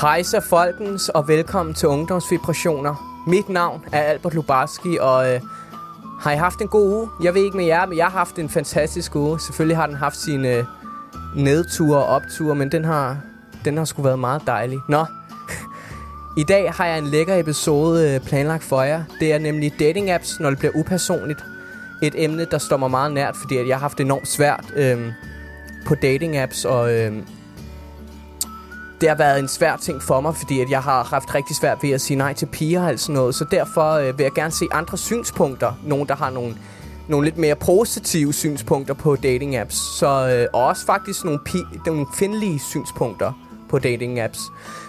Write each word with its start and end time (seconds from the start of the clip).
Hejsa 0.00 0.38
folkens, 0.38 1.08
og 1.08 1.28
velkommen 1.28 1.74
til 1.74 1.88
Ungdomsvibrationer. 1.88 3.22
Mit 3.26 3.48
navn 3.48 3.84
er 3.92 4.00
Albert 4.00 4.34
Lubarski, 4.34 4.98
og 5.00 5.34
øh, 5.34 5.40
har 6.20 6.32
I 6.32 6.36
haft 6.36 6.60
en 6.60 6.68
god 6.68 6.92
uge? 6.92 7.08
Jeg 7.22 7.34
ved 7.34 7.42
ikke 7.44 7.56
med 7.56 7.64
jer, 7.64 7.86
men 7.86 7.98
jeg 7.98 8.06
har 8.06 8.18
haft 8.18 8.38
en 8.38 8.48
fantastisk 8.48 9.16
uge. 9.16 9.40
Selvfølgelig 9.40 9.76
har 9.76 9.86
den 9.86 9.96
haft 9.96 10.16
sine 10.16 10.48
øh, 10.48 10.64
nedture 11.36 11.98
og 11.98 12.06
opture, 12.06 12.54
men 12.54 12.72
den 12.72 12.84
har, 12.84 13.18
den 13.64 13.76
har 13.76 13.84
sgu 13.84 14.02
været 14.02 14.18
meget 14.18 14.42
dejlig. 14.46 14.78
Nå, 14.88 15.04
i 16.42 16.44
dag 16.44 16.72
har 16.72 16.86
jeg 16.86 16.98
en 16.98 17.06
lækker 17.06 17.36
episode 17.36 18.14
øh, 18.14 18.20
planlagt 18.20 18.64
for 18.64 18.82
jer. 18.82 19.04
Det 19.20 19.32
er 19.32 19.38
nemlig 19.38 19.72
dating 19.78 20.10
apps, 20.10 20.40
når 20.40 20.50
det 20.50 20.58
bliver 20.58 20.72
upersonligt. 20.74 21.44
Et 22.02 22.24
emne, 22.24 22.44
der 22.50 22.58
står 22.58 22.76
mig 22.76 22.90
meget 22.90 23.12
nært, 23.12 23.36
fordi 23.36 23.56
at 23.56 23.68
jeg 23.68 23.76
har 23.76 23.80
haft 23.80 23.98
det 23.98 24.04
enormt 24.04 24.28
svært 24.28 24.64
øh, 24.76 25.12
på 25.86 25.94
dating 25.94 26.36
apps, 26.36 26.64
og... 26.64 26.92
Øh, 26.92 27.22
det 29.00 29.08
har 29.08 29.16
været 29.16 29.38
en 29.38 29.48
svær 29.48 29.76
ting 29.76 30.02
for 30.02 30.20
mig, 30.20 30.36
fordi 30.36 30.60
at 30.60 30.70
jeg 30.70 30.82
har 30.82 31.04
haft 31.04 31.34
rigtig 31.34 31.56
svært 31.56 31.78
ved 31.82 31.90
at 31.90 32.00
sige 32.00 32.16
nej 32.16 32.32
til 32.32 32.46
piger 32.46 32.92
og 32.92 32.98
sådan 32.98 33.14
noget. 33.14 33.34
Så 33.34 33.44
derfor 33.50 33.92
øh, 33.92 34.18
vil 34.18 34.24
jeg 34.24 34.32
gerne 34.32 34.50
se 34.52 34.66
andre 34.72 34.98
synspunkter. 34.98 35.72
Nogen, 35.84 36.08
der 36.08 36.16
har 36.16 36.30
nogle, 36.30 36.56
nogle 37.08 37.24
lidt 37.24 37.38
mere 37.38 37.54
positive 37.54 38.32
synspunkter 38.32 38.94
på 38.94 39.16
dating 39.16 39.56
apps. 39.56 39.76
Så, 39.98 40.28
øh, 40.28 40.46
og 40.52 40.66
også 40.66 40.86
faktisk 40.86 41.24
nogle, 41.24 41.40
pi- 41.48 41.82
nogle 41.86 42.06
kvindelige 42.16 42.58
synspunkter 42.58 43.32
på 43.68 43.78
dating 43.78 44.20
apps. 44.20 44.40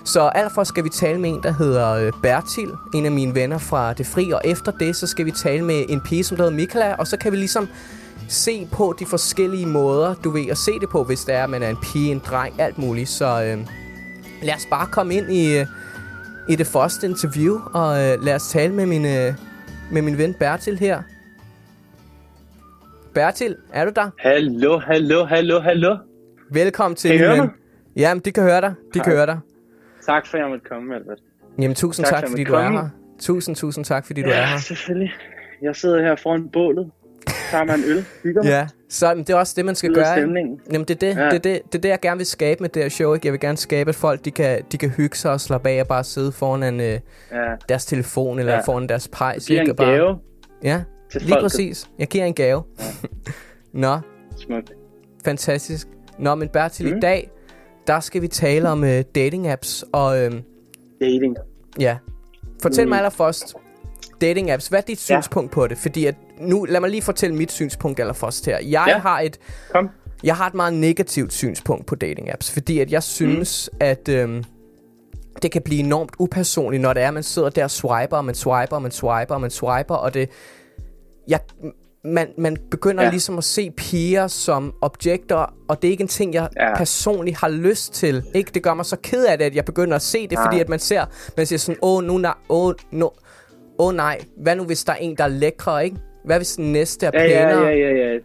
Så 0.03 0.21
allerførst 0.21 0.69
skal 0.69 0.83
vi 0.83 0.89
tale 0.89 1.19
med 1.19 1.29
en, 1.29 1.39
der 1.43 1.51
hedder 1.51 1.89
øh, 1.89 2.11
Bertil, 2.23 2.71
en 2.93 3.05
af 3.05 3.11
mine 3.11 3.35
venner 3.35 3.57
fra 3.57 3.93
Det 3.93 4.07
Fri. 4.07 4.31
Og 4.31 4.41
efter 4.45 4.71
det, 4.71 4.95
så 4.95 5.07
skal 5.07 5.25
vi 5.25 5.31
tale 5.31 5.65
med 5.65 5.85
en 5.89 6.01
pige, 6.01 6.23
som 6.23 6.37
hedder 6.37 6.51
Michaela. 6.51 6.95
Og 6.95 7.07
så 7.07 7.17
kan 7.17 7.31
vi 7.31 7.37
ligesom 7.37 7.67
se 8.27 8.67
på 8.71 8.95
de 8.99 9.05
forskellige 9.05 9.65
måder, 9.65 10.13
du 10.13 10.29
ved, 10.29 10.49
at 10.49 10.57
se 10.57 10.79
det 10.79 10.89
på, 10.89 11.03
hvis 11.03 11.19
det 11.19 11.35
er, 11.35 11.43
at 11.43 11.49
man 11.49 11.63
er 11.63 11.69
en 11.69 11.77
pige, 11.83 12.11
en 12.11 12.21
dreng, 12.29 12.61
alt 12.61 12.77
muligt. 12.77 13.09
Så... 13.09 13.43
Øh, 13.43 13.67
lad 14.41 14.55
os 14.55 14.65
bare 14.65 14.87
komme 14.91 15.13
ind 15.15 15.31
i, 15.31 15.59
øh, 15.59 15.65
i 16.49 16.55
det 16.55 16.67
første 16.67 17.07
interview, 17.07 17.59
og 17.73 17.89
uh, 17.89 18.25
lad 18.25 18.35
os 18.35 18.47
tale 18.49 18.73
med 18.73 18.85
min, 18.85 19.05
uh, 19.05 19.35
med 19.91 20.01
min 20.01 20.17
ven 20.17 20.33
Bertil 20.33 20.79
her. 20.79 21.01
Bertil, 23.13 23.55
er 23.73 23.85
du 23.85 23.91
der? 23.95 24.09
Hallo, 24.19 24.79
hallo, 24.79 25.25
hallo, 25.25 25.59
hallo. 25.59 25.97
Velkommen 26.51 26.95
til, 26.95 27.11
kan 27.11 27.19
min 27.19 27.27
høre 27.27 27.41
ven. 27.41 27.51
Jamen, 27.95 28.21
de 28.25 28.31
kan 28.31 28.43
høre 28.43 28.61
dig. 28.61 28.69
De 28.69 28.99
Hej. 28.99 29.03
kan 29.03 29.13
høre 29.13 29.25
dig. 29.25 29.39
Tak 30.05 30.27
for, 30.27 30.37
at 30.37 30.41
jeg 30.41 30.49
måtte 30.49 30.65
komme, 30.69 30.95
Albert. 30.95 31.17
Jamen, 31.59 31.75
tusind 31.75 32.05
Tak 32.05 32.13
tak, 32.13 32.23
for, 32.23 32.29
fordi 32.29 32.43
du 32.43 32.57
jeg 32.57 32.65
er 32.67 32.71
her. 32.71 32.89
Tusind, 33.19 33.55
tusind 33.55 33.85
tak, 33.85 34.05
fordi 34.05 34.21
du 34.21 34.29
ja, 34.29 34.35
er 34.41 34.45
her. 34.45 34.57
selvfølgelig. 34.57 35.13
Jeg 35.61 35.75
sidder 35.75 36.01
her 36.01 36.15
foran 36.15 36.49
bålet, 36.53 36.91
tager 37.51 37.73
en 37.73 37.83
øl, 37.85 38.05
hygger 38.23 38.41
Ja, 38.47 38.67
så 38.89 39.13
men 39.15 39.23
det 39.23 39.29
er 39.29 39.37
også 39.37 39.53
det, 39.57 39.65
man 39.65 39.75
skal 39.75 39.93
gøre. 39.93 40.15
stemningen. 40.17 40.59
Jamen, 40.73 40.87
det 40.87 40.95
er 40.95 40.99
det, 41.13 41.21
Ja. 41.21 41.25
det, 41.25 41.33
er 41.33 41.39
det, 41.39 41.61
det 41.65 41.75
er 41.75 41.81
det, 41.81 41.89
jeg 41.89 41.99
gerne 42.01 42.17
vil 42.17 42.25
skabe 42.25 42.61
med 42.63 42.69
det 42.69 42.81
her 42.81 42.89
show. 42.89 43.13
Ikke? 43.13 43.27
Jeg 43.27 43.31
vil 43.33 43.39
gerne 43.39 43.57
skabe, 43.57 43.89
at 43.89 43.95
folk 43.95 44.25
de 44.25 44.31
kan, 44.31 44.61
de 44.71 44.77
kan 44.77 44.89
hygge 44.89 45.17
sig 45.17 45.31
og 45.31 45.41
slappe 45.41 45.69
af 45.69 45.81
og 45.81 45.87
bare 45.87 46.03
sidde 46.03 46.31
foran 46.31 46.63
en, 46.63 46.79
øh, 46.79 46.85
Ja, 46.87 46.99
deres 47.69 47.85
telefon 47.85 48.39
eller 48.39 48.53
Ja. 48.53 48.59
foran 48.59 48.89
deres 48.89 49.07
pejs. 49.07 49.45
giver 49.45 49.59
ikke? 49.61 49.69
en 49.69 49.75
bare, 49.75 49.91
gave 49.91 50.15
Ja, 50.63 50.81
til 51.11 51.21
lige 51.21 51.29
folket. 51.29 51.43
præcis. 51.43 51.89
Jeg 51.99 52.07
giver 52.07 52.25
en 52.25 52.33
gave. 52.33 52.63
Nå, 53.73 53.97
Smukt. 54.37 54.71
fantastisk. 55.25 55.87
Nå, 56.19 56.35
men 56.35 56.49
Bertil, 56.49 56.91
mm. 56.91 56.97
i 56.97 56.99
dag, 56.99 57.31
der 57.87 57.99
skal 57.99 58.21
vi 58.21 58.27
tale 58.27 58.69
om 58.69 58.83
øh, 58.83 59.03
dating 59.15 59.47
apps. 59.47 59.85
Og 59.93 60.19
øh, 60.23 60.31
Dating. 61.01 61.35
ja, 61.79 61.97
fortæl 62.61 62.85
Mm. 62.85 62.89
mig 62.89 62.97
allerførst, 62.97 63.53
dating 64.21 64.51
apps, 64.51 64.67
hvad 64.67 64.79
er 64.79 64.83
dit 64.83 65.09
Ja. 65.09 65.21
synspunkt 65.21 65.51
på 65.51 65.67
det? 65.67 65.77
Fordi 65.77 66.05
at 66.05 66.15
nu, 66.41 66.65
lad 66.69 66.79
mig 66.79 66.89
lige 66.89 67.01
fortælle 67.01 67.35
mit 67.35 67.51
synspunkt 67.51 67.99
allerførst 67.99 68.45
her. 68.45 68.57
Jeg 68.59 68.83
Ja. 68.87 68.97
har 68.97 69.19
et 69.19 69.39
Kom. 69.73 69.89
jeg 70.23 70.35
har 70.35 70.47
et 70.47 70.53
meget 70.53 70.73
negativt 70.73 71.33
synspunkt 71.33 71.85
på 71.85 71.95
dating 71.95 72.31
apps, 72.33 72.51
fordi 72.51 72.79
at 72.79 72.91
jeg 72.91 73.03
synes, 73.03 73.69
mm. 73.73 73.77
at 73.81 74.09
øhm, 74.09 74.43
det 75.41 75.51
kan 75.51 75.61
blive 75.61 75.79
enormt 75.79 76.11
upersonligt, 76.19 76.81
når 76.81 76.93
det 76.93 77.03
er, 77.03 77.07
at 77.07 77.13
man 77.13 77.23
sidder 77.23 77.49
der 77.49 77.63
og 77.63 77.71
swiper, 77.71 78.17
og 78.17 78.25
man 78.25 78.35
swiper, 78.35 78.75
og 78.75 78.81
man 78.81 78.91
swiper, 78.91 79.35
og 79.35 79.41
man 79.41 79.51
swiper, 79.51 79.95
og 79.95 80.13
det... 80.13 80.29
Jeg, 81.27 81.39
man, 82.03 82.27
man 82.37 82.57
begynder 82.71 83.03
ja. 83.03 83.09
Ligesom 83.09 83.37
at 83.37 83.43
se 83.43 83.71
piger 83.77 84.27
som 84.27 84.73
objekter, 84.81 85.53
og 85.69 85.81
det 85.81 85.87
er 85.87 85.91
ikke 85.91 86.01
en 86.01 86.07
ting, 86.07 86.33
jeg 86.33 86.49
ja. 86.57 86.77
Personligt 86.77 87.37
har 87.37 87.49
lyst 87.49 87.93
til. 87.93 88.23
Ikke? 88.33 88.51
Det 88.53 88.63
gør 88.63 88.73
mig 88.73 88.85
så 88.85 88.97
ked 89.03 89.25
af 89.25 89.37
det, 89.37 89.45
at 89.45 89.55
jeg 89.55 89.65
begynder 89.65 89.95
at 89.95 90.01
se 90.01 90.21
det, 90.27 90.31
Nej. 90.31 90.45
fordi 90.45 90.59
at 90.59 90.69
man 90.69 90.79
ser, 90.79 91.05
man 91.37 91.45
siger 91.45 91.59
sådan, 91.59 91.79
åh, 91.81 92.03
nu 92.03 92.17
nej, 92.17 92.33
åh, 92.49 92.73
no, 92.91 93.09
åh 93.79 93.93
nej, 93.95 94.19
hvad 94.37 94.55
nu 94.55 94.63
hvis 94.63 94.83
der 94.83 94.93
er 94.93 94.97
en, 94.97 95.17
der 95.17 95.23
er 95.23 95.27
lækre, 95.27 95.85
ikke? 95.85 95.97
Hvad 96.25 96.37
hvis 96.37 96.55
den 96.55 96.71
næste 96.71 97.05
er 97.05 97.11
Ja, 97.13 97.23
ja, 97.23 97.45
pænere? 97.47 97.65
ja, 97.65 97.75
ja, 97.75 98.11
ja. 98.13 98.17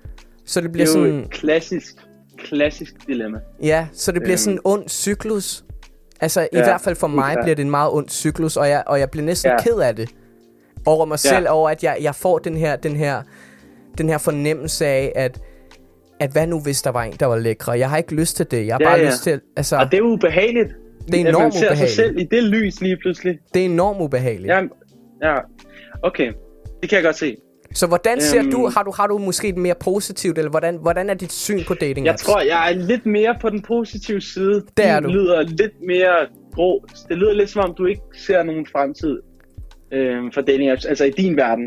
Så 0.45 0.61
det 0.61 0.65
Det 0.65 0.73
bliver 0.73 0.87
er 0.87 0.99
jo 0.99 1.05
sådan... 1.07 1.21
et 1.21 1.31
klassisk, 1.31 1.95
klassisk 2.39 3.07
dilemma. 3.07 3.39
Ja, 3.63 3.87
så 3.93 4.13
det 4.13 4.21
bliver 4.23 4.33
Øhm. 4.35 4.39
sådan 4.39 4.55
en 4.55 4.61
ond 4.65 4.89
cyklus. 4.89 5.65
Altså 6.21 6.41
i 6.41 6.47
Ja, 6.53 6.65
hvert 6.65 6.81
fald 6.81 6.97
for 6.97 7.07
mig 7.07 7.33
klart. 7.33 7.45
bliver 7.45 7.55
det 7.57 7.63
en 7.63 7.71
meget 7.71 7.91
ond 7.93 8.09
cyklus, 8.09 8.57
og 8.57 8.69
jeg, 8.69 8.83
og 8.87 9.01
jeg 9.01 9.11
bliver 9.11 9.25
næsten 9.25 9.51
Ja. 9.51 9.63
ked 9.63 9.79
af 9.79 9.97
det. 9.97 10.11
Over 10.87 11.05
mig 11.05 11.19
Ja. 11.25 11.29
selv, 11.37 11.47
over 11.51 11.71
at 11.71 11.85
jeg, 11.85 11.97
jeg 12.01 12.15
får 12.15 12.39
den 12.39 12.57
her, 12.57 12.77
den 12.77 12.97
her, 12.97 13.23
den 13.99 14.09
her 14.09 14.19
fornemmelse 14.19 14.87
af, 14.87 15.13
at, 15.17 15.41
at 16.21 16.31
hvad 16.31 16.47
nu 16.47 16.61
hvis 16.61 16.83
der 16.83 16.91
var 16.91 17.03
en, 17.03 17.13
der 17.21 17.27
var 17.27 17.37
lækre? 17.39 17.73
Jeg 17.73 17.91
har 17.91 17.97
ikke 17.97 18.15
lyst 18.15 18.37
til 18.37 18.51
det. 18.51 18.67
Jeg 18.67 18.75
har 18.75 18.81
Ja, 18.81 18.87
bare 18.89 18.99
ja. 18.99 19.07
lyst 19.07 19.23
til, 19.23 19.41
altså, 19.57 19.77
Og 19.77 19.91
det 19.91 19.99
er 19.99 20.03
ubehageligt. 20.03 20.69
Det 21.07 21.21
er 21.21 21.29
enormt 21.29 21.55
ser 21.55 21.61
sig 21.61 21.69
ubehageligt. 21.69 21.95
selv 21.97 22.19
i 22.19 22.25
det 22.25 22.43
lys 22.43 22.81
lige 22.81 22.97
pludselig. 22.97 23.39
det 23.55 23.61
er 23.63 23.67
enormt 23.67 24.01
ubehageligt. 24.01 24.49
Ja, 24.49 24.61
ja. 25.23 25.37
Okay, 26.03 26.33
det 26.83 26.89
kan 26.91 26.97
jeg 26.97 27.05
godt 27.05 27.17
se. 27.17 27.37
Så 27.77 27.87
hvordan 27.87 28.21
ser 28.21 28.39
Øhm. 28.43 28.51
du, 28.51 28.67
har 28.75 28.83
du, 28.83 28.91
har 28.97 29.07
du 29.07 29.19
måske 29.19 29.49
et 29.49 29.57
mere 29.57 29.75
positivt, 29.81 30.39
eller 30.39 30.51
hvordan, 30.51 30.77
hvordan 30.83 31.11
er 31.11 31.15
dit 31.15 31.33
syn 31.33 31.65
på 31.67 31.75
dating 31.75 32.07
Jeg 32.07 32.13
apps? 32.13 32.23
tror, 32.23 32.41
jeg 32.41 32.73
er 32.73 32.75
lidt 32.77 33.07
mere 33.07 33.37
på 33.41 33.51
den 33.51 33.63
positive 33.63 34.21
side. 34.21 34.63
Det 34.77 34.87
er 34.87 35.01
Du 35.01 35.09
lyder 35.09 35.43
lidt 35.43 35.73
mere 35.87 36.15
grå. 36.55 36.85
Det 37.09 37.17
lyder 37.17 37.33
lidt 37.33 37.51
som 37.51 37.63
om, 37.71 37.75
du 37.79 37.85
ikke 37.87 38.01
ser 38.27 38.43
nogen 38.43 38.67
fremtid 38.73 39.19
øh, 39.93 40.17
for 40.35 40.41
dating 40.41 40.71
apps. 40.71 40.85
Altså 40.85 41.05
i 41.05 41.11
din 41.11 41.37
verden. 41.37 41.65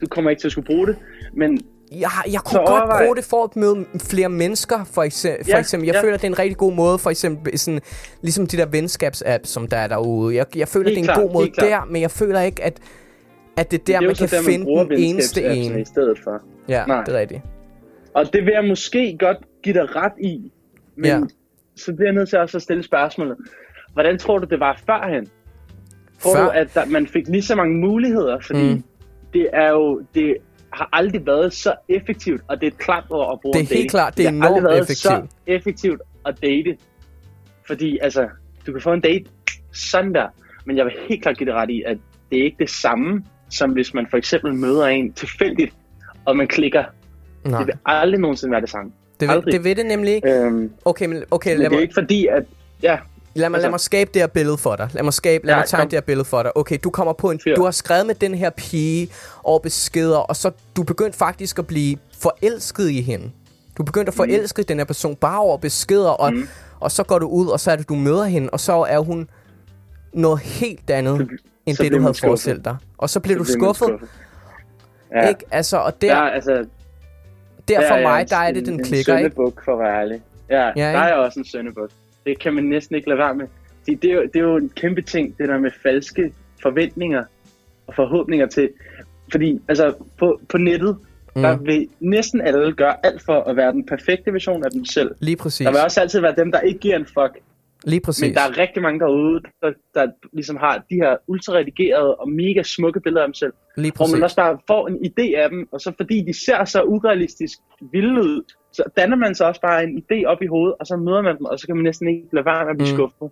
Du 0.00 0.06
kommer 0.06 0.30
ikke 0.30 0.40
til 0.42 0.48
at 0.48 0.52
skulle 0.52 0.66
bruge 0.66 0.86
det. 0.86 0.96
Men 1.36 1.60
Jeg, 2.00 2.10
jeg 2.32 2.40
kunne 2.40 2.52
Så 2.52 2.58
godt 2.66 2.82
overvej- 2.82 3.04
bruge 3.04 3.16
det 3.16 3.24
for 3.24 3.44
at 3.44 3.56
møde 3.56 3.84
flere 4.10 4.28
mennesker, 4.28 4.84
for 4.92 5.02
eksempel. 5.02 5.44
For 5.44 5.50
Ja, 5.50 5.58
eksempel. 5.58 5.86
Jeg 5.86 5.94
ja. 5.94 6.02
føler, 6.02 6.16
det 6.16 6.24
er 6.24 6.28
en 6.28 6.38
rigtig 6.38 6.56
god 6.56 6.72
måde, 6.72 6.98
for 6.98 7.10
eksempel, 7.10 7.58
sådan, 7.58 7.80
ligesom 8.22 8.46
de 8.46 8.56
der 8.56 8.66
venskabs-apps, 8.66 9.44
som 9.48 9.68
der 9.68 9.76
er 9.76 9.86
derude. 9.88 10.36
Jeg, 10.36 10.46
jeg 10.56 10.68
føler, 10.68 10.88
Helt 10.88 10.96
det 10.96 11.00
er 11.08 11.10
en 11.12 11.14
klart, 11.16 11.22
god 11.22 11.32
måde 11.32 11.50
der, 11.60 11.84
men 11.90 12.02
jeg 12.02 12.10
føler 12.10 12.40
ikke, 12.40 12.64
at, 12.64 12.78
at 13.60 13.70
det 13.70 13.80
er 13.80 13.84
der, 13.84 13.98
det 14.00 14.04
er 14.04 14.08
man 14.08 14.14
kan 14.14 14.28
der, 14.28 14.36
man 14.42 14.44
finde 14.52 14.64
bruger 14.64 14.84
den 14.84 14.98
eneste 14.98 15.44
en. 15.44 15.78
i 15.78 15.84
stedet 15.84 16.18
for. 16.24 16.42
Ja, 16.68 16.84
Nej. 16.86 17.04
det 17.04 17.14
er 17.14 17.18
rigtigt. 17.18 17.42
Og 18.14 18.32
det 18.32 18.44
vil 18.44 18.52
jeg 18.54 18.64
måske 18.64 19.16
godt 19.18 19.36
give 19.62 19.74
dig 19.74 19.96
ret 19.96 20.12
i. 20.20 20.52
Men 20.96 21.04
Ja. 21.06 21.20
så 21.76 21.92
bliver 21.94 22.08
jeg 22.08 22.14
nødt 22.14 22.28
til 22.28 22.38
også 22.38 22.58
at 22.58 22.62
stille 22.62 22.82
spørgsmålet. 22.82 23.36
Hvordan 23.92 24.18
tror 24.18 24.38
du, 24.38 24.46
det 24.50 24.60
var 24.60 24.80
førhen? 24.86 25.28
Tror 26.20 26.36
Før- 26.36 26.44
du, 26.44 26.50
at 26.50 26.74
der, 26.74 26.84
man 26.86 27.06
fik 27.06 27.28
lige 27.28 27.42
så 27.42 27.54
mange 27.54 27.76
muligheder? 27.76 28.38
Fordi 28.40 28.72
Mm. 28.74 28.82
det 29.32 29.48
er 29.52 29.68
jo... 29.70 30.02
Det 30.14 30.36
har 30.72 30.88
aldrig 30.92 31.26
været 31.26 31.52
så 31.52 31.74
effektivt, 31.88 32.40
og 32.48 32.60
det 32.60 32.66
er 32.66 32.70
et 32.70 32.78
klart 32.78 33.04
ord 33.10 33.32
at 33.32 33.40
bruge 33.40 33.54
Det 33.54 33.72
er 33.72 33.74
helt 33.76 33.90
klart, 33.90 34.16
det 34.16 34.26
er 34.26 34.30
har 34.30 34.36
aldrig 34.36 34.48
enormt 34.48 34.64
været 34.64 34.80
effektivt. 34.82 35.00
så 35.12 35.22
effektivt 35.46 36.00
at 36.26 36.34
date. 36.42 36.76
Fordi 37.66 37.98
altså, 38.02 38.28
du 38.66 38.72
kan 38.72 38.80
få 38.82 38.92
en 38.92 39.00
date 39.00 39.24
sådan 39.72 40.14
der, 40.14 40.26
men 40.66 40.76
jeg 40.76 40.84
vil 40.84 40.92
helt 41.08 41.22
klart 41.22 41.38
give 41.38 41.46
det 41.46 41.54
ret 41.54 41.70
i, 41.70 41.82
at 41.86 41.98
det 42.30 42.38
er 42.40 42.44
ikke 42.44 42.56
det 42.60 42.70
samme, 42.70 43.24
som 43.50 43.70
hvis 43.70 43.94
man 43.94 44.06
for 44.10 44.16
eksempel 44.16 44.54
møder 44.54 44.86
en 44.86 45.12
tilfældigt, 45.12 45.74
og 46.24 46.36
man 46.36 46.48
klikker. 46.48 46.84
Nej, 47.44 47.58
Det 47.58 47.66
vil 47.66 47.74
aldrig 47.86 48.20
nogensinde 48.20 48.50
være 48.52 48.60
det 48.60 48.70
samme. 48.70 48.92
det, 49.20 49.28
vil, 49.28 49.34
aldrig. 49.34 49.52
det 49.52 49.64
vil 49.64 49.76
det 49.76 49.86
nemlig 49.86 50.14
ikke. 50.14 50.28
Øhm, 50.34 50.70
Okay, 50.84 51.06
men, 51.06 51.22
okay 51.30 51.50
men 51.50 51.58
lad, 51.58 51.64
det 51.70 51.74
er 51.74 51.76
mig, 51.78 51.82
ikke 51.82 51.94
fordi, 51.94 52.26
at... 52.26 52.42
Ja, 52.82 52.98
lad, 53.34 53.48
mig, 53.50 53.58
lad 53.58 53.64
altså- 53.64 53.70
mig 53.70 53.80
skabe 53.80 54.10
det 54.14 54.22
her 54.22 54.26
billede 54.26 54.58
for 54.58 54.76
dig. 54.76 54.88
Lad 54.92 55.02
mig, 55.02 55.12
skabe, 55.12 55.46
lad 55.46 55.54
Ja, 55.54 55.58
mig 55.58 55.66
tegne 55.68 55.82
kom. 55.82 55.88
det 55.90 55.96
her 55.96 56.00
billede 56.00 56.24
for 56.24 56.42
dig. 56.42 56.56
Okay, 56.56 56.78
du 56.84 56.90
kommer 56.90 57.12
på 57.12 57.30
en... 57.30 57.40
Fyr. 57.44 57.54
Du 57.54 57.64
har 57.64 57.70
skrevet 57.70 58.06
med 58.06 58.14
den 58.14 58.34
her 58.34 58.50
pige 58.50 59.08
over 59.44 59.58
beskeder, 59.58 60.18
og 60.18 60.36
så 60.36 60.50
du 60.76 60.82
begyndt 60.82 61.16
faktisk 61.16 61.58
at 61.58 61.66
blive 61.66 61.96
forelsket 62.18 62.90
i 62.90 63.00
hende. 63.02 63.30
Du 63.78 63.82
begyndte 63.82 64.10
at 64.10 64.14
forelske 64.14 64.62
den 64.62 64.78
her 64.78 64.84
person 64.84 65.16
bare 65.16 65.38
over 65.40 65.56
beskeder, 65.58 66.10
og, 66.10 66.32
Mm. 66.34 66.48
og 66.80 66.90
så 66.90 67.02
går 67.02 67.18
du 67.18 67.26
ud, 67.28 67.46
og 67.46 67.60
så 67.60 67.70
er 67.70 67.76
det, 67.76 67.88
du 67.88 67.94
møder 67.94 68.24
hende, 68.24 68.50
og 68.50 68.60
så 68.60 68.72
er 68.72 68.98
hun 68.98 69.28
noget 70.12 70.40
helt 70.40 70.90
andet, 70.90 71.16
Så- 71.18 71.36
end 71.66 71.76
så 71.76 71.82
det, 71.82 71.92
du 71.92 72.00
havde 72.00 72.14
skuffet. 72.14 72.28
forestillet 72.28 72.64
dig. 72.64 72.76
Og 72.98 73.10
så 73.10 73.20
bliver 73.20 73.44
så 73.44 73.52
du 73.54 73.64
man 73.64 73.74
skuffet, 73.74 74.08
Ja. 75.14 75.28
ikke? 75.28 75.44
Altså, 75.50 75.76
og 75.76 76.02
Der, 76.02 76.08
der, 76.08 76.14
er, 76.16 76.30
altså, 76.30 76.66
der 77.68 77.88
for 77.88 78.00
mig, 78.02 78.20
en- 78.20 78.28
der 78.28 78.36
er 78.36 78.52
det, 78.52 78.66
den 78.66 78.74
en, 78.74 78.84
klikker, 78.84 79.16
en 79.16 79.24
ikke? 79.24 79.36
for 79.64 79.72
at 79.72 79.78
være 79.78 80.00
ærlig. 80.00 80.22
Ja, 80.50 80.66
Ja, 80.66 80.70
der 80.76 80.88
ikke? 80.88 80.98
er 80.98 81.14
også 81.14 81.38
en 81.40 81.44
søndebuk. 81.44 81.90
Det 82.26 82.38
kan 82.38 82.54
man 82.54 82.64
næsten 82.64 82.96
ikke 82.96 83.08
lade 83.08 83.18
være 83.18 83.34
med. 83.34 83.46
Fordi 83.78 83.94
det 83.94 84.10
er, 84.10 84.14
jo, 84.14 84.22
det 84.22 84.36
er 84.36 84.40
jo 84.44 84.56
en 84.56 84.68
kæmpe 84.76 85.02
ting, 85.02 85.38
det 85.38 85.48
der 85.48 85.58
med 85.58 85.70
falske 85.82 86.32
forventninger 86.62 87.24
og 87.86 87.94
forhåbninger 87.94 88.46
til. 88.46 88.70
Fordi 89.30 89.60
altså, 89.68 89.94
på, 90.18 90.40
på 90.48 90.58
nettet, 90.58 90.96
mm. 91.36 91.42
der 91.42 91.56
vil 91.56 91.88
næsten 92.00 92.40
alle 92.40 92.72
gøre 92.72 93.06
alt 93.06 93.22
for 93.22 93.40
at 93.40 93.56
være 93.56 93.72
den 93.72 93.86
perfekte 93.86 94.32
version 94.32 94.64
af 94.64 94.70
dem 94.70 94.84
selv. 94.84 95.14
Lige 95.20 95.36
præcis. 95.36 95.64
Der 95.64 95.70
vil 95.72 95.80
også 95.80 96.00
altid 96.00 96.20
være 96.20 96.34
dem, 96.36 96.52
der 96.52 96.60
ikke 96.60 96.78
giver 96.80 96.96
en 96.96 97.06
fuck. 97.06 97.38
Lige 97.84 98.00
præcis. 98.00 98.22
Men 98.22 98.34
der 98.34 98.40
er 98.40 98.58
rigtig 98.58 98.82
mange 98.82 99.00
derude, 99.00 99.40
der, 99.62 99.72
der 99.94 100.06
ligesom 100.32 100.56
har 100.56 100.84
de 100.90 100.94
her 100.94 101.16
ultra-redigerede 101.26 102.14
og 102.14 102.30
mega 102.30 102.62
smukke 102.62 103.00
billeder 103.00 103.22
af 103.22 103.28
dem 103.28 103.34
selv. 103.34 103.52
Lige 103.76 103.92
Hvor 103.96 104.04
præcis. 104.04 104.14
man 104.14 104.22
også 104.22 104.36
bare 104.36 104.58
får 104.66 104.88
en 104.88 104.96
idé 105.06 105.36
af 105.36 105.50
dem, 105.50 105.68
og 105.72 105.80
så 105.80 105.92
fordi 105.96 106.24
de 106.26 106.44
ser 106.44 106.64
så 106.64 106.82
urealistisk 106.82 107.58
vilde 107.92 108.20
ud, 108.22 108.42
så 108.72 108.82
danner 108.96 109.16
man 109.16 109.34
så 109.34 109.44
også 109.44 109.60
bare 109.60 109.84
en 109.84 110.02
idé 110.02 110.24
op 110.26 110.42
i 110.42 110.46
hovedet, 110.46 110.74
og 110.80 110.86
så 110.86 110.96
møder 110.96 111.22
man 111.22 111.36
dem, 111.38 111.44
og 111.44 111.58
så 111.58 111.66
kan 111.66 111.76
man 111.76 111.84
næsten 111.84 112.08
ikke 112.08 112.28
lade 112.32 112.44
være 112.46 112.64
med 112.64 112.70
at 112.70 112.76
blive 112.78 112.92
Mm. 112.92 112.96
skuffet. 112.96 113.30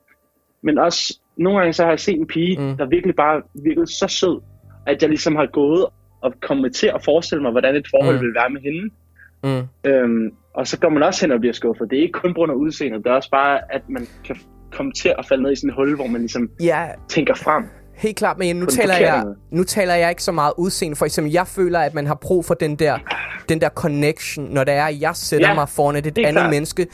Men 0.63 0.79
også, 0.79 1.19
nogle 1.37 1.59
gange 1.59 1.73
så 1.73 1.83
har 1.83 1.91
jeg 1.91 2.01
set 2.01 2.19
en 2.19 2.27
pige, 2.27 2.59
Mm. 2.61 2.77
der 2.77 2.87
virkelig 2.87 3.17
bare 3.17 3.43
virkede 3.55 3.87
så 3.87 4.09
sød, 4.09 4.41
at 4.87 5.03
jeg 5.03 5.09
ligesom 5.09 5.37
har 5.37 5.47
gået 5.47 5.87
og 6.21 6.35
kommet 6.41 6.75
til 6.75 6.87
at 6.87 7.05
forestille 7.05 7.43
mig, 7.43 7.51
hvordan 7.51 7.77
et 7.77 7.87
forhold 7.91 8.15
mm. 8.15 8.21
ville 8.21 8.35
være 8.35 8.51
med 8.51 8.61
hende. 8.61 8.91
Mm. 9.45 9.91
Øhm, 9.91 10.33
og 10.57 10.67
så 10.67 10.79
går 10.79 10.89
man 10.89 11.03
også 11.03 11.21
hen 11.27 11.33
og 11.33 11.41
bliver 11.41 11.53
skuffet. 11.53 11.91
Det 11.91 11.99
er 11.99 12.03
ikke 12.03 12.13
kun 12.21 12.31
på 12.31 12.35
grund 12.35 12.53
af 12.53 12.57
udseendet, 12.57 13.05
det 13.05 13.11
er 13.11 13.15
også 13.15 13.31
bare, 13.31 13.75
at 13.75 13.83
man 13.89 14.07
kan 14.25 14.37
komme 14.73 14.93
til 14.93 15.15
at 15.19 15.27
falde 15.29 15.43
ned 15.43 15.53
i 15.53 15.57
sådan 15.57 15.71
et 15.71 15.77
hul, 15.77 15.95
hvor 15.97 16.07
man 16.07 16.21
ligesom 16.21 16.51
Ja, 16.61 16.87
tænker 17.09 17.35
frem. 17.35 17.65
Helt 17.95 18.17
klart, 18.17 18.39
men 18.39 18.57
nu 18.57 18.67
taler, 18.67 18.97
jeg, 18.97 19.25
nu 19.51 19.65
taler 19.65 19.95
jeg 19.95 20.11
ikke 20.11 20.23
så 20.23 20.33
meget 20.33 20.53
udseende. 20.59 20.97
For 20.97 21.05
eksempel, 21.05 21.33
jeg 21.33 21.47
føler, 21.47 21.79
at 21.79 21.95
man 21.95 22.07
har 22.07 22.15
brug 22.23 22.45
for 22.45 22.55
den 22.55 22.77
der, 22.77 22.99
den 23.49 23.61
der 23.61 23.69
connection, 23.69 24.45
når 24.55 24.65
det 24.65 24.75
er, 24.75 24.85
at 24.85 25.01
jeg 25.01 25.17
sætter 25.17 25.49
ja, 25.49 25.55
mig 25.55 25.69
foran 25.69 25.97
et 25.97 26.05
helt 26.05 26.19
andet 26.19 26.33
klart. 26.41 26.51
menneske. 26.51 26.87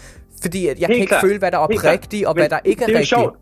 Fordi 0.43 0.67
at 0.67 0.81
jeg 0.81 0.87
Helt 0.87 0.97
kan 0.97 1.01
ikke 1.01 1.07
klart. 1.09 1.21
føle, 1.25 1.39
hvad 1.39 1.51
der 1.51 1.57
er 1.59 1.63
oprigtigt, 1.63 2.27
og 2.27 2.35
Men 2.35 2.41
hvad 2.41 2.49
der 2.51 2.59
ikke 2.65 2.83
er, 2.83 2.87
det 2.87 2.93
er 2.95 2.99
jo 2.99 2.99
rigtigt. 2.99 3.09
sjovt. 3.09 3.37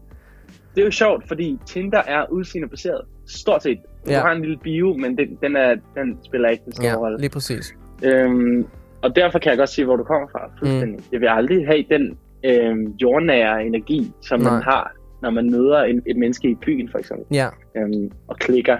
Det 0.74 0.80
er 0.80 0.84
jo 0.84 0.90
sjovt, 0.90 1.28
fordi 1.28 1.58
Tinder 1.66 2.02
er 2.06 2.24
udseendebaseret. 2.32 3.00
Stort 3.28 3.62
set. 3.62 3.78
Du 4.06 4.10
Ja. 4.12 4.20
har 4.20 4.32
en 4.32 4.40
lille 4.42 4.58
bio, 4.62 4.94
men 4.96 5.16
den, 5.18 5.28
den, 5.42 5.56
er, 5.56 5.74
den 5.94 6.18
spiller 6.24 6.48
ikke 6.48 6.62
den 6.64 6.72
store 6.72 6.86
Ja, 6.88 6.94
rolle. 6.96 7.18
lige 7.18 7.30
præcis. 7.30 7.74
Øhm, 8.02 8.66
og 9.02 9.16
derfor 9.16 9.38
kan 9.38 9.50
jeg 9.50 9.58
godt 9.58 9.68
se, 9.70 9.84
hvor 9.84 9.96
du 9.96 10.04
kommer 10.04 10.28
fra. 10.32 10.50
Fuldstændig. 10.58 10.98
Mm. 10.98 11.04
Jeg 11.12 11.20
vil 11.20 11.26
aldrig 11.26 11.66
have 11.66 11.84
den 11.90 12.18
øhm, 12.44 12.86
jordnære 13.02 13.64
energi, 13.66 14.12
som 14.22 14.40
Nej. 14.40 14.52
man 14.52 14.62
har, 14.62 14.92
når 15.22 15.30
man 15.30 15.50
møder 15.50 15.82
en, 15.82 16.02
et 16.06 16.16
menneske 16.16 16.48
i 16.50 16.54
byen, 16.54 16.88
for 16.90 16.98
eksempel. 16.98 17.26
Ja, 17.36 17.48
Øhm, 17.76 18.10
og 18.28 18.36
klikker. 18.36 18.76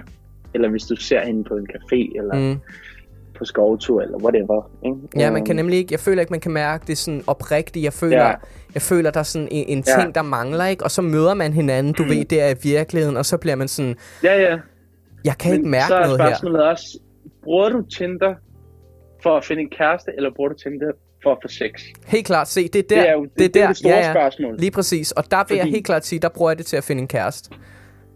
Eller 0.53 0.69
hvis 0.69 0.83
du 0.85 0.95
ser 0.95 1.21
hende 1.21 1.43
på 1.43 1.53
en 1.55 1.67
café, 1.73 2.17
eller 2.19 2.53
mm. 2.53 2.59
på 3.37 3.45
skovtur, 3.45 4.01
eller 4.01 4.17
whatever. 4.17 4.71
Ikke? 4.85 4.97
ja, 5.15 5.31
man 5.31 5.45
kan 5.45 5.53
Øhm, 5.55 5.57
nemlig 5.57 5.77
ikke, 5.77 5.91
jeg 5.91 5.99
føler 5.99 6.21
ikke, 6.21 6.31
man 6.31 6.39
kan 6.39 6.51
mærke 6.51 6.83
det 6.87 6.97
sådan 6.97 7.21
oprigtigt. 7.27 7.83
Jeg 7.83 7.93
føler, 7.93 8.17
Ja. 8.25 8.31
jeg 8.73 8.81
føler 8.81 9.11
der 9.11 9.19
er 9.19 9.23
sådan 9.23 9.47
en, 9.51 9.65
en 9.67 9.83
Ja. 9.87 10.01
ting, 10.01 10.15
der 10.15 10.21
mangler, 10.21 10.65
ikke? 10.65 10.83
Og 10.83 10.91
så 10.91 11.01
møder 11.01 11.33
man 11.33 11.53
hinanden, 11.53 11.93
du 11.93 12.03
Mm. 12.03 12.09
ved, 12.09 12.25
det 12.25 12.41
er 12.41 12.49
i 12.49 12.55
virkeligheden, 12.63 13.17
og 13.17 13.25
så 13.25 13.37
bliver 13.37 13.55
man 13.55 13.67
sådan, 13.67 13.95
Ja, 14.23 14.41
ja. 14.41 14.57
jeg 15.25 15.33
kan 15.39 15.53
ikke 15.53 15.67
mærke 15.69 15.87
så 15.87 15.95
er 15.95 16.01
noget 16.05 16.21
her. 16.21 16.27
spørgsmålet 16.27 16.63
også, 16.63 16.99
bruger 17.43 17.69
du 17.69 17.81
Tinder 17.97 18.33
for 19.23 19.37
at 19.37 19.45
finde 19.45 19.61
en 19.61 19.69
kæreste, 19.69 20.11
eller 20.17 20.29
bruger 20.35 20.49
du 20.49 20.55
Tinder 20.55 20.91
for 21.23 21.31
at 21.31 21.37
få 21.41 21.47
sex? 21.47 21.81
Helt 22.07 22.25
klart, 22.25 22.47
se, 22.47 22.67
det 22.67 22.75
er 22.75 22.83
der, 22.95 23.01
det 23.01 23.09
er 23.09 23.13
jo 23.13 23.23
det, 23.23 23.31
det, 23.37 23.45
er 23.55 23.61
der, 23.61 23.67
det 23.67 23.77
store 23.77 23.93
ja, 23.93 23.99
ja. 23.99 24.11
spørgsmål. 24.13 24.57
Lige 24.57 24.71
præcis, 24.71 25.11
og 25.11 25.31
der 25.31 25.43
vil 25.47 25.55
jeg 25.55 25.63
Fordi- 25.63 25.71
helt 25.71 25.85
klart 25.85 26.05
sige, 26.05 26.19
der 26.19 26.29
bruger 26.29 26.51
jeg 26.51 26.57
det 26.57 26.65
til 26.65 26.77
at 26.77 26.83
finde 26.83 27.01
en 27.01 27.07
kæreste. 27.07 27.49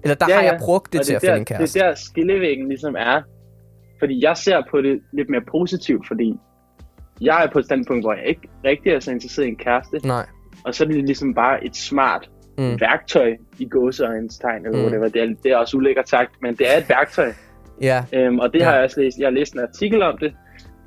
Eller 0.03 0.15
der 0.15 0.25
ja, 0.29 0.35
har 0.35 0.41
jeg 0.43 0.57
brugt 0.61 0.93
det 0.93 0.99
Og 0.99 1.05
til 1.05 1.13
er 1.13 1.17
at 1.17 1.21
finde 1.21 1.31
der, 1.33 1.39
en 1.39 1.45
kæreste. 1.45 1.79
Det 1.79 1.85
er 1.85 1.89
der 1.89 1.95
skillevæggen 1.95 2.67
ligesom 2.67 2.95
er. 2.99 3.21
Fordi 3.99 4.23
jeg 4.23 4.37
ser 4.37 4.61
på 4.71 4.81
det 4.81 4.99
lidt 5.13 5.29
mere 5.29 5.41
positivt, 5.51 6.07
fordi 6.07 6.33
jeg 7.21 7.43
er 7.43 7.49
på 7.51 7.59
et 7.59 7.65
standpunkt, 7.65 8.03
hvor 8.03 8.13
jeg 8.13 8.25
ikke 8.25 8.41
rigtig 8.63 8.91
er 8.93 8.99
så 8.99 9.11
interesseret 9.11 9.45
i 9.45 9.49
en 9.49 9.55
kæreste. 9.55 10.07
Nej. 10.07 10.25
Og 10.65 10.75
så 10.75 10.83
er 10.83 10.87
det 10.87 10.95
ligesom 11.05 11.33
bare 11.33 11.65
et 11.65 11.75
smart 11.75 12.29
Mm. 12.57 12.81
værktøj 12.81 13.35
i 13.59 13.65
gåseøjens 13.69 14.37
tegn, 14.37 14.65
eller 14.65 14.77
Mm. 14.77 14.83
whatever. 14.85 15.07
Det 15.07 15.21
er, 15.21 15.35
det 15.43 15.51
er 15.51 15.57
også 15.57 15.77
ulækkert 15.77 16.09
sagt, 16.09 16.31
men 16.41 16.55
det 16.55 16.73
er 16.73 16.77
et 16.77 16.89
værktøj. 16.89 17.31
Ja, 17.81 18.03
Øhm, 18.13 18.39
og 18.39 18.53
det 18.53 18.59
Ja. 18.59 18.63
ja. 18.63 18.69
har 18.69 18.75
jeg 18.75 18.83
også 18.83 19.01
læst. 19.01 19.17
Jeg 19.17 19.25
har 19.25 19.31
læst 19.31 19.53
en 19.53 19.59
artikel 19.59 20.01
om 20.01 20.17
det, 20.17 20.33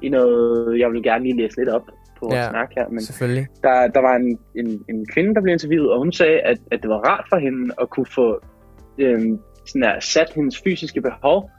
i 0.02 0.08
noget, 0.08 0.78
jeg 0.78 0.90
vil 0.92 1.02
gerne 1.02 1.24
lige 1.24 1.36
læse 1.36 1.56
lidt 1.56 1.68
op 1.68 1.86
på 1.86 2.24
vores 2.24 2.34
Ja. 2.34 2.50
snak 2.50 2.70
her. 2.76 2.88
Men 2.88 3.00
selvfølgelig. 3.00 3.46
der, 3.62 3.88
der 3.88 4.00
var 4.00 4.14
en, 4.16 4.38
en, 4.56 4.84
en 4.90 5.06
kvinde, 5.12 5.34
der 5.34 5.40
blev 5.40 5.52
interviewet, 5.52 5.90
og 5.92 5.98
hun 5.98 6.12
sagde, 6.12 6.40
at, 6.40 6.58
at 6.72 6.78
det 6.82 6.90
var 6.90 6.96
rart 7.08 7.24
for 7.28 7.36
hende 7.36 7.74
at 7.80 7.90
kunne 7.90 8.06
få 8.06 8.40
øhm, 8.98 9.38
sådan 9.66 9.82
her, 9.82 10.00
sat 10.00 10.32
hendes 10.34 10.62
fysiske 10.64 11.00
behov 11.00 11.50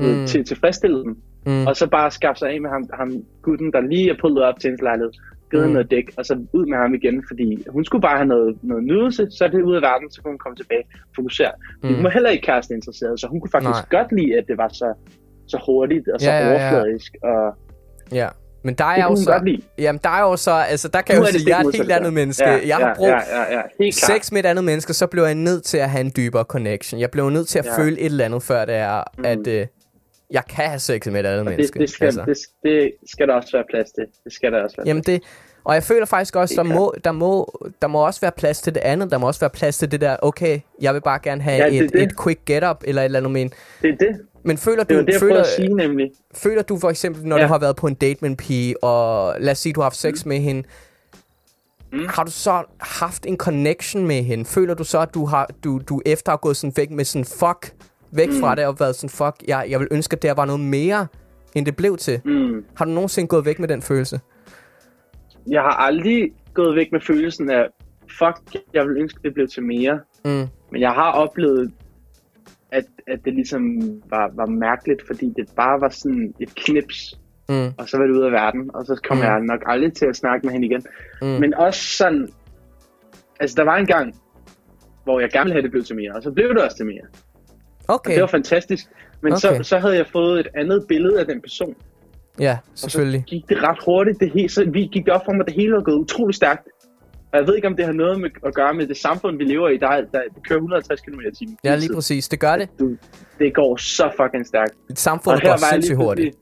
Mm. 0.00 0.04
mm. 0.06 0.26
til 0.26 0.44
tilfredsstillet 0.44 1.04
dem. 1.04 1.16
Mm. 1.46 1.66
Og 1.66 1.76
så 1.76 1.86
bare 1.90 2.10
skaffe 2.10 2.38
sig 2.38 2.48
af 2.50 2.60
med 2.60 2.70
ham, 2.70 2.84
ham 2.94 3.10
gutten, 3.42 3.72
der 3.72 3.80
lige 3.80 4.10
er 4.10 4.16
pullet 4.20 4.42
op 4.44 4.60
til 4.60 4.68
hendes 4.68 4.82
lejlighed, 4.82 5.10
givet 5.50 5.66
Mm. 5.66 5.72
noget 5.72 5.90
dæk, 5.90 6.10
og 6.16 6.24
så 6.26 6.34
ud 6.52 6.66
med 6.66 6.78
ham 6.78 6.94
igen, 6.94 7.24
fordi 7.28 7.64
hun 7.68 7.84
skulle 7.84 8.02
bare 8.02 8.16
have 8.16 8.26
noget, 8.28 8.58
noget 8.62 8.84
nydelse, 8.84 9.30
så 9.30 9.44
er 9.44 9.48
det 9.48 9.62
ud 9.62 9.74
af 9.76 9.82
verden, 9.82 10.10
så 10.10 10.22
kunne 10.22 10.32
hun 10.32 10.38
komme 10.38 10.56
tilbage 10.56 10.84
og 10.92 11.12
fokusere. 11.16 11.50
Mm. 11.82 11.94
Hun 11.94 12.04
var 12.04 12.10
heller 12.10 12.30
ikke 12.30 12.46
kæresten 12.46 12.74
interesseret, 12.76 13.20
så 13.20 13.26
hun 13.30 13.40
kunne 13.40 13.50
faktisk 13.50 13.82
Nej. 13.92 14.00
godt 14.00 14.12
lide, 14.20 14.38
at 14.38 14.44
det 14.48 14.58
var 14.58 14.68
så, 14.68 14.88
så 15.46 15.62
hurtigt 15.66 16.08
og 16.08 16.20
så 16.20 16.30
Ja, 16.30 16.36
ja, 16.38 16.44
ja. 16.46 16.52
overfladisk, 16.52 17.12
og 17.22 17.56
Ja. 18.12 18.28
Men 18.62 18.74
der 18.74 18.84
er 18.84 19.04
jo 19.04 19.16
så... 19.16 19.58
Jamen, 19.78 20.00
der 20.04 20.10
er 20.10 20.20
jo 20.20 20.36
så... 20.36 20.50
Altså, 20.52 20.88
der 20.88 21.00
kan 21.00 21.14
jeg 21.14 21.20
jo 21.22 21.26
sige, 21.38 21.48
jeg 21.50 21.62
er 21.62 21.68
et 21.68 21.74
helt 21.76 21.92
andet 21.92 22.12
menneske. 22.12 22.44
Ja, 22.44 22.60
jeg 22.66 22.76
har 22.76 22.94
brugt 22.96 23.10
ja, 23.10 23.52
ja, 23.54 23.62
ja. 23.80 23.90
Sex 23.90 24.32
med 24.32 24.44
et 24.44 24.48
andet 24.48 24.64
menneske, 24.64 24.92
så 24.94 25.06
blev 25.06 25.24
jeg 25.24 25.34
nødt 25.34 25.64
til 25.64 25.78
at 25.78 25.90
have 25.90 26.00
en 26.00 26.12
dybere 26.16 26.44
connection. 26.44 27.00
Jeg 27.00 27.10
blev 27.10 27.30
nødt 27.30 27.48
til 27.48 27.58
at 27.58 27.64
Ja. 27.66 27.78
føle 27.78 27.98
et 28.00 28.04
eller 28.06 28.24
andet, 28.24 28.42
før 28.42 28.64
det 28.64 28.74
er, 28.74 29.02
Mm. 29.18 29.24
at 29.24 29.46
øh, 29.46 29.66
jeg 30.30 30.42
kan 30.56 30.64
have 30.64 30.78
sex 30.78 31.06
med 31.06 31.20
et 31.20 31.26
andet 31.26 31.40
Og 31.40 31.46
det, 31.46 31.50
menneske. 31.50 31.78
det, 31.78 31.90
skal, 31.90 32.04
altså. 32.04 32.20
det, 32.26 32.36
det 32.62 32.92
skal 33.10 33.28
der 33.28 33.34
også 33.34 33.48
være 33.52 33.64
plads 33.70 33.90
til. 33.90 34.04
Det 34.24 34.32
skal 34.32 34.52
der 34.52 34.62
også 34.62 34.76
være 34.76 34.86
Jamen 34.86 35.02
det, 35.02 35.22
og 35.64 35.74
jeg 35.74 35.82
føler 35.82 36.06
faktisk 36.06 36.36
også, 36.36 36.54
der 36.56 36.62
må, 36.62 36.94
der, 37.04 37.12
må, 37.12 37.58
der 37.82 37.88
må 37.88 38.06
også 38.06 38.20
være 38.20 38.32
plads 38.36 38.60
til 38.60 38.74
det 38.74 38.80
andet. 38.80 39.10
Der 39.10 39.18
må 39.18 39.26
også 39.26 39.40
være 39.40 39.50
plads 39.50 39.78
til 39.78 39.90
det 39.92 40.00
der, 40.00 40.16
okay, 40.22 40.60
jeg 40.80 40.94
vil 40.94 41.00
bare 41.00 41.18
gerne 41.22 41.42
have 41.42 41.56
Ja, 41.64 41.70
det 41.70 41.80
et, 41.84 41.92
det. 41.92 42.02
et 42.02 42.12
quick 42.22 42.40
get-up, 42.46 42.82
eller 42.84 43.02
et 43.02 43.04
eller 43.04 43.18
andet 43.18 43.32
men. 43.32 43.52
Det 43.82 43.90
er 43.90 43.96
det. 43.96 44.20
Men 44.42 44.58
føler 44.58 44.84
Det 44.84 44.96
du, 44.96 45.00
det, 45.00 45.12
jeg 45.12 45.20
føler, 45.20 45.44
sige 45.44 45.74
nemlig. 45.74 46.10
føler 46.34 46.62
du 46.62 46.78
for 46.78 46.90
eksempel, 46.90 47.24
når 47.26 47.36
ja. 47.36 47.42
Ja. 47.42 47.46
du 47.46 47.52
har 47.52 47.58
været 47.58 47.76
på 47.76 47.86
en 47.86 47.94
date 47.94 48.18
med 48.20 48.30
en 48.30 48.36
pige, 48.36 48.84
og 48.84 49.34
lad 49.40 49.52
os 49.52 49.58
sige, 49.58 49.72
du 49.72 49.80
har 49.80 49.84
haft 49.84 49.96
sex 49.96 50.24
mm. 50.24 50.28
med 50.28 50.38
hende, 50.38 50.62
Mm. 51.92 52.06
har 52.08 52.24
du 52.24 52.30
så 52.30 52.62
haft 52.80 53.26
en 53.26 53.36
connection 53.36 54.06
med 54.06 54.22
hende? 54.22 54.44
Føler 54.44 54.74
du 54.74 54.84
så, 54.84 55.00
at 55.00 55.14
du, 55.14 55.26
har, 55.26 55.50
du, 55.64 55.80
du 55.88 56.00
efter 56.06 56.32
har 56.32 56.36
gået 56.36 56.56
sådan 56.56 56.72
væk 56.76 56.90
med 56.90 57.04
sådan 57.04 57.24
fuck, 57.24 57.72
væk 58.10 58.28
mm. 58.28 58.40
fra 58.40 58.54
det, 58.54 58.66
og 58.66 58.80
været 58.80 58.94
sådan 58.96 59.10
fuck, 59.10 59.48
jeg, 59.48 59.66
jeg 59.68 59.80
vil 59.80 59.88
ønske, 59.90 60.14
at 60.14 60.22
det 60.22 60.28
her 60.30 60.34
var 60.34 60.44
noget 60.44 60.60
mere, 60.60 61.06
end 61.54 61.66
det 61.66 61.76
blev 61.76 61.96
til? 61.96 62.20
Mm. 62.24 62.64
Har 62.74 62.84
du 62.84 62.90
nogensinde 62.90 63.28
gået 63.28 63.44
væk 63.44 63.58
med 63.58 63.68
den 63.68 63.82
følelse? 63.82 64.20
Jeg 65.50 65.60
har 65.60 65.70
aldrig 65.86 66.32
gået 66.54 66.76
væk 66.76 66.92
med 66.92 67.00
følelsen 67.00 67.50
af, 67.50 67.66
fuck, 68.18 68.64
jeg 68.74 68.86
vil 68.88 68.96
ønske, 68.98 69.20
det 69.24 69.34
blev 69.34 69.48
til 69.48 69.62
mere. 69.62 70.00
Mm. 70.24 70.46
Men 70.72 70.80
jeg 70.80 70.90
har 70.90 71.12
oplevet, 71.12 71.72
at, 72.72 72.84
at 73.06 73.18
det 73.24 73.34
ligesom 73.34 73.62
var, 74.10 74.30
var 74.34 74.46
mærkeligt, 74.46 75.02
fordi 75.06 75.32
det 75.36 75.48
bare 75.56 75.80
var 75.80 75.88
sådan 75.88 76.34
et 76.40 76.54
knips, 76.54 77.14
Mm. 77.50 77.66
og 77.78 77.88
så 77.88 77.96
var 77.98 78.04
det 78.06 78.12
ud 78.12 78.22
af 78.24 78.32
verden, 78.32 78.70
og 78.74 78.86
så 78.86 79.00
kom 79.08 79.16
Mm. 79.16 79.22
jeg 79.22 79.40
nok 79.40 79.62
aldrig 79.66 79.92
til 79.92 80.06
at 80.06 80.16
snakke 80.16 80.46
med 80.46 80.52
hende 80.52 80.66
igen. 80.66 80.82
Mm. 81.22 81.28
Men 81.28 81.54
også 81.54 81.80
sådan, 81.96 82.28
altså 83.40 83.54
der 83.56 83.62
var 83.62 83.76
en 83.76 83.86
gang, 83.86 84.14
hvor 85.04 85.20
jeg 85.20 85.30
gerne 85.30 85.44
ville 85.44 85.54
have, 85.54 85.62
det 85.62 85.70
blev 85.70 85.84
til 85.84 85.96
mere, 85.96 86.12
og 86.16 86.22
så 86.22 86.30
blev 86.30 86.48
det 86.48 86.58
også 86.64 86.76
til 86.76 86.86
mere. 86.86 87.02
Og 87.88 87.94
Okay, 87.94 88.12
det 88.14 88.20
var 88.20 88.26
fantastisk. 88.26 88.86
Men 89.22 89.32
Okay. 89.32 89.40
så, 89.40 89.58
så 89.62 89.78
havde 89.78 89.96
jeg 89.96 90.06
fået 90.06 90.40
et 90.40 90.48
andet 90.54 90.84
billede 90.88 91.20
af 91.20 91.26
den 91.26 91.40
person. 91.40 91.74
ja, 92.40 92.58
Og 92.72 92.78
selvfølgelig. 92.78 93.20
så 93.20 93.26
gik 93.26 93.48
det 93.48 93.62
ret 93.62 93.78
hurtigt. 93.84 94.20
Det 94.20 94.30
hele, 94.32 94.48
så 94.48 94.70
vi 94.70 94.80
gik 94.92 95.04
det 95.06 95.12
op 95.14 95.24
for 95.24 95.32
mig, 95.32 95.46
det 95.46 95.54
hele 95.54 95.72
var 95.72 95.82
gået 95.82 95.96
utrolig 95.96 96.34
stærkt. 96.34 96.68
Og 97.32 97.38
jeg 97.38 97.46
ved 97.46 97.56
ikke, 97.56 97.68
om 97.68 97.76
det 97.76 97.84
har 97.84 97.92
noget 97.92 98.20
med, 98.20 98.30
at 98.46 98.54
gøre 98.54 98.74
med 98.74 98.86
det 98.86 98.96
samfund, 98.96 99.36
vi 99.36 99.44
lever 99.44 99.68
i. 99.68 99.76
Der, 99.76 99.88
er- 99.88 100.04
der 100.12 100.20
kører 100.48 100.56
150 100.58 101.00
km 101.00 101.20
i 101.20 101.34
timen. 101.34 101.58
Ja, 101.64 101.76
lige 101.76 101.94
præcis. 101.94 102.28
Det 102.28 102.40
gør 102.40 102.56
det. 102.56 102.68
Du, 102.78 102.96
det 103.38 103.54
går 103.54 103.76
så 103.76 104.10
fucking 104.22 104.46
stærkt. 104.46 104.74
Samfundet 104.94 105.42
går 105.42 105.56
sindssygt 105.72 105.96
hurtigt. 105.96 106.36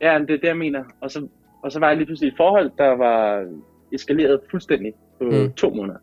Ja, 0.00 0.18
det 0.18 0.30
er 0.30 0.36
det, 0.36 0.44
jeg 0.44 0.56
mener. 0.56 0.84
Og 1.00 1.10
så, 1.10 1.28
og 1.62 1.72
så 1.72 1.78
var 1.78 1.88
jeg 1.88 1.96
lige 1.96 2.06
pludselig 2.06 2.28
i 2.28 2.32
et 2.32 2.36
forhold, 2.36 2.70
der 2.78 2.96
var 2.96 3.46
eskaleret 3.92 4.40
fuldstændig 4.50 4.92
på 5.18 5.24
Mm. 5.24 5.52
to 5.52 5.70
måneder. 5.70 5.98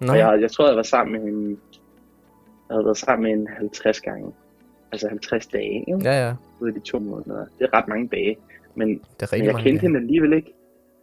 Nå, 0.00 0.12
Og 0.12 0.18
jeg, 0.18 0.38
jeg 0.40 0.50
tror, 0.50 0.66
jeg 0.66 0.76
var 0.76 0.82
sammen 0.82 1.12
med 1.22 1.32
en... 1.32 1.50
Jeg 2.68 2.74
havde 2.76 2.84
været 2.84 2.98
sammen 2.98 3.22
med 3.22 3.32
en 3.32 3.48
50 3.58 4.00
gange. 4.00 4.32
Altså 4.92 5.08
50 5.08 5.46
dage, 5.46 5.78
ikke? 5.78 5.98
ja, 6.04 6.26
ja. 6.26 6.34
Ud 6.60 6.68
af 6.68 6.74
de 6.74 6.80
to 6.80 6.98
måneder. 6.98 7.46
Det 7.58 7.68
er 7.72 7.78
ret 7.78 7.88
mange 7.88 8.08
dage. 8.08 8.36
Men, 8.74 8.88
Det 8.88 9.32
er 9.32 9.36
men 9.36 9.44
jeg 9.44 9.54
kendte 9.54 9.70
dage. 9.70 9.80
hende 9.80 9.98
alligevel 10.00 10.32
ikke. 10.32 10.54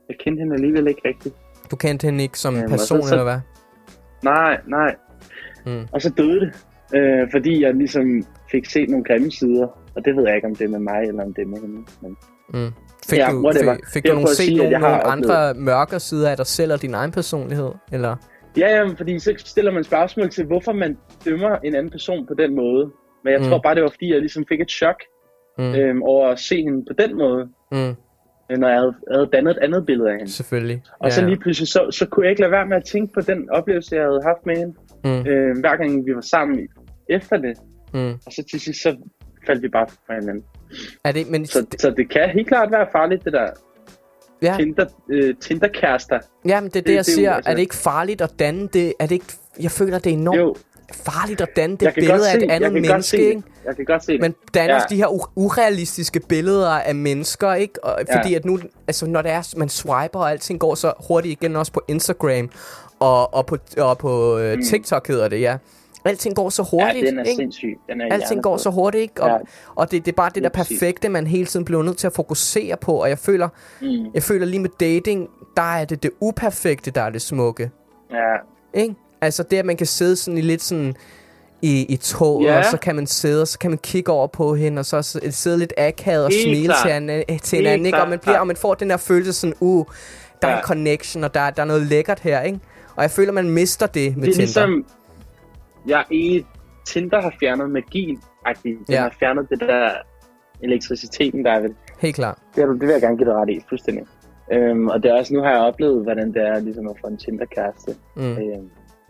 Jeg 0.09 0.17
kendte 0.17 0.39
hende 0.39 0.53
alligevel 0.55 0.87
ikke 0.87 1.01
rigtigt. 1.05 1.35
Du 1.71 1.75
kendte 1.75 2.05
hende 2.05 2.23
ikke 2.23 2.39
som 2.39 2.55
Jamen, 2.55 2.69
person, 2.69 3.01
så- 3.01 3.07
så- 3.07 3.13
eller 3.13 3.23
hvad? 3.23 3.39
Nej, 4.23 4.57
nej. 4.67 4.95
Mm. 5.65 5.87
Og 5.91 6.01
så 6.01 6.09
døde 6.17 6.39
det. 6.39 6.51
Øh, 6.95 7.27
fordi 7.31 7.63
jeg 7.63 7.73
ligesom 7.73 8.23
fik 8.51 8.65
set 8.69 8.89
nogle 8.89 9.05
grimme 9.05 9.31
sider. 9.31 9.67
Og 9.95 10.05
det 10.05 10.15
ved 10.15 10.23
jeg 10.27 10.35
ikke, 10.35 10.47
om 10.47 10.55
det 10.55 10.65
er 10.65 10.69
med 10.69 10.79
mig, 10.79 11.01
eller 11.07 11.23
om 11.23 11.33
det 11.33 11.41
er 11.41 11.47
med 11.47 11.57
hende. 11.61 11.81
Men 12.01 12.17
Mm. 12.53 12.71
Fik 13.09 13.19
Ja, 13.19 13.29
du, 13.31 13.51
fik, 13.53 13.87
fik 13.93 14.03
du 14.07 14.13
nogle 14.13 14.27
set 14.27 14.35
sige, 14.35 14.57
nogle, 14.57 14.87
andre 14.87 15.53
mørke 15.53 15.99
sider 15.99 16.29
af 16.29 16.37
dig 16.37 16.45
selv 16.45 16.73
og 16.73 16.81
din 16.81 16.93
egen 16.93 17.11
personlighed? 17.11 17.71
Eller? 17.91 18.15
Ja, 18.57 18.67
ja, 18.77 18.89
fordi 18.97 19.19
så 19.19 19.33
stiller 19.37 19.71
man 19.71 19.83
spørgsmål 19.83 20.29
til, 20.29 20.45
hvorfor 20.45 20.73
man 20.73 20.97
dømmer 21.25 21.55
en 21.63 21.75
anden 21.75 21.91
person 21.91 22.27
på 22.27 22.33
den 22.33 22.55
måde. 22.55 22.89
Men 23.23 23.33
jeg 23.33 23.41
mm. 23.41 23.47
tror 23.49 23.59
bare, 23.63 23.75
det 23.75 23.83
var 23.83 23.89
fordi, 23.89 24.11
jeg 24.13 24.19
ligesom 24.19 24.45
fik 24.49 24.61
et 24.61 24.71
chok 24.71 24.95
Mm. 25.57 25.75
øhm, 25.75 26.03
over 26.03 26.27
at 26.29 26.39
se 26.39 26.55
hende 26.55 26.85
på 26.85 26.93
den 27.01 27.17
måde, 27.17 27.47
Mm. 27.71 27.95
Når 28.57 28.67
jeg 28.67 28.77
havde, 28.77 28.93
havde 29.13 29.29
dannet 29.33 29.51
et 29.51 29.57
andet 29.61 29.85
billede 29.85 30.09
af 30.11 30.17
hende. 30.17 30.31
Selvfølgelig. 30.31 30.83
Og 30.99 31.11
så 31.11 31.25
lige 31.25 31.37
pludselig, 31.37 31.67
så, 31.67 31.91
så 31.91 32.05
kunne 32.05 32.23
jeg 32.25 32.29
ikke 32.31 32.41
lade 32.41 32.51
være 32.51 32.65
med 32.67 32.77
at 32.77 32.83
tænke 32.85 33.13
på 33.13 33.21
den 33.21 33.49
oplevelse, 33.49 33.95
jeg 33.95 34.03
havde 34.03 34.21
haft 34.25 34.45
med 34.45 34.57
hende, 34.57 34.73
Mm. 35.03 35.27
øh, 35.27 35.59
hver 35.59 35.75
gang 35.77 36.05
vi 36.05 36.15
var 36.15 36.21
sammen 36.21 36.67
efter 37.09 37.37
det. 37.37 37.57
Mm. 37.93 38.11
Og 38.25 38.31
så 38.31 38.43
til 38.51 38.59
sidst, 38.59 38.81
så 38.81 38.95
faldt 39.47 39.63
vi 39.63 39.67
bare 39.69 39.87
fra 40.07 40.13
hinanden. 40.19 40.43
Er 41.03 41.11
det, 41.11 41.29
men, 41.31 41.45
Så, 41.45 41.65
så 41.79 41.89
det 41.97 42.09
kan 42.09 42.29
helt 42.29 42.47
klart 42.47 42.71
være 42.71 42.87
farligt, 42.91 43.25
det 43.25 43.33
der 43.33 43.47
ja, 44.41 44.55
Tinder, 44.57 44.85
øh, 45.09 45.35
Tinder-kærester. 45.41 46.19
ja, 46.47 46.61
men 46.61 46.69
det 46.69 46.75
er 46.75 46.81
det, 46.81 46.87
det- 46.87 46.93
jeg 46.95 47.05
det 47.05 47.11
er 47.11 47.15
siger. 47.15 47.33
altså- 47.33 47.51
Er 47.51 47.55
det 47.55 47.61
ikke 47.61 47.75
farligt 47.75 48.21
at 48.21 48.31
danne 48.39 48.67
det? 48.73 48.93
Er 48.99 49.03
det 49.05 49.11
ikke, 49.11 49.25
jeg 49.61 49.71
føler, 49.71 49.99
det 49.99 50.09
er 50.09 50.13
enormt 50.17 50.39
Jo, 50.39 50.55
farligt 50.93 51.41
at 51.41 51.55
danne 51.55 51.75
det 51.77 51.93
billede 51.95 52.31
af 52.31 52.35
et 52.37 52.51
andet 52.51 52.73
menneske, 52.73 53.03
se 53.03 53.17
ikke? 53.17 53.43
Jeg 53.65 53.75
kan 53.75 53.85
godt 53.85 54.03
se 54.03 54.11
det. 54.11 54.21
Men 54.21 54.35
danner 54.53 54.75
Ja. 54.75 54.81
de 54.89 54.95
her 54.95 55.07
u- 55.07 55.31
urealistiske 55.35 56.19
billeder 56.19 56.69
af 56.69 56.95
mennesker, 56.95 57.53
ikke? 57.53 57.83
Og, 57.83 57.99
Ja. 58.09 58.17
fordi 58.19 58.33
at 58.33 58.45
nu, 58.45 58.59
altså 58.87 59.05
når 59.07 59.21
det 59.21 59.31
er, 59.31 59.53
man 59.57 59.69
swiper, 59.69 60.19
og 60.19 60.31
alting 60.31 60.59
går 60.59 60.75
så 60.75 60.93
hurtigt 61.07 61.41
igen, 61.41 61.55
også 61.55 61.71
på 61.71 61.81
Instagram, 61.87 62.49
og, 62.99 63.33
og 63.33 63.45
på, 63.45 63.57
og 63.77 63.97
på 63.97 64.37
øh, 64.37 64.55
mm. 64.55 64.63
TikTok 64.63 65.07
hedder 65.07 65.27
det, 65.27 65.41
ja. 65.41 65.57
Alting 66.05 66.35
går 66.35 66.49
så 66.49 66.63
hurtigt, 66.71 67.05
Ja, 67.05 67.09
den 67.09 67.19
er 67.19 67.23
ikke? 67.23 67.35
sindssyg. 67.35 67.77
Den 67.89 68.01
er 68.01 68.05
Alting 68.13 68.43
går 68.43 68.57
så 68.57 68.69
hurtigt, 68.69 69.01
ikke? 69.01 69.23
Og, 69.23 69.29
Ja. 69.29 69.37
og 69.75 69.91
det, 69.91 70.05
det 70.05 70.11
er 70.11 70.15
bare 70.15 70.31
det 70.35 70.43
der 70.43 70.49
perfekte, 70.49 71.09
man 71.09 71.27
hele 71.27 71.45
tiden 71.45 71.65
bliver 71.65 71.83
nødt 71.83 71.97
til 71.97 72.07
at 72.07 72.13
fokusere 72.13 72.77
på. 72.77 72.93
Og 73.01 73.09
jeg 73.09 73.17
føler, 73.19 73.49
Mm. 73.81 73.87
jeg 74.13 74.23
føler 74.23 74.45
lige 74.45 74.59
med 74.59 74.69
dating, 74.79 75.27
der 75.57 75.61
er 75.75 75.85
det 75.85 76.03
det 76.03 76.11
uperfekte, 76.21 76.91
der 76.91 77.01
er 77.01 77.09
det 77.09 77.21
smukke. 77.21 77.71
Ja, 78.11 78.35
Ikke? 78.81 78.95
Altså 79.21 79.43
det, 79.43 79.57
at 79.57 79.65
man 79.65 79.77
kan 79.77 79.87
sidde 79.87 80.15
sådan 80.15 80.37
i 80.37 80.41
lidt 80.41 80.61
sådan 80.61 80.95
i, 81.61 81.85
i 81.93 81.97
toget, 81.97 82.47
Ja. 82.47 82.57
og 82.57 82.65
så 82.65 82.77
kan 82.77 82.95
man 82.95 83.07
sidde, 83.07 83.41
og 83.41 83.47
så 83.47 83.59
kan 83.59 83.71
man 83.71 83.77
kigge 83.77 84.11
over 84.11 84.27
på 84.27 84.55
hende, 84.55 84.79
og 84.79 84.85
så 84.85 85.19
sidde 85.29 85.57
lidt 85.57 85.73
akavet 85.77 86.25
og 86.25 86.31
Helt 86.31 86.43
smile 86.43 86.73
til, 86.83 86.89
an, 86.89 87.07
til 87.07 87.25
Helt 87.29 87.51
hinanden, 87.53 87.85
ikke? 87.85 88.01
Og 88.01 88.09
man, 88.09 88.19
bliver, 88.19 88.39
og 88.39 88.47
man 88.47 88.55
får 88.55 88.73
den 88.73 88.89
der 88.89 88.97
følelse 88.97 89.33
sådan, 89.33 89.53
uh, 89.59 89.85
der 90.41 90.47
er 90.47 90.51
Ja. 90.51 90.57
en 90.57 90.63
connection, 90.63 91.23
og 91.23 91.33
der, 91.33 91.49
der 91.49 91.61
er 91.61 91.65
noget 91.67 91.81
lækkert 91.81 92.19
her, 92.19 92.41
ikke? 92.41 92.59
Og 92.95 93.01
jeg 93.01 93.11
føler, 93.11 93.31
man 93.31 93.49
mister 93.49 93.87
det 93.87 94.17
med 94.17 94.27
det 94.27 94.29
er 94.29 94.33
Tinder. 94.33 94.67
ligesom... 94.67 94.85
Ja, 95.87 96.01
i 96.11 96.45
Tinder 96.87 97.21
har 97.21 97.33
fjernet 97.39 97.69
magien. 97.69 98.19
Den 98.63 98.77
Ja. 98.89 99.01
har 99.01 99.15
fjernet 99.19 99.49
det 99.49 99.59
der 99.59 99.89
elektriciteten, 100.63 101.45
der 101.45 101.51
er 101.51 101.59
ved. 101.59 101.69
Helt 101.99 102.15
klart. 102.15 102.37
Det, 102.55 102.67
det 102.67 102.81
vil 102.81 102.89
jeg 102.89 103.01
gerne 103.01 103.17
give 103.17 103.29
dig 103.29 103.35
ret 103.35 103.49
i, 103.49 103.59
fuldstændig. 103.69 104.03
Øhm, 104.53 104.87
og 104.87 105.03
det 105.03 105.11
er 105.11 105.15
også, 105.15 105.33
nu 105.33 105.41
har 105.41 105.49
jeg 105.49 105.59
oplevet, 105.59 106.03
hvordan 106.03 106.33
det 106.33 106.41
er 106.47 106.59
ligesom 106.59 106.87
at 106.87 106.95
få 107.01 107.07
en 107.07 107.17
Tinder-kæreste. 107.17 107.95
Mm. 108.15 108.21
Øhm, 108.23 108.69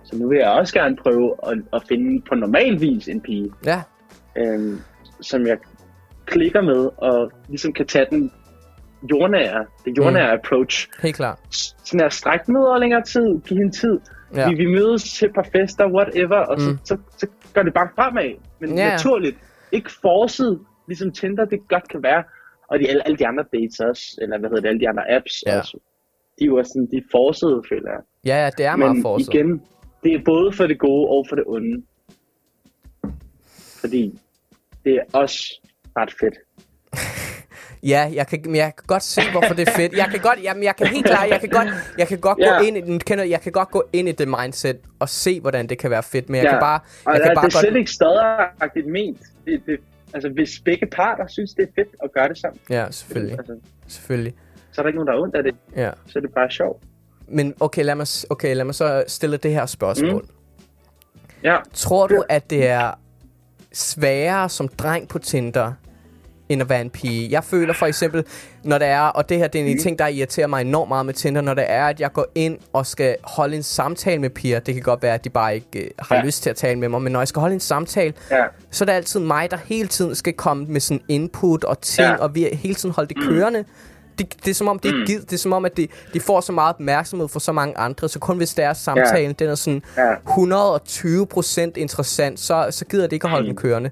så 0.10 0.18
nu 0.18 0.30
vil 0.30 0.38
jeg 0.38 0.50
også 0.50 0.74
gerne 0.74 0.96
prøve 0.96 1.36
at, 1.48 1.58
at 1.74 1.82
finde 1.88 2.22
på 2.30 2.36
normal 2.36 2.82
vis 2.82 3.08
en 3.08 3.22
pige, 3.22 3.52
Ja, 3.66 3.82
øhm, 4.38 4.82
som 5.22 5.48
jeg 5.48 5.58
klikker 6.26 6.62
med, 6.62 6.90
og 6.98 7.32
ligesom 7.48 7.74
kan 7.74 7.86
tage 7.86 8.06
den 8.10 8.32
jordnære, 9.12 9.66
det 9.86 9.98
jordnære 9.98 10.36
mm. 10.36 10.40
approach. 10.40 10.88
helt 11.02 11.16
klart. 11.16 11.40
Sådan 11.84 12.06
at 12.06 12.14
strække 12.14 12.46
den 12.46 12.58
ud 12.58 12.64
over 12.64 12.78
længere 12.78 13.04
tid, 13.04 13.42
give 13.48 13.58
hende 13.58 13.72
tid. 13.72 14.00
Ja. 14.36 14.50
Vi, 14.50 14.56
vi 14.56 14.66
mødes 14.66 15.14
til 15.14 15.28
et 15.28 15.34
par 15.36 15.48
fester, 15.56 15.86
whatever, 15.88 16.38
og 16.38 16.56
mm. 16.60 16.60
så, 16.60 16.78
så, 16.84 16.98
så 17.18 17.28
går 17.54 17.64
det 17.64 17.74
bare 17.74 17.90
fremad. 17.96 18.32
Men 18.60 18.78
ja. 18.78 18.90
naturligt. 18.90 19.38
Ikke 19.72 19.92
forcet, 20.02 20.60
ligesom 20.88 21.12
Tinder 21.12 21.46
det 21.46 21.60
godt 21.70 21.88
kan 21.90 22.04
være. 22.04 22.24
Og 22.68 22.80
de, 22.80 22.90
alle, 22.90 23.06
alle 23.06 23.18
de 23.18 23.28
andre 23.28 23.44
dates 23.54 23.80
også, 23.80 24.04
eller 24.22 24.40
hvad 24.40 24.50
hedder 24.50 24.62
det, 24.62 24.70
alle 24.70 24.80
de 24.80 24.90
andre 24.90 25.12
apps 25.16 25.44
Ja. 25.48 25.60
også. 25.60 25.78
De 26.40 26.52
også 26.52 26.72
sådan, 26.74 26.88
de 26.92 26.98
er 26.98 27.08
forsede, 27.12 27.62
føler 27.70 27.90
jeg. 27.96 28.02
Ja, 28.26 28.44
ja, 28.44 28.50
det 28.58 28.66
er 28.66 28.76
meget 28.76 28.96
Men 28.96 29.20
igen, 29.20 29.62
det 30.04 30.14
er 30.14 30.20
både 30.26 30.54
for 30.54 30.68
det 30.68 30.80
gode 30.80 31.08
og 31.10 31.26
for 31.30 31.36
det 31.36 31.44
onde. 31.48 31.84
Fordi 33.80 34.20
det 34.86 34.94
er 34.96 35.04
også 35.14 35.62
ret 35.98 36.14
fedt. 36.20 36.36
Ja, 37.84 38.12
jeg 38.14 38.28
kan, 38.28 38.40
men 38.46 38.56
jeg 38.56 38.74
kan 38.78 38.84
godt 38.88 39.04
se, 39.04 39.22
hvorfor 39.32 39.54
det 39.54 39.68
er 39.68 39.72
fedt. 39.72 39.94
Jeg 39.98 40.08
kan 40.12 40.20
godt, 40.20 40.44
jamen, 40.44 40.64
jeg 40.64 40.76
kan 40.76 40.88
helt 40.88 41.06
klart, 41.06 41.30
jeg 41.30 41.40
kan 41.40 41.50
godt, 41.50 41.68
jeg 41.98 42.08
kan 42.08 42.20
godt 42.20 42.38
Ja. 42.40 42.58
gå 42.58 42.64
ind 42.66 42.78
i 42.78 42.82
den, 42.82 43.00
kender, 43.00 43.24
jeg 43.24 43.42
kan 43.42 43.52
godt 43.52 43.72
gå 43.72 43.84
ind 43.94 44.10
i 44.10 44.12
det 44.12 44.28
mindset 44.28 44.80
og 45.00 45.10
se, 45.10 45.42
hvordan 45.42 45.68
det 45.68 45.78
kan 45.78 45.90
være 45.92 46.04
fedt, 46.04 46.30
men 46.30 46.36
jeg 46.36 46.44
Ja. 46.44 46.50
kan 46.52 46.60
bare, 46.60 46.80
Og 47.06 47.14
jeg 47.14 47.14
jeg 47.14 47.22
kan 47.22 47.30
det 47.30 47.36
bare 47.36 47.46
er 47.46 47.50
slet 47.50 47.64
godt, 47.72 47.78
ikke 47.78 47.92
stadigagtigt 47.92 48.88
ment. 48.88 49.20
Det, 49.46 49.62
det, 49.66 49.80
altså, 50.14 50.30
hvis 50.30 50.60
begge 50.66 50.86
parter 50.86 51.28
synes, 51.28 51.54
det 51.54 51.64
er 51.64 51.72
fedt 51.76 51.96
at 52.04 52.12
gøre 52.12 52.30
det 52.30 52.38
sammen, 52.38 52.60
ja, 52.70 52.92
selvfølgelig, 52.92 53.38
altså, 53.38 53.56
selvfølgelig, 53.88 54.34
så 54.72 54.82
er 54.82 54.84
der 54.84 54.88
ikke 54.88 54.98
nogen, 54.98 55.08
der 55.08 55.14
er 55.14 55.22
ondt 55.22 55.36
af 55.36 55.44
det. 55.44 55.56
ja. 55.76 55.92
Så 56.08 56.20
er 56.20 56.22
det 56.22 56.34
bare 56.34 56.52
sjovt. 56.52 56.84
Men 57.32 57.54
okay, 57.60 57.84
lad 57.84 57.96
mig, 57.96 58.08
okay, 58.30 58.56
lad 58.56 58.66
mig 58.66 58.76
så 58.76 59.04
stille 59.08 59.38
det 59.38 59.52
her 59.52 59.66
spørgsmål. 59.66 60.22
Mm. 60.22 60.30
Ja, 61.44 61.58
Tror 61.74 62.08
du, 62.08 62.24
at 62.30 62.50
det 62.50 62.68
er 62.68 62.92
sværere 63.74 64.50
som 64.50 64.68
dreng 64.68 65.08
på 65.08 65.20
Tinder, 65.20 65.74
end 66.50 66.62
at 66.62 66.70
være 66.70 66.82
en 66.82 66.90
pige? 66.90 67.32
Jeg 67.32 67.44
føler 67.44 67.74
for 67.74 67.86
eksempel, 67.86 68.26
når 68.64 68.78
det 68.78 68.88
er, 68.88 69.02
og 69.02 69.30
det 69.30 69.38
her 69.38 69.48
det 69.48 69.62
er 69.62 69.66
en 69.66 69.72
Mm. 69.72 69.80
ting, 69.82 70.00
der 70.00 70.08
irriterer 70.08 70.48
mig 70.48 70.62
enormt 70.62 70.88
meget 70.90 71.06
med 71.06 71.14
Tinder, 71.14 71.42
når 71.42 71.54
det 71.54 71.66
er, 71.68 71.86
at 71.86 72.00
jeg 72.00 72.14
går 72.14 72.26
ind 72.36 72.58
og 72.74 72.86
skal 72.86 73.16
holde 73.24 73.56
en 73.56 73.64
samtale 73.64 74.22
med 74.22 74.30
piger. 74.30 74.60
Det 74.60 74.74
kan 74.74 74.84
godt 74.84 75.02
være, 75.04 75.14
at 75.14 75.24
de 75.24 75.30
bare 75.30 75.56
ikke 75.56 75.80
øh, 75.80 75.90
har 76.00 76.16
ja. 76.16 76.24
Lyst 76.24 76.44
til 76.44 76.50
at 76.50 76.56
tale 76.56 76.80
med 76.80 76.90
mig, 76.90 77.02
men 77.02 77.12
når 77.14 77.20
jeg 77.20 77.28
skal 77.28 77.40
holde 77.40 77.54
en 77.54 77.60
samtale, 77.60 78.14
ja. 78.32 78.44
så 78.72 78.84
er 78.84 78.86
det 78.86 78.94
altid 78.94 79.20
mig, 79.20 79.52
der 79.52 79.58
hele 79.66 79.88
tiden 79.88 80.16
skal 80.16 80.34
komme 80.34 80.66
med 80.66 80.82
sådan 80.82 81.02
input 81.08 81.64
og 81.64 81.82
ting, 81.82 82.08
ja. 82.08 82.16
Og 82.16 82.36
vi 82.36 82.48
hele 82.54 82.76
tiden 82.76 82.96
holde 82.96 83.14
det 83.14 83.24
kørende. 83.24 83.66
Det, 84.20 84.46
det 84.46 84.52
er 84.52 84.56
som 84.56 84.68
om, 84.68 84.80
det 84.80 84.90
ikke 84.90 85.06
gider. 85.06 85.22
Det 85.22 85.34
er 85.34 85.38
som 85.38 85.54
om, 85.54 85.66
at 85.66 85.78
de, 85.78 85.88
de 86.14 86.20
får 86.20 86.42
så 86.42 86.52
meget 86.52 86.74
opmærksomhed 86.76 87.28
fra 87.28 87.40
så 87.40 87.52
mange 87.52 87.78
andre, 87.78 88.10
så 88.10 88.20
kun 88.20 88.38
hvis 88.38 88.54
deres 88.54 88.78
samtale, 88.78 89.28
ja. 89.28 89.32
den 89.32 89.50
er 89.50 89.56
sådan 89.56 89.82
Ja. 89.98 90.14
120% 90.14 91.72
interessant, 91.76 92.40
så, 92.40 92.68
så 92.70 92.86
gider 92.86 93.04
det 93.04 93.14
ikke 93.14 93.26
at 93.26 93.32
holde 93.32 93.48
den 93.48 93.56
kørende. 93.56 93.90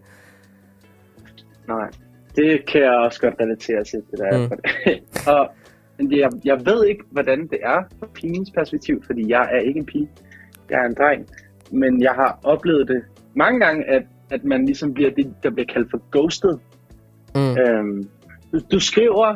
Nej, 1.68 1.90
det 2.36 2.66
kan 2.66 2.82
jeg 2.82 2.92
også 2.92 3.22
godt 3.22 3.36
relatere 3.42 3.84
til, 3.84 4.02
det 4.12 4.20
der. 4.20 4.38
Mm. 4.38 4.44
Mm. 4.44 5.28
og 5.34 5.50
jeg, 6.00 6.30
jeg 6.46 6.66
ved 6.66 6.86
ikke, 6.86 7.04
hvordan 7.12 7.48
det 7.48 7.60
er 7.64 7.84
fra 8.00 8.08
pigens 8.14 8.52
perspektiv, 8.52 9.04
fordi 9.06 9.30
jeg 9.30 9.50
er 9.52 9.60
ikke 9.60 9.80
en 9.80 9.86
pige. 9.86 10.10
Jeg 10.70 10.80
er 10.80 10.86
en 10.86 10.94
dreng. 10.94 11.28
Men 11.72 12.02
jeg 12.02 12.12
har 12.12 12.40
oplevet 12.44 12.88
det 12.88 13.04
mange 13.36 13.60
gange, 13.60 13.86
at, 13.86 14.04
at 14.30 14.44
man 14.44 14.66
ligesom 14.66 14.94
bliver 14.94 15.12
det, 15.12 15.34
der 15.44 15.50
bliver 15.50 15.68
kaldt 15.74 15.92
for 15.92 16.02
ghosted. 16.12 16.58
Mm. 17.36 17.58
Øhm, 17.58 18.10
du, 18.54 18.60
du 18.72 18.80
skriver, 18.80 19.36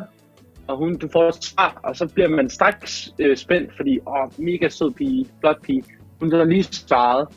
og 0.68 0.76
hun, 0.78 0.96
du 0.96 1.08
får 1.12 1.28
et 1.28 1.44
svar, 1.44 1.80
og 1.82 1.96
så 1.96 2.06
bliver 2.14 2.28
man 2.28 2.48
straks 2.48 3.12
øh, 3.18 3.36
spændt, 3.36 3.76
fordi, 3.76 3.98
åh, 4.06 4.30
mega 4.38 4.68
sød 4.68 4.92
pige, 4.92 5.26
flot 5.40 5.62
pige. 5.62 5.84
Hun 6.20 6.32
har 6.32 6.44
lige 6.44 6.62
svaret. 6.62 7.28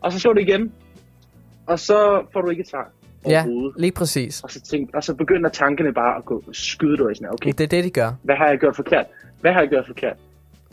Og 0.00 0.12
så 0.12 0.18
skriver 0.18 0.34
du 0.34 0.40
igen, 0.40 0.72
og 1.66 1.78
så 1.78 2.26
får 2.32 2.40
du 2.40 2.50
ikke 2.50 2.60
et 2.60 2.68
svar 2.68 2.90
Ja, 3.28 3.44
lige 3.78 3.92
præcis. 3.92 4.40
Og 4.40 4.50
så, 4.50 4.60
tænk, 4.60 4.90
og 4.94 5.04
så 5.04 5.14
begynder 5.14 5.50
tankerne 5.50 5.92
bare 5.92 6.16
at 6.16 6.24
gå 6.24 6.42
skyde 6.52 6.96
dig 6.96 7.16
sådan, 7.16 7.32
okay, 7.32 7.52
Det 7.52 7.60
er 7.60 7.66
det, 7.66 7.84
de 7.84 7.90
gør. 7.90 8.10
hvad 8.22 8.36
har 8.36 8.48
jeg 8.48 8.58
gjort 8.58 8.76
forkert? 8.76 9.06
Hvad 9.40 9.52
har 9.52 9.60
jeg 9.60 9.68
gjort 9.68 9.86
forkert? 9.86 10.16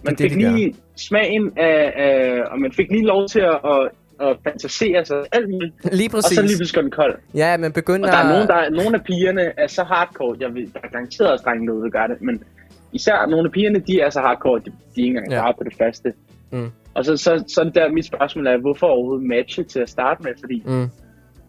Man 0.03 0.15
Det 0.15 0.25
er 0.25 0.29
det, 0.29 0.31
fik 0.31 0.45
de 0.45 0.55
lige 0.55 0.75
smagen 0.95 1.53
af, 1.57 1.93
af, 1.95 2.41
og 2.51 2.59
man 2.59 2.71
fik 2.71 2.91
lige 2.91 3.05
lov 3.05 3.27
til 3.27 3.39
at, 3.39 3.59
at, 3.65 3.89
at 4.29 4.37
fantasere 4.43 5.05
sig 5.05 5.17
alt 5.31 5.49
muligt. 5.49 5.73
Lige 5.95 6.07
Og 6.07 6.11
præcis. 6.11 6.35
så 6.37 6.41
lige 6.41 6.57
pludselig 6.57 6.75
går 6.75 6.81
den 6.81 6.91
kold. 6.91 7.15
Ja, 7.35 7.57
men 7.57 7.71
begynder... 7.71 8.07
Og 8.07 8.11
der 8.13 8.19
er 8.19 8.29
nogen, 8.33 8.47
der, 8.47 8.69
nogle 8.83 8.95
af 8.97 9.03
pigerne 9.03 9.51
er 9.57 9.67
så 9.67 9.83
hardcore, 9.83 10.37
jeg 10.39 10.55
ved, 10.55 10.67
der 10.73 10.79
er 10.83 10.87
garanteret 10.87 11.31
også 11.31 11.43
drenge 11.47 11.67
derude, 11.67 11.83
der 11.83 11.89
gør 11.89 12.07
det, 12.07 12.21
men 12.21 12.43
især 12.91 13.25
nogle 13.25 13.45
af 13.47 13.51
pigerne, 13.51 13.79
de 13.87 13.99
er 14.01 14.09
så 14.09 14.19
hardcore, 14.19 14.59
de, 14.59 14.65
de 14.65 14.71
er 15.01 15.05
ikke 15.05 15.07
engang 15.17 15.31
Ja. 15.31 15.51
på 15.51 15.63
det 15.63 15.73
faste. 15.77 16.13
Mm. 16.51 16.69
Og 16.93 17.05
så, 17.05 17.17
så, 17.17 17.43
så 17.47 17.61
er 17.61 17.65
det 17.65 17.75
der, 17.75 17.91
mit 17.91 18.05
spørgsmål 18.05 18.47
er, 18.47 18.57
hvorfor 18.57 18.87
overhovedet 18.87 19.25
matche 19.27 19.63
til 19.63 19.79
at 19.79 19.89
starte 19.89 20.23
med, 20.23 20.31
fordi 20.39 20.63
Mm. 20.65 20.87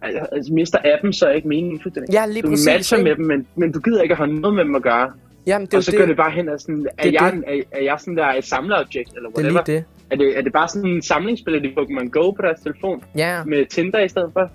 altså, 0.03 0.53
mister 0.53 0.79
appen 0.95 1.13
så 1.13 1.29
ikke 1.29 1.49
meningen 1.49 1.81
fuldstændig. 1.83 2.13
Ja, 2.15 2.27
lige 2.27 2.43
du 2.43 2.49
præcis, 2.49 2.67
matcher 2.67 2.97
ikke? 2.99 3.09
med 3.09 3.17
dem, 3.17 3.27
men, 3.27 3.47
men 3.55 3.73
du 3.73 3.81
gider 3.81 4.03
ikke 4.03 4.13
at 4.13 4.19
have 4.19 4.33
noget 4.33 4.55
med 4.57 4.65
dem 4.65 4.75
at 4.75 4.83
gøre. 4.83 5.13
Jamen, 5.47 5.67
det 5.67 5.75
og 5.75 5.79
er 5.79 5.83
så 5.83 5.91
jo 5.93 5.97
går 5.99 6.01
det. 6.03 6.09
det 6.09 6.17
bare 6.17 6.31
hen 6.31 6.49
og 6.49 6.61
sådan, 6.61 6.87
er, 6.99 7.03
Det 7.03 7.09
er 7.17 7.25
jeg, 7.25 7.33
det. 7.33 7.45
er, 7.73 7.79
er 7.79 7.83
jeg 7.83 7.97
sådan 8.01 8.17
der 8.17 8.27
et 8.27 8.45
samlerobjekt, 8.45 9.11
eller 9.17 9.29
Det 9.31 9.39
er 9.39 9.43
whatever? 9.43 9.63
lige 9.67 9.77
det. 9.77 9.85
Er 10.15 10.19
det, 10.19 10.39
er 10.39 10.43
det 10.43 10.53
bare 10.53 10.69
sådan 10.69 10.91
en 10.91 11.03
samlingsspil 11.03 11.65
i 11.65 11.69
Pokémon 11.79 12.09
Go 12.09 12.31
på 12.31 12.43
deres 12.43 12.61
telefon, 12.61 13.03
Ja, 13.17 13.45
med 13.45 13.67
Tinder 13.67 14.01
i 14.01 14.09
stedet 14.09 14.31
for? 14.33 14.51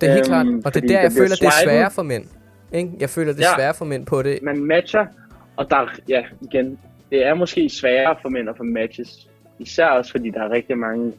det 0.00 0.08
er 0.08 0.12
helt 0.12 0.26
Øhm, 0.26 0.30
klart. 0.32 0.46
Og 0.66 0.74
det 0.74 0.84
er 0.84 0.88
der, 0.88 1.00
jeg 1.00 1.12
føler, 1.12 1.36
det 1.36 1.46
er 1.46 1.50
sværere 1.64 1.90
for 1.90 2.02
mænd. 2.02 2.24
Ikke? 2.72 2.90
Jeg 3.00 3.10
føler, 3.10 3.32
det 3.32 3.40
er 3.40 3.46
Ja. 3.50 3.56
sværere 3.56 3.74
for 3.74 3.84
mænd 3.84 4.06
på 4.06 4.22
det. 4.22 4.38
Man 4.42 4.64
matcher, 4.64 5.06
og 5.56 5.70
der, 5.70 5.90
ja, 6.08 6.22
igen, 6.42 6.78
det 7.10 7.26
er 7.26 7.34
måske 7.34 7.68
sværere 7.68 8.16
for 8.22 8.28
mænd 8.28 8.48
at 8.48 8.56
få 8.56 8.62
matches. 8.62 9.28
Især 9.58 9.86
også, 9.86 10.10
fordi 10.10 10.30
der 10.30 10.42
er 10.42 10.50
rigtig 10.50 10.78
mange 10.78 11.12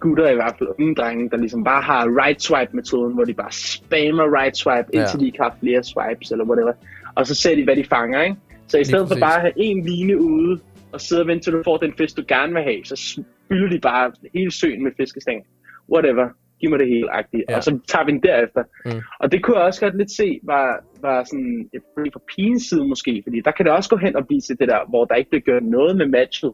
gutter, 0.00 0.30
i 0.30 0.34
hvert 0.34 0.54
fald 0.58 0.68
unge 0.78 0.94
drenge, 0.94 1.30
der 1.30 1.36
ligesom 1.36 1.64
bare 1.64 1.82
har 1.82 2.06
right 2.24 2.42
swipe-metoden, 2.42 3.14
hvor 3.14 3.24
de 3.24 3.34
bare 3.34 3.52
spammer 3.52 4.40
right 4.42 4.56
swipe, 4.56 4.88
Ja. 4.94 5.00
indtil 5.00 5.20
de 5.20 5.26
ikke 5.26 5.38
har 5.42 5.56
flere 5.60 5.82
swipes, 5.84 6.30
eller 6.30 6.44
whatever. 6.44 6.72
Og 7.14 7.26
så 7.26 7.34
ser 7.34 7.54
de, 7.54 7.64
hvad 7.64 7.76
de 7.76 7.84
fanger, 7.84 8.22
ikke? 8.22 8.36
Så 8.68 8.78
i 8.78 8.84
stedet 8.84 9.08
for 9.08 9.16
bare 9.20 9.34
at 9.34 9.40
have 9.40 9.52
en 9.56 9.84
line 9.86 10.20
ude, 10.20 10.60
og 10.96 11.00
sidde 11.00 11.22
og 11.24 11.28
vente 11.30 11.44
til 11.44 11.52
du 11.52 11.62
får 11.64 11.76
den 11.76 11.92
fisk, 11.98 12.16
du 12.16 12.24
gerne 12.28 12.52
vil 12.56 12.62
have, 12.62 12.80
så 12.84 12.96
spylder 12.96 13.70
de 13.74 13.80
bare 13.90 14.12
hele 14.34 14.52
søen 14.60 14.82
med 14.84 14.92
fiskestang. 15.00 15.38
Whatever. 15.92 16.26
Giv 16.60 16.70
mig 16.70 16.78
det 16.78 16.88
hele 16.88 17.08
agtigt. 17.20 17.44
Ja. 17.48 17.56
Og 17.56 17.62
så 17.64 17.70
tager 17.88 18.04
vi 18.04 18.12
den 18.12 18.22
derefter. 18.22 18.62
Mm. 18.84 19.00
Og 19.20 19.32
det 19.32 19.38
kunne 19.42 19.56
jeg 19.56 19.66
også 19.66 19.80
godt 19.84 19.96
lidt 19.96 20.10
se, 20.10 20.28
var, 20.42 20.84
var 21.00 21.24
sådan 21.24 21.68
et 21.74 21.82
problem 21.84 22.12
fra 22.12 22.20
pigens 22.32 22.62
side 22.62 22.84
måske, 22.88 23.22
fordi 23.26 23.38
der 23.40 23.50
kan 23.50 23.64
det 23.64 23.72
også 23.72 23.90
gå 23.90 23.96
hen 23.96 24.16
og 24.16 24.26
blive 24.26 24.40
til 24.40 24.58
det 24.60 24.68
der, 24.68 24.80
hvor 24.88 25.04
der 25.04 25.14
ikke 25.14 25.30
bliver 25.30 25.46
gjort 25.48 25.62
noget 25.62 25.96
med 25.96 26.06
matchet. 26.06 26.52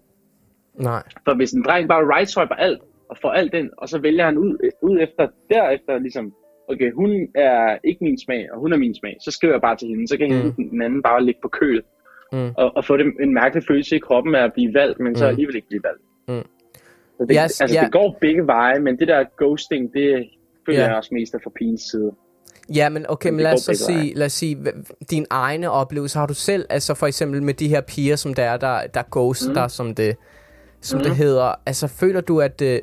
Nej. 0.75 1.03
For 1.25 1.35
hvis 1.35 1.53
en 1.53 1.65
dreng 1.67 1.89
bare 1.89 2.05
right 2.15 2.31
swiper 2.31 2.55
alt, 2.55 2.81
og 3.11 3.17
får 3.23 3.31
alt 3.31 3.55
ind, 3.55 3.71
og 3.79 3.89
så 3.89 3.99
vælger 3.99 4.25
han 4.25 4.39
ud, 4.39 4.71
ud 4.83 4.99
efter, 5.01 5.29
derefter 5.51 5.99
ligesom, 5.99 6.33
okay, 6.69 6.93
hun 6.93 7.11
er 7.35 7.79
ikke 7.85 8.05
min 8.05 8.19
smag, 8.19 8.53
og 8.53 8.61
hun 8.61 8.73
er 8.73 8.77
min 8.77 8.95
smag, 8.95 9.17
så 9.21 9.31
skriver 9.31 9.55
jeg 9.55 9.61
bare 9.61 9.77
til 9.77 9.89
hende, 9.89 10.09
så 10.09 10.17
kan 10.19 10.29
Mm. 10.33 10.55
mm. 10.59 10.69
den 10.71 10.83
anden 10.83 11.03
bare 11.03 11.25
ligge 11.25 11.41
på 11.43 11.49
køl, 11.49 11.83
Mm. 12.33 12.51
og, 12.57 12.77
og 12.77 12.85
få 12.85 12.97
det, 12.97 13.07
en 13.23 13.35
mærkelig 13.35 13.65
følelse 13.69 13.97
i 13.97 13.99
kroppen 13.99 14.35
af 14.35 14.45
at 14.45 14.53
blive 14.53 14.75
valgt, 14.75 15.01
men 15.01 15.17
så 15.17 15.25
Mm. 15.25 15.29
alligevel 15.29 15.57
ikke 15.57 15.69
blive 15.69 15.83
valgt. 15.85 16.03
Mm. 16.29 16.49
Så 17.17 17.25
det, 17.29 17.37
Yes, 17.45 17.61
altså, 17.61 17.77
ja. 17.79 17.85
det 17.85 17.93
går 17.93 18.19
begge 18.21 18.47
veje, 18.47 18.79
men 18.81 18.99
det 18.99 19.09
der 19.09 19.25
ghosting, 19.39 19.93
det 19.95 20.29
føler 20.67 20.81
Ja. 20.81 20.87
jeg 20.87 20.97
også 20.97 21.11
mest 21.12 21.35
af 21.35 21.41
fra 21.45 21.51
pigens 21.59 21.81
side. 21.91 22.11
Ja, 22.75 22.89
men 22.89 23.07
okay, 23.09 23.31
Men 23.31 23.41
lad 23.41 23.53
os 23.53 23.61
så 23.61 23.75
sige, 23.75 24.15
lad 24.15 24.27
os 24.27 24.33
sige, 24.33 24.59
dine 25.11 25.27
egne 25.31 25.71
oplevelser, 25.71 26.21
har 26.21 26.27
du 26.27 26.35
selv, 26.35 26.67
altså 26.71 26.95
for 26.95 27.07
eksempel 27.07 27.43
med 27.43 27.55
de 27.55 27.69
her 27.69 27.81
piger, 27.81 28.17
som 28.17 28.35
der 28.35 28.43
er, 28.43 28.57
der, 28.57 28.87
der 28.95 29.03
ghoster, 29.11 29.49
Mm. 29.61 29.62
mm. 29.65 29.69
som 29.69 29.95
det, 29.95 30.17
som 30.81 30.99
Mm. 30.99 31.05
det 31.05 31.17
hedder, 31.17 31.55
altså 31.67 31.87
føler 31.89 32.21
du, 32.21 32.41
at, 32.41 32.62
øh, 32.62 32.79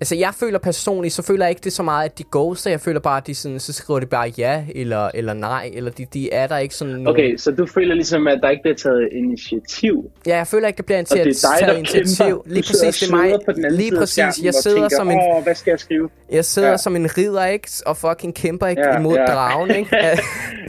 Altså, 0.00 0.14
jeg 0.14 0.30
føler 0.40 0.58
personligt, 0.58 1.14
så 1.14 1.22
føler 1.22 1.44
jeg 1.44 1.50
ikke 1.50 1.60
det 1.64 1.72
så 1.72 1.82
meget, 1.82 2.04
at 2.04 2.18
de 2.18 2.24
ghoster. 2.32 2.70
Jeg 2.70 2.80
føler 2.80 3.00
bare, 3.00 3.16
at 3.16 3.26
de 3.26 3.34
sådan, 3.34 3.60
så 3.60 3.72
skriver 3.72 4.00
de 4.00 4.06
bare 4.06 4.32
ja, 4.38 4.64
eller, 4.74 5.10
eller 5.14 5.32
nej, 5.32 5.70
eller 5.74 5.90
de, 5.90 6.04
de 6.14 6.32
er 6.32 6.46
der 6.46 6.58
ikke 6.58 6.74
sådan 6.74 6.94
nogen... 6.94 7.06
Okay, 7.08 7.36
så 7.36 7.50
du 7.50 7.66
føler 7.66 7.94
ligesom, 7.94 8.26
at 8.28 8.38
der 8.42 8.48
ikke 8.50 8.62
bliver 8.62 8.76
taget 8.76 9.08
initiativ? 9.12 10.10
Ja, 10.26 10.36
jeg 10.36 10.46
føler 10.46 10.66
ikke, 10.66 10.76
der 10.76 10.82
bliver 10.82 10.98
Og 11.00 11.06
det 11.08 11.20
er 11.20 11.24
dig, 11.24 11.34
taget 11.58 11.70
der 11.72 11.76
initiativ. 11.76 12.26
kæmper. 12.26 12.42
Lige 12.46 12.62
præcis, 12.62 12.98
det 13.00 13.10
er 13.10 13.14
og 13.16 13.18
mig. 13.20 13.32
på 13.46 13.52
den 13.52 13.64
anden 13.64 13.78
Lige 13.78 13.96
præcis, 13.96 14.12
skærmen 14.14 14.34
jeg 14.44 14.48
og 14.48 14.54
sidder 14.62 14.76
tænker, 14.76 14.96
som 14.96 15.10
en... 15.10 15.18
Åh, 15.36 15.42
hvad 15.42 15.54
skal 15.54 15.70
jeg 15.70 15.80
skrive? 15.80 16.08
Jeg 16.32 16.44
sidder 16.44 16.68
Ja. 16.68 16.72
ja. 16.72 16.76
som 16.78 16.96
en 16.96 17.08
ridder, 17.18 17.44
ikke? 17.46 17.68
Og 17.86 17.96
fucking 17.96 18.34
kæmper 18.34 18.66
ikke 18.66 18.82
Ja, 18.82 18.92
ja, 18.92 18.98
imod 18.98 19.14
ja. 19.14 19.20
ja. 19.20 19.26
dragen, 19.26 19.70
ikke? 19.70 19.96
Ja, 19.96 20.16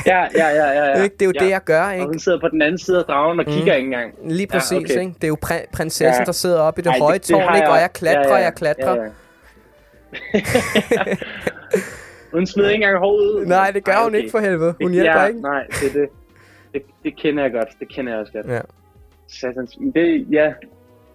Ja, 0.05 0.23
ja, 0.35 0.47
ja, 0.47 0.71
ja. 0.71 0.97
ja. 0.99 1.03
Det 1.03 1.21
er 1.21 1.25
jo 1.25 1.31
ja. 1.39 1.43
det, 1.45 1.51
jeg 1.51 1.63
gør, 1.65 1.83
Og 1.83 1.93
ikke? 1.93 2.05
hun 2.05 2.19
sidder 2.19 2.39
på 2.39 2.47
den 2.47 2.61
anden 2.61 2.77
side 2.77 2.97
af 2.97 3.03
dragen 3.03 3.39
og 3.39 3.45
kigger 3.45 3.73
ikke 3.73 3.85
engang. 3.85 4.13
Lige 4.25 4.47
Ja, 4.53 4.59
præcis, 4.59 4.77
okay. 4.77 4.99
ikke? 5.01 5.13
Det 5.15 5.23
er 5.23 5.27
jo 5.27 5.37
prin- 5.45 5.65
prinsessen, 5.73 6.21
Ja. 6.21 6.25
der 6.25 6.31
sidder 6.31 6.59
oppe 6.59 6.81
i 6.81 6.83
det 6.83 6.89
Ej, 6.89 6.99
høje 6.99 7.17
tårn, 7.17 7.55
ikke? 7.55 7.69
Og 7.69 7.77
jeg 7.79 7.89
klatrer, 7.93 8.37
jeg 8.37 8.53
klatrer. 8.55 8.95
Ja, 8.95 9.01
ja. 9.03 9.09
hun 12.33 12.45
smider 12.45 12.69
ikke 12.69 12.83
engang 12.83 12.97
håret 12.97 13.21
ud. 13.21 13.45
Nej, 13.45 13.71
det 13.71 13.83
gør 13.83 13.91
Ej, 13.91 14.03
hun 14.03 14.15
ikke 14.15 14.31
for 14.31 14.39
helvede. 14.39 14.73
Hun 14.81 14.91
hjælper 14.91 15.21
ja, 15.21 15.27
ikke. 15.27 15.41
Nej, 15.41 15.67
det 15.69 15.89
er 15.89 15.99
det. 15.99 16.09
det. 16.73 16.81
Det 17.03 17.15
kender 17.15 17.43
jeg 17.43 17.51
godt. 17.51 17.69
Det 17.79 17.89
kender 17.89 18.11
jeg 18.11 18.21
også 18.21 18.33
godt. 18.33 18.47
Ja. 18.47 18.61
Satans. 19.27 19.77
Det, 19.95 20.25
ja, 20.31 20.53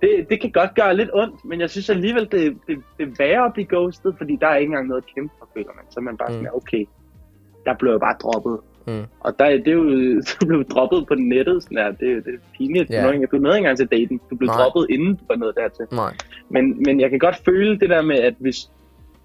det, 0.01 0.27
det 0.31 0.41
kan 0.41 0.51
godt 0.51 0.75
gøre 0.75 0.97
lidt 0.97 1.11
ondt, 1.13 1.45
men 1.45 1.61
jeg 1.61 1.71
synes 1.71 1.91
alligevel, 1.91 2.29
det, 2.33 2.59
det, 2.67 2.79
det 2.99 3.09
er 3.09 3.15
værre 3.19 3.47
at 3.47 3.53
blive 3.53 3.67
ghostet, 3.67 4.15
fordi 4.19 4.39
der 4.41 4.47
er 4.47 4.57
ikke 4.57 4.71
engang 4.71 4.89
noget 4.89 5.03
at 5.03 5.15
kæmpe 5.15 5.35
for, 5.39 5.49
føler 5.55 5.71
man. 5.77 5.85
Så 5.91 6.01
er 6.01 6.03
man 6.03 6.17
bare 6.17 6.29
mm. 6.29 6.35
sådan, 6.35 6.51
okay, 6.55 6.85
der 7.65 7.75
blev 7.75 7.91
jeg 7.91 8.01
bare 8.01 8.17
droppet. 8.23 8.59
Mm. 8.87 9.05
Og 9.21 9.39
der, 9.39 9.45
det 9.45 9.69
er 9.69 9.73
jo, 9.73 9.85
du 10.41 10.47
blev 10.47 10.65
droppet 10.65 11.07
på 11.07 11.15
nettet, 11.15 11.63
sådan 11.63 11.79
der. 11.79 11.91
Det, 11.91 12.25
det 12.25 12.35
er 12.35 12.39
pinligt. 12.57 12.91
Yeah. 12.93 13.23
du 13.31 13.39
nåede 13.39 13.57
ikke 13.57 13.57
engang 13.57 13.77
til 13.77 13.87
daten. 13.87 14.21
Du 14.31 14.37
blev 14.37 14.47
Nej. 14.47 14.57
droppet, 14.57 14.87
inden 14.91 15.15
du 15.15 15.25
var 15.29 15.37
nået 15.37 15.55
dertil. 15.57 15.87
Nej. 15.93 16.15
Men, 16.49 16.83
men 16.87 17.01
jeg 17.01 17.11
kan 17.11 17.19
godt 17.19 17.37
føle 17.45 17.81
det 17.81 17.91
der 17.91 18.03
med, 18.03 18.17
at 18.17 18.35
hvis 18.39 18.71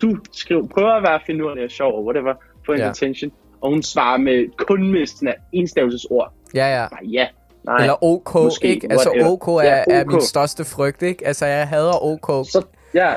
du 0.01 0.17
skriver, 0.31 0.67
prøver 0.67 0.91
at 0.91 1.03
være 1.03 1.19
finurlig 1.25 1.63
og 1.63 1.71
sjov, 1.71 1.93
og 1.97 2.05
whatever, 2.05 2.33
få 2.65 2.71
en 2.71 2.77
Ja. 2.79 2.89
attention, 2.89 3.31
og 3.61 3.69
hun 3.69 3.83
svarer 3.83 4.17
med 4.17 4.47
kun 4.57 4.91
med 4.91 5.05
sådan 5.05 5.33
enstavelsesord, 5.53 6.33
Ja, 6.55 6.81
ja. 6.81 6.87
bare 6.87 7.05
ja, 7.05 7.27
nej, 7.65 7.77
Eller 7.77 8.03
OK, 8.03 8.33
Måske, 8.35 8.67
ikke? 8.67 8.87
Altså. 8.91 9.09
OK 9.25 9.47
er, 9.47 9.63
Ja, 9.63 9.83
er 9.89 10.01
OK. 10.01 10.11
min 10.11 10.21
største 10.21 10.65
frygt, 10.65 11.01
ikke? 11.01 11.27
Altså 11.27 11.45
jeg 11.45 11.67
hader 11.67 12.03
OK. 12.03 12.45
så 12.47 12.65
ja, 12.93 13.13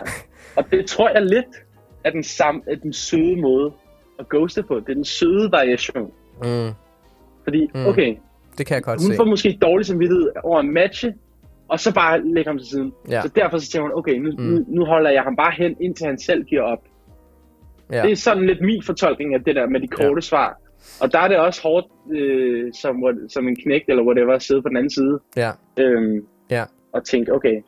og 0.57 0.65
det 0.71 0.87
tror 0.87 1.09
jeg 1.11 1.23
lidt 1.23 1.47
er 2.05 2.11
den, 2.11 2.23
samme, 2.25 2.63
er 2.67 2.75
den 2.77 2.93
søde 2.93 3.37
måde 3.41 3.73
at 4.19 4.29
ghoste 4.29 4.63
på. 4.63 4.75
Det 4.81 4.89
er 4.89 4.95
den 4.95 5.05
søde 5.05 5.53
variation. 5.53 6.11
Mm, 6.43 6.71
Fordi, 7.45 7.69
Mm. 7.75 7.87
okay, 7.87 8.17
det 8.59 8.67
kan 8.67 8.75
jeg 8.75 8.83
godt 8.83 9.01
hun 9.03 9.11
se. 9.11 9.17
får 9.17 9.25
måske 9.25 9.59
dårlig 9.63 9.87
samvittighed 9.87 10.31
over 10.45 10.59
at 10.59 10.65
matche, 10.65 11.15
og 11.73 11.81
så 11.81 11.95
bare 11.95 12.25
lægge 12.35 12.49
ham 12.51 12.59
til 12.59 12.69
siden. 12.69 12.93
Ja. 13.11 13.21
Så 13.23 13.29
derfor 13.29 13.59
så 13.59 13.71
tænker 13.71 13.89
hun, 13.89 13.99
okay, 13.99 14.15
nu, 14.19 14.31
Mm. 14.39 14.45
nu, 14.45 14.65
nu 14.69 14.85
holder 14.85 15.11
jeg 15.11 15.23
ham 15.23 15.37
bare 15.37 15.53
hen, 15.59 15.77
indtil 15.81 16.07
han 16.07 16.19
selv 16.19 16.45
giver 16.45 16.63
op. 16.63 16.83
Ja. 17.93 18.03
Det 18.03 18.13
er 18.13 18.17
sådan 18.17 18.47
lidt 18.47 18.61
min 18.61 18.83
fortolkning 18.83 19.35
af 19.35 19.45
det 19.45 19.57
der 19.57 19.67
med 19.67 19.81
de 19.81 19.89
korte 19.89 20.15
Ja. 20.15 20.21
svar. 20.21 20.59
Og 21.01 21.13
der 21.13 21.19
er 21.19 21.29
det 21.29 21.37
også 21.39 21.63
hårdt, 21.63 21.87
øh, 22.13 22.73
som, 22.81 23.03
som 23.29 23.49
en 23.49 23.57
knægt 23.57 23.85
eller 23.89 24.03
whatever, 24.03 24.35
at 24.35 24.43
sidde 24.43 24.63
på 24.63 24.69
den 24.69 24.77
anden 24.77 24.91
side 24.91 25.21
Ja. 25.37 25.51
øhm, 25.79 26.27
Ja. 26.51 26.65
og 26.93 27.05
tænke, 27.05 27.33
okay, 27.35 27.61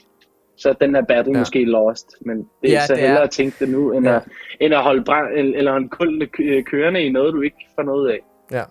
så 0.57 0.69
er 0.69 0.73
den 0.73 0.95
her 0.95 1.03
battle 1.05 1.33
Ja. 1.33 1.39
måske 1.39 1.65
lost. 1.65 2.15
Men 2.21 2.37
det 2.39 2.71
er 2.71 2.73
Ja, 2.75 2.87
så 2.87 2.93
det 2.93 3.01
hellere 3.01 3.19
er- 3.21 3.25
at 3.25 3.31
tænke 3.31 3.57
det 3.61 3.69
nu, 3.69 3.93
end, 3.93 4.07
Ja. 4.07 4.17
at, 4.17 4.23
end 4.61 4.75
at 4.75 4.83
holde 4.83 5.05
brand, 5.05 5.29
eller, 5.37 5.89
kuldene 5.91 6.27
kø- 6.27 6.63
kørende 6.63 7.03
i 7.03 7.09
noget, 7.13 7.35
du 7.35 7.41
ikke 7.41 7.57
får 7.75 7.83
noget 7.83 8.11
af. 8.11 8.19
Ja. 8.53 8.63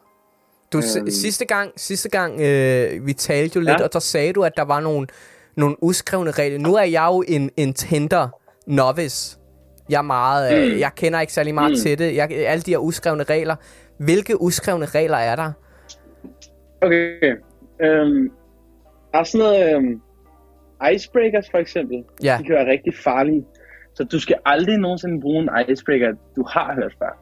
Du, 0.74 0.78
øhm. 1.00 1.10
Sidste 1.10 1.46
gang, 1.46 1.72
sidste 1.76 2.10
gang 2.10 2.42
øh, 2.42 3.06
vi 3.08 3.14
talte 3.14 3.56
jo 3.60 3.62
lidt, 3.62 3.80
Ja. 3.80 3.84
og 3.84 3.94
der 3.94 4.00
sagde 4.00 4.34
du, 4.34 4.44
at 4.44 4.52
der 4.58 4.64
var 4.64 4.80
nogle, 4.80 5.08
nogle 5.58 5.84
uskrevne 5.84 6.32
regler. 6.32 6.60
Nu 6.60 6.76
er 6.76 6.84
jeg 6.84 7.08
jo 7.12 7.24
en, 7.28 7.50
en 7.58 7.74
Tinder 7.74 8.28
novice. 8.68 9.38
Jeg 9.90 9.98
er 9.98 10.02
meget, 10.02 10.58
øh, 10.68 10.74
Mm. 10.74 10.80
jeg 10.80 10.92
kender 10.96 11.20
ikke 11.22 11.34
særlig 11.34 11.54
meget 11.54 11.72
Mm. 11.72 11.78
til 11.78 12.00
det. 12.00 12.16
Jeg, 12.16 12.32
alle 12.32 12.62
de 12.62 12.72
her 12.72 12.78
uskrevne 12.78 13.24
regler. 13.24 13.56
Hvilke 13.98 14.42
uskrevne 14.42 14.86
regler 14.86 15.18
er 15.18 15.36
der? 15.36 15.52
Okay. 16.82 17.36
Øhm, 17.82 18.30
der 19.12 19.20
er 19.20 19.24
sådan 19.24 19.46
noget... 19.48 19.76
Øhm, 19.76 20.02
icebreakers 20.94 21.50
for 21.52 21.58
eksempel. 21.58 22.04
Ja. 22.24 22.36
De 22.40 22.44
kan 22.44 22.56
være 22.56 22.72
rigtig 22.72 22.94
farlige. 23.04 23.46
Så 23.96 24.04
du 24.04 24.20
skal 24.20 24.36
aldrig 24.46 24.78
nogensinde 24.78 25.22
bruge 25.22 25.44
en 25.44 25.50
icebreaker, 25.70 26.14
du 26.36 26.44
har 26.44 26.74
hørt 26.76 26.96
før. 27.00 27.18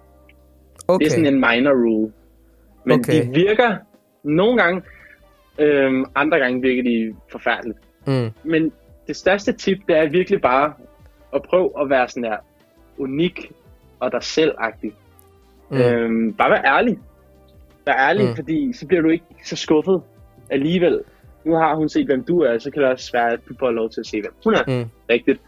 Okay. 0.88 1.00
Det 1.06 1.08
er 1.08 1.16
sådan 1.16 1.26
en 1.26 1.34
minor 1.40 1.72
rule. 1.72 2.12
Men 2.84 3.00
Okay. 3.00 3.26
de 3.26 3.30
virker 3.34 3.76
nogle 4.24 4.62
gange, 4.64 4.82
øhm, 5.60 6.06
andre 6.16 6.38
gange 6.40 6.62
virker 6.62 6.84
de 6.84 7.16
forfærdeligt. 7.32 7.80
Mm. 8.08 8.30
Men 8.44 8.72
det 9.08 9.16
største 9.16 9.54
tip, 9.54 9.78
det 9.88 9.98
er 9.98 10.10
virkelig 10.10 10.42
bare 10.42 10.74
at 11.36 11.42
prøve 11.44 11.72
at 11.82 11.90
være 11.90 12.08
sådan 12.08 12.24
her 12.24 12.38
unik 12.98 13.52
og 14.00 14.12
dig 14.12 14.24
selv-agtig. 14.24 14.94
Mm. 15.70 15.78
Øhm, 15.78 16.34
bare 16.34 16.50
vær 16.52 16.62
ærlig. 16.78 17.00
Vær 17.86 17.94
ærlig, 17.94 18.28
Mm. 18.30 18.36
fordi 18.36 18.74
så 18.74 18.88
bliver 18.88 19.02
du 19.02 19.10
ikke 19.10 19.26
så 19.46 19.56
skuffet 19.56 20.02
alligevel. 20.50 21.02
Nu 21.46 21.56
har 21.56 21.76
hun 21.76 21.90
set, 21.90 22.06
hvem 22.06 22.24
du 22.24 22.40
er, 22.42 22.58
så 22.60 22.72
kan 22.72 22.82
det 22.82 22.92
også 22.92 23.12
være, 23.12 23.32
at 23.32 23.40
du 23.50 23.54
får 23.60 23.72
lov 23.72 23.90
til 23.90 24.00
at 24.00 24.06
se, 24.06 24.22
hvem 24.22 24.34
hun 24.44 24.54
er. 24.54 24.64
Mm. 24.84 24.90
Rigtigt. 25.10 25.42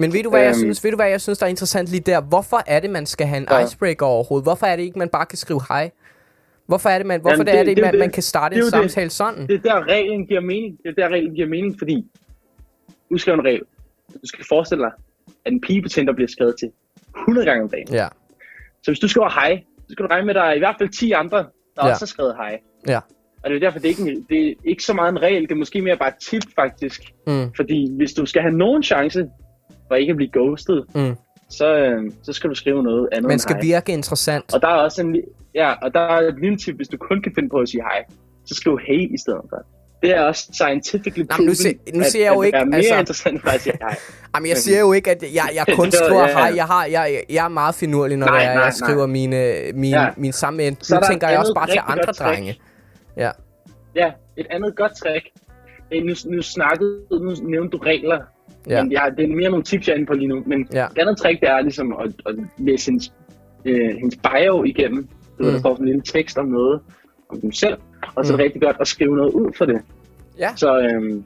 Men 0.00 0.12
ved 0.12 0.22
du, 0.22 0.30
hvad 0.30 0.40
jeg 0.40 0.48
Øhm. 0.48 0.54
synes? 0.58 0.84
Ved 0.84 0.90
du, 0.90 0.96
hvad 0.96 1.08
jeg 1.08 1.20
synes, 1.20 1.38
der 1.38 1.46
er 1.46 1.50
interessant 1.50 1.88
lige 1.88 2.00
der? 2.00 2.20
Hvorfor 2.20 2.60
er 2.66 2.80
det, 2.80 2.90
man 2.90 3.06
skal 3.06 3.26
have 3.26 3.36
en 3.36 3.46
Ja. 3.50 3.64
icebreaker 3.64 4.06
overhovedet? 4.06 4.44
Hvorfor 4.44 4.66
er 4.66 4.76
det 4.76 4.82
ikke, 4.82 4.98
man 4.98 5.08
bare 5.08 5.26
kan 5.26 5.38
skrive 5.38 5.60
hej? 5.68 5.90
Hvorfor 6.66 6.88
er 6.88 6.98
det, 6.98 7.06
man, 7.06 7.20
hvorfor 7.20 7.32
Jamen, 7.34 7.46
det, 7.46 7.54
er 7.54 7.58
det- 7.58 7.66
det, 7.66 7.76
det 7.76 7.82
er 7.82 7.86
jo 7.86 7.86
man, 7.86 7.92
det. 7.94 7.98
man 8.00 8.10
kan 8.10 8.22
starte 8.22 8.54
Det 8.54 8.60
er 8.60 8.64
en 8.78 8.82
det. 8.82 8.90
samtale 8.90 9.10
sådan? 9.10 9.46
Det 9.46 9.54
er 9.54 9.58
der, 9.74 9.84
reglen 9.88 10.26
giver 10.26 10.40
mening. 10.40 10.78
Det 10.82 10.88
er 10.90 10.94
der, 11.02 11.08
reglen 11.14 11.34
giver 11.34 11.48
mening, 11.48 11.78
fordi 11.78 12.06
du 13.12 13.18
skal 13.18 13.34
en 13.34 13.44
regel. 13.44 13.60
Du 14.12 14.18
skal 14.24 14.44
forestille 14.48 14.84
dig, 14.84 14.92
at 15.44 15.52
en 15.52 15.60
pige 15.60 15.82
på 15.82 15.88
Tinder 15.88 16.12
bliver 16.14 16.28
skrevet 16.28 16.54
til 16.58 16.70
100 17.18 17.46
gange 17.46 17.62
om 17.62 17.68
dagen. 17.68 17.88
Ja, 17.92 18.08
Så 18.82 18.90
hvis 18.90 18.98
du 18.98 19.08
skriver 19.08 19.30
hej, 19.30 19.62
så 19.78 19.86
skal 19.92 20.02
du 20.04 20.08
regne 20.08 20.26
med, 20.26 20.34
at 20.34 20.38
der 20.40 20.42
er 20.42 20.52
i 20.54 20.58
hvert 20.58 20.74
fald 20.78 20.88
10 20.88 21.12
andre, 21.12 21.38
der 21.38 21.44
Ja. 21.78 21.86
ja. 21.86 21.92
også 21.92 22.02
har 22.04 22.06
skrevet 22.06 22.36
hej. 22.36 22.60
ja. 22.88 23.00
Og 23.44 23.50
det 23.50 23.56
er 23.56 23.60
derfor, 23.60 23.78
det 23.78 23.84
er, 23.84 23.88
ikke, 24.00 24.12
en- 24.12 24.26
det 24.28 24.48
er 24.48 24.54
ikke 24.64 24.82
så 24.82 24.92
meget 24.94 25.12
en 25.12 25.22
regel, 25.22 25.42
det 25.42 25.50
er 25.50 25.54
måske 25.56 25.82
mere 25.82 25.96
bare 25.96 26.08
et 26.08 26.14
tip 26.30 26.42
faktisk. 26.54 27.12
Mm. 27.26 27.52
Fordi 27.56 27.96
hvis 27.96 28.12
du 28.12 28.26
skal 28.26 28.42
have 28.42 28.54
nogen 28.54 28.82
chance 28.82 29.28
for 29.88 29.94
ikke 29.94 30.10
at 30.10 30.16
blive 30.16 30.30
ghostet, 30.32 30.84
Mm. 30.94 31.14
Så, 31.50 31.76
øh, 31.76 32.10
så 32.22 32.32
skal 32.32 32.50
du 32.50 32.54
skrive 32.54 32.82
noget 32.82 33.08
andet 33.12 33.22
Man 33.24 33.32
end 33.32 33.40
skal 33.40 33.56
virke 33.62 33.92
interessant. 33.92 34.54
Og 34.54 34.62
der 34.62 34.68
er 34.68 34.72
også 34.74 35.02
en, 35.02 35.16
ja, 35.54 35.72
og 35.82 35.94
der 35.94 36.00
er 36.00 36.28
et 36.28 36.34
lille 36.40 36.58
tip, 36.58 36.76
hvis 36.76 36.88
du 36.88 36.96
kun 36.96 37.22
kan 37.22 37.32
finde 37.34 37.48
på 37.48 37.58
at 37.58 37.68
sige 37.68 37.82
hej, 37.82 38.04
så 38.44 38.54
skriv 38.54 38.78
hey 38.86 39.14
i 39.14 39.18
stedet 39.18 39.40
for. 39.48 39.62
Det 40.02 40.10
er 40.16 40.20
også 40.22 40.48
scientifically 40.52 41.26
proven, 41.26 41.46
nu 41.46 41.54
se- 41.54 41.78
nu 41.94 42.00
at, 42.00 42.06
siger 42.06 42.24
jeg 42.24 42.34
jo 42.34 42.40
at 42.40 42.46
ikke, 42.46 42.56
det 42.56 42.62
er 42.62 42.66
mere 42.66 42.76
altså- 42.76 42.98
interessant 42.98 43.42
for 43.42 43.48
at 43.50 43.60
sige 43.60 43.74
hej. 43.80 43.96
Jamen, 44.34 44.48
jeg 44.48 44.56
siger 44.56 44.80
jo 44.80 44.92
ikke, 44.92 45.10
at 45.10 45.22
jeg, 45.34 45.48
jeg 45.54 45.66
kun 45.78 45.90
skriver 45.90 46.20
ja. 46.28 46.32
hej. 46.32 46.52
Jeg, 46.56 46.64
har, 46.64 46.84
jeg, 46.86 47.22
jeg 47.30 47.44
er 47.44 47.48
meget 47.48 47.74
finurlig, 47.74 48.16
når 48.16 48.26
Nej, 48.26 48.36
jeg, 48.36 48.44
nej, 48.44 48.52
jeg 48.54 48.60
nej. 48.62 48.70
skriver 48.70 49.06
mine, 49.06 49.54
mine, 49.74 50.00
Ja. 50.02 50.08
mine 50.16 50.32
samme... 50.32 50.70
Nu 50.70 50.76
Så 50.80 50.96
er 50.96 51.00
der 51.00 51.08
tænker 51.08 51.28
jeg 51.28 51.38
også 51.38 51.54
bare 51.54 51.66
til 51.70 51.80
andre 51.86 52.04
trick. 52.04 52.18
drenge. 52.18 52.60
Ja. 53.16 53.30
Ja, 53.94 54.12
et 54.36 54.46
andet 54.50 54.76
godt 54.76 54.92
trick. 54.96 55.26
Nu, 56.04 56.14
nu 56.36 56.42
snakkede, 56.42 56.98
nu 57.10 57.34
nævnte 57.42 57.78
du 57.78 57.82
regler, 57.82 58.18
Ja. 58.68 58.82
men 58.82 58.92
jeg, 58.92 59.12
det 59.16 59.24
er 59.30 59.36
mere 59.36 59.50
nogle 59.50 59.64
tips, 59.64 59.86
jeg 59.88 59.92
er 59.92 59.96
inde 59.96 60.06
på 60.06 60.14
lige 60.14 60.28
nu. 60.28 60.42
Men 60.46 60.68
Ja. 60.72 60.86
et 60.86 60.98
andet 60.98 61.16
trick, 61.18 61.40
det 61.40 61.48
er 61.50 61.60
ligesom 61.60 61.92
at, 61.92 62.12
at 62.26 62.34
læse 62.58 62.90
hendes, 62.90 63.12
øh, 63.64 63.88
hendes 64.00 64.16
bio 64.16 64.64
igennem. 64.64 65.08
Du 65.38 65.42
ved, 65.44 65.50
Mm. 65.50 65.52
der 65.54 65.60
står 65.60 65.74
sådan 65.74 65.84
en 65.84 65.88
lille 65.88 66.02
tekst 66.02 66.38
om 66.38 66.46
noget, 66.46 66.80
om 67.28 67.40
dem 67.40 67.52
selv, 67.52 67.76
og 68.14 68.26
så 68.26 68.32
er 68.32 68.36
Mm. 68.36 68.38
det 68.38 68.44
rigtig 68.44 68.62
godt 68.62 68.76
at 68.80 68.88
skrive 68.88 69.16
noget 69.16 69.32
ud 69.32 69.50
for 69.58 69.64
det. 69.64 69.80
Ja. 70.38 70.48
Så, 70.56 70.78
øhm, 70.80 71.24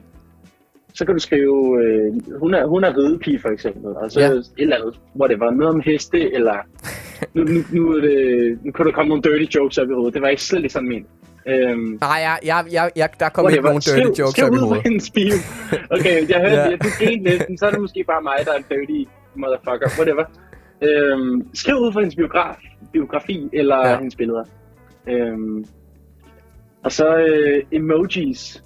så 0.93 1.05
kan 1.05 1.15
du 1.15 1.19
skrive, 1.19 1.83
øh, 1.83 2.13
hun, 2.39 2.53
er, 2.53 2.65
hun 2.65 2.83
er 2.83 2.97
ridepige 2.97 3.39
for 3.39 3.49
eksempel, 3.49 3.85
og 3.85 4.11
så 4.11 4.19
Ja. 4.19 4.25
ja. 4.27 4.33
et 4.33 4.45
eller 4.57 4.75
andet, 4.75 4.99
whatever, 5.19 5.51
noget 5.51 5.73
om 5.73 5.81
heste, 5.85 6.33
eller 6.33 6.55
nu, 7.35 7.43
nu, 7.43 7.59
nu, 7.73 7.91
er 7.95 8.01
det, 8.01 8.59
nu 8.65 8.71
kan 8.71 8.85
der 8.85 8.91
komme 8.91 9.09
nogle 9.09 9.23
dirty 9.23 9.55
jokes 9.57 9.77
op 9.77 9.89
i 9.89 9.93
hovedet. 9.93 10.13
Det 10.13 10.21
var 10.21 10.27
ikke 10.27 10.43
slet 10.43 10.59
ikke 10.59 10.69
sådan 10.73 10.89
ment. 10.89 11.07
Øhm, 11.47 11.97
Nej, 12.01 12.09
jeg, 12.09 12.37
jeg, 12.45 12.65
jeg, 12.71 12.91
jeg, 12.95 13.09
der 13.19 13.29
kom 13.29 13.49
ikke 13.49 13.61
nogen 13.61 13.81
dirty 13.81 14.19
jokes 14.21 14.31
skriv 14.31 14.45
op 14.45 14.53
i 14.53 14.57
hovedet. 14.57 14.83
hendes 14.83 15.09
bio. 15.09 15.33
Okay, 15.91 16.29
jeg 16.29 16.39
hørte 16.39 16.55
Ja. 16.55 16.69
det. 16.71 16.83
Du 16.83 16.87
grinte 16.99 17.45
men 17.49 17.57
så 17.57 17.65
er 17.65 17.71
det 17.71 17.81
måske 17.81 18.03
bare 18.07 18.21
mig, 18.21 18.37
der 18.45 18.51
er 18.51 18.57
en 18.57 18.65
dirty 18.69 19.09
motherfucker. 19.35 19.89
Whatever. 19.97 20.25
Øhm, 20.81 21.47
skriv 21.53 21.75
ud 21.75 21.93
for 21.93 21.99
hendes 21.99 22.15
biograf, 22.15 22.55
biografi 22.93 23.49
eller 23.53 23.87
Ja. 23.87 23.97
hendes 23.97 24.15
billeder. 24.15 24.43
Øhm, 25.09 25.65
og 26.83 26.91
så 26.91 27.15
øh, 27.17 27.63
emojis. 27.71 28.63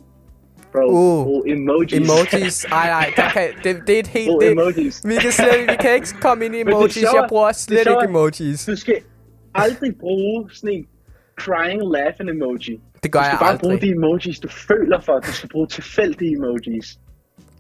Bro, 0.72 0.82
Uh. 0.88 1.28
oh, 1.28 1.42
emojis. 1.50 1.94
Emojis. 1.94 2.66
Ej, 2.72 2.88
nej, 2.90 3.14
der 3.16 3.30
kan, 3.30 3.42
det, 3.64 3.82
det 3.88 3.96
er 3.96 4.00
et 4.00 4.08
helt... 4.08 4.30
oh, 4.30 4.42
Det, 4.44 4.52
emojis. 4.52 5.02
vi, 5.06 5.16
kan 5.16 5.32
slet, 5.32 5.48
vi 5.70 5.76
kan 5.80 5.94
ikke 5.96 6.08
komme 6.22 6.46
ind 6.46 6.56
i 6.56 6.60
emojis. 6.68 6.94
sjove- 6.98 7.16
Jeg 7.22 7.26
bruger 7.30 7.52
slet 7.52 7.78
det 7.78 7.84
sjove 7.86 8.04
ikke 8.04 8.10
emojis. 8.10 8.66
Du 8.66 8.76
skal 8.76 8.96
aldrig 9.56 9.94
bruge 10.00 10.50
sådan 10.54 10.70
en 10.78 10.86
crying 11.44 11.82
laughing 11.96 12.30
emoji. 12.30 12.80
Det 13.04 13.12
gør 13.12 13.20
du 13.20 13.26
skal 13.26 13.32
jeg 13.32 13.40
bare 13.40 13.58
bruge 13.58 13.74
aldrig. 13.74 13.90
de 13.90 13.96
emojis, 13.96 14.40
du 14.40 14.48
føler 14.48 15.00
for. 15.02 15.20
Du 15.20 15.32
skal 15.34 15.50
bruge 15.50 15.68
tilfældige 15.68 16.32
emojis. 16.38 16.98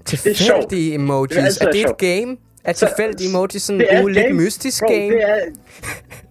Tilfældige 0.05 0.93
emojis. 0.93 1.35
Det 1.37 1.61
er 1.61 1.67
Er 1.67 1.71
det 1.71 1.81
et 1.81 1.97
game? 1.97 2.37
Er 2.63 2.73
tilfældige 2.73 3.29
emojis 3.29 3.61
sådan 3.61 3.79
det 3.79 3.87
er 3.93 4.07
lidt 4.07 4.35
mystisk 4.35 4.81
Bro, 4.83 4.93
game? 4.93 5.09
Det 5.13 5.23
er, 5.23 5.39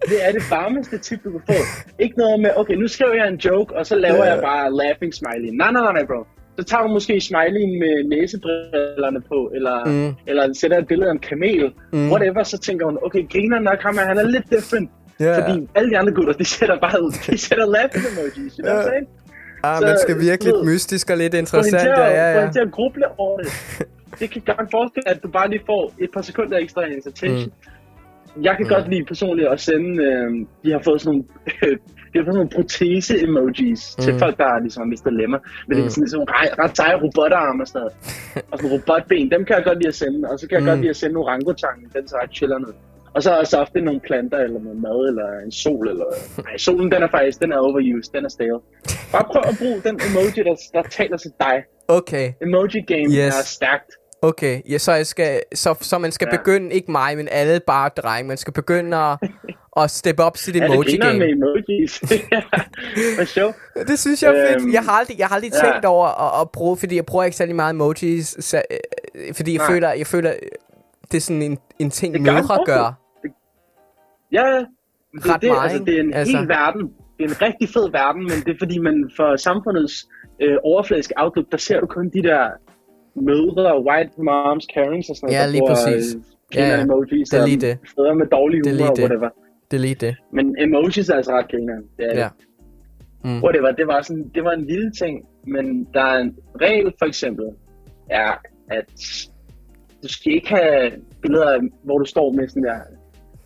det 0.08 0.18
er 0.28 0.32
det 0.32 0.42
varmeste 0.50 0.98
tip, 0.98 1.24
du 1.24 1.30
kan 1.30 1.40
få. 1.46 1.52
Ikke 1.98 2.14
noget 2.18 2.40
med, 2.40 2.50
okay, 2.56 2.74
nu 2.74 2.88
skriver 2.88 3.14
jeg 3.14 3.28
en 3.28 3.36
joke, 3.36 3.76
og 3.76 3.86
så 3.86 3.94
laver 3.96 4.24
Ja. 4.24 4.32
jeg 4.34 4.42
bare 4.42 4.76
laughing 4.76 5.14
smiley. 5.14 5.50
Nej, 5.60 5.72
nej, 5.72 5.82
nej, 5.82 5.92
nej, 5.92 6.04
bro. 6.06 6.20
så 6.58 6.64
tager 6.64 6.82
du 6.82 6.88
måske 6.88 7.20
smileyen 7.20 7.78
med 7.78 7.94
næsebrillerne 8.16 9.20
på, 9.20 9.50
eller, 9.54 9.84
mm. 9.84 10.14
eller 10.26 10.52
sætter 10.52 10.78
et 10.78 10.86
billede 10.86 11.08
af 11.08 11.12
en 11.12 11.18
kamel, 11.18 11.72
mm. 11.92 12.10
whatever, 12.12 12.42
så 12.42 12.58
tænker 12.58 12.86
hun, 12.86 12.98
okay, 13.02 13.22
griner 13.32 13.58
nok 13.58 13.80
ham, 13.82 13.96
han 13.98 14.18
er 14.18 14.22
lidt 14.22 14.44
different. 14.50 14.90
Yeah. 15.22 15.36
Fordi 15.36 15.68
alle 15.74 15.90
de 15.90 15.98
andre 15.98 16.12
gutter, 16.12 16.32
de 16.32 16.44
sætter 16.44 16.78
bare 16.80 17.02
ud, 17.04 17.12
de 17.26 17.38
sætter 17.38 17.66
laughing 17.66 18.04
emojis, 18.12 18.52
you 18.56 18.62
know 18.64 18.74
what 18.74 18.84
I'm 18.84 18.90
saying? 18.90 19.08
Ah, 19.62 19.78
så, 19.78 19.86
man 19.86 19.98
skal 19.98 20.16
virke 20.20 20.44
lidt 20.44 20.64
mystisk 20.70 21.10
og 21.10 21.16
lidt 21.16 21.34
interessant. 21.34 21.82
Få 21.82 21.88
hende 21.88 21.96
til 21.96 22.02
at, 22.02 22.12
ja, 22.20 22.40
ja. 22.40 22.50
til 22.56 22.60
at 22.60 22.72
gruble 22.72 23.04
over 23.18 23.38
det. 23.38 23.52
det 24.20 24.26
kan 24.32 24.42
godt 24.46 24.68
forestille, 24.70 25.08
at 25.12 25.22
du 25.22 25.28
bare 25.28 25.48
lige 25.50 25.62
får 25.66 25.82
et 26.04 26.10
par 26.14 26.22
sekunder 26.22 26.58
ekstra 26.58 26.82
af 26.82 26.88
hendes 26.88 27.06
attention. 27.06 27.52
Mm. 28.36 28.42
Jeg 28.42 28.54
kan 28.56 28.64
mm. 28.66 28.72
godt 28.74 28.86
lide 28.92 29.04
personligt 29.04 29.48
at 29.48 29.60
sende, 29.60 29.90
øh, 30.08 30.30
de 30.64 30.68
har 30.72 30.80
fået 30.88 31.00
sådan 31.00 31.10
nogle, 31.12 31.24
de 32.10 32.14
har 32.18 32.24
fået 32.26 32.34
sådan 32.34 32.40
nogle 32.42 32.54
protese-emojis 32.58 33.82
mm. 33.96 34.02
til 34.04 34.12
folk, 34.22 34.36
der 34.42 34.60
ligesom 34.64 34.80
har 34.84 34.90
mistet 34.94 35.12
lemmer. 35.20 35.38
Men 35.66 35.72
mm. 35.76 35.82
det 35.82 35.86
er 35.88 35.94
sådan, 35.96 36.08
sådan 36.08 36.28
ret, 36.38 36.52
ret 36.62 36.76
seje 36.76 36.96
robotarme 37.02 37.62
og 37.64 37.68
sådan 37.72 37.90
og 38.50 38.54
sådan 38.58 38.70
robotben, 38.76 39.30
dem 39.34 39.42
kan 39.46 39.56
jeg 39.56 39.64
godt 39.70 39.78
lide 39.82 39.92
at 39.94 39.98
sende. 40.02 40.18
Og 40.30 40.34
så 40.38 40.44
kan 40.48 40.54
jeg 40.56 40.64
mm. 40.64 40.70
godt 40.70 40.80
lide 40.82 40.94
at 40.94 41.00
sende 41.00 41.14
nogle 41.14 41.28
orangutangen, 41.28 41.86
den 41.94 42.02
så 42.08 42.14
ret 42.22 42.32
chiller 42.38 42.58
noget. 42.58 42.76
Og 43.14 43.22
så 43.22 43.38
også 43.38 43.58
ofte 43.58 43.80
nogle 43.80 44.00
planter, 44.00 44.38
eller 44.38 44.60
noget 44.60 44.80
mad, 44.80 45.08
eller 45.08 45.28
en 45.44 45.52
sol, 45.52 45.88
eller... 45.88 46.04
Nej, 46.42 46.56
solen, 46.56 46.92
den 46.92 47.02
er 47.02 47.08
faktisk, 47.10 47.40
den 47.40 47.52
er 47.52 47.58
overused, 47.58 48.12
den 48.14 48.24
er 48.24 48.28
stale. 48.28 48.58
Bare 49.12 49.24
prøv 49.32 49.42
at 49.48 49.56
bruge 49.58 49.80
den 49.84 50.00
emoji, 50.08 50.42
der, 50.48 50.56
der 50.72 50.82
taler 50.82 51.16
til 51.16 51.30
dig. 51.40 51.56
Okay. 51.88 52.32
Emoji 52.42 52.80
game 52.80 53.10
yes. 53.10 53.38
er 53.38 53.44
stærkt. 53.44 53.90
Okay, 54.22 54.60
ja, 54.70 54.78
så, 54.78 54.92
jeg 54.92 55.06
skal, 55.06 55.40
så, 55.54 55.74
så 55.80 55.98
man 55.98 56.12
skal 56.12 56.28
ja. 56.32 56.36
begynde, 56.36 56.74
ikke 56.74 56.92
mig, 56.92 57.16
men 57.16 57.28
alle 57.30 57.60
bare 57.66 57.90
drenge, 57.96 58.28
man 58.28 58.36
skal 58.36 58.52
begynde 58.52 58.96
at, 58.96 59.18
at 59.76 59.90
steppe 59.90 60.22
op 60.22 60.36
sit 60.36 60.56
emoji 60.56 60.96
game. 60.96 61.18
med 61.18 61.28
emojis. 61.28 62.02
Sjov. 63.34 63.54
Det 63.86 63.98
synes 63.98 64.22
jeg 64.22 64.34
er 64.34 64.48
fedt. 64.48 64.62
Øhm, 64.62 64.72
jeg 64.72 64.82
har 64.82 64.92
aldrig, 64.92 65.18
jeg 65.18 65.26
har 65.26 65.34
aldrig 65.34 65.52
ja. 65.62 65.70
tænkt 65.70 65.84
over 65.84 66.06
at, 66.06 66.40
at 66.40 66.50
bruge, 66.50 66.76
fordi 66.76 66.96
jeg 66.96 67.06
bruger 67.06 67.24
ikke 67.24 67.36
særlig 67.36 67.56
meget 67.56 67.70
emojis, 67.70 68.36
så, 68.40 68.62
fordi 69.32 69.52
jeg 69.52 69.58
Nej. 69.58 69.70
føler, 69.70 69.92
jeg 69.92 70.06
føler, 70.06 70.32
det 71.10 71.16
er 71.16 71.20
sådan 71.20 71.42
en, 71.42 71.58
en 71.78 71.90
ting, 71.90 72.22
mødre 72.22 72.64
gør. 72.66 73.03
Ja, 74.38 74.46
det, 74.58 74.66
Ret 75.30 75.42
det, 75.42 75.48
meget, 75.50 75.70
altså, 75.70 75.84
det 75.84 75.94
er 75.98 76.02
en 76.02 76.14
altså. 76.14 76.38
hel 76.38 76.48
verden. 76.48 76.82
Det 77.16 77.22
er 77.24 77.28
en 77.28 77.42
rigtig 77.42 77.68
fed 77.68 77.90
verden, 77.90 78.22
men 78.22 78.36
det 78.44 78.50
er 78.54 78.58
fordi, 78.64 78.78
man 78.78 79.10
for 79.16 79.36
samfundets 79.36 80.08
øh, 80.42 80.56
overfladiske 80.64 81.14
outlook, 81.16 81.46
der 81.52 81.56
ser 81.56 81.80
du 81.80 81.86
kun 81.86 82.08
de 82.16 82.22
der 82.22 82.42
mødre, 83.28 83.84
white 83.86 84.12
moms, 84.28 84.66
Karens 84.74 85.08
og 85.10 85.16
sådan 85.16 85.26
noget, 85.26 85.40
ja, 85.40 85.46
lige 85.50 85.60
bruger, 85.60 85.74
præcis. 85.74 86.14
Øh, 86.14 86.20
ja, 86.54 86.68
ja. 86.68 86.82
emojis, 86.82 87.28
det 87.28 87.40
er 87.40 87.46
lige 87.46 87.60
det. 87.60 87.78
Fædre 87.96 88.14
med 88.14 88.26
dårlig 88.26 88.58
humor, 88.58 88.64
det 88.64 88.72
er 88.72 88.84
lige 88.84 88.96
det. 88.96 89.04
whatever. 89.04 89.30
Det 89.70 89.76
er 89.76 89.80
lige 89.80 89.94
det. 89.94 90.16
Men 90.32 90.56
emojis 90.58 91.08
er 91.08 91.14
altså 91.14 91.32
ret 91.32 91.50
griner. 91.50 91.76
Det 91.96 92.06
er 92.10 92.18
ja. 92.22 92.28
Mm. 93.24 93.42
Whatever, 93.44 93.72
det 93.72 93.86
var, 93.86 94.02
sådan, 94.02 94.30
det 94.34 94.44
var 94.44 94.52
en 94.52 94.66
lille 94.66 94.90
ting, 94.92 95.26
men 95.46 95.88
der 95.94 96.02
er 96.02 96.18
en 96.18 96.36
regel 96.60 96.92
for 96.98 97.06
eksempel, 97.06 97.44
er, 98.10 98.32
at 98.70 98.90
du 100.02 100.08
skal 100.08 100.32
ikke 100.32 100.48
have 100.48 100.92
billeder, 101.22 101.60
hvor 101.84 101.98
du 101.98 102.04
står 102.04 102.32
med 102.32 102.48
sådan 102.48 102.62
der 102.62 102.78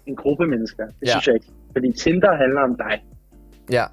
en 0.08 0.16
gruppe 0.16 0.46
mennesker. 0.46 0.84
Det 0.86 1.06
ja. 1.06 1.10
synes 1.10 1.26
jeg 1.26 1.34
ikke. 1.34 1.46
Fordi 1.72 1.92
Tinder 1.92 2.36
handler 2.36 2.60
om 2.60 2.76
dig. 2.76 3.04
Ja. 3.70 3.84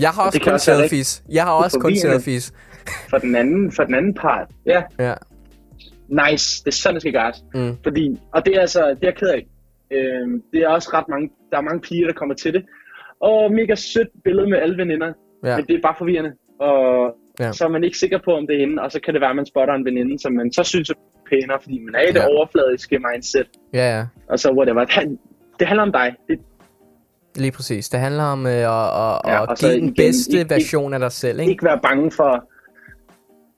Jeg 0.00 0.10
har 0.10 0.22
også 0.26 0.40
kun 0.40 0.58
selfies. 0.58 1.22
Jeg 1.28 1.44
har 1.44 1.52
også 1.52 1.78
kun 1.80 1.96
selfies. 1.96 2.52
For 3.10 3.18
den 3.18 3.34
anden, 3.34 3.72
for 3.72 3.84
den 3.84 3.94
anden 3.94 4.14
part. 4.14 4.48
Ja. 4.66 4.82
ja. 4.98 5.14
Nice. 6.08 6.64
Det 6.64 6.70
er 6.70 6.72
sådan, 6.72 6.94
det 6.94 7.02
skal 7.02 7.12
gøres. 7.12 7.44
Mm. 7.54 7.76
Fordi, 7.82 8.20
og 8.32 8.46
det 8.46 8.56
er 8.56 8.60
altså, 8.60 8.80
det 8.80 9.02
er 9.02 9.06
jeg 9.06 9.16
ked 9.16 9.28
af. 9.28 9.46
Øhm, 9.92 10.42
det 10.52 10.60
er 10.60 10.68
også 10.68 10.90
ret 10.92 11.08
mange, 11.08 11.30
der 11.50 11.56
er 11.56 11.62
mange 11.62 11.80
piger, 11.80 12.06
der 12.06 12.14
kommer 12.14 12.34
til 12.34 12.54
det. 12.54 12.64
Og 13.20 13.52
mega 13.52 13.74
sødt 13.74 14.08
billede 14.24 14.50
med 14.50 14.58
alle 14.58 14.76
veninder. 14.76 15.12
Ja. 15.44 15.56
Men 15.56 15.66
det 15.66 15.74
er 15.74 15.80
bare 15.82 15.94
forvirrende. 15.98 16.32
Og 16.60 17.14
ja. 17.40 17.52
så 17.52 17.64
er 17.64 17.68
man 17.68 17.84
ikke 17.84 17.98
sikker 17.98 18.18
på, 18.24 18.30
om 18.36 18.46
det 18.46 18.56
er 18.56 18.60
hende. 18.60 18.82
Og 18.82 18.92
så 18.92 19.00
kan 19.00 19.14
det 19.14 19.20
være, 19.20 19.30
at 19.30 19.36
man 19.36 19.46
spotter 19.46 19.74
en 19.74 19.84
veninde, 19.84 20.18
som 20.18 20.32
man 20.32 20.52
så 20.52 20.62
synes 20.62 20.90
er 20.90 20.94
pænere, 21.30 21.58
fordi 21.62 21.78
man 21.78 21.94
er 21.94 22.02
i 22.02 22.12
det 22.12 22.20
ja. 22.20 22.26
overfladiske 22.26 22.98
mindset. 22.98 23.48
Ja, 23.74 23.96
ja. 23.96 24.06
Og 24.28 24.38
så 24.38 24.52
whatever 24.52 24.84
det 25.58 25.66
handler 25.66 25.82
om 25.82 25.92
dig. 25.92 26.14
Det... 26.28 26.38
Lige 27.36 27.52
præcis. 27.52 27.88
Det 27.88 28.00
handler 28.00 28.24
om 28.24 28.46
øh, 28.46 28.52
at, 28.52 28.58
at, 28.58 29.20
ja, 29.24 29.52
at 29.52 29.58
give 29.58 29.80
den 29.80 29.94
bedste 29.94 30.38
ikke, 30.38 30.54
version 30.54 30.94
af 30.94 31.00
dig 31.00 31.12
selv. 31.12 31.40
Ikke? 31.40 31.50
ikke 31.50 31.64
være 31.64 31.80
bange 31.82 32.10
for... 32.10 32.48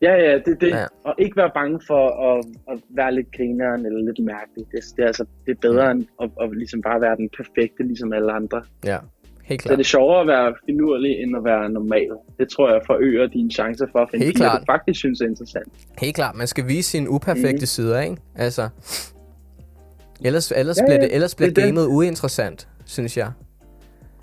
Ja, 0.03 0.15
ja, 0.15 0.39
det, 0.47 0.61
det, 0.61 0.69
ja. 0.69 0.87
og 1.05 1.15
ikke 1.19 1.37
være 1.37 1.51
bange 1.55 1.81
for 1.87 2.05
at, 2.29 2.45
at 2.71 2.79
være 2.91 3.15
lidt 3.15 3.27
grineren 3.37 3.87
eller 3.87 4.01
lidt 4.05 4.25
mærkelig. 4.25 4.67
Det, 4.73 4.81
det, 4.97 5.03
er, 5.03 5.07
altså, 5.07 5.25
det 5.47 5.53
er 5.53 5.61
bedre 5.61 5.85
ja. 5.85 5.91
end 5.91 6.07
at, 6.23 6.31
at, 6.41 6.57
ligesom 6.57 6.83
bare 6.83 7.01
være 7.01 7.17
den 7.17 7.29
perfekte, 7.37 7.83
ligesom 7.83 8.13
alle 8.13 8.33
andre. 8.33 8.63
Ja, 8.85 8.99
helt 9.45 9.61
klart. 9.61 9.73
Så 9.73 9.77
det 9.77 9.81
er 9.81 9.93
sjovere 9.97 10.21
at 10.21 10.27
være 10.27 10.55
finurlig, 10.67 11.23
end 11.23 11.37
at 11.37 11.45
være 11.45 11.71
normal. 11.71 12.11
Det 12.39 12.49
tror 12.49 12.73
jeg 12.73 12.81
forøger 12.87 13.27
dine 13.27 13.51
chancer 13.51 13.87
for 13.93 13.99
at 13.99 14.09
finde 14.11 14.25
helt 14.25 14.37
klart. 14.37 14.61
du 14.61 14.65
faktisk 14.73 14.99
synes 14.99 15.21
er 15.21 15.27
interessant. 15.27 15.73
Helt 15.99 16.15
klart. 16.15 16.35
Man 16.35 16.47
skal 16.47 16.69
vise 16.69 16.91
sine 16.91 17.11
uperfekte 17.11 17.67
mm. 17.67 17.75
sider, 17.75 18.01
ikke? 18.01 18.17
Altså, 18.37 18.69
Ellers, 20.25 20.53
ellers 20.53 20.79
ja, 20.79 20.85
bliver, 20.87 21.01
det, 21.01 21.15
ellers 21.15 21.35
bliver 21.35 21.51
det 21.51 21.65
gamet 21.65 21.83
det. 21.83 21.89
uinteressant, 21.89 22.69
synes 22.85 23.17
jeg. 23.17 23.33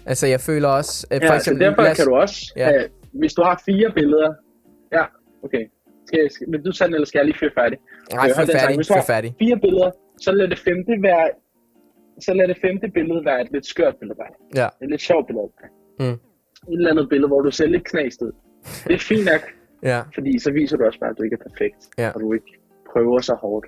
Altså, 0.06 0.28
jeg 0.28 0.42
føler 0.42 0.68
også... 0.68 1.08
At 1.10 1.24
ja, 1.24 1.30
for 1.30 1.36
eksempel, 1.36 1.66
så 1.66 1.70
derfor 1.70 1.94
kan 1.96 2.06
du 2.06 2.16
også... 2.16 2.54
Ja. 2.56 2.66
Have, 2.66 2.88
hvis 3.12 3.34
du 3.34 3.42
har 3.42 3.62
fire 3.66 3.92
billeder... 3.92 4.34
Ja, 4.92 5.04
okay. 5.44 5.64
Skal, 6.08 6.32
skal, 6.32 6.50
men 6.50 6.64
du 6.64 6.72
sagde, 6.72 6.94
eller 6.94 7.06
skal 7.06 7.20
jeg 7.20 7.26
lige 7.26 7.38
fyre 7.40 7.52
færdig? 7.56 7.78
Nej, 8.14 8.28
fyr 8.28 8.46
færdig, 8.60 8.76
hvis 8.76 8.88
du 8.88 8.94
har 8.94 9.04
færdig. 9.08 9.36
fire 9.40 9.60
billeder, 9.60 9.92
så 10.22 10.32
lad 10.32 10.48
det 10.48 10.60
femte 10.60 10.92
være... 11.02 11.30
Så 12.20 12.34
lad 12.34 12.48
det 12.48 12.58
femte 12.62 12.88
billede 12.88 13.26
være 13.26 13.42
et 13.42 13.52
lidt 13.52 13.66
skørt 13.66 13.96
billede 14.00 14.20
af 14.20 14.32
Ja. 14.56 14.68
Et 14.84 14.90
lidt 14.90 15.02
sjovt 15.02 15.28
billede 15.28 15.52
Mm. 16.00 16.06
Et 16.06 16.20
eller 16.72 16.92
andet 16.92 17.10
billede, 17.10 17.28
hvor 17.28 17.42
du 17.42 17.52
ser 17.52 17.68
lidt 17.68 17.84
knæst 17.84 18.22
ud. 18.22 18.32
Det 18.88 18.94
er 18.96 19.00
fint 19.00 19.26
nok. 19.26 19.42
ja. 19.84 20.02
Fordi 20.14 20.40
så 20.40 20.52
viser 20.52 20.78
du 20.78 20.86
også 20.86 21.00
bare, 21.00 21.10
at 21.10 21.18
du 21.18 21.24
ikke 21.24 21.38
er 21.40 21.50
perfekt. 21.50 21.76
Ja. 21.98 22.10
Og 22.16 22.22
du 22.22 22.34
ikke 22.34 22.52
prøver 22.92 23.20
så 23.20 23.34
hårdt. 23.34 23.66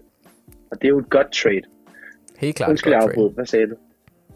Og 0.72 0.82
det 0.82 0.84
er 0.84 0.89
jo 0.89 1.00
et 1.00 1.10
godt 1.10 1.32
trade. 1.32 1.62
Helt 2.39 2.56
klart. 2.56 2.69
Undskyld, 2.69 2.93
jeg 2.93 3.02
afbrød. 3.02 3.34
Hvad 3.34 3.45
sagde 3.45 3.67
du? 3.67 3.75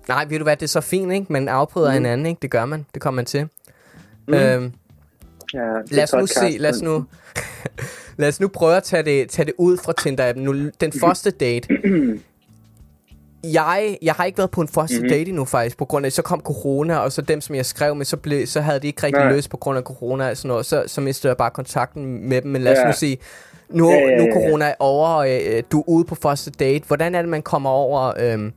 Nej, 0.07 0.25
ved 0.29 0.37
du 0.37 0.43
hvad, 0.43 0.57
det 0.57 0.63
er 0.63 0.67
så 0.67 0.81
fint, 0.81 1.13
ikke? 1.13 1.33
Man 1.33 1.47
afbryder 1.47 1.89
mm. 1.89 1.93
hinanden, 1.93 2.25
ikke? 2.25 2.39
Det 2.41 2.51
gør 2.51 2.65
man. 2.65 2.85
Det 2.93 3.01
kommer 3.01 3.15
man 3.15 3.25
til. 3.25 3.47
Mm. 4.27 4.33
Øhm, 4.33 4.71
ja, 5.53 5.59
lad 5.91 6.03
os 6.03 6.13
nu 6.13 6.25
se, 6.25 6.57
lad 6.57 6.69
os 6.69 6.81
nu, 6.81 7.05
lad 8.17 8.27
os 8.27 8.39
nu 8.39 8.47
prøve 8.47 8.77
at 8.77 8.83
tage 8.83 9.03
det, 9.03 9.29
tage 9.29 9.45
det 9.45 9.53
ud 9.57 9.77
fra 9.77 9.93
Tinder-appen. 10.01 10.39
Nu, 10.39 10.69
den 10.81 10.91
første 10.91 11.31
date. 11.31 11.67
jeg, 13.43 13.97
jeg 14.01 14.13
har 14.13 14.25
ikke 14.25 14.37
været 14.37 14.51
på 14.51 14.61
en 14.61 14.67
første 14.67 14.95
mm-hmm. 14.95 15.09
date 15.09 15.29
endnu 15.29 15.45
faktisk, 15.45 15.77
på 15.77 15.85
grund 15.85 16.05
af, 16.05 16.11
så 16.11 16.21
kom 16.21 16.41
corona, 16.41 16.97
og 16.97 17.11
så 17.11 17.21
dem, 17.21 17.41
som 17.41 17.55
jeg 17.55 17.65
skrev 17.65 17.95
med, 17.95 18.05
så, 18.05 18.17
blev, 18.17 18.47
så 18.47 18.61
havde 18.61 18.79
de 18.79 18.87
ikke 18.87 19.03
rigtig 19.03 19.25
løst 19.25 19.49
på 19.49 19.57
grund 19.57 19.77
af 19.77 19.83
corona 19.83 20.29
og 20.29 20.37
sådan 20.37 20.47
noget, 20.47 20.65
så, 20.65 20.83
så 20.87 21.01
mistede 21.01 21.29
jeg 21.29 21.37
bare 21.37 21.51
kontakten 21.51 22.29
med 22.29 22.41
dem, 22.41 22.51
men 22.51 22.61
lad 22.61 22.71
os 22.71 22.77
ja. 22.77 22.87
nu 22.87 22.93
sige, 22.93 23.17
nu, 23.73 23.91
ja. 23.91 24.17
nu 24.17 24.33
corona 24.33 24.65
er 24.65 24.73
over, 24.79 25.17
øh, 25.17 25.63
du 25.71 25.79
er 25.79 25.83
ude 25.87 26.05
på 26.05 26.15
første 26.15 26.51
date. 26.51 26.87
Hvordan 26.87 27.15
er 27.15 27.21
det, 27.21 27.29
man 27.29 27.41
kommer 27.41 27.69
over... 27.69 28.13
Øh, 28.19 28.51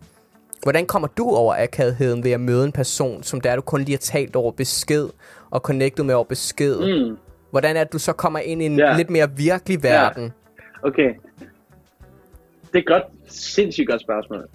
hvordan 0.62 0.86
kommer 0.86 1.08
du 1.08 1.30
over 1.30 1.54
akavheden 1.58 2.24
ved 2.24 2.30
at 2.30 2.40
møde 2.40 2.64
en 2.64 2.72
person, 2.72 3.22
som 3.22 3.40
der 3.40 3.56
du 3.56 3.62
kun 3.62 3.80
lige 3.80 3.92
har 3.92 3.98
talt 3.98 4.36
over 4.36 4.52
besked, 4.52 5.08
og 5.50 5.60
connectet 5.60 6.06
med 6.06 6.14
over 6.14 6.24
besked? 6.24 6.76
Mm. 6.76 7.16
Hvordan 7.50 7.76
er 7.76 7.84
det, 7.84 7.92
du 7.92 7.98
så 7.98 8.12
kommer 8.12 8.38
ind 8.38 8.62
i 8.62 8.66
en 8.66 8.78
ja. 8.78 8.96
lidt 8.96 9.10
mere 9.10 9.30
virkelig 9.36 9.82
verden? 9.82 10.24
Ja. 10.24 10.88
Okay. 10.88 11.14
Det 12.72 12.78
er 12.78 12.92
godt, 12.92 13.02
sindssygt 13.28 13.88
godt 13.88 14.00
spørgsmål. 14.00 14.46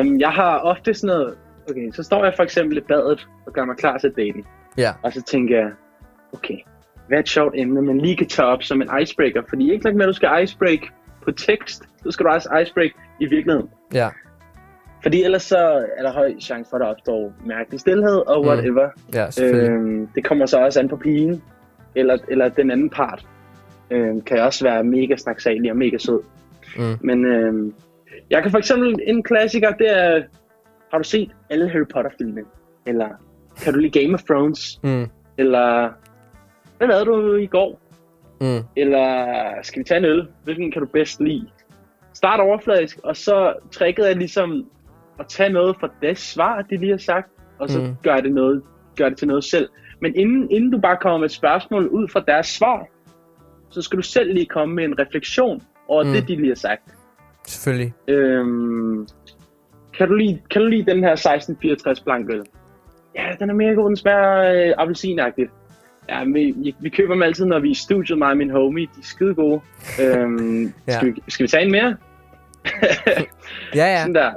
Um, 0.00 0.20
jeg 0.20 0.30
har 0.30 0.58
ofte 0.58 0.94
sådan 0.94 1.16
noget... 1.16 1.34
Okay, 1.70 1.92
så 1.92 2.02
står 2.02 2.24
jeg 2.24 2.32
for 2.36 2.42
eksempel 2.42 2.78
i 2.78 2.80
badet 2.80 3.28
og 3.46 3.52
gør 3.52 3.64
mig 3.64 3.76
klar 3.76 3.98
til 3.98 4.12
daten. 4.16 4.44
Ja. 4.78 4.92
Og 5.02 5.12
så 5.12 5.22
tænker 5.22 5.58
jeg, 5.58 5.70
okay, 6.32 6.58
hvad 7.10 7.18
er 7.18 7.22
et 7.22 7.28
sjovt 7.28 7.54
emne, 7.56 7.82
man 7.82 7.98
lige 7.98 8.16
kan 8.16 8.26
tage 8.26 8.48
op 8.48 8.62
som 8.62 8.82
en 8.82 8.88
icebreaker. 9.02 9.42
Fordi 9.48 9.72
ikke 9.72 9.84
nok 9.84 9.94
med, 9.94 10.04
at 10.04 10.08
du 10.08 10.12
skal 10.12 10.42
icebreak 10.42 10.80
på 11.24 11.32
tekst, 11.32 11.82
så 12.02 12.10
skal 12.10 12.26
du 12.26 12.30
også 12.30 12.58
icebreak 12.62 12.90
i 13.20 13.26
virkeligheden. 13.26 13.68
Ja. 13.94 14.08
Fordi 15.02 15.22
ellers 15.22 15.42
så 15.42 15.86
er 15.96 16.02
der 16.02 16.12
høj 16.12 16.34
chance 16.40 16.70
for, 16.70 16.76
at 16.76 16.80
der 16.80 16.86
opstår 16.86 17.32
mærkelig 17.46 17.80
stillhed 17.80 18.16
og 18.16 18.42
mm. 18.42 18.48
whatever. 18.48 18.88
Mm. 18.96 19.14
Ja, 19.14 19.26
øhm, 19.44 20.06
det 20.14 20.24
kommer 20.24 20.46
så 20.46 20.58
også 20.58 20.80
an 20.80 20.88
på 20.88 20.96
pigen, 20.96 21.42
eller, 21.94 22.18
eller 22.28 22.48
den 22.48 22.70
anden 22.70 22.90
part. 22.90 23.26
Øhm, 23.90 24.20
kan 24.20 24.40
også 24.42 24.64
være 24.64 24.84
mega 24.84 25.16
snaksalig 25.16 25.70
og 25.70 25.76
mega 25.76 25.98
sød. 25.98 26.20
Mm. 26.76 26.98
Men 27.00 27.24
øhm, 27.24 27.74
jeg 28.30 28.42
kan 28.42 28.50
for 28.50 28.58
eksempel, 28.58 28.98
en 29.06 29.22
klassiker, 29.22 29.70
det 29.70 29.98
er, 29.98 30.22
har 30.90 30.98
du 30.98 31.04
set 31.04 31.30
alle 31.50 31.68
Harry 31.68 31.86
Potter-filmene? 31.92 32.42
Eller 32.86 33.08
kan 33.62 33.72
du 33.72 33.78
lide 33.78 34.00
Game 34.00 34.14
of 34.14 34.22
Thrones? 34.22 34.80
Mm. 34.82 35.06
Eller 35.38 35.92
hvad 36.80 36.88
lavede 36.88 37.04
du 37.04 37.34
i 37.36 37.46
går? 37.46 37.80
Mm. 38.40 38.64
Eller 38.76 39.06
skal 39.62 39.80
vi 39.80 39.84
tage 39.84 39.98
en 39.98 40.04
øl? 40.04 40.28
Hvilken 40.44 40.72
kan 40.72 40.82
du 40.82 40.88
bedst 40.88 41.20
lide? 41.20 41.48
Start 42.12 42.40
overfladisk, 42.40 42.98
og 43.04 43.16
så 43.16 43.54
tricket 43.72 44.10
er 44.10 44.14
ligesom 44.14 44.70
at 45.18 45.26
tage 45.28 45.52
noget 45.52 45.76
fra 45.80 45.88
det 46.02 46.18
svar, 46.18 46.62
de 46.62 46.76
lige 46.76 46.90
har 46.90 46.98
sagt, 46.98 47.30
og 47.58 47.70
så 47.70 47.80
mm. 47.80 47.96
gør, 48.02 48.16
det 48.16 48.32
noget, 48.32 48.62
gør 48.96 49.08
det 49.08 49.18
til 49.18 49.28
noget 49.28 49.44
selv. 49.44 49.68
Men 50.00 50.16
inden, 50.16 50.50
inden 50.50 50.70
du 50.70 50.78
bare 50.78 50.96
kommer 50.96 51.18
med 51.18 51.24
et 51.26 51.32
spørgsmål 51.32 51.88
ud 51.88 52.08
fra 52.08 52.24
deres 52.26 52.46
svar, 52.46 52.86
så 53.70 53.82
skal 53.82 53.96
du 53.96 54.02
selv 54.02 54.34
lige 54.34 54.46
komme 54.46 54.74
med 54.74 54.84
en 54.84 54.98
refleksion 54.98 55.62
over 55.88 56.04
mm. 56.04 56.10
det, 56.10 56.28
de 56.28 56.36
lige 56.36 56.48
har 56.48 56.54
sagt. 56.54 56.94
Selvfølgelig. 57.46 57.92
Øhm, 58.08 59.08
kan, 59.98 60.08
du 60.08 60.14
lide, 60.14 60.40
kan 60.50 60.62
du 60.62 60.68
lide 60.68 60.90
den 60.90 61.04
her 61.04 61.12
1664 61.12 62.00
blank 62.00 62.30
øl? 62.30 62.42
Ja, 63.14 63.36
den 63.38 63.50
er 63.50 63.54
mere 63.54 63.74
god, 63.74 63.88
den 63.88 63.96
smager 63.96 64.68
øh, 64.68 64.74
appelsinagtigt. 64.78 65.50
Ja, 66.08 66.24
vi, 66.24 66.54
vi, 66.56 66.74
vi 66.80 66.88
køber 66.88 67.14
dem 67.14 67.22
altid, 67.22 67.44
når 67.46 67.58
vi 67.58 67.68
er 67.68 67.72
i 67.72 67.74
studiet, 67.74 68.18
mig 68.18 68.30
og 68.30 68.36
min 68.36 68.50
homie. 68.50 68.86
De 68.86 68.90
er 69.00 69.02
skide 69.04 69.34
gode. 69.34 69.60
øhm, 70.00 70.72
Ja. 70.88 70.92
skal, 70.96 71.06
vi, 71.14 71.22
skal 71.28 71.44
vi 71.44 71.48
tage 71.48 71.64
en 71.64 71.72
mere? 71.72 71.96
Ja, 73.74 73.84
ja. 73.92 73.98
Sådan 74.00 74.14
der. 74.14 74.32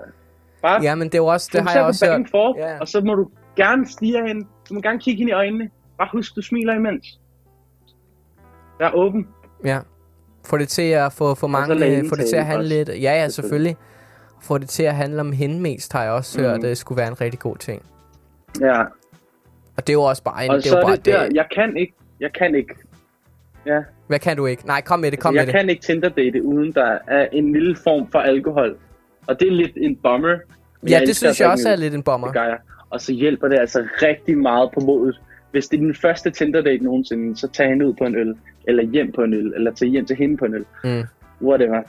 Bare 0.62 0.82
Ja, 0.84 0.96
men 0.96 1.08
det 1.08 1.14
er 1.16 1.20
jo 1.20 1.26
også, 1.26 1.50
det 1.54 1.62
har 1.62 1.74
jeg 1.76 1.84
også 1.84 2.06
hørt. 2.06 2.30
forth, 2.32 2.60
Ja. 2.60 2.80
og 2.80 2.88
så 2.88 3.02
må 3.02 3.16
du 3.16 3.30
gerne 3.56 3.88
stige 3.88 4.28
hende. 4.28 4.48
Du 4.70 4.74
må 4.74 4.82
gerne 4.82 5.00
kigge 5.00 5.18
hende 5.18 5.30
i 5.30 5.34
øjnene. 5.34 5.70
Bare 5.98 6.10
husk, 6.12 6.36
du 6.36 6.42
smiler 6.42 6.74
imens. 6.76 7.20
Vær 8.80 8.92
åben. 8.96 9.28
Ja. 9.66 9.80
Få 10.46 10.58
det 10.58 10.68
til 10.70 10.82
at 10.92 11.14
få, 11.14 11.36
få 11.36 11.48
mange, 11.48 12.10
få 12.10 12.16
det 12.16 12.26
til 12.30 12.36
at 12.36 12.46
handle 12.46 12.68
lidt. 12.70 12.90
Ja, 12.90 12.94
ja, 12.96 13.30
selvfølgelig. 13.30 13.78
Få 14.42 14.58
det 14.58 14.70
til 14.70 14.84
at 14.84 14.96
handle 14.96 15.20
om 15.22 15.32
hende 15.32 15.62
mest, 15.62 15.94
har 15.94 16.04
jeg 16.04 16.12
også 16.12 16.42
hørt, 16.42 16.54
Mhm. 16.54 16.62
det 16.62 16.78
skulle 16.78 16.98
være 16.98 17.08
en 17.08 17.22
rigtig 17.22 17.40
god 17.40 17.56
ting. 17.58 17.82
Ja, 18.62 18.82
Og 19.78 19.88
det 19.88 19.90
er 19.90 19.94
jo 19.94 20.02
også 20.02 20.24
bare 20.24 20.46
en, 20.46 20.52
og 20.52 20.58
det 20.58 20.66
er 20.66 20.70
så 20.70 20.76
jo 20.76 20.82
er 20.82 20.88
bare 20.88 20.96
det 20.96 21.06
der, 21.06 21.30
jeg 21.34 21.46
kan 21.56 21.78
ikke, 21.78 21.94
jeg 22.20 22.34
kan 22.34 22.56
ikke, 22.56 22.76
ja, 23.66 23.80
Hvad 24.08 24.20
kan 24.20 24.38
du 24.38 24.46
ikke? 24.46 24.68
Nej, 24.68 24.82
kom 24.82 25.00
med 25.00 25.12
det, 25.12 25.20
kom 25.20 25.34
med 25.34 25.40
jeg 25.42 25.48
det. 25.48 25.56
kan 25.56 25.70
ikke 25.70 25.82
Tinder 25.82 26.10
date, 26.10 26.44
uden 26.44 26.72
der 26.74 26.98
er 27.08 27.28
en 27.32 27.54
lille 27.54 27.76
form 27.76 28.12
for 28.12 28.20
alkohol. 28.20 28.78
Og 29.28 29.40
det 29.40 29.48
er 29.48 29.52
lidt 29.52 29.72
en 29.78 29.96
bummer. 29.96 30.38
Ja, 30.90 31.00
det 31.00 31.16
synes 31.16 31.42
jeg 31.42 31.50
også 31.50 31.70
er 31.70 31.76
lidt 31.76 31.94
en 31.94 32.04
bomber. 32.04 32.28
Det 32.28 32.36
gør 32.36 32.44
jeg. 32.44 32.58
Og 32.90 33.02
så 33.02 33.14
hjælper 33.14 33.48
det 33.48 33.60
altså 33.60 33.88
rigtig 34.02 34.38
meget 34.38 34.70
på 34.74 34.80
modet. 34.80 35.22
Hvis 35.52 35.68
det 35.68 35.78
er 35.78 35.82
din 35.82 35.96
første 35.96 36.32
Tinder 36.32 36.62
date 36.62 36.84
nogensinde, 36.84 37.38
så 37.38 37.48
tag 37.48 37.70
hende 37.70 37.88
ud 37.88 37.94
på 37.94 38.04
en 38.04 38.16
øl. 38.16 38.36
Eller 38.68 38.84
hjem 38.84 39.12
på 39.12 39.24
en 39.24 39.34
øl. 39.34 39.54
Eller 39.56 39.74
tag 39.74 39.88
hjem 39.88 40.06
til 40.06 40.16
hende 40.16 40.38
på 40.38 40.46
en 40.46 40.54
øl. 40.54 40.66
Mm. 40.84 41.04
Whatever. 41.42 41.82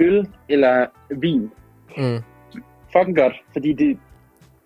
Øl 0.00 0.26
eller 0.48 0.86
vin. 1.10 1.50
Mm. 1.96 2.18
Fucking 2.92 3.16
godt. 3.16 3.34
Fordi 3.52 3.72
det, 3.72 3.98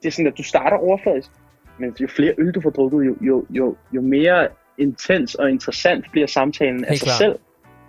det 0.03 0.09
er 0.09 0.13
sådan, 0.13 0.27
at 0.27 0.39
du 0.39 0.43
starter 0.43 0.77
overfladisk. 0.77 1.31
Men 1.79 1.95
jo 2.01 2.07
flere 2.09 2.35
øl 2.39 2.53
du 2.53 2.61
får 2.61 2.71
drukket, 2.71 3.07
jo, 3.07 3.17
jo, 3.21 3.47
jo, 3.51 3.77
jo 3.93 4.01
mere 4.01 4.49
intens 4.79 5.35
og 5.35 5.51
interessant 5.51 6.05
bliver 6.13 6.27
samtalen 6.27 6.85
af 6.85 6.89
Helt 6.91 7.01
sig 7.01 7.07
klart. 7.07 7.19
selv. 7.19 7.37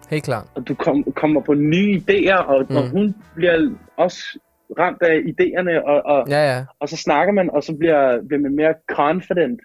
Helt 0.10 0.24
klart. 0.24 0.46
Og 0.56 0.68
du 0.68 0.76
kom, 0.76 1.04
kommer 1.04 1.42
på 1.42 1.54
nye 1.54 2.02
idéer, 2.02 2.36
og, 2.38 2.66
mm. 2.70 2.76
og 2.76 2.90
hun 2.90 3.16
bliver 3.36 3.70
også 3.98 4.40
ramt 4.80 5.02
af 5.02 5.18
idéerne, 5.20 5.84
og, 5.88 6.02
og, 6.06 6.30
Ja, 6.30 6.56
ja. 6.56 6.66
og 6.80 6.90
så 6.90 6.98
snakker 6.98 7.34
man, 7.34 7.50
og 7.50 7.64
så 7.64 7.76
bliver, 7.76 8.22
bliver 8.28 8.42
man 8.42 8.56
mere 8.56 8.74
confident. 8.92 9.60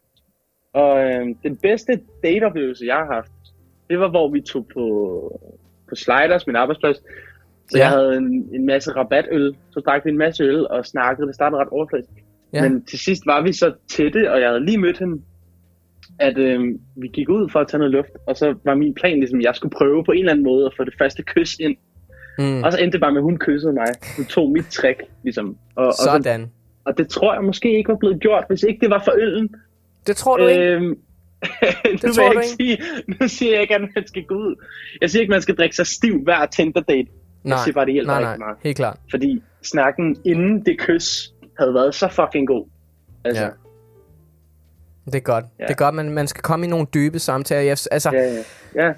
Og 0.72 1.04
øh, 1.04 1.26
den 1.42 1.56
bedste 1.56 2.00
dateoplevelse, 2.22 2.84
jeg 2.86 2.94
har 2.96 3.14
haft, 3.14 3.30
det 3.90 4.00
var, 4.00 4.08
hvor 4.10 4.28
vi 4.28 4.40
tog 4.40 4.66
på, 4.74 4.84
på 5.88 5.94
Sliders, 5.94 6.46
min 6.46 6.56
arbejdsplads. 6.56 6.96
Så 7.70 7.78
Ja. 7.78 7.82
jeg 7.82 7.88
havde 7.90 8.16
en, 8.16 8.48
en 8.54 8.66
masse 8.66 8.90
rabatøl. 8.90 9.56
Så 9.70 9.80
drak 9.80 10.04
vi 10.04 10.10
en 10.10 10.18
masse 10.18 10.44
øl 10.44 10.66
og 10.68 10.86
snakkede. 10.86 11.26
Det 11.26 11.34
startede 11.34 11.60
ret 11.60 11.68
overfladisk. 11.68 12.10
Ja. 12.52 12.62
Men 12.62 12.84
til 12.84 12.98
sidst 12.98 13.26
var 13.26 13.42
vi 13.42 13.52
så 13.52 13.72
tætte, 13.88 14.32
og 14.32 14.40
jeg 14.40 14.48
havde 14.48 14.64
lige 14.64 14.78
mødt 14.78 14.98
hende, 14.98 15.22
at 16.18 16.38
øh, 16.38 16.60
vi 16.96 17.08
gik 17.08 17.28
ud 17.28 17.48
for 17.48 17.60
at 17.60 17.68
tage 17.68 17.78
noget 17.78 17.92
luft. 17.92 18.10
Og 18.26 18.36
så 18.36 18.54
var 18.64 18.74
min 18.74 18.94
plan 18.94 19.18
ligesom, 19.18 19.38
at 19.38 19.44
jeg 19.44 19.54
skulle 19.54 19.72
prøve 19.76 20.04
på 20.04 20.12
en 20.12 20.18
eller 20.18 20.32
anden 20.32 20.44
måde 20.44 20.66
at 20.66 20.72
få 20.76 20.84
det 20.84 20.94
første 20.98 21.22
kys 21.22 21.56
ind. 21.58 21.76
Mm. 22.38 22.62
Og 22.62 22.72
så 22.72 22.78
endte 22.78 22.92
det 22.92 23.00
bare 23.00 23.12
med, 23.12 23.20
at 23.20 23.24
hun 23.24 23.38
kyssede 23.38 23.72
mig. 23.72 23.86
Hun 24.16 24.24
tog 24.24 24.50
mit 24.50 24.66
trick, 24.66 25.02
ligesom. 25.22 25.56
Og, 25.76 25.86
og, 25.86 25.92
så, 25.92 26.02
Sådan. 26.04 26.50
og 26.84 26.98
det 26.98 27.08
tror 27.08 27.34
jeg 27.34 27.44
måske 27.44 27.76
ikke 27.76 27.88
var 27.88 27.96
blevet 27.96 28.20
gjort, 28.20 28.44
hvis 28.48 28.62
ikke 28.62 28.80
det 28.80 28.90
var 28.90 29.02
for 29.04 29.12
øllen. 29.16 29.54
Det 30.06 30.16
tror 30.16 30.36
du 30.36 30.46
ikke? 30.46 30.62
Øhm, 30.62 30.84
nu, 30.84 30.96
vil 31.84 32.00
tror 32.00 32.22
jeg 32.22 32.34
du 32.34 32.40
ikke 32.40 32.48
sige, 32.48 32.78
nu 33.20 33.28
siger 33.28 33.52
jeg 33.52 33.62
ikke, 33.62 33.74
at 33.74 33.80
man 33.80 34.06
skal 34.06 34.24
gå 34.24 34.34
ud. 34.34 34.64
Jeg 35.00 35.10
siger 35.10 35.20
ikke, 35.20 35.30
at 35.30 35.34
man 35.34 35.42
skal 35.42 35.56
drikke 35.56 35.76
sig 35.76 35.86
stiv 35.86 36.22
hver 36.24 36.46
Tinder 36.46 36.80
date. 36.80 37.08
Nej, 37.44 37.58
siger 37.64 37.74
bare, 37.74 37.86
det 37.86 37.92
hjælper 37.92 38.12
nej, 38.12 38.22
nej, 38.22 38.36
meget. 38.36 38.56
helt 38.62 38.76
klart. 38.76 38.98
Fordi 39.10 39.42
snakken 39.62 40.16
inden 40.24 40.66
det 40.66 40.78
kys 40.78 41.32
havde 41.58 41.74
været 41.74 41.94
så 41.94 42.08
fucking 42.08 42.46
god. 42.48 42.66
Altså, 43.24 43.42
Ja. 43.42 43.48
Det 45.06 45.14
er 45.14 45.20
godt. 45.20 45.44
Ja. 45.58 45.64
Det 45.64 45.70
er 45.70 45.74
godt, 45.74 45.94
man, 45.94 46.10
man 46.10 46.26
skal 46.26 46.42
komme 46.42 46.66
i 46.66 46.68
nogle 46.68 46.86
dybe 46.94 47.18
samtaler. 47.18 47.86
Altså, 47.90 48.10
ja, 48.12 48.18
ja. 48.22 48.42
ja. 48.86 48.88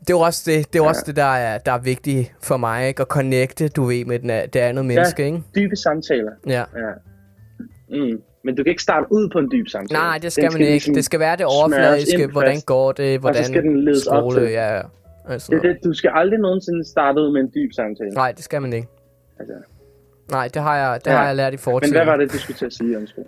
det 0.00 0.10
er 0.10 0.14
jo 0.14 0.20
også 0.20 0.42
det, 0.50 0.72
det, 0.72 0.78
er 0.78 0.82
Ja. 0.82 0.88
også 0.88 1.02
det 1.06 1.16
der, 1.16 1.22
er, 1.24 1.58
der 1.58 1.72
er 1.72 1.78
vigtigt 1.78 2.34
for 2.42 2.56
mig, 2.56 2.88
ikke? 2.88 3.00
At 3.00 3.06
connecte, 3.08 3.68
du 3.68 3.84
ved, 3.84 4.04
med 4.04 4.18
den, 4.18 4.28
det 4.28 4.56
andet 4.56 4.84
menneske, 4.86 5.24
ikke? 5.24 5.42
dybe 5.54 5.76
samtaler. 5.76 6.30
Ja. 6.46 6.52
Ja. 6.76 6.92
Mm. 7.88 8.20
Men 8.44 8.54
du 8.56 8.62
kan 8.62 8.70
ikke 8.70 8.82
starte 8.82 9.06
ud 9.10 9.28
på 9.32 9.38
en 9.38 9.50
dyb 9.52 9.68
samtale. 9.68 9.98
Nej, 10.00 10.18
det 10.18 10.32
skal 10.32 10.44
Den 10.44 10.52
man 10.52 10.60
ikke. 10.60 10.70
ligesom 10.72 10.94
Det 10.94 11.04
skal 11.04 11.20
være 11.20 11.36
det 11.36 11.46
overfladiske. 11.46 12.26
Hvordan 12.26 12.60
går 12.66 12.92
det? 12.92 13.20
Hvordan 13.20 13.44
skal 13.44 13.62
den 13.62 13.84
ledes 13.84 14.06
op 14.06 14.22
skole? 14.32 14.40
til. 14.46 14.52
Ja, 14.52 14.74
ja. 14.76 14.82
Altså, 15.28 15.52
Det 15.52 15.62
det, 15.62 15.76
du 15.84 15.92
skal 15.94 16.10
aldrig 16.14 16.38
nogensinde 16.40 16.84
starte 16.88 17.20
ud 17.20 17.32
med 17.32 17.40
en 17.40 17.50
dyb 17.54 17.72
samtale. 17.72 18.10
Nej, 18.10 18.32
det 18.32 18.44
skal 18.44 18.62
man 18.62 18.72
ikke. 18.72 18.88
Altså. 19.38 19.54
Nej, 20.30 20.48
det 20.54 20.62
har 20.62 20.76
jeg, 20.76 21.00
det 21.04 21.10
Ja. 21.10 21.16
har 21.16 21.26
jeg 21.26 21.36
lært 21.36 21.52
i 21.52 21.56
Men 21.56 21.58
fortiden. 21.58 21.94
hvad 21.96 22.04
var 22.04 22.16
det, 22.16 22.32
du 22.32 22.38
skulle 22.38 22.56
til 22.56 22.66
at 22.66 22.72
sige, 22.72 22.98
undskyld? 22.98 23.24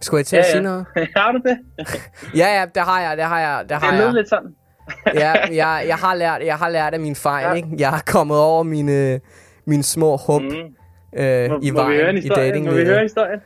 Skulle 0.00 0.18
jeg 0.18 0.26
til 0.26 0.36
at 0.36 0.44
sige 0.46 0.62
noget? 0.62 0.86
har 1.16 1.32
du 1.32 1.40
det? 1.48 1.58
Ja, 2.40 2.58
ja, 2.60 2.64
det 2.74 2.82
har 2.82 3.00
jeg, 3.00 3.16
det 3.16 3.24
har 3.24 3.40
jeg, 3.40 3.60
det 3.62 3.68
Det 3.70 3.76
har 3.78 3.92
lød 3.96 4.04
jeg. 4.04 4.14
lidt 4.14 4.28
sådan. 4.28 4.54
Ja, 5.22 5.32
jeg, 5.54 5.84
jeg, 5.88 5.96
har 5.96 6.14
lært, 6.14 6.42
jeg 6.46 6.56
har 6.56 6.68
lært 6.68 6.94
af 6.94 7.00
min 7.00 7.14
fejl, 7.16 7.44
Ja. 7.46 7.52
ikke? 7.52 7.68
Jeg 7.78 7.90
har 7.90 8.02
kommet 8.06 8.38
over 8.38 8.62
mine, 8.62 9.20
mine 9.66 9.82
små 9.82 10.16
hump 10.16 10.52
Mm. 10.52 11.20
øh, 11.20 11.50
Må, 11.50 11.58
i 11.62 11.70
må 11.70 11.82
vejen 11.82 12.16
i 12.16 12.28
dating. 12.28 12.64
Må 12.66 12.72
vi 12.72 12.84
høre 12.84 13.02
historien? 13.02 13.40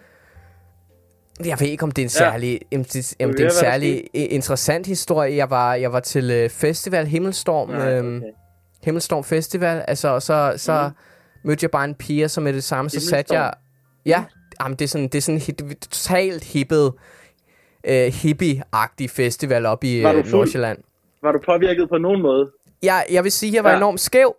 Jeg 1.45 1.61
ved 1.61 1.67
ikke, 1.67 1.83
om 1.85 1.91
det 1.91 2.03
er 2.03 2.07
en 2.07 2.11
Ja. 2.21 2.31
særlig, 2.31 2.61
ja. 2.73 2.79
om 2.79 2.85
det, 2.85 3.15
om 3.25 3.31
det 3.33 3.41
er 3.41 3.45
en 3.45 3.51
særlig 3.51 4.05
interessant 4.15 4.87
historie. 4.87 5.37
Jeg 5.37 5.51
var, 5.51 5.75
jeg 5.75 5.93
var 5.93 6.01
til 6.01 6.31
øh, 6.31 6.51
festival, 6.51 7.07
Himmelstorm, 7.07 7.69
Nej, 7.69 7.93
øhm, 7.93 8.17
okay. 8.17 8.27
Himmelstorm 8.85 9.25
Festival, 9.25 9.85
altså, 9.89 10.09
og 10.09 10.23
så, 10.23 10.53
så 10.57 10.83
Mhm. 10.83 10.93
Mødte 11.45 11.65
jeg 11.65 11.71
bare 11.71 11.85
en 11.85 11.95
pige, 11.95 12.29
så 12.29 12.41
med 12.41 12.53
det 12.53 12.65
samme, 12.65 12.91
så 12.91 13.01
satte 13.01 13.35
jeg... 13.35 13.53
Ja, 14.07 14.25
jamen, 14.63 14.77
det 14.79 14.85
er 14.85 14.89
sådan, 14.89 15.09
det 15.09 15.15
er 15.15 15.23
sådan 15.23 15.35
en 15.35 15.41
hi- 15.41 15.75
totalt 15.91 16.45
hippet, 16.45 16.93
øh, 17.85 18.07
hippie-agtig 18.07 19.07
festival 19.11 19.67
op 19.67 19.85
i 19.85 20.03
Var 20.03 20.13
øh? 20.13 20.27
Nordsjælland. 20.27 20.79
Var 21.23 21.33
du 21.33 21.39
påvirket 21.47 21.89
på 21.89 21.99
nogen 21.99 22.23
måde? 22.23 22.51
Jeg, 22.83 23.05
jeg 23.11 23.25
vil 23.25 23.33
sige, 23.33 23.51
at 23.51 23.55
jeg 23.55 23.65
var 23.65 23.71
Ja. 23.71 23.77
enormt 23.77 24.01
skæv. 24.01 24.37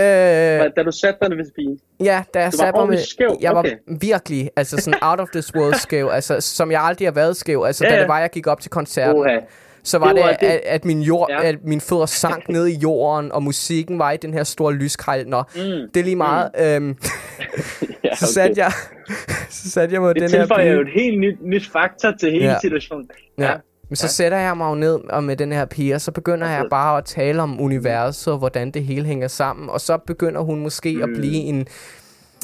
Øh, 0.00 0.04
Da 0.04 0.82
du 0.86 0.92
satte 0.92 1.28
dig 1.28 1.36
ved 1.38 1.44
pigen? 1.56 1.80
ja, 2.00 2.22
da 2.34 2.38
jeg 2.38 2.46
var 2.46 2.50
satte 2.50 2.80
mig 2.80 2.88
med... 2.88 2.98
skæv? 2.98 3.38
Jeg 3.40 3.52
var 3.52 3.58
Okay. 3.58 3.76
virkelig, 4.00 4.50
altså 4.56 4.76
sådan 4.76 4.98
out 5.02 5.20
of 5.20 5.28
this 5.32 5.54
world 5.54 5.74
skæv, 5.74 6.08
altså 6.12 6.40
som 6.40 6.70
jeg 6.70 6.82
aldrig 6.82 7.06
har 7.06 7.12
været 7.12 7.36
skæv. 7.36 7.62
Altså 7.66 7.84
Ja, 7.84 7.90
da 7.90 7.94
ja. 7.94 8.00
det 8.00 8.08
var, 8.08 8.20
jeg 8.20 8.30
gik 8.30 8.46
op 8.46 8.60
til 8.60 8.70
koncerten. 8.70 9.20
Oha. 9.22 9.38
Så 9.82 9.98
var 9.98 10.06
Det 10.06 10.16
det, 10.16 10.22
var 10.24 10.30
det 10.30 10.40
det- 10.40 10.46
at, 10.46 10.60
at, 10.64 10.84
min 10.84 11.02
jord, 11.02 11.26
Ja. 11.30 11.40
ja. 11.42 11.48
at 11.48 11.56
mine 11.64 11.80
fødder 11.80 12.06
sank 12.06 12.48
ned 12.56 12.66
i 12.66 12.74
jorden, 12.76 13.32
og 13.32 13.42
musikken 13.42 13.98
var 13.98 14.10
i 14.10 14.16
den 14.16 14.34
her 14.34 14.44
store 14.44 14.72
lyskrejl. 14.74 15.28
Nå, 15.28 15.42
Mm. 15.56 15.62
det 15.94 16.00
er 16.00 16.04
lige 16.04 16.16
meget. 16.16 16.50
Mm. 16.58 16.64
Øhm, 16.64 16.96
Ja, 18.04 18.14
så 18.20 18.26
satte 18.26 18.60
jeg, 18.60 18.72
så 19.48 19.70
satte 19.70 19.92
jeg 19.94 20.02
mig 20.02 20.14
Det 20.14 20.22
den 20.22 20.30
her 20.30 20.38
tilføjer 20.38 20.72
jo 20.72 20.80
et 20.80 20.88
helt 20.94 21.20
nyt, 21.20 21.36
nyt 21.42 21.68
faktor 21.72 22.12
til 22.20 22.30
hele 22.32 22.44
Ja. 22.44 22.56
situationen. 22.60 23.10
Ja. 23.38 23.54
Men 23.88 23.96
så 23.96 24.08
sætter 24.08 24.38
jeg 24.38 24.56
mig 24.56 24.70
jo 24.70 24.74
ned 24.74 24.94
og 25.10 25.24
med 25.24 25.36
den 25.36 25.52
her 25.52 25.64
pige, 25.64 25.94
og 25.94 26.00
så 26.00 26.10
begynder 26.12 26.48
jeg 26.48 26.64
bare 26.70 26.98
at 26.98 27.04
tale 27.04 27.42
om 27.42 27.60
universet, 27.60 28.32
og 28.32 28.38
hvordan 28.38 28.70
det 28.70 28.84
hele 28.84 29.04
hænger 29.06 29.28
sammen. 29.28 29.70
Og 29.70 29.80
så 29.80 29.96
begynder 30.06 30.40
hun 30.40 30.60
måske 30.60 30.98
at 31.02 31.08
Mm. 31.08 31.14
blive 31.14 31.34
en, 31.34 31.66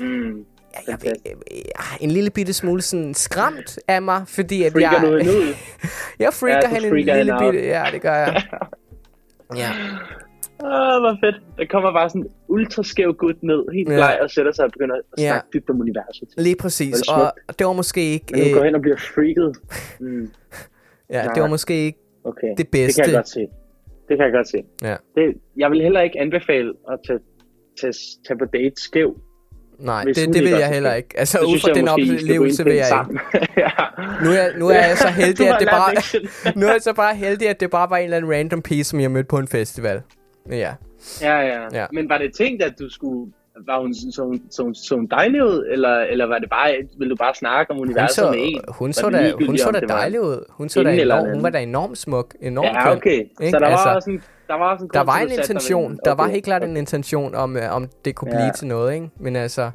Mm. 0.01 0.45
Ja, 0.75 0.93
jeg 0.93 0.99
ved, 1.03 1.13
øh, 1.27 2.01
en 2.01 2.11
lille 2.11 2.31
bitte 2.31 2.53
smule 2.53 2.83
sådan 2.83 3.15
skræmt 3.15 3.79
af 3.89 4.03
mig, 4.03 4.23
fordi 4.29 4.63
at 4.63 4.73
Freaker 4.73 4.91
jeg, 4.91 5.01
hende 5.01 5.33
ud? 5.39 5.55
jeg 6.25 6.33
freaker 6.33 6.69
Ja, 6.69 6.75
hende 6.75 6.87
en 6.87 6.93
freaker 6.93 7.15
lille 7.17 7.33
hende 7.33 7.33
out. 7.47 7.53
bitte, 7.55 7.67
ja 7.69 7.85
det 7.93 8.03
gør 8.03 8.15
jeg. 8.15 8.43
Ja. 9.57 9.71
Åh, 10.65 11.01
hvor 11.03 11.17
fedt. 11.25 11.43
Der 11.59 11.67
kommer 11.71 11.93
bare 11.93 12.09
sådan 12.11 12.23
en 12.23 12.29
ultraskæv 12.49 13.15
gut 13.15 13.43
ned, 13.43 13.73
helt 13.75 13.89
Ja. 13.89 13.95
bleg, 13.95 14.19
og 14.23 14.31
sætter 14.31 14.53
sig 14.53 14.65
og 14.65 14.73
begynder 14.73 14.97
at 14.97 15.03
Ja. 15.19 15.29
snakke 15.29 15.47
dybt 15.55 15.71
om 15.71 15.81
universet. 15.81 16.29
Lige 16.37 16.57
præcis, 16.57 16.95
det 16.97 17.09
og 17.49 17.59
det 17.59 17.67
var 17.67 17.73
måske 17.73 18.01
ikke, 18.13 18.27
Men 18.33 18.43
hun 18.43 18.53
går 18.53 18.61
øh, 18.61 18.65
hen 18.65 18.75
og 18.75 18.81
bliver 18.81 18.97
freaket. 18.97 19.57
Mm. 20.01 20.31
ja, 21.11 21.19
det 21.19 21.27
Nej. 21.27 21.41
var 21.41 21.47
måske 21.49 21.75
ikke, 21.85 21.99
Okay. 22.25 22.49
Det 22.49 22.59
Det 22.59 22.69
bedste. 22.69 23.03
kan 23.03 23.11
jeg 23.11 23.17
godt 23.19 23.29
se. 23.29 23.41
Det 24.09 24.17
kan 24.19 24.25
jeg 24.25 24.33
godt 24.33 24.49
se. 24.49 24.63
ja, 24.83 24.97
Det, 25.15 25.35
jeg 25.57 25.71
vil 25.71 25.83
heller 25.83 26.01
ikke 26.01 26.21
anbefale 26.21 26.73
at 26.93 26.99
tage, 27.07 27.19
tage, 27.81 27.93
tage 28.29 28.39
på 28.39 28.45
date 28.45 28.83
skæv. 28.83 29.17
Nej, 29.79 30.05
Hvis 30.05 30.17
det, 30.17 30.25
hun 30.27 30.33
det 30.33 30.41
ikke 30.41 30.51
vil 30.51 30.59
jeg 30.59 30.69
er 30.69 30.73
heller 30.73 30.95
ikke. 30.95 31.09
Altså 31.19 31.39
Så 31.39 31.45
ud 31.45 31.59
fra 31.61 31.73
den 31.75 31.89
oplevelse 31.89 32.65
vil 32.65 32.75
jeg 32.75 32.87
ja. 33.57 33.69
Nu 34.25 34.31
er, 34.31 34.59
nu 34.59 34.69
er 34.69 34.75
jeg 34.75 34.97
så 34.99 35.09
heldig, 35.23 35.49
at 35.49 35.57
det 35.61 35.69
bare, 35.69 35.93
nu 36.61 36.67
er 36.67 36.73
jeg 36.73 36.81
så 36.83 36.93
bare 36.93 37.15
heldig, 37.15 37.49
at 37.49 37.61
det 37.61 37.71
bare 37.71 37.91
var 37.91 37.97
en 37.97 38.05
eller 38.05 38.17
anden 38.17 38.33
random 38.33 38.63
piece, 38.63 38.91
som 38.91 39.01
jeg 39.01 39.11
mødte 39.11 39.29
på 39.29 39.39
en 39.39 39.49
festival. 39.49 40.01
Ja. 40.51 40.73
Ja, 41.23 41.39
ja, 41.41 41.61
Ja. 41.73 41.87
Men 41.93 42.09
var 42.09 42.19
det 42.19 42.33
tænkt, 42.35 42.63
at 42.63 42.73
du 42.79 42.91
skulle... 42.91 43.33
Var 43.67 43.81
hun 43.81 43.95
så, 43.95 44.23
hun- 44.25 44.41
så, 44.51 44.63
hun- 44.63 44.75
så 44.75 44.95
hun 44.95 45.07
dejlig 45.07 45.45
ud, 45.45 45.67
eller, 45.73 45.97
eller 45.99 46.27
var 46.27 46.39
det 46.39 46.51
bare, 46.51 46.77
ville 46.99 47.11
du 47.11 47.17
bare 47.17 47.35
snakke 47.35 47.71
om 47.71 47.77
Hun 47.77 47.87
universet 47.87 48.15
så, 48.17 48.31
med 48.31 48.39
en? 48.43 48.61
hun 48.69 48.93
så, 48.93 49.11
da, 49.11 49.33
hun 49.47 49.59
så 49.59 49.71
da 49.71 49.81
dejlig 49.81 50.21
ud. 50.21 50.45
Hun, 50.51 50.69
så 50.69 50.83
da 50.83 50.93
enorm, 50.93 51.29
hun 51.35 51.43
var 51.43 51.51
da 51.51 51.59
enormt 51.63 51.99
smuk. 51.99 52.35
Enormt 52.41 52.67
Ja, 52.69 52.89
køn. 52.89 52.97
okay. 52.97 53.19
Ikke? 53.19 53.51
Så 53.51 53.59
der 53.59 53.59
var 53.59 53.67
Altså, 53.67 53.89
også 53.95 54.11
en, 54.11 54.23
der 54.49 54.55
var 54.55 54.79
en 54.79 54.91
Der 54.95 55.01
var 55.05 55.17
en 55.19 55.31
intention. 55.31 55.91
ved- 55.93 55.99
Der 56.05 56.15
var 56.15 56.29
helt 56.29 56.45
klart 56.45 56.65
en 56.65 56.77
intention 56.77 57.35
om, 57.35 57.57
øh, 57.57 57.75
om 57.75 57.89
det 58.05 58.15
kunne 58.15 58.31
Ja. 58.31 58.37
blive 58.37 58.53
til 58.53 58.67
noget, 58.67 58.95
ikke? 58.95 59.11
Men 59.21 59.37
altså, 59.37 59.71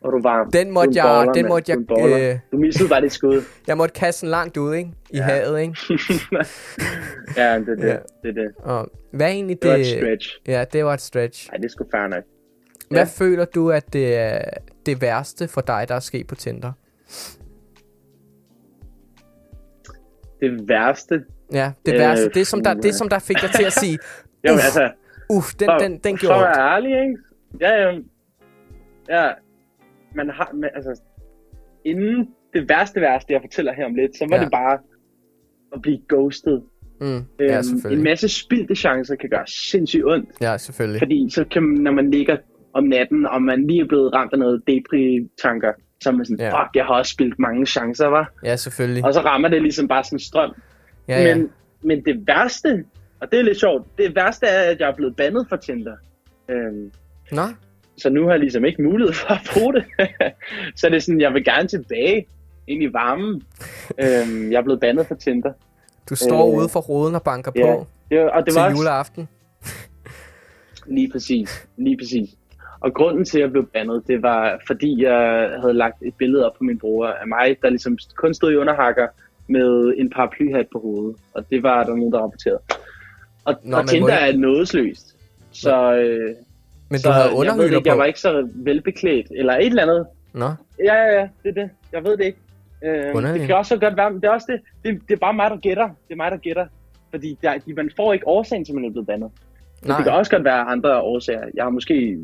Og 0.00 0.12
du 0.12 0.22
var... 0.22 0.44
Den 0.44 0.70
måtte 0.70 0.90
jeg- 0.94 1.04
baller, 1.04 1.32
den 1.32 1.48
måtte 1.48 1.72
jeg, 1.72 1.78
Du 1.88 2.06
øh, 2.16 2.38
Du 2.52 2.56
missede 2.56 2.88
bare 2.88 3.00
dit 3.00 3.12
skud. 3.12 3.42
jeg 3.66 3.76
måtte 3.76 3.94
kaste 3.94 4.20
den 4.26 4.30
langt 4.30 4.56
ud, 4.56 4.74
ikke? 4.74 4.90
I 5.10 5.16
Ja. 5.16 5.22
havet, 5.22 5.60
ikke? 5.60 5.74
ja, 7.36 7.58
det 7.58 7.68
er 7.68 7.74
det. 7.74 7.82
Ja. 7.88 7.96
Det 8.22 8.28
er 8.28 8.32
det. 8.32 8.48
Og 8.58 8.88
hvad 9.12 9.26
er 9.26 9.30
egentlig 9.30 9.62
Det 9.62 9.70
var 9.70 9.76
det... 9.76 9.86
et 9.86 9.98
stretch. 10.02 10.40
Ja, 10.46 10.64
det 10.72 10.84
var 10.84 10.94
et 10.94 11.00
stretch. 11.00 11.48
Nej, 11.52 11.58
det 11.62 11.70
sgu 11.70 11.84
fair 11.90 12.06
nok. 12.06 12.24
Hvad 12.90 12.98
Ja. 12.98 13.04
føler 13.04 13.44
du, 13.44 13.70
at 13.70 13.92
det 13.92 14.16
er 14.16 14.40
det 14.86 15.02
værste 15.02 15.48
for 15.48 15.60
dig, 15.60 15.84
der 15.88 15.94
er 15.94 16.00
sket 16.00 16.26
på 16.26 16.34
Tinder? 16.34 16.72
Det 20.40 20.68
værste, 20.68 21.24
Ja, 21.52 21.72
det 21.86 21.94
øh, 21.94 21.98
værste. 22.00 22.30
Det 22.34 22.46
som, 22.46 22.62
der, 22.62 22.74
det, 22.74 22.94
som 22.94 23.08
der 23.08 23.18
fik 23.18 23.36
dig 23.42 23.50
til 23.50 23.64
at 23.64 23.72
sige, 23.72 23.98
jo, 24.48 24.52
uff, 24.52 24.64
altså, 24.64 24.90
uff 25.30 25.54
den, 25.54 25.66
for, 25.66 25.78
den, 25.78 25.98
den 25.98 26.16
gjorde 26.16 26.34
at 26.34 26.40
være 26.40 26.74
ærlig, 26.74 26.90
ikke? 26.90 27.16
Ja, 27.60 27.70
ja. 27.82 27.98
Ja, 29.08 29.32
man 30.14 30.30
har, 30.30 30.50
man, 30.54 30.70
altså, 30.74 31.00
inden 31.84 32.28
det 32.54 32.68
værste 32.68 33.00
værste, 33.00 33.32
jeg 33.32 33.40
fortæller 33.42 33.72
her 33.72 33.86
om 33.86 33.94
lidt, 33.94 34.16
så 34.16 34.26
var 34.30 34.36
ja. 34.36 34.42
det 34.42 34.50
bare 34.52 34.78
at 35.74 35.82
blive 35.82 35.98
ghosted. 36.08 36.60
Mm, 37.00 37.24
ja, 37.40 37.58
øhm, 37.58 37.92
en 37.92 38.02
masse 38.02 38.28
spildte 38.28 38.74
chancer 38.74 39.16
kan 39.16 39.30
gøre 39.30 39.46
sindssygt 39.46 40.04
ondt. 40.04 40.28
Ja, 40.40 40.56
selvfølgelig. 40.56 41.00
Fordi 41.00 41.30
så 41.30 41.44
kan 41.44 41.62
man, 41.62 41.82
når 41.82 41.92
man 41.92 42.10
ligger 42.10 42.36
om 42.72 42.84
natten, 42.84 43.26
og 43.26 43.42
man 43.42 43.66
lige 43.66 43.80
er 43.80 43.86
blevet 43.86 44.14
ramt 44.14 44.32
af 44.32 44.38
noget 44.38 44.62
depri-tanker, 44.66 45.72
så 46.02 46.08
er 46.08 46.12
man 46.12 46.26
sådan, 46.26 46.40
ja. 46.40 46.62
fuck, 46.62 46.76
jeg 46.76 46.84
har 46.84 46.94
også 46.94 47.12
spildt 47.12 47.38
mange 47.38 47.66
chancer, 47.66 48.06
var. 48.06 48.32
Ja, 48.44 48.56
selvfølgelig. 48.56 49.04
Og 49.04 49.14
så 49.14 49.20
rammer 49.20 49.48
det 49.48 49.62
ligesom 49.62 49.88
bare 49.88 50.04
sådan 50.04 50.16
en 50.16 50.20
strøm. 50.20 50.54
Ja, 51.08 51.22
ja. 51.22 51.34
Men, 51.34 51.50
men 51.82 52.04
det 52.04 52.26
værste, 52.26 52.84
og 53.20 53.32
det 53.32 53.38
er 53.38 53.42
lidt 53.42 53.60
sjovt, 53.60 53.98
det 53.98 54.14
værste 54.16 54.46
er, 54.46 54.70
at 54.70 54.80
jeg 54.80 54.88
er 54.88 54.94
blevet 54.94 55.16
bandet 55.16 55.46
fra 55.48 55.56
Tinder. 55.56 55.96
Øhm, 56.48 56.92
Nå? 57.32 57.42
Så 57.96 58.10
nu 58.10 58.24
har 58.24 58.30
jeg 58.30 58.40
ligesom 58.40 58.64
ikke 58.64 58.82
mulighed 58.82 59.14
for 59.14 59.32
at 59.32 59.40
bruge 59.52 59.74
det. 59.74 59.84
så 60.78 60.88
det 60.88 60.96
er 60.96 61.00
sådan, 61.00 61.20
jeg 61.20 61.34
vil 61.34 61.44
gerne 61.44 61.68
tilbage 61.68 62.26
ind 62.66 62.82
i 62.82 62.92
varmen. 62.92 63.42
øhm, 64.02 64.52
jeg 64.52 64.58
er 64.58 64.62
blevet 64.62 64.80
bandet 64.80 65.06
fra 65.06 65.14
Tinder. 65.14 65.52
Du 66.10 66.14
står 66.14 66.48
øh, 66.48 66.58
ude 66.58 66.68
for 66.68 66.80
roden 66.80 67.14
og 67.14 67.22
banker 67.22 67.52
ja, 67.56 67.62
på 67.62 67.86
ja, 68.10 68.28
og 68.28 68.46
det 68.46 68.52
til 68.52 68.60
var 68.60 68.70
juleaften. 68.70 69.28
lige 70.86 71.10
præcis, 71.12 71.68
lige 71.76 71.96
præcis. 71.96 72.28
Og 72.80 72.94
grunden 72.94 73.24
til, 73.24 73.38
at 73.38 73.42
jeg 73.42 73.50
blev 73.50 73.66
bandet, 73.66 74.02
det 74.06 74.22
var, 74.22 74.60
fordi 74.66 75.02
jeg 75.02 75.50
havde 75.60 75.74
lagt 75.74 76.02
et 76.02 76.14
billede 76.18 76.46
op 76.46 76.52
på 76.58 76.64
min 76.64 76.78
bror 76.78 77.06
af 77.06 77.26
mig, 77.26 77.56
der 77.62 77.70
ligesom 77.70 77.98
kun 78.16 78.34
stod 78.34 78.52
i 78.52 78.56
underhakker 78.56 79.06
med 79.48 79.94
en 79.96 80.10
paraplyhat 80.10 80.66
på 80.72 80.78
hovedet. 80.78 81.16
Og 81.34 81.50
det 81.50 81.62
var 81.62 81.84
der 81.84 81.94
nogen, 81.94 82.12
der 82.12 82.18
rapporterede. 82.18 82.60
Og, 83.44 83.54
Nå, 83.62 83.76
og 83.76 83.88
Tinder 83.88 84.14
jeg... 84.14 84.30
er 84.30 84.36
nådesløst. 84.36 85.16
Så, 85.52 85.94
øh, 85.94 86.34
men 86.90 87.00
så 87.00 87.08
du 87.08 87.12
havde 87.12 87.28
jeg, 87.44 87.58
ved 87.58 87.76
ikke, 87.76 87.88
jeg 87.88 87.98
var 87.98 88.04
ikke 88.04 88.20
så 88.20 88.48
velbeklædt, 88.54 89.26
eller 89.30 89.52
et 89.52 89.66
eller 89.66 89.82
andet. 89.82 90.06
Nå, 90.32 90.50
Ja, 90.84 90.94
ja, 90.94 91.18
ja, 91.18 91.28
det 91.42 91.48
er 91.48 91.62
det. 91.62 91.70
Jeg 91.92 92.04
ved 92.04 92.16
det 92.16 92.24
ikke. 92.24 92.38
Øh, 92.84 93.22
det 93.22 93.46
kan 93.46 93.56
også 93.56 93.68
så 93.68 93.80
godt 93.80 93.96
være, 93.96 94.10
men 94.10 94.20
det 94.20 94.28
er 94.28 94.32
også 94.32 94.46
det. 94.50 94.60
Det, 94.84 95.02
det 95.08 95.14
er 95.14 95.18
bare 95.18 95.34
mig, 95.34 95.50
der 95.50 95.56
gætter. 95.56 95.88
Det 95.88 96.12
er 96.12 96.16
mig, 96.16 96.30
der 96.30 96.36
gætter. 96.36 96.66
Fordi 97.10 97.38
der, 97.42 97.58
de, 97.58 97.74
man 97.74 97.90
får 97.96 98.12
ikke 98.12 98.28
årsagen 98.28 98.64
til, 98.64 98.74
man 98.74 98.84
er 98.84 98.90
blevet 98.90 99.06
bandet. 99.06 99.30
Nej. 99.86 99.96
det 99.96 100.04
kan 100.04 100.12
også 100.12 100.30
godt 100.30 100.44
være 100.44 100.60
andre 100.60 101.00
årsager. 101.00 101.44
Jeg 101.54 101.64
har 101.64 101.70
måske... 101.70 102.18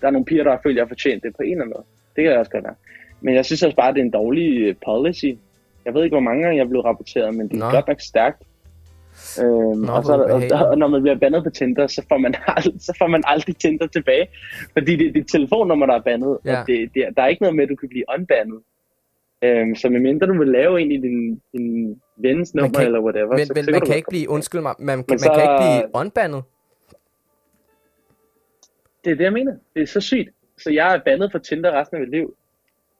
Der 0.00 0.06
er 0.06 0.10
nogle 0.10 0.24
piger, 0.24 0.44
der 0.44 0.50
har 0.50 0.60
følt, 0.62 0.72
at 0.72 0.76
jeg 0.76 0.84
har 0.84 0.88
fortjent 0.88 1.22
det 1.22 1.36
på 1.36 1.42
en 1.42 1.50
eller 1.50 1.64
anden 1.64 1.74
måde. 1.76 1.86
Det 2.16 2.24
kan 2.24 2.38
også 2.38 2.50
godt 2.50 2.64
være. 2.64 2.74
Men 3.20 3.34
jeg 3.34 3.44
synes 3.44 3.62
også 3.62 3.76
bare, 3.76 3.88
at 3.88 3.94
det 3.94 4.00
er 4.00 4.04
en 4.04 4.10
dårlig 4.10 4.60
øh, 4.62 4.74
policy. 4.86 5.30
Jeg 5.84 5.94
ved 5.94 6.04
ikke, 6.04 6.14
hvor 6.14 6.20
mange 6.20 6.42
gange 6.42 6.56
jeg 6.58 6.64
er 6.64 6.68
blevet 6.68 6.84
rapporteret, 6.84 7.34
men 7.34 7.48
det 7.48 7.54
er 7.54 7.58
Nå. 7.64 7.70
godt 7.70 7.88
nok 7.88 8.00
stærkt. 8.00 8.42
Øhm, 9.42 9.78
Nå, 9.78 9.92
og, 9.92 10.04
så, 10.04 10.12
og, 10.12 10.68
og, 10.68 10.78
når 10.78 10.88
man 10.88 11.02
bliver 11.02 11.18
bandet 11.18 11.44
på 11.44 11.50
Tinder, 11.50 11.86
så 11.86 12.02
får 12.08 12.18
man, 12.18 12.34
ald- 12.58 12.78
så 12.78 12.94
får 12.98 13.06
man 13.06 13.22
aldrig 13.26 13.56
Tinder 13.56 13.86
tilbage. 13.86 14.26
Fordi 14.72 14.96
det 14.96 15.06
er 15.08 15.12
dit 15.12 15.28
telefonnummer, 15.28 15.86
der 15.86 15.94
er 15.94 16.00
bandet. 16.02 16.38
Ja. 16.44 16.60
Og 16.60 16.66
det, 16.66 16.90
det, 16.94 17.04
der 17.16 17.22
er 17.22 17.26
ikke 17.28 17.42
noget 17.42 17.56
med, 17.56 17.64
at 17.64 17.70
du 17.70 17.76
kan 17.76 17.88
blive 17.88 18.04
unbandet. 18.18 18.60
Øhm, 19.44 19.74
så 19.74 19.88
medmindre 19.88 20.26
du 20.26 20.38
vil 20.38 20.48
lave 20.48 20.80
en 20.80 20.92
i 20.92 20.96
din, 20.96 21.40
din 21.52 22.00
vens 22.16 22.54
nummer 22.54 22.78
kan- 22.78 22.86
eller 22.86 23.00
whatever. 23.00 23.36
men, 23.36 23.46
så, 23.46 23.52
men 23.56 23.64
så 23.64 23.70
man 23.70 23.80
kan 23.80 23.96
ikke 23.96 24.08
blive, 24.10 24.28
undskyld 24.30 24.60
mig, 24.60 24.74
man, 24.78 24.86
man 24.86 24.96
Men 24.98 25.04
kan 25.06 25.18
så- 25.18 25.32
ikke 25.42 25.58
blive 25.60 26.00
unbandet. 26.00 26.42
Det 29.04 29.10
er 29.12 29.14
det, 29.16 29.24
jeg 29.24 29.32
mener. 29.32 29.52
Det 29.74 29.82
er 29.82 29.86
så 29.86 30.00
sygt. 30.00 30.28
Så 30.58 30.70
jeg 30.70 30.94
er 30.94 31.00
bandet 31.04 31.32
for 31.32 31.38
Tinder 31.38 31.80
resten 31.80 31.96
af 31.96 32.00
mit 32.00 32.10
liv. 32.10 32.34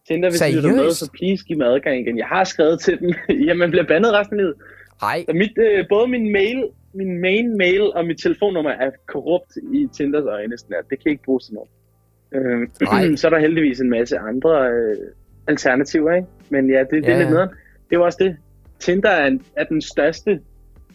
Tinder, 0.08 0.30
hvis 0.30 0.40
du 0.40 0.46
lytter 0.46 0.62
med, 0.70 0.78
Seriøst? 0.78 0.96
så 0.98 1.10
please 1.18 1.44
giv 1.44 1.56
mig 1.58 1.66
adgang 1.66 2.00
igen. 2.00 2.18
Jeg 2.18 2.26
har 2.26 2.44
skrevet 2.44 2.80
til 2.80 3.00
dem. 3.00 3.12
Jamen, 3.48 3.70
bliver 3.70 3.84
bandet 3.86 4.12
resten 4.12 4.38
af 4.38 4.42
livet. 4.42 4.54
Ej, 5.02 5.24
Så 5.28 5.32
mit, 5.34 5.58
øh, 5.58 5.84
både 5.88 6.08
min 6.08 6.32
mail, 6.32 6.64
min 6.94 7.20
main 7.20 7.56
mail 7.58 7.82
og 7.82 8.06
mit 8.06 8.18
telefonnummer 8.22 8.70
er 8.70 8.90
korrupt 9.08 9.56
i 9.72 9.88
Tinders 9.96 10.24
øjne. 10.24 10.58
Sådan 10.58 10.76
at 10.78 10.84
det 10.90 11.02
kan 11.02 11.10
ikke 11.10 11.22
bruges 11.24 11.44
til 11.44 11.54
noget. 11.54 11.68
Øh, 12.34 12.68
så 13.18 13.26
er 13.26 13.30
der 13.30 13.38
heldigvis 13.38 13.80
en 13.80 13.90
masse 13.90 14.18
andre 14.18 14.70
øh, 14.70 14.96
alternativer, 15.46 16.12
ikke? 16.14 16.28
Men 16.50 16.70
ja, 16.70 16.78
det, 16.80 16.90
det 16.90 17.04
Ja, 17.04 17.12
er 17.12 17.18
lidt 17.18 17.30
nederen. 17.30 17.48
Det 17.90 17.96
jo 17.96 18.04
også 18.04 18.18
det. 18.24 18.36
Tinder 18.80 19.10
er, 19.10 19.26
en, 19.26 19.42
er 19.56 19.64
den 19.64 19.82
største 19.82 20.40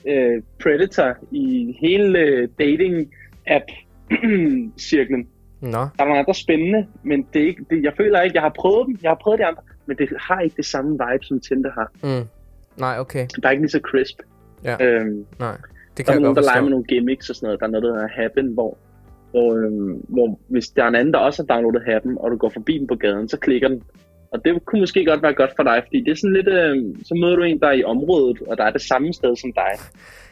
øh, 0.08 0.42
predator 0.64 1.18
i 1.32 1.76
hele 1.82 2.20
øh, 2.20 2.48
dating-app-cirklen. 2.60 5.28
nå. 5.62 5.72
Der 5.72 6.04
er 6.04 6.06
nogle 6.06 6.20
andre 6.20 6.34
spændende, 6.34 6.88
men 7.04 7.28
det 7.34 7.42
er 7.42 7.48
ikke, 7.48 7.66
det, 7.70 7.84
jeg 7.84 7.94
føler 7.98 8.22
ikke, 8.22 8.36
jeg 8.36 8.44
har 8.44 8.54
prøvet 8.60 8.88
dem, 8.88 8.98
jeg 9.04 9.10
har 9.10 9.20
prøvet 9.22 9.40
de 9.40 9.46
andre, 9.46 9.62
men 9.86 9.98
det 9.98 10.10
har 10.20 10.40
ikke 10.40 10.56
det 10.56 10.66
samme 10.66 10.92
vibe, 10.92 11.26
som 11.26 11.40
Tinder 11.40 11.72
har. 11.72 11.90
Mm. 12.04 12.28
Nej, 12.80 13.00
okay. 13.00 13.28
Der 13.42 13.48
er 13.48 13.52
ikke 13.52 13.64
lige 13.64 13.72
så 13.72 13.80
crisp. 13.84 14.18
Ja. 14.64 14.76
Øhm, 14.86 15.26
Nej, 15.40 15.58
det 15.98 15.98
der 15.98 16.04
kan 16.04 16.10
er 16.10 16.14
jeg 16.14 16.22
nogen, 16.22 16.36
der 16.36 16.42
leger 16.42 16.62
med 16.62 16.70
nogle 16.70 16.86
gimmicks 16.86 17.30
og 17.30 17.36
sådan 17.36 17.48
noget. 17.48 17.60
Der 17.60 17.66
er 17.66 17.70
noget, 17.70 17.84
der 17.84 17.94
hedder 17.94 18.22
Happen, 18.22 18.48
hvor, 18.54 18.78
hvor, 19.32 19.50
øhm, 19.56 19.94
hvor 20.08 20.40
hvis 20.48 20.68
der 20.68 20.84
er 20.84 20.88
en 20.88 20.96
anden, 20.96 21.14
der 21.14 21.20
også 21.20 21.44
har 21.44 21.56
downloadet 21.56 21.84
Happen, 21.92 22.18
og 22.20 22.32
du 22.32 22.38
går 22.38 22.50
forbi 22.50 22.78
den 22.78 22.88
på 22.88 22.96
gaden, 22.96 23.30
så 23.30 23.38
klikker 23.38 23.68
den. 23.68 23.84
Og 24.32 24.46
det 24.46 24.66
kunne 24.66 24.82
måske 24.82 25.06
godt 25.06 25.22
være 25.24 25.34
godt 25.34 25.54
for 25.56 25.64
dig, 25.64 25.84
fordi 25.86 26.00
det 26.04 26.12
er 26.12 26.16
sådan 26.16 26.34
lidt, 26.34 26.48
øh, 26.48 26.76
så 27.08 27.14
møder 27.22 27.36
du 27.36 27.44
en, 27.44 27.60
der 27.60 27.68
er 27.68 27.78
i 27.82 27.84
området, 27.84 28.42
og 28.42 28.58
der 28.58 28.64
er 28.64 28.72
det 28.72 28.82
samme 28.82 29.14
sted 29.14 29.36
som 29.36 29.54
dig. 29.54 29.74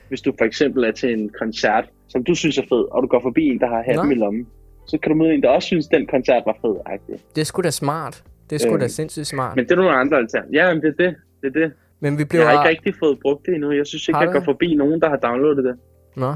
Hvis 0.09 0.21
du 0.21 0.33
for 0.37 0.45
eksempel 0.45 0.83
er 0.83 0.91
til 0.91 1.09
en 1.13 1.29
koncert, 1.39 1.85
som 2.07 2.23
du 2.23 2.35
synes 2.35 2.57
er 2.57 2.61
fed, 2.61 2.83
og 2.93 3.03
du 3.03 3.07
går 3.07 3.21
forbi 3.21 3.43
en, 3.45 3.59
der 3.59 3.67
har 3.67 3.83
Happen 3.87 4.09
Nå. 4.09 4.15
i 4.15 4.19
lommen, 4.23 4.47
så 4.87 4.97
kan 5.03 5.11
du 5.11 5.17
møde 5.17 5.33
en, 5.33 5.43
der 5.43 5.49
også 5.49 5.65
synes, 5.67 5.87
den 5.87 6.07
koncert 6.07 6.43
var 6.45 6.57
fed. 6.61 6.75
-agtig. 6.89 7.19
Det 7.35 7.41
er 7.41 7.45
sgu 7.45 7.61
da 7.61 7.71
smart. 7.71 8.23
Det 8.49 8.55
er 8.55 8.59
sgu 8.59 8.71
Øhm, 8.71 8.79
da 8.79 8.87
sindssygt 8.87 9.27
smart. 9.27 9.55
Men 9.55 9.65
det 9.65 9.71
er 9.71 9.75
nogle 9.75 9.91
andre 9.91 10.17
alternativer. 10.17 10.63
Ja, 10.65 10.73
men 10.73 10.81
det 10.83 10.87
er 10.99 11.03
det. 11.03 11.15
Det 11.41 11.47
er 11.55 11.59
det. 11.65 11.71
Men 11.99 12.17
vi 12.17 12.25
bliver... 12.25 12.43
Jeg 12.43 12.51
har 12.59 12.69
ikke 12.69 12.69
rigtig 12.69 12.93
fået 12.99 13.19
brugt 13.21 13.45
det 13.45 13.53
endnu. 13.53 13.71
Jeg 13.71 13.87
synes 13.87 14.07
ikke, 14.07 14.17
Har 14.17 14.23
jeg 14.25 14.33
går 14.33 14.41
forbi 14.41 14.75
nogen, 14.75 15.01
der 15.01 15.09
har 15.09 15.15
downloadet 15.17 15.63
det. 15.63 15.75
Nå. 16.15 16.35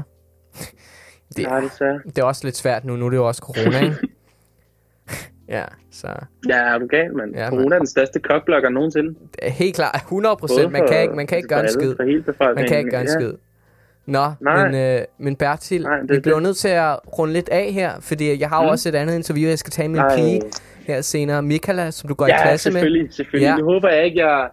Det, 1.36 1.46
Nej, 1.46 1.60
desværre. 1.60 2.00
det 2.06 2.18
er 2.18 2.24
også 2.24 2.44
lidt 2.44 2.56
svært 2.56 2.84
nu. 2.84 2.96
Nu 2.96 3.06
er 3.06 3.10
det 3.10 3.16
jo 3.16 3.26
også 3.26 3.42
corona, 3.42 3.80
ikke? 3.84 3.96
ja, 5.56 5.64
så... 5.90 6.06
Ja, 6.48 6.56
er 6.56 6.78
du 6.78 6.86
gal, 6.86 7.16
mand? 7.16 7.34
Ja, 7.34 7.42
Ja. 7.42 7.48
Corona 7.48 7.74
er 7.74 7.78
den 7.78 7.86
største 7.86 8.20
kokblokker 8.20 8.68
nogensinde. 8.68 9.08
det 9.08 9.38
er 9.42 9.50
Helt 9.50 9.74
klart, 9.76 9.94
100 9.94 10.36
procent. 10.36 10.72
Man 10.72 10.88
kan 10.88 11.02
ikke, 11.02 11.14
man 11.14 11.26
kan 11.26 11.38
ikke 11.38 11.48
gøre 11.48 11.62
en 11.62 11.68
skid. 11.68 11.96
For 11.96 12.02
hele 12.02 12.22
befolkningen. 12.22 12.62
Man 12.62 12.68
kan 12.68 12.78
ikke 12.78 12.90
gøre 12.90 13.00
en 13.00 13.06
ja. 13.06 13.12
skid. 13.12 13.32
Nå, 14.06 14.32
Nej. 14.40 14.66
men, 14.66 14.74
øh, 14.74 15.00
men 15.18 15.36
Bertil, 15.36 15.82
Nej, 15.82 15.96
det 15.98 16.10
vi 16.10 16.16
er 16.16 16.20
bliver 16.20 16.34
det. 16.36 16.42
nødt 16.42 16.56
til 16.56 16.68
at 16.68 16.98
runde 17.18 17.32
lidt 17.32 17.48
af 17.48 17.72
her, 17.72 17.92
fordi 18.00 18.40
jeg 18.40 18.48
har 18.48 18.62
Mm. 18.62 18.68
også 18.68 18.88
et 18.88 18.94
andet 18.94 19.14
interview, 19.14 19.48
jeg 19.48 19.58
skal 19.58 19.70
tage 19.70 19.88
med 19.88 20.00
en 20.00 20.06
pige 20.16 20.40
her 20.86 21.00
senere. 21.00 21.42
Michaela, 21.42 21.90
som 21.90 22.08
du 22.08 22.14
går 22.14 22.26
i 22.26 22.30
Ja, 22.30 22.42
klasse 22.42 22.68
med. 22.70 22.72
selvfølgelig, 22.80 23.14
selvfølgelig. 23.14 23.46
Ja. 23.46 23.50
Ja. 23.50 23.56
Det 23.56 23.64
håber 23.64 23.88
jeg 23.88 24.04
ikke, 24.04 24.26
jeg... 24.26 24.48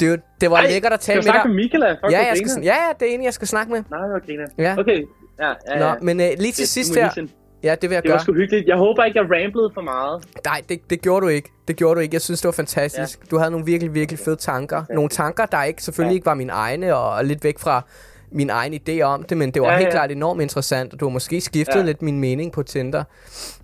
Det, 0.00 0.20
det 0.40 0.50
var 0.50 0.56
Ej, 0.56 0.66
lækkert 0.70 0.92
at 0.92 1.02
Skal 1.02 1.12
tale 1.12 1.14
jeg 1.14 1.18
med 1.18 1.22
snakke 1.32 1.48
dig. 1.48 1.54
med 1.54 1.62
Michaela? 1.62 1.90
Fuck, 1.90 2.02
Ja, 2.02 2.08
hvor 2.08 2.26
jeg 2.26 2.36
skal, 2.36 2.48
griner. 2.48 2.62
sn- 2.62 2.64
ja, 2.64 2.74
ja, 2.86 2.92
det 3.00 3.10
er 3.10 3.14
en, 3.14 3.24
jeg 3.24 3.34
skal 3.34 3.48
snakke 3.48 3.72
med. 3.72 3.82
Nej, 3.90 4.08
hvor 4.08 4.26
griner. 4.26 4.46
Ja. 4.58 4.76
Okay. 4.78 5.02
Ja, 5.40 5.48
ja, 5.48 5.54
ja. 5.70 5.78
Nå, 5.78 5.98
men 6.02 6.20
øh, 6.20 6.26
lige 6.38 6.52
til 6.52 6.62
Det- 6.62 6.68
sidst 6.68 6.94
du 6.94 7.00
her. 7.00 7.26
Ja, 7.62 7.74
det 7.74 7.90
vil 7.90 7.94
jeg 7.94 8.02
Det 8.02 8.10
var 8.10 8.16
gøre. 8.16 8.22
sgu 8.24 8.32
hyggeligt. 8.32 8.68
Jeg 8.68 8.76
håber 8.76 9.04
ikke, 9.04 9.18
jeg 9.18 9.24
ramblede 9.30 9.70
for 9.74 9.80
meget. 9.80 10.24
Nej, 10.44 10.60
det, 10.68 10.90
det 10.90 11.00
gjorde 11.02 11.24
du 11.26 11.28
ikke. 11.28 11.48
Det 11.68 11.76
gjorde 11.76 11.94
du 11.94 12.00
ikke. 12.00 12.14
Jeg 12.14 12.20
synes, 12.20 12.40
det 12.40 12.46
var 12.46 12.52
fantastisk. 12.52 13.18
Ja. 13.20 13.24
Du 13.30 13.38
havde 13.38 13.50
nogle 13.50 13.66
virkelig, 13.66 13.94
virkelig 13.94 14.18
fede 14.18 14.36
tanker. 14.36 14.82
Nogle 14.90 15.08
tanker, 15.08 15.46
der 15.46 15.62
ikke 15.62 15.82
selvfølgelig 15.82 16.12
Ja. 16.14 16.16
ikke 16.16 16.26
var 16.26 16.34
mine 16.34 16.52
egne, 16.52 16.96
og 16.96 17.24
lidt 17.24 17.44
væk 17.44 17.58
fra 17.58 17.82
min 18.30 18.50
egen 18.50 18.74
idé 18.74 19.00
om 19.02 19.22
det, 19.22 19.36
men 19.36 19.50
det 19.50 19.62
var 19.62 19.70
Ja, 19.70 19.76
helt 19.76 19.86
ja. 19.86 19.90
klart 19.90 20.10
enormt 20.10 20.42
interessant, 20.42 20.92
og 20.92 21.00
du 21.00 21.04
har 21.04 21.10
måske 21.12 21.40
skiftet 21.40 21.76
Ja. 21.76 21.82
lidt 21.82 22.02
min 22.02 22.20
mening 22.20 22.52
på 22.52 22.62
Tinder. 22.62 23.04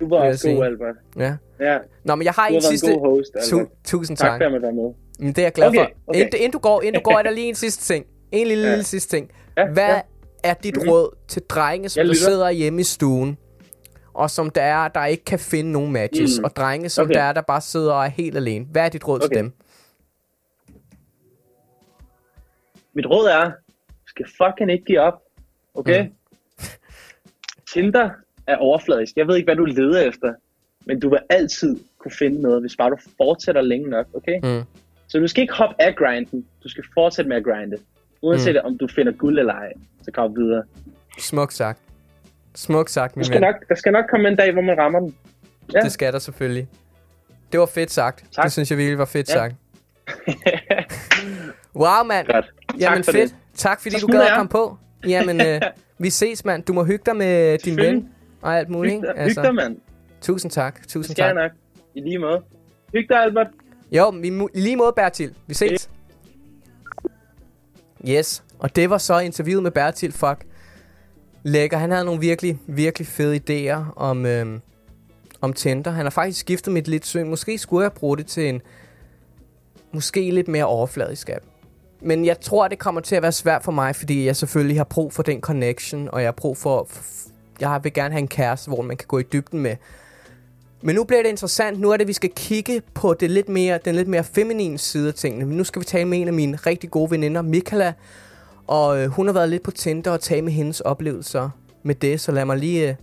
Du 0.01 0.09
var 0.09 0.16
også 0.16 0.48
god, 0.48 0.55
sige. 0.55 0.64
Albert. 0.64 0.94
Ja. 1.16 1.35
Ja, 1.61 1.79
Nå, 2.05 2.14
men 2.14 2.25
jeg 2.25 2.33
har 2.33 2.48
du 2.48 2.55
en 2.55 2.62
har 2.62 2.70
sidste... 2.70 2.92
en 2.92 2.98
god 2.98 3.16
host. 3.16 3.53
Tu- 3.53 3.68
tusind 3.85 4.16
Tak 4.16 4.31
tak. 4.31 4.40
for, 4.51 4.57
at 4.57 4.62
var 4.62 4.70
med. 4.70 4.94
Men 5.18 5.29
det 5.29 5.38
er 5.38 5.42
jeg 5.42 5.53
glad 5.53 5.68
Okay, 5.68 5.79
for. 5.79 5.90
okay. 6.07 6.20
Inden, 6.20 6.35
inden, 6.37 6.51
du 6.53 6.59
går, 6.59 6.83
inden 6.83 6.94
du 7.03 7.11
går, 7.11 7.18
er 7.18 7.22
der 7.22 7.31
lige 7.31 7.48
en 7.48 7.55
sidste 7.64 7.94
ting. 7.94 8.07
En 8.33 8.46
lille, 8.46 8.64
Ja. 8.64 8.70
lille 8.70 8.85
sidste 8.85 9.16
ting. 9.16 9.31
Ja, 9.57 9.66
Hvad 9.72 9.88
ja. 9.88 10.01
er 10.44 10.55
dit 10.55 10.77
Mhm. 10.77 10.88
råd 10.88 11.16
til 11.29 11.42
drenge, 11.42 11.88
som 11.88 12.07
der 12.07 12.14
sidder 12.14 12.51
hjemme 12.51 12.81
i 12.81 12.85
stuen, 12.85 13.37
og 14.14 14.31
som 14.31 14.51
der 14.51 14.62
er, 14.62 14.88
der 14.88 15.05
ikke 15.07 15.25
kan 15.25 15.38
finde 15.38 15.72
nogen 15.72 15.92
matches, 15.92 16.38
Mm. 16.38 16.44
og 16.44 16.57
drenge, 16.57 16.88
som 16.88 17.05
Okay. 17.05 17.14
der 17.14 17.22
er, 17.22 17.33
der 17.33 17.40
bare 17.42 17.61
sidder 17.61 17.92
og 17.92 18.05
er 18.05 18.09
helt 18.09 18.37
alene. 18.37 18.66
Hvad 18.70 18.83
er 18.85 18.88
dit 18.88 19.09
råd 19.09 19.18
til 19.20 19.27
Okay. 19.27 19.37
dem? 19.38 19.53
Mit 22.94 23.07
råd 23.07 23.27
er, 23.27 23.51
skal 24.12 24.27
fucking 24.40 24.70
ikke 24.72 24.85
give 24.85 25.01
op. 25.01 25.18
Okay? 25.75 26.03
Mm. 26.03 26.14
Tinder 27.72 28.11
er 28.46 28.57
overfladisk. 28.57 29.16
Jeg 29.16 29.27
ved 29.29 29.37
ikke, 29.37 29.46
hvad 29.46 29.57
du 29.57 29.64
leder 29.64 30.01
efter. 30.01 30.35
Men 30.87 31.01
du 31.01 31.09
vil 31.11 31.18
altid 31.31 31.77
kunne 31.98 32.12
finde 32.18 32.42
noget, 32.42 32.61
hvis 32.62 32.77
bare 32.77 32.90
du 32.90 32.96
fortsætter 33.16 33.61
længe 33.62 33.90
nok. 33.90 34.07
Okay? 34.14 34.39
Mm. 34.43 34.64
Så 35.09 35.18
du 35.18 35.26
skal 35.26 35.43
ikke 35.43 35.55
hoppe 35.55 35.74
af 35.78 35.97
grinden. 35.97 36.47
Du 36.62 36.68
skal 36.68 36.84
fortsætte 36.95 37.28
med 37.28 37.36
at 37.36 37.45
grinde. 37.45 37.76
Uanset 38.22 38.55
mm. 38.55 38.66
om 38.66 38.78
du 38.78 38.89
finder 38.89 39.12
guld 39.12 39.39
eller 39.39 39.55
ej, 39.55 39.72
så 40.03 40.11
kom 40.11 40.36
videre. 40.36 40.62
Smukt 41.18 41.55
sagt. 41.55 41.80
Smukt 42.55 42.91
sagt, 42.91 43.16
min 43.16 43.24
skal, 43.24 43.34
ven. 43.34 43.41
nok, 43.43 43.68
der 43.68 43.74
skal 43.74 43.93
nok 43.93 44.05
komme 44.11 44.28
en 44.28 44.36
dag, 44.36 44.53
hvor 44.53 44.62
man 44.62 44.78
rammer 44.78 45.01
den. 45.01 45.16
Ja. 45.74 45.80
Det 45.80 45.93
skal 45.93 46.12
der 46.12 46.18
selvfølgelig. 46.18 46.68
Det 47.53 47.61
var 47.61 47.66
fedt 47.66 47.91
sagt. 47.91 48.24
Tak. 48.32 48.45
Det 48.45 48.53
synes 48.53 48.70
jeg 48.70 48.78
virkelig 48.78 48.99
var 48.99 49.05
fedt 49.05 49.28
Ja. 49.28 49.34
sagt. 49.34 49.55
Wow, 51.74 52.05
mand. 52.07 52.26
Godt. 52.26 52.53
Jamen 52.78 53.05
for 53.05 53.12
fedt. 53.12 53.30
det. 53.30 53.36
Tak 53.62 53.80
fordi 53.80 53.96
du 54.00 54.06
gad 54.06 54.20
at 54.22 54.36
komme 54.36 54.48
på. 54.48 54.76
Jamen, 55.08 55.40
øh, 55.40 55.60
vi 55.98 56.10
ses, 56.10 56.44
mand. 56.44 56.62
Du 56.62 56.72
må 56.72 56.84
hygge 56.84 57.02
dig 57.06 57.16
med 57.16 57.58
din 57.58 57.76
ven 57.76 58.08
og 58.42 58.58
alt 58.58 58.68
muligt. 58.68 58.94
Hyg 58.94 59.08
ikke? 59.08 59.14
dig, 59.16 59.24
hyg 59.24 59.44
dig, 59.44 59.54
mand. 59.54 59.76
tusind 60.20 60.50
tak. 60.50 60.88
Tusind 60.88 61.16
tak. 61.16 61.34
nok. 61.34 61.50
I 61.94 62.00
lige 62.00 62.18
måde. 62.18 62.42
Hyg 62.92 63.06
dig, 63.08 63.16
Albert. 63.18 63.46
Jo, 63.92 64.08
vi, 64.08 64.40
mu- 64.40 64.48
i 64.54 64.60
lige 64.60 64.76
måde, 64.76 64.92
Bertil. 64.96 65.34
Vi 65.46 65.54
ses. 65.54 65.90
Yes, 68.08 68.44
og 68.58 68.76
det 68.76 68.90
var 68.90 68.98
så 68.98 69.18
interviewet 69.18 69.62
med 69.62 69.70
Bertil 69.70 70.12
Fuck. 70.12 70.46
Lækker, 71.42 71.76
han 71.76 71.90
havde 71.90 72.04
nogle 72.04 72.20
virkelig, 72.20 72.58
virkelig 72.66 73.06
fede 73.06 73.36
idéer 73.36 73.92
om, 73.96 74.26
øhm, 74.26 74.60
om 75.40 75.52
Tinder. 75.52 75.90
Han 75.90 76.04
har 76.04 76.10
faktisk 76.10 76.40
skiftet 76.40 76.72
mit 76.72 76.88
lidt 76.88 77.06
syn. 77.06 77.28
Måske 77.28 77.58
skulle 77.58 77.82
jeg 77.84 77.92
bruge 77.92 78.16
det 78.16 78.26
til 78.26 78.48
en, 78.48 78.62
måske 79.92 80.30
lidt 80.30 80.48
mere 80.48 80.64
overfladisk 80.64 81.28
app. 81.28 81.44
Men 82.05 82.24
jeg 82.24 82.40
tror, 82.40 82.68
det 82.68 82.78
kommer 82.78 83.00
til 83.00 83.16
at 83.16 83.22
være 83.22 83.32
svært 83.32 83.62
for 83.62 83.72
mig, 83.72 83.96
fordi 83.96 84.26
jeg 84.26 84.36
selvfølgelig 84.36 84.76
har 84.76 84.84
brug 84.84 85.12
for 85.12 85.22
den 85.22 85.40
connection, 85.40 86.09
og 86.12 86.20
jeg 86.20 86.26
har 86.26 86.32
brug 86.32 86.57
for, 86.57 86.88
jeg 87.61 87.80
vil 87.82 87.92
gerne 87.92 88.12
have 88.12 88.22
en 88.22 88.28
kæreste, 88.28 88.68
hvor 88.68 88.82
man 88.82 88.96
kan 88.96 89.07
gå 89.09 89.18
i 89.18 89.22
dybden 89.22 89.61
med. 89.61 89.76
Men 90.82 90.94
nu 90.94 91.05
bliver 91.05 91.22
det 91.22 91.28
interessant. 91.28 91.80
Nu 91.80 91.90
er 91.90 91.96
det, 91.96 92.05
at 92.05 92.09
vi 92.09 92.12
skal 92.12 92.30
kigge 92.36 92.82
på 92.94 93.14
det 93.14 93.30
lidt 93.30 93.48
mere, 93.48 93.78
den 93.84 93.94
lidt 93.94 94.09
mere 94.09 94.24
feminine 94.24 94.78
side 94.78 95.09
af 95.09 95.14
tingene. 95.14 95.57
Nu 95.57 95.64
skal 95.64 95.80
vi 95.80 95.84
tale 95.84 96.05
med 96.05 96.20
en 96.20 96.28
af 96.28 96.34
mine 96.34 96.57
rigtig 96.57 96.90
gode 96.90 97.11
veninder, 97.11 97.42
Mikala. 97.42 97.92
Og 98.66 99.03
øh, 99.03 99.09
hun 99.09 99.26
har 99.26 99.34
været 99.34 99.48
lidt 99.48 99.62
på 99.62 99.70
Tinder 99.70 100.11
og 100.11 100.20
tale 100.20 100.42
med 100.42 100.53
hendes 100.53 100.80
oplevelser 100.80 101.50
med 101.82 101.94
det. 101.94 102.20
Så 102.20 102.32
lad 102.32 102.44
mig 102.44 102.59
lige, 102.59 102.88
øh, 102.88 102.94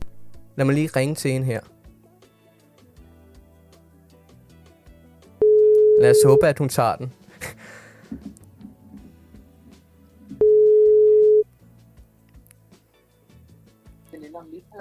lad 0.56 0.66
mig 0.66 0.76
lige 0.76 0.90
ringe 0.96 1.16
til 1.16 1.32
hende 1.32 1.46
her. 1.46 1.60
Lad 6.02 6.12
os 6.12 6.18
håbe, 6.26 6.48
at 6.48 6.60
hun 6.60 6.70
tager 6.70 6.96
den. 6.96 7.14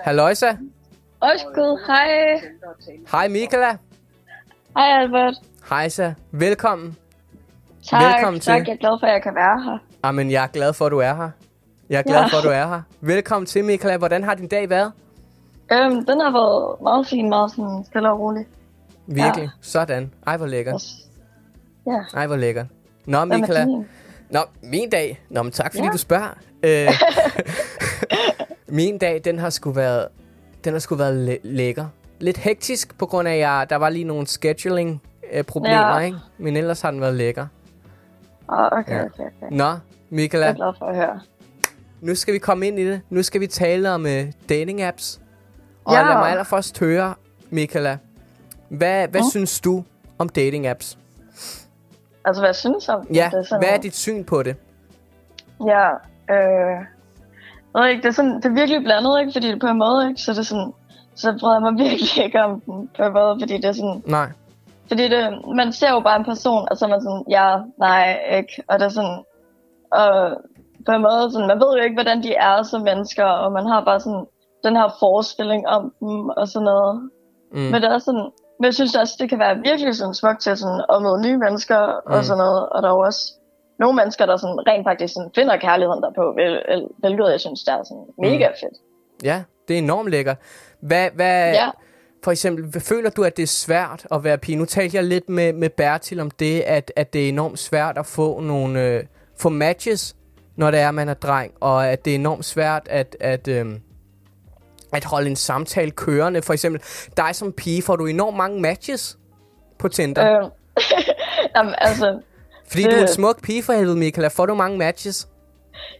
Halløjsa. 0.03 0.57
Årskud, 1.23 1.87
hej. 1.87 2.41
Hej 3.11 3.29
Michaela. 3.29 3.77
Hej 4.77 5.01
Albert. 5.03 5.35
Hej 5.71 5.89
så. 5.89 6.13
Velkommen. 6.31 6.97
Tak, 7.91 8.03
Velkommen 8.15 8.41
tak. 8.41 8.57
til. 8.57 8.65
Jeg 8.67 8.73
er 8.75 8.77
glad 8.77 8.97
for, 9.01 9.07
at 9.07 9.13
jeg 9.13 9.23
kan 9.23 9.35
være 9.35 9.63
her. 9.65 9.79
Amen, 10.03 10.31
jeg 10.31 10.43
er 10.43 10.47
glad 10.47 10.73
for, 10.73 10.87
at 10.87 10.93
du 10.93 10.99
er 10.99 11.15
her. 11.15 11.31
Jeg 11.91 11.99
er 11.99 12.03
glad 12.03 12.17
Ja. 12.21 12.27
for, 12.27 12.37
at 12.39 12.45
du 12.45 12.49
er 12.49 12.67
her. 12.67 12.83
Velkommen 13.01 13.47
til, 13.47 13.65
Michaela. 13.65 13.97
Hvordan 13.97 14.25
har 14.25 14.35
din 14.35 14.49
dag 14.49 14.71
været? 14.71 14.93
Øhm, 15.73 16.07
den 16.07 16.21
har 16.21 16.31
været 16.33 16.83
meget 16.83 17.07
fin, 17.07 17.29
meget 17.29 17.51
sådan 17.51 17.85
stille 17.87 18.11
og 18.11 18.21
rolig. 18.21 18.47
Virkelig. 19.07 19.43
Ja. 19.45 19.49
Sådan. 19.61 20.13
Ej, 20.27 20.37
hvor 20.37 20.47
lækkert. 20.47 20.75
Yes. 20.75 20.95
Ja, 21.87 22.19
Ej, 22.19 22.27
hvor 22.27 22.37
lækkert. 22.37 22.67
Nå, 23.07 23.25
Michaela. 23.25 23.67
Nå, 24.31 24.41
min 24.63 24.91
dag. 24.91 25.21
Nå, 25.31 25.43
men 25.43 25.53
tak 25.53 25.73
fordi 25.73 25.85
Ja. 25.87 25.93
du 25.93 25.99
spørger. 25.99 26.39
Øh, 26.63 26.89
min 28.69 28.99
dag, 28.99 29.21
den 29.25 29.39
har 29.39 29.51
sgu 29.51 29.71
været, 29.71 30.09
den 30.65 30.73
har 30.73 30.81
sgu 30.81 30.95
været 30.95 31.17
læ- 31.17 31.37
lækker. 31.43 31.87
Lidt 32.21 32.37
hektisk, 32.39 32.99
på 32.99 33.07
grund 33.07 33.29
af, 33.29 33.33
at 33.33 33.39
jeg, 33.39 33.67
der 33.71 33.77
var 33.77 33.89
lige 33.89 34.05
nogle 34.05 34.27
scheduling 34.27 35.03
øh, 35.33 35.45
problemer, 35.45 35.89
Ja. 35.95 35.99
ikke? 35.99 36.19
Men 36.39 36.57
ellers 36.57 36.81
har 36.81 36.91
den 36.91 37.01
været 37.01 37.15
lækker. 37.15 37.47
Oh, 38.49 38.59
okay, 38.73 38.97
Ja. 38.97 39.05
okay, 39.05 39.23
okay. 39.23 39.57
Nå, 39.57 39.65
Jeg 39.65 39.79
Michaela, 40.11 40.47
er 40.47 40.53
glad 40.53 40.73
for 40.79 40.87
at 40.87 40.97
høre. 40.97 41.21
nu 42.01 42.15
skal 42.15 42.35
vi 42.35 42.39
komme 42.39 42.67
ind 42.67 42.79
i 42.79 42.87
det. 42.91 43.01
Nu 43.11 43.23
skal 43.23 43.41
vi 43.41 43.47
tale 43.47 43.91
om 43.91 44.05
uh, 44.05 44.11
dating 44.49 44.83
apps. 44.83 45.21
Og 45.85 45.95
Ja. 45.95 46.03
lad 46.03 46.15
mig 46.15 46.31
allerførst 46.31 46.81
høre, 46.81 47.15
Michaela, 47.51 47.99
hvad, 48.69 49.09
hvad 49.09 49.21
Mm. 49.21 49.31
synes 49.31 49.61
du 49.61 49.85
om 50.19 50.29
dating 50.29 50.67
apps? 50.67 50.99
Altså, 52.25 52.41
hvad 52.43 52.49
jeg 52.49 52.57
synes 52.57 52.89
om 52.89 53.07
Ja, 53.15 53.31
det? 53.35 53.49
hvad 53.61 53.69
er 53.69 53.77
dit 53.79 53.97
syn 53.97 54.25
på 54.25 54.43
det? 54.43 54.57
Ja, 55.67 55.89
øh... 56.35 56.85
Jeg 57.75 57.83
ved 57.83 57.91
ikke, 57.91 58.03
det 58.03 58.09
er, 58.09 58.13
sådan, 58.13 58.37
det 58.37 58.45
er 58.45 58.61
virkelig 58.61 58.83
blandet, 58.83 59.21
ikke? 59.21 59.33
Fordi 59.33 59.49
det 59.49 59.61
på 59.61 59.67
en 59.67 59.79
måde, 59.79 60.09
ikke? 60.09 60.21
Så 60.23 60.33
det 60.33 60.39
er 60.39 60.43
sådan... 60.43 60.73
Så 61.15 61.37
bryder 61.41 61.55
jeg 61.55 61.63
mig 61.69 61.85
virkelig 61.85 62.25
ikke 62.25 62.43
om 62.43 62.61
den 62.61 62.91
på 62.97 63.03
en 63.03 63.13
måde, 63.13 63.37
fordi 63.41 63.55
det 63.57 63.65
er 63.65 63.73
sådan... 63.73 64.03
Nej. 64.07 64.29
Fordi 64.89 65.09
det, 65.09 65.23
man 65.57 65.73
ser 65.73 65.91
jo 65.91 66.01
bare 66.01 66.19
en 66.19 66.25
person, 66.25 66.69
og 66.71 66.77
så 66.77 66.85
er 66.85 66.89
man 66.89 67.03
sådan, 67.03 67.25
ja, 67.31 67.57
nej, 67.79 68.19
ikke. 68.39 68.63
Og 68.69 68.79
det 68.79 68.85
er 68.85 68.89
sådan, 68.89 69.19
og 69.93 70.09
på 70.87 70.93
en 70.93 71.03
måde, 71.03 71.33
sådan, 71.33 71.49
man 71.49 71.61
ved 71.61 71.77
jo 71.77 71.83
ikke, 71.85 71.97
hvordan 71.97 72.23
de 72.23 72.35
er 72.35 72.63
som 72.63 72.83
mennesker, 72.83 73.25
og 73.25 73.53
man 73.53 73.67
har 73.67 73.85
bare 73.85 74.01
sådan 74.01 74.27
den 74.65 74.77
her 74.77 74.89
forestilling 74.99 75.69
om 75.69 75.93
dem, 76.01 76.29
og 76.29 76.49
sådan 76.49 76.65
noget. 76.65 77.11
Mm. 77.53 77.59
Men 77.59 77.75
det 77.83 77.85
er 77.85 77.99
sådan, 77.99 78.31
men 78.59 78.65
jeg 78.65 78.75
synes 78.75 78.97
også, 78.97 79.15
det 79.21 79.29
kan 79.29 79.39
være 79.39 79.57
virkelig 79.69 79.97
sådan 79.97 80.15
smukt 80.15 80.41
til 80.41 80.57
sådan, 80.57 80.85
at 80.93 81.03
møde 81.03 81.23
nye 81.23 81.39
mennesker, 81.39 81.81
mm. 81.87 82.13
Og 82.13 82.25
sådan 82.25 82.39
noget. 82.39 82.69
Og 82.69 82.83
der 82.83 82.89
er 82.89 82.93
jo 82.93 83.01
også 83.01 83.38
nogle 83.79 83.97
mennesker, 83.97 84.27
der 84.27 84.37
sådan, 84.37 84.67
rent 84.67 84.87
faktisk 84.87 85.15
sådan, 85.15 85.31
finder 85.35 85.57
kærligheden 85.57 86.03
derpå, 86.03 86.33
hvil- 86.33 86.63
hvil- 86.69 86.89
hvilket 86.99 87.31
jeg 87.31 87.41
synes, 87.41 87.65
der 87.65 87.73
er 87.73 87.83
sådan 87.85 88.05
mega 88.19 88.47
fedt. 88.49 88.77
Ja, 89.25 89.43
det 89.69 89.75
er 89.75 89.79
enormt 89.79 90.09
lækkert. 90.11 90.37
Hvad, 90.81 91.11
hvad, 91.15 91.53
Ja. 91.53 91.71
For 92.25 92.31
eksempel, 92.31 92.81
føler 92.81 93.11
du, 93.11 93.25
at 93.25 93.37
det 93.37 93.43
er 93.43 93.47
svært 93.47 94.07
at 94.13 94.25
være 94.25 94.39
pige? 94.39 94.57
Nu 94.57 94.65
talte 94.65 94.97
jeg 94.97 95.05
lidt 95.05 95.29
med, 95.29 95.53
med 95.53 95.71
Bertil 95.71 96.21
om 96.21 96.31
det, 96.31 96.61
at, 96.61 96.93
at 96.97 97.13
det 97.13 97.25
er 97.25 97.29
enormt 97.29 97.59
svært 97.59 97.99
at 97.99 98.07
få 98.07 98.41
nogle 98.41 98.83
øh, 98.83 99.05
få 99.41 99.49
matches, 99.49 100.17
når 100.57 100.71
det 100.71 100.81
er, 100.81 100.91
man 100.91 101.09
er 101.09 101.15
dreng, 101.15 101.53
og 101.61 101.89
at 101.89 102.05
det 102.05 102.11
er 102.11 102.15
enormt 102.15 102.45
svært 102.45 102.83
at, 102.91 103.17
at, 103.21 103.49
øh, 103.49 103.67
at 104.93 105.05
holde 105.05 105.31
en 105.31 105.37
samtale 105.37 105.91
kørende. 105.91 106.43
For 106.43 106.53
eksempel, 106.53 106.83
dig 107.17 107.35
som 107.35 107.53
pige, 107.53 107.83
får 107.83 107.97
du 107.97 108.07
enormt 108.07 108.37
mange 108.37 108.61
matches 108.61 109.19
på 109.79 109.89
Tinder. 109.89 110.41
Øh, 110.43 110.51
jamen, 111.57 111.75
altså, 111.79 112.21
Fordi 112.71 112.83
du 112.83 112.89
er 112.89 112.95
en 112.95 113.01
det- 113.01 113.11
smuk 113.11 113.43
pige 113.43 113.63
for 113.63 113.73
helvede, 113.73 113.97
Michaela. 113.97 114.29
Får 114.29 114.47
du 114.47 114.55
mange 114.55 114.79
matches? 114.79 115.29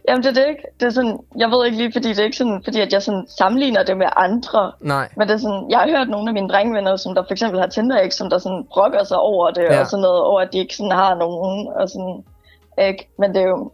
Jamen 0.07 0.23
det 0.23 0.29
er 0.29 0.33
det 0.33 0.47
ikke. 0.49 0.61
Det 0.79 0.85
er 0.85 0.89
sådan, 0.89 1.19
jeg 1.37 1.49
ved 1.51 1.65
ikke 1.65 1.77
lige, 1.77 1.91
fordi 1.91 2.09
det 2.09 2.19
er 2.19 2.23
ikke 2.23 2.37
sådan, 2.37 2.61
fordi 2.63 2.79
at 2.79 2.93
jeg 2.93 3.01
sådan 3.01 3.25
sammenligner 3.37 3.83
det 3.83 3.97
med 3.97 4.07
andre. 4.15 4.71
Nej. 4.81 5.09
Men 5.17 5.27
det 5.27 5.33
er 5.33 5.37
sådan, 5.37 5.65
jeg 5.69 5.79
har 5.79 5.87
hørt 5.97 6.09
nogle 6.09 6.29
af 6.29 6.33
mine 6.33 6.49
drengvenner, 6.49 6.95
som 6.95 7.15
der 7.15 7.23
for 7.23 7.31
eksempel 7.31 7.59
har 7.59 7.67
Tinder, 7.67 7.99
ikke, 7.99 8.15
som 8.15 8.29
der 8.29 8.37
sådan 8.37 8.65
brokker 8.73 9.03
sig 9.03 9.17
over 9.17 9.51
det, 9.51 9.61
Ja. 9.63 9.79
og 9.79 9.87
sådan 9.87 10.01
noget, 10.01 10.21
over 10.21 10.41
at 10.41 10.53
de 10.53 10.57
ikke 10.57 10.75
sådan 10.75 10.91
har 10.91 11.15
nogen, 11.15 11.67
og 11.75 11.89
sådan, 11.89 12.23
ikke. 12.87 13.09
Men 13.19 13.33
det 13.35 13.41
er 13.41 13.47
jo, 13.47 13.71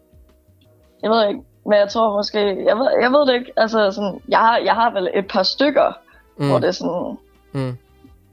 jeg 1.04 1.12
ved 1.12 1.28
ikke, 1.28 1.40
men 1.66 1.80
jeg 1.80 1.90
tror 1.90 2.16
måske, 2.18 2.40
jeg 2.66 2.78
ved, 2.78 2.88
jeg 3.02 3.12
ved 3.12 3.28
det 3.28 3.34
ikke, 3.34 3.52
altså 3.58 3.92
sådan, 3.92 4.22
jeg 4.30 4.40
har, 4.40 4.58
jeg 4.58 4.74
har 4.74 4.92
vel 4.94 5.10
et 5.14 5.28
par 5.28 5.44
stykker, 5.44 5.98
mm. 6.38 6.48
hvor 6.50 6.60
det 6.60 6.68
er 6.68 6.72
sådan, 6.72 7.18
Mm. 7.54 7.78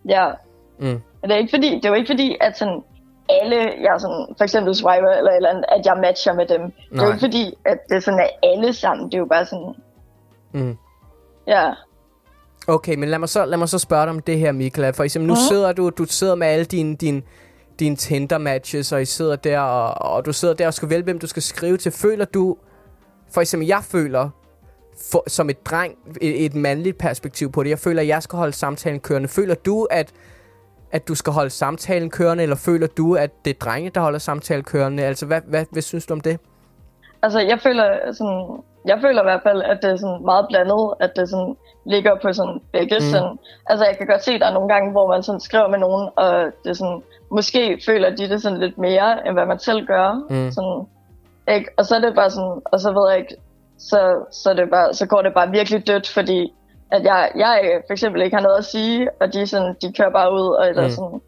ja, 0.08 0.26
Mm. 0.78 0.86
men 0.86 1.00
det 1.22 1.32
er 1.32 1.36
ikke 1.36 1.50
fordi, 1.56 1.74
det 1.74 1.84
er 1.84 1.88
jo 1.88 1.94
ikke 1.94 2.12
fordi, 2.12 2.36
at 2.40 2.58
sådan, 2.58 2.82
alle, 3.28 3.56
jeg 3.56 3.94
sådan, 3.98 4.26
for 4.36 4.44
eksempel 4.44 4.74
swiper 4.74 5.10
eller 5.18 5.30
eller 5.32 5.48
andet, 5.50 5.64
at 5.68 5.86
jeg 5.86 5.96
matcher 6.00 6.32
med 6.32 6.46
dem. 6.46 6.60
Det 6.60 6.72
er 6.92 6.96
Nej. 6.96 7.04
jo 7.04 7.10
ikke 7.12 7.20
fordi, 7.20 7.54
at 7.64 7.78
det 7.88 7.96
er 7.96 8.00
sådan, 8.00 8.20
at 8.20 8.30
alle 8.42 8.72
sammen, 8.72 9.06
det 9.06 9.14
er 9.14 9.18
jo 9.18 9.24
bare 9.26 9.46
sådan, 9.46 9.74
Mm. 10.52 10.76
ja, 11.46 11.70
Okay, 12.68 12.94
men 12.94 13.08
lad 13.08 13.18
mig 13.18 13.28
så, 13.28 13.44
lad 13.44 13.58
mig 13.58 13.68
så 13.68 13.78
spørge 13.78 14.02
dig 14.02 14.10
om 14.10 14.20
det 14.20 14.38
her, 14.38 14.52
Michaela. 14.52 14.90
For 14.90 15.04
eksempel, 15.04 15.26
nu 15.28 15.32
Mhm. 15.34 15.40
sidder 15.48 15.72
du, 15.72 15.90
du 15.90 16.04
sidder 16.04 16.34
med 16.34 16.46
alle 16.46 16.64
dine, 16.64 16.96
dine, 16.96 17.22
dine 17.80 17.96
Tinder-matches, 17.96 18.92
og 18.92 19.02
I 19.02 19.04
sidder 19.04 19.36
der, 19.36 19.60
og, 19.60 20.12
og 20.14 20.26
du 20.26 20.32
sidder 20.32 20.54
der 20.54 20.66
og 20.66 20.74
skal 20.74 20.90
vælge, 20.90 21.02
hvem 21.04 21.18
du 21.18 21.26
skal 21.26 21.42
skrive 21.42 21.76
til. 21.76 21.92
Føler 21.92 22.24
du, 22.24 22.56
for 23.34 23.40
eksempel, 23.40 23.68
jeg 23.68 23.80
føler, 23.82 24.30
for, 25.12 25.24
som 25.26 25.50
et 25.50 25.66
dreng, 25.66 25.94
et, 26.20 26.44
et 26.44 26.54
mandligt 26.54 26.98
perspektiv 26.98 27.52
på 27.52 27.62
det, 27.62 27.70
jeg 27.70 27.78
føler, 27.78 28.02
at 28.02 28.08
jeg 28.08 28.22
skal 28.22 28.36
holde 28.36 28.52
samtalen 28.52 29.00
kørende. 29.00 29.28
Føler 29.28 29.54
du, 29.54 29.84
at, 29.90 30.12
at 30.92 31.08
du 31.08 31.14
skal 31.14 31.32
holde 31.32 31.50
samtalen 31.50 32.10
kørende, 32.10 32.42
eller 32.42 32.56
føler 32.56 32.86
du, 32.86 33.14
at 33.14 33.30
det 33.44 33.50
er 33.50 33.58
drenge, 33.64 33.90
der 33.90 34.00
holder 34.00 34.18
samtalen 34.18 34.64
kørende? 34.64 35.02
Altså, 35.02 35.26
hvad, 35.26 35.40
hvad, 35.46 35.64
hvad 35.70 35.82
synes 35.82 36.06
du 36.06 36.14
om 36.14 36.20
det? 36.20 36.40
Altså, 37.22 37.40
jeg 37.40 37.60
føler 37.60 38.12
sådan, 38.12 38.62
jeg 38.84 38.98
føler 39.00 39.22
i 39.22 39.24
hvert 39.24 39.40
fald, 39.42 39.62
at 39.62 39.78
det 39.82 39.90
er 39.90 39.96
sådan 39.96 40.24
meget 40.24 40.46
blandet, 40.48 40.94
at 41.00 41.10
det 41.16 41.28
sådan 41.28 41.56
ligger 41.86 42.14
på 42.22 42.32
sådan 42.32 42.60
begge 42.72 42.94
Mm. 42.94 43.00
sådan. 43.00 43.38
Altså, 43.66 43.84
jeg 43.86 43.98
kan 43.98 44.06
godt 44.06 44.24
se, 44.24 44.32
at 44.32 44.40
der 44.40 44.46
er 44.46 44.52
nogle 44.52 44.68
gange, 44.74 44.90
hvor 44.90 45.08
man 45.12 45.22
sådan 45.22 45.40
skriver 45.40 45.68
med 45.68 45.78
nogen, 45.78 46.08
og 46.16 46.32
det 46.64 46.70
er 46.70 46.74
sådan, 46.74 47.02
måske 47.30 47.80
føler 47.86 48.10
de 48.16 48.28
det 48.28 48.42
sådan 48.42 48.58
lidt 48.58 48.78
mere, 48.78 49.26
end 49.26 49.34
hvad 49.34 49.46
man 49.46 49.58
selv 49.58 49.86
gør. 49.86 50.26
Mm. 50.30 50.50
Sådan, 50.50 50.86
ikke? 51.56 51.70
Og 51.76 51.84
så 51.86 51.96
er 51.96 52.00
det 52.00 52.14
bare 52.14 52.30
sådan, 52.30 52.60
og 52.64 52.80
så 52.80 52.92
ved 52.92 53.10
jeg 53.10 53.18
ikke, 53.18 53.36
så, 53.78 54.00
så, 54.30 54.54
det 54.54 54.70
bare, 54.70 54.94
så 54.94 55.06
går 55.06 55.22
det 55.22 55.34
bare 55.34 55.50
virkelig 55.50 55.86
dødt, 55.86 56.08
fordi 56.08 56.52
at 56.92 57.02
jeg, 57.04 57.30
jeg 57.36 57.82
for 57.86 57.92
eksempel 57.92 58.22
ikke 58.22 58.36
har 58.36 58.42
noget 58.42 58.58
at 58.58 58.64
sige, 58.64 59.08
og 59.20 59.32
de, 59.32 59.46
sådan, 59.46 59.76
de 59.82 59.92
kører 59.92 60.10
bare 60.10 60.32
ud, 60.32 60.46
og 60.58 60.68
eller 60.68 60.82
Mm. 60.84 60.90
sådan, 60.90 61.20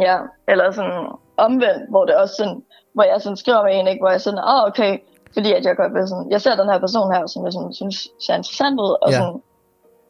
ja, 0.00 0.18
eller 0.48 0.70
sådan 0.70 1.08
omvendt, 1.36 1.90
hvor 1.90 2.04
det 2.04 2.14
også 2.16 2.34
sådan, 2.34 2.62
hvor 2.94 3.02
jeg 3.02 3.20
sådan 3.20 3.36
skriver 3.36 3.62
med 3.62 3.80
en, 3.80 3.86
ikke, 3.88 4.02
hvor 4.02 4.10
jeg 4.10 4.20
sådan, 4.20 4.38
ah, 4.38 4.64
okay, 4.68 4.98
fordi 5.32 5.52
at 5.52 5.64
jeg 5.64 5.76
godt 5.76 5.94
vil 5.94 6.08
sådan, 6.08 6.30
jeg 6.30 6.40
ser 6.40 6.54
den 6.56 6.68
her 6.72 6.78
person 6.78 7.14
her, 7.14 7.26
som 7.26 7.44
jeg 7.44 7.52
sådan, 7.52 7.74
synes 7.74 7.96
ser 8.26 8.34
interessant 8.34 8.80
ud, 8.80 8.96
og 9.02 9.10
Ja. 9.10 9.16
sådan, 9.18 9.42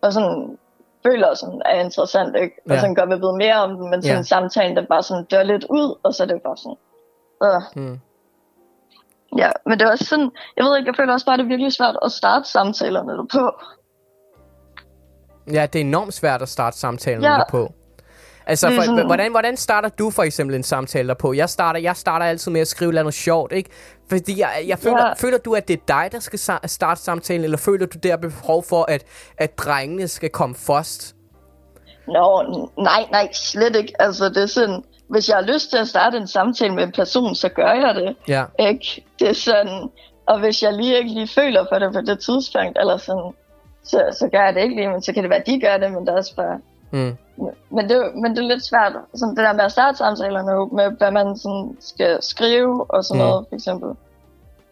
og 0.03 0.13
sådan 0.13 0.59
føler 1.07 1.35
sådan 1.35 1.63
er 1.65 1.81
interessant, 1.81 2.37
ikke? 2.37 2.55
Og 2.67 2.71
Ja. 2.75 2.81
sådan 2.81 2.95
godt 2.95 3.11
vil 3.11 3.21
vide 3.21 3.37
mere 3.37 3.55
om 3.65 3.71
den, 3.77 3.91
men 3.91 4.03
sådan 4.03 4.17
Ja. 4.17 4.23
samtalen, 4.23 4.77
den 4.77 4.87
bare 4.87 5.03
sådan 5.03 5.25
dør 5.25 5.43
lidt 5.43 5.65
ud, 5.71 5.99
og 6.03 6.15
så 6.15 6.23
er 6.23 6.27
det 6.27 6.43
bare 6.43 6.57
sådan, 6.57 6.79
øh. 7.45 7.83
Mm. 7.85 7.99
Ja, 9.39 9.51
men 9.67 9.79
det 9.79 9.87
er 9.87 9.91
også 9.91 10.05
sådan, 10.05 10.31
jeg 10.57 10.65
ved 10.65 10.77
ikke, 10.77 10.89
jeg 10.89 10.97
føler 10.97 11.13
også 11.13 11.27
bare, 11.27 11.37
det 11.37 11.43
er 11.45 11.49
virkelig 11.49 11.73
svært 11.73 11.97
at 12.05 12.13
starte 12.13 12.45
samtalerne 12.49 13.29
på. 13.29 13.51
Ja, 15.53 15.67
det 15.67 15.77
er 15.81 15.85
enormt 15.85 16.15
svært 16.15 16.43
at 16.43 16.49
starte 16.49 16.79
samtalen 16.79 17.23
Ja. 17.23 17.51
på. 17.51 17.73
Altså, 18.47 18.71
for, 18.75 18.83
sådan- 18.83 19.07
hvordan, 19.07 19.31
hvordan 19.31 19.57
starter 19.57 19.89
du 19.89 20.11
for 20.11 20.23
eksempel 20.23 20.57
en 20.57 20.63
samtale 20.63 21.09
der 21.09 21.15
på? 21.15 21.33
Jeg 21.33 21.49
starter, 21.49 21.81
jeg 21.81 21.97
starter 21.97 22.27
altid 22.27 22.51
med 22.53 22.61
at 22.61 22.69
skrive 22.69 22.93
noget 22.93 23.15
sjovt, 23.15 23.53
ikke? 23.53 23.71
Fordi 24.11 24.41
jeg, 24.41 24.51
jeg 24.67 24.79
føler, 24.79 25.07
Ja. 25.07 25.13
føler 25.13 25.39
du, 25.39 25.55
at 25.55 25.69
det 25.69 25.75
er 25.75 25.83
dig, 25.89 26.09
der 26.13 26.21
skal 26.21 26.39
sa- 26.39 26.67
starte 26.67 27.01
samtalen, 27.01 27.45
eller 27.45 27.59
føler 27.59 27.87
du, 27.87 27.99
der 28.03 28.13
er 28.13 28.17
behov 28.17 28.65
for, 28.69 28.85
at, 28.89 29.05
at 29.39 29.59
drengene 29.59 30.09
skal 30.09 30.31
komme 30.31 30.55
først? 30.55 31.15
Nå, 32.07 32.43
n- 32.43 32.83
nej, 32.83 33.07
nej, 33.11 33.29
slet 33.33 33.77
ikke. 33.77 33.93
Altså, 34.03 34.29
det 34.29 34.37
er 34.43 34.47
sådan, 34.47 34.83
hvis 35.11 35.29
jeg 35.29 35.37
har 35.37 35.43
lyst 35.53 35.71
til 35.71 35.77
at 35.79 35.89
starte 35.89 36.17
en 36.17 36.29
samtale 36.29 36.75
med 36.75 36.83
en 36.83 36.93
person, 36.93 37.35
så 37.35 37.49
gør 37.49 37.73
jeg 37.73 37.95
det. 37.95 38.17
Ja. 38.29 38.45
Ikke? 38.59 39.05
Det 39.19 39.29
er 39.29 39.33
sådan, 39.33 39.89
og 40.27 40.39
hvis 40.41 40.63
jeg 40.63 40.73
lige 40.73 40.99
ikke 40.99 41.11
lige 41.11 41.29
føler 41.29 41.67
for 41.73 41.79
det 41.79 41.93
på 41.95 42.01
det 42.01 42.21
tidspunkt, 42.21 42.79
eller 42.81 42.97
sådan, 42.97 43.33
så, 43.85 44.17
så 44.19 44.29
gør 44.29 44.43
jeg 44.45 44.55
det 44.55 44.61
ikke 44.63 44.75
lige, 44.77 44.89
men 44.89 45.03
så 45.03 45.13
kan 45.13 45.23
det 45.23 45.31
være, 45.31 45.39
at 45.41 45.47
de 45.47 45.61
gør 45.61 45.77
det, 45.77 45.93
men 45.93 46.01
det 46.01 46.09
er 46.09 46.17
også 46.17 46.37
bare... 46.37 46.59
Mm. 46.91 47.17
Men 47.71 47.89
det, 47.89 48.15
men 48.15 48.31
det 48.37 48.39
er 48.39 48.49
lidt 48.49 48.65
svært, 48.65 48.93
sådan 49.15 49.37
det 49.37 49.45
der 49.45 49.53
med 49.53 49.65
at 49.65 49.73
starte 49.73 49.99
samtaler 49.99 50.43
nu, 50.43 50.77
med 50.77 50.91
hvad 50.99 51.11
man 51.11 51.37
sådan 51.37 51.77
skal 51.81 52.23
skrive 52.23 52.91
og 52.91 53.05
sådan 53.05 53.23
Mm. 53.23 53.27
noget, 53.29 53.47
for 53.49 53.55
eksempel. 53.57 53.89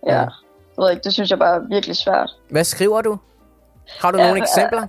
Ja, 0.07 0.25
Mm. 0.25 0.31
jeg 0.77 0.85
ved 0.85 0.91
ikke, 0.91 1.03
det 1.05 1.13
synes 1.13 1.31
jeg 1.31 1.39
bare 1.39 1.57
er 1.57 1.61
virkelig 1.69 1.97
svært. 1.97 2.31
Hvad 2.51 2.65
skriver 2.65 3.01
du? 3.03 3.19
Har 4.01 4.11
du 4.11 4.19
Ja, 4.19 4.25
nogle 4.27 4.41
eksempler? 4.43 4.87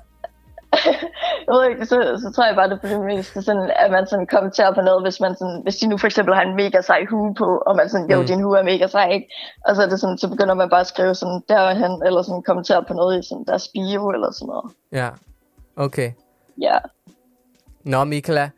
Jeg 1.52 1.60
ved 1.60 1.70
ikke, 1.70 1.86
så, 1.86 1.96
så 2.24 2.32
tror 2.36 2.46
jeg 2.46 2.56
bare, 2.56 2.70
det 2.70 2.76
er 2.76 2.80
på 2.82 2.88
det 2.88 3.02
meste 3.06 3.42
sådan, 3.42 3.72
at 3.76 3.92
man 3.92 4.08
sådan 4.08 4.28
kommenterer 4.28 4.74
på 4.74 4.82
noget, 4.82 5.04
hvis 5.06 5.20
man 5.20 5.36
sådan, 5.36 5.60
hvis 5.64 5.76
de 5.76 5.88
nu 5.88 5.98
for 5.98 6.08
eksempel 6.08 6.36
har 6.36 6.42
en 6.42 6.56
mega 6.56 6.82
sej 6.82 7.06
hue 7.10 7.36
på, 7.36 7.58
og 7.68 7.76
man 7.76 7.90
sådan, 7.90 8.10
jo, 8.12 8.16
Mm. 8.18 8.22
mm. 8.22 8.28
din 8.28 8.42
hue 8.44 8.60
er 8.60 8.64
mega 8.64 8.88
sej, 8.88 9.10
ikke? 9.10 9.28
Og 9.66 9.76
så 9.76 9.82
er 9.84 9.90
det 9.90 10.00
sådan, 10.00 10.18
så 10.18 10.30
begynder 10.30 10.54
man 10.54 10.70
bare 10.70 10.80
at 10.80 10.88
skrive 10.88 11.16
sådan, 11.16 11.42
derhen, 11.50 12.04
eller 12.06 12.22
sådan 12.22 12.44
kommentere 12.44 12.84
på 12.88 12.94
noget 12.94 13.20
i 13.20 13.28
sådan 13.30 13.44
deres 13.48 13.68
bio, 13.74 14.10
eller 14.10 14.32
sådan 14.32 14.48
noget. 14.48 14.72
Ja. 14.92 15.10
Okay. 15.76 16.12
Ja. 16.62 16.78
Nå, 17.84 18.04
Michaela, 18.04 18.50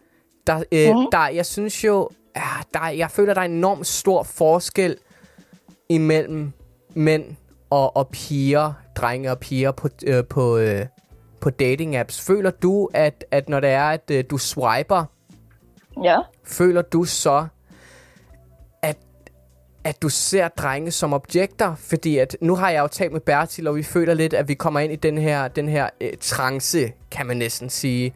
der, 0.48 0.56
øh, 0.72 0.96
Mhm. 0.96 1.08
der, 1.12 1.28
jeg 1.28 1.46
synes 1.46 1.84
jo, 1.84 2.10
ja, 2.36 2.42
der, 2.74 2.88
jeg 2.88 3.12
føler, 3.12 3.34
der 3.34 3.42
er 3.42 3.46
en 3.46 3.52
enormt 3.52 3.88
stor 3.88 4.24
forskel 4.24 4.98
imellem 5.90 6.52
mænd 6.94 7.24
og, 7.70 7.98
og 7.98 8.08
piger, 8.08 8.74
drenge 8.96 9.32
og 9.32 9.40
piger 9.40 9.72
på, 9.72 9.88
øh, 10.08 10.24
på, 10.26 10.58
øh, 10.58 10.86
på 11.44 11.50
dating 11.50 11.96
apps. 11.96 12.22
Føler 12.22 12.52
du, 12.52 12.90
at, 12.94 13.26
at 13.32 13.50
når 13.50 13.60
det 13.60 13.70
er, 13.70 13.84
at 13.84 14.12
øh, 14.12 14.24
du 14.30 14.38
swiper, 14.38 15.06
Ja. 16.04 16.18
føler 16.44 16.82
du 16.82 17.04
så, 17.04 17.48
at, 18.82 18.98
at 19.84 20.02
du 20.02 20.10
ser 20.10 20.48
drenge 20.48 20.92
som 20.92 21.14
objekter? 21.14 21.76
Fordi 21.76 22.18
at, 22.18 22.38
nu 22.42 22.56
har 22.56 22.70
jeg 22.70 22.82
jo 22.82 22.88
talt 22.88 23.12
med 23.12 23.22
Bertil, 23.22 23.68
og 23.68 23.76
vi 23.76 23.84
føler 23.84 24.14
lidt, 24.14 24.34
at 24.34 24.48
vi 24.48 24.54
kommer 24.54 24.80
ind 24.80 24.94
i 24.94 24.96
den 24.96 25.18
her, 25.18 25.48
den 25.48 25.70
her 25.70 25.90
øh, 26.02 26.12
trance, 26.22 26.92
kan 27.12 27.26
man 27.28 27.38
næsten 27.38 27.70
sige. 27.70 28.14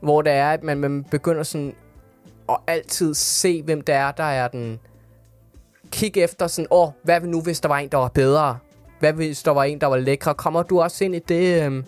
Hvor 0.00 0.22
det 0.22 0.32
er, 0.32 0.50
at 0.50 0.62
man, 0.62 0.78
man 0.78 1.04
begynder 1.04 1.42
sådan 1.42 1.74
at 2.48 2.56
altid 2.66 3.14
se, 3.14 3.62
hvem 3.62 3.80
det 3.80 3.94
er, 3.94 4.12
der 4.12 4.24
er 4.24 4.48
den... 4.48 4.78
Kig 5.90 6.16
efter 6.16 6.46
sådan, 6.46 6.66
åh, 6.70 6.88
oh, 6.88 6.92
hvad 7.02 7.20
nu, 7.20 7.42
hvis 7.42 7.60
der 7.60 7.68
var 7.68 7.78
en, 7.78 7.88
der 7.88 7.98
var 7.98 8.08
bedre? 8.08 8.58
Hvad 9.00 9.12
hvis 9.12 9.42
der 9.42 9.50
var 9.50 9.64
en, 9.64 9.80
der 9.80 9.86
var 9.86 9.96
lækre? 9.96 10.34
Kommer 10.34 10.62
du 10.62 10.80
også 10.80 11.04
ind 11.04 11.14
i 11.14 11.18
det, 11.18 11.64
øhm, 11.64 11.84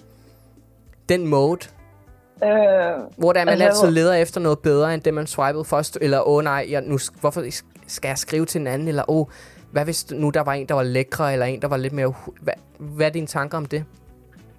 den 1.10 1.26
mode? 1.26 1.60
Øh, 2.44 2.50
Hvor 3.16 3.32
der 3.32 3.44
man 3.44 3.48
Altså, 3.48 3.66
altid 3.66 3.90
leder 3.94 4.14
efter 4.14 4.40
noget 4.40 4.58
bedre, 4.58 4.94
end 4.94 5.02
det 5.02 5.14
man 5.14 5.26
swipede 5.26 5.64
først. 5.64 5.98
Eller, 6.00 6.28
åh 6.28 6.36
oh, 6.36 6.44
nej, 6.44 6.66
jeg, 6.70 6.82
nu, 6.82 6.98
hvorfor 7.20 7.44
skal 7.86 8.08
jeg 8.08 8.18
skrive 8.18 8.46
til 8.46 8.60
en 8.60 8.66
anden? 8.66 8.88
Eller, 8.88 9.10
åh, 9.10 9.20
oh, 9.20 9.26
hvad 9.72 9.84
hvis 9.84 10.10
nu 10.10 10.30
der 10.30 10.40
var 10.40 10.52
en, 10.52 10.66
der 10.66 10.74
var 10.74 10.82
lækre, 10.82 11.32
eller 11.32 11.46
en, 11.46 11.62
der 11.62 11.68
var 11.68 11.76
lidt 11.76 11.92
mere... 11.92 12.14
Hvad, 12.40 12.54
hvad 12.78 13.06
er 13.06 13.10
dine 13.10 13.26
tanker 13.26 13.58
om 13.58 13.66
det? 13.66 13.84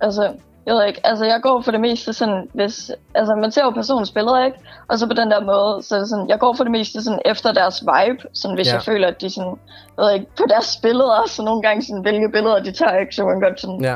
altså, 0.01 0.33
jeg 0.65 0.75
ved 0.75 0.85
ikke, 0.85 1.01
altså 1.07 1.25
jeg 1.25 1.39
går 1.41 1.61
for 1.61 1.71
det 1.71 1.81
meste 1.81 2.13
sådan, 2.13 2.49
hvis, 2.53 2.91
altså 3.15 3.35
man 3.35 3.51
ser 3.51 3.63
jo 3.63 3.69
personens 3.69 4.11
billeder, 4.11 4.45
ikke? 4.45 4.57
Og 4.87 4.99
så 4.99 5.07
på 5.07 5.13
den 5.13 5.31
der 5.31 5.41
måde, 5.41 5.83
så 5.83 5.95
er 5.95 5.99
det 5.99 6.09
sådan, 6.09 6.29
jeg 6.29 6.39
går 6.39 6.53
for 6.53 6.63
det 6.63 6.71
meste 6.71 7.03
sådan 7.03 7.19
efter 7.25 7.53
deres 7.53 7.81
vibe, 7.81 8.23
sådan 8.33 8.55
hvis 8.55 8.67
ja. 8.67 8.73
jeg 8.73 8.83
føler, 8.83 9.07
at 9.07 9.21
de 9.21 9.29
sådan, 9.29 9.55
jeg 9.97 10.05
ved 10.05 10.13
ikke, 10.13 10.25
på 10.37 10.43
deres 10.49 10.79
billeder, 10.81 11.23
så 11.27 11.43
nogle 11.43 11.61
gange 11.61 11.83
sådan, 11.83 12.01
hvilke 12.01 12.29
billeder 12.29 12.63
de 12.63 12.71
tager, 12.71 12.99
ikke? 12.99 13.15
Så 13.15 13.25
man 13.25 13.39
godt 13.39 13.61
sådan, 13.61 13.81
Ja. 13.81 13.95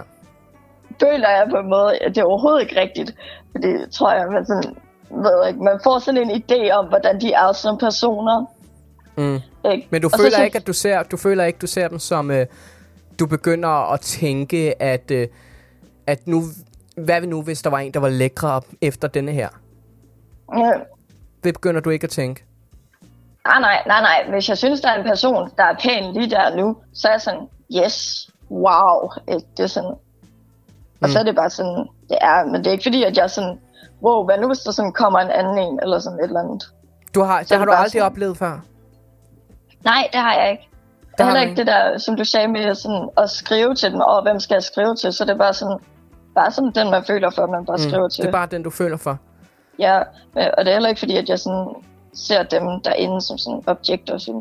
Føler 0.99 1.29
jeg 1.29 1.47
på 1.49 1.55
en 1.57 1.69
måde, 1.69 1.97
at 1.97 2.15
det 2.15 2.21
er 2.21 2.25
overhovedet 2.25 2.61
ikke 2.61 2.81
rigtigt. 2.81 3.15
Fordi 3.51 3.67
tror 3.91 4.13
jeg, 4.13 4.27
man 4.31 4.45
sådan, 4.45 4.75
ved 5.09 5.47
ikke, 5.47 5.63
man 5.63 5.79
får 5.83 5.99
sådan 5.99 6.29
en 6.29 6.43
idé 6.43 6.71
om, 6.71 6.85
hvordan 6.85 7.21
de 7.21 7.33
er 7.33 7.51
som 7.51 7.77
personer. 7.77 8.45
Mm. 9.17 9.39
Ikke? 9.71 9.87
Men 9.91 10.01
du 10.01 10.07
Og 10.07 10.11
så 10.11 10.17
føler 10.17 10.29
synes- 10.31 10.45
ikke, 10.45 10.57
at 10.57 10.67
du 10.67 10.73
ser, 10.73 11.03
du 11.03 11.17
føler 11.17 11.43
ikke, 11.43 11.59
du 11.59 11.67
ser 11.67 11.87
dem 11.87 11.99
som, 11.99 12.31
øh, 12.31 12.45
du 13.19 13.25
begynder 13.25 13.91
at 13.93 14.01
tænke, 14.01 14.81
at, 14.83 15.11
øh, 15.11 15.27
at 16.07 16.27
nu, 16.27 16.43
hvad 16.97 17.19
vil 17.19 17.29
nu, 17.29 17.41
hvis 17.41 17.61
der 17.61 17.69
var 17.69 17.79
en, 17.79 17.93
der 17.93 17.99
var 17.99 18.09
lækre 18.09 18.61
efter 18.81 19.07
denne 19.07 19.31
her? 19.31 19.49
Ja. 20.57 20.71
Det 21.43 21.53
begynder 21.53 21.81
du 21.81 21.89
ikke 21.89 22.03
at 22.03 22.09
tænke. 22.09 22.43
Nej, 23.47 23.59
nej, 23.59 23.83
nej, 23.87 24.01
nej. 24.01 24.29
Hvis 24.29 24.49
jeg 24.49 24.57
synes, 24.57 24.81
der 24.81 24.89
er 24.89 24.97
en 24.99 25.07
person, 25.07 25.49
der 25.57 25.63
er 25.63 25.75
pæn 25.81 26.13
lige 26.13 26.29
der 26.29 26.55
nu, 26.55 26.77
så 26.93 27.07
er 27.07 27.11
jeg 27.11 27.21
sådan, 27.21 27.47
yes, 27.85 28.29
wow. 28.51 29.09
Ikke? 29.27 29.45
Det 29.57 29.63
er 29.63 29.67
sådan, 29.67 29.93
og 31.05 31.09
så 31.09 31.19
er 31.19 31.23
det 31.23 31.35
bare 31.35 31.49
sådan, 31.49 31.87
det 32.09 32.17
er, 32.21 32.45
men 32.45 32.55
det 32.55 32.67
er 32.67 32.71
ikke 32.71 32.83
fordi, 32.83 33.03
at 33.03 33.17
jeg 33.17 33.23
er 33.23 33.27
sådan, 33.27 33.59
wow, 34.03 34.25
hvad 34.25 34.37
nu 34.37 34.47
hvis 34.47 34.59
der 34.59 34.71
sådan 34.71 34.93
kommer 34.93 35.19
en 35.19 35.29
anden 35.29 35.57
en, 35.57 35.79
eller 35.83 35.99
sådan 35.99 36.19
et 36.19 36.23
eller 36.23 36.39
andet. 36.39 36.63
Du 37.15 37.21
har, 37.21 37.39
det 37.39 37.51
er 37.51 37.57
har 37.57 37.65
det 37.65 37.71
du 37.71 37.75
aldrig 37.77 37.91
sådan- 37.91 38.05
oplevet 38.05 38.37
før. 38.37 38.59
Nej, 39.83 40.09
det 40.13 40.21
har 40.21 40.33
jeg 40.33 40.51
ikke. 40.51 40.69
Det 41.17 41.25
har 41.25 41.25
er 41.25 41.29
heller 41.29 41.49
ikke 41.49 41.59
det 41.59 41.67
der, 41.67 41.97
som 41.97 42.15
du 42.15 42.23
sagde 42.23 42.47
med 42.47 42.75
sådan, 42.75 43.09
at 43.17 43.29
skrive 43.29 43.75
til 43.75 43.91
dem, 43.91 43.99
og 43.99 44.23
hvem 44.23 44.39
skal 44.39 44.55
jeg 44.55 44.63
skrive 44.63 44.95
til, 44.95 45.13
så 45.13 45.25
det 45.25 45.31
er 45.31 45.37
bare 45.37 45.53
sådan, 45.53 45.77
bare 46.35 46.51
sådan 46.51 46.71
den, 46.75 46.91
man 46.91 47.03
føler 47.07 47.29
for, 47.29 47.41
at 47.41 47.49
man 47.49 47.65
bare 47.65 47.79
skriver 47.79 48.07
til. 48.09 48.21
Mm. 48.21 48.23
Det 48.23 48.35
er 48.35 48.39
bare 48.39 48.47
den, 48.51 48.63
du 48.63 48.69
føler 48.69 48.97
for. 48.97 49.17
Ja, 49.79 49.97
øh, 50.37 50.47
og 50.57 50.65
det 50.65 50.67
er 50.67 50.73
heller 50.73 50.89
ikke 50.89 50.99
fordi, 50.99 51.17
at 51.17 51.29
jeg 51.29 51.39
sådan 51.39 51.67
ser 52.13 52.43
dem 52.43 52.63
derinde 52.83 53.21
som 53.21 53.37
sådan 53.37 53.61
objekter, 53.67 54.17
som 54.17 54.35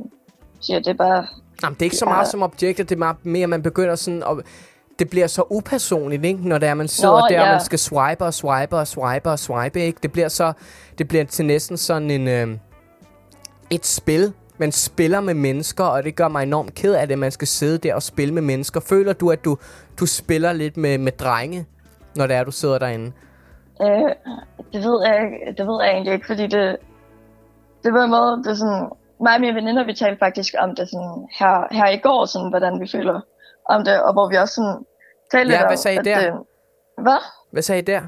siger, 0.60 0.78
det 0.78 0.88
er 0.88 0.94
bare, 0.94 1.26
Jamen, 1.62 1.74
det 1.74 1.82
er 1.82 1.86
ikke 1.86 1.96
så 1.96 2.04
meget 2.04 2.28
som 2.28 2.42
objekter, 2.42 2.84
det 2.84 3.00
er 3.00 3.14
mere, 3.22 3.42
at 3.42 3.48
man 3.48 3.62
begynder 3.62 3.94
sådan 3.94 4.22
at... 4.22 4.44
Det 4.98 5.10
bliver 5.10 5.26
så 5.26 5.42
upersonligt, 5.50 6.24
ikke? 6.24 6.48
Når 6.48 6.58
det 6.58 6.68
er, 6.68 6.74
man 6.74 6.88
sidder 6.88 7.14
Nå, 7.14 7.26
der, 7.30 7.40
og 7.40 7.46
ja. 7.46 7.52
man 7.52 7.60
skal 7.60 7.78
swipe 7.78 8.24
og 8.24 8.34
swipe 8.34 8.76
og 8.76 8.86
swipe 8.86 9.30
og 9.30 9.38
swipe, 9.38 9.80
ikke? 9.80 9.98
Det 10.02 10.12
bliver 10.12 10.28
så... 10.28 10.52
Det 10.98 11.08
bliver 11.08 11.24
til 11.24 11.44
næsten 11.44 11.76
sådan 11.76 12.10
en... 12.10 12.28
Øh, 12.28 12.58
et 13.70 13.86
spil. 13.86 14.32
Man 14.58 14.72
spiller 14.72 15.20
med 15.20 15.34
mennesker, 15.34 15.84
og 15.84 16.04
det 16.04 16.16
gør 16.16 16.28
mig 16.28 16.42
enormt 16.42 16.74
ked 16.74 16.94
af 16.94 17.06
det, 17.06 17.12
at 17.12 17.18
man 17.18 17.30
skal 17.30 17.48
sidde 17.48 17.78
der 17.78 17.94
og 17.94 18.02
spille 18.02 18.34
med 18.34 18.42
mennesker. 18.42 18.80
Føler 18.80 19.12
du, 19.12 19.30
at 19.30 19.44
du, 19.44 19.56
du 20.00 20.06
spiller 20.06 20.52
lidt 20.52 20.76
med, 20.76 20.98
med 20.98 21.12
drenge, 21.12 21.66
når 22.16 22.26
det 22.26 22.36
er, 22.36 22.44
du 22.44 22.50
sidder 22.50 22.78
derinde? 22.78 23.12
øh, 23.82 24.10
det 24.72 24.80
ved 24.84 24.98
jeg 25.06 25.18
det 25.58 25.66
ved 25.66 25.82
jeg 25.82 25.90
egentlig 25.92 26.14
ikke, 26.14 26.26
fordi 26.26 26.46
det, 26.46 26.76
det 27.84 27.92
var 27.92 28.04
en 28.04 28.10
måde, 28.10 28.36
det 28.44 28.50
er 28.50 28.54
sådan, 28.54 28.88
mig 29.20 29.34
og 29.34 29.40
mine 29.40 29.54
veninder, 29.54 29.84
vi 29.84 29.94
talte 29.94 30.18
faktisk 30.18 30.54
om 30.58 30.74
det 30.74 30.88
sådan 30.88 31.28
her, 31.38 31.54
her 31.70 31.88
i 31.88 31.96
går, 31.96 32.24
sådan, 32.24 32.48
hvordan 32.48 32.80
vi 32.80 32.88
føler 32.92 33.20
om 33.68 33.84
det, 33.84 34.02
og 34.02 34.12
hvor 34.12 34.28
vi 34.28 34.36
også 34.36 34.54
sådan 34.54 34.84
talte 35.32 35.52
Ja, 35.52 35.58
lidt 35.58 35.66
hvad 35.68 35.70
om, 35.70 35.76
sagde 35.76 35.94
I 35.94 35.98
at 35.98 36.04
der? 36.04 36.18
Det, 36.20 36.40
hvad? 36.98 37.18
Hvad 37.52 37.62
sagde 37.62 37.78
I 37.82 37.84
der? 37.84 38.00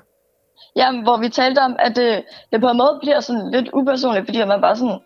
Jamen, 0.77 1.03
hvor 1.03 1.17
vi 1.17 1.29
talte 1.29 1.59
om, 1.59 1.77
at 1.79 1.97
det, 1.97 2.25
det 2.53 2.61
på 2.61 2.69
en 2.69 2.77
måde 2.77 2.99
bliver 3.03 3.21
sådan 3.21 3.51
lidt 3.51 3.69
upersonligt, 3.73 4.27
fordi 4.27 4.45
man 4.45 4.61
bare 4.61 4.77
sådan, 4.77 4.99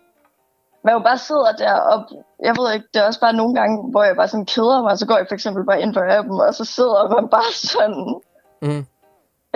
man 0.83 0.93
jo 0.93 0.99
bare 0.99 1.17
sidder 1.17 1.51
der, 1.57 1.73
og 1.73 2.03
jeg 2.43 2.55
ved 2.57 2.73
ikke, 2.73 2.87
det 2.93 3.01
er 3.01 3.07
også 3.07 3.19
bare 3.19 3.33
nogle 3.33 3.55
gange, 3.55 3.91
hvor 3.91 4.03
jeg 4.03 4.15
bare 4.15 4.27
sådan 4.27 4.45
keder 4.45 4.81
mig, 4.83 4.97
så 4.97 5.07
går 5.07 5.17
jeg 5.17 5.25
for 5.29 5.33
eksempel 5.35 5.65
bare 5.65 5.81
ind 5.81 5.93
på 5.93 5.99
appen, 6.09 6.41
og 6.41 6.53
så 6.55 6.65
sidder 6.65 7.09
man 7.15 7.29
bare 7.29 7.51
sådan, 7.53 8.21
Mm. 8.63 8.85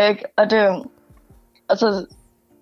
ikke? 0.09 0.25
Og 0.37 0.49
det, 0.49 0.85
altså, 1.69 2.05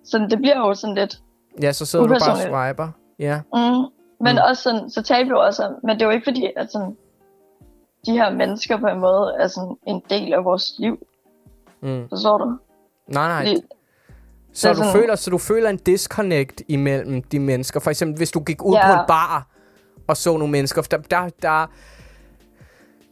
sådan, 0.04 0.30
det 0.30 0.38
bliver 0.38 0.56
jo 0.56 0.74
sådan 0.74 0.94
lidt, 0.94 1.18
Ja, 1.62 1.72
så 1.72 1.86
sidder 1.86 2.06
du 2.06 2.14
bare 2.14 2.32
og 2.32 2.38
swiper. 2.38 2.88
Ja. 3.18 3.40
mm, 3.54 3.84
men 4.20 4.32
Mm. 4.36 4.42
også 4.48 4.62
sådan, 4.62 4.90
så 4.90 5.02
talte 5.02 5.24
vi 5.24 5.34
også 5.36 5.64
om, 5.64 5.72
men 5.82 5.90
det 5.96 6.02
er 6.02 6.06
jo 6.06 6.12
ikke 6.12 6.24
fordi, 6.24 6.52
at 6.56 6.72
sådan, 6.72 6.96
de 8.06 8.12
her 8.12 8.30
mennesker 8.30 8.76
på 8.80 8.86
en 8.86 9.00
måde 9.00 9.34
er 9.40 9.48
sådan 9.48 9.76
en 9.86 10.02
del 10.10 10.32
af 10.34 10.44
vores 10.44 10.74
liv, 10.78 10.98
Mm. 11.82 12.08
forstår 12.08 12.38
du? 12.38 12.44
Nej, 13.08 13.28
nej. 13.28 13.46
Fordi, 13.46 13.60
Så 14.52 14.68
du, 14.68 14.74
sådan- 14.76 14.92
føler, 14.92 15.14
så 15.16 15.30
du 15.30 15.38
føler 15.38 15.70
en 15.70 15.76
disconnect 15.76 16.62
imellem 16.68 17.22
de 17.22 17.38
mennesker. 17.38 17.80
For 17.80 17.90
eksempel, 17.90 18.16
hvis 18.16 18.30
du 18.30 18.40
gik 18.40 18.62
ud 18.64 18.74
Ja. 18.74 18.86
på 18.86 19.00
en 19.00 19.06
bar 19.08 19.46
og 20.08 20.16
så 20.16 20.36
nogle 20.36 20.52
mennesker. 20.52 20.82
for 20.82 20.88
Der, 20.88 20.96
der, 20.98 21.28
der, 21.42 21.66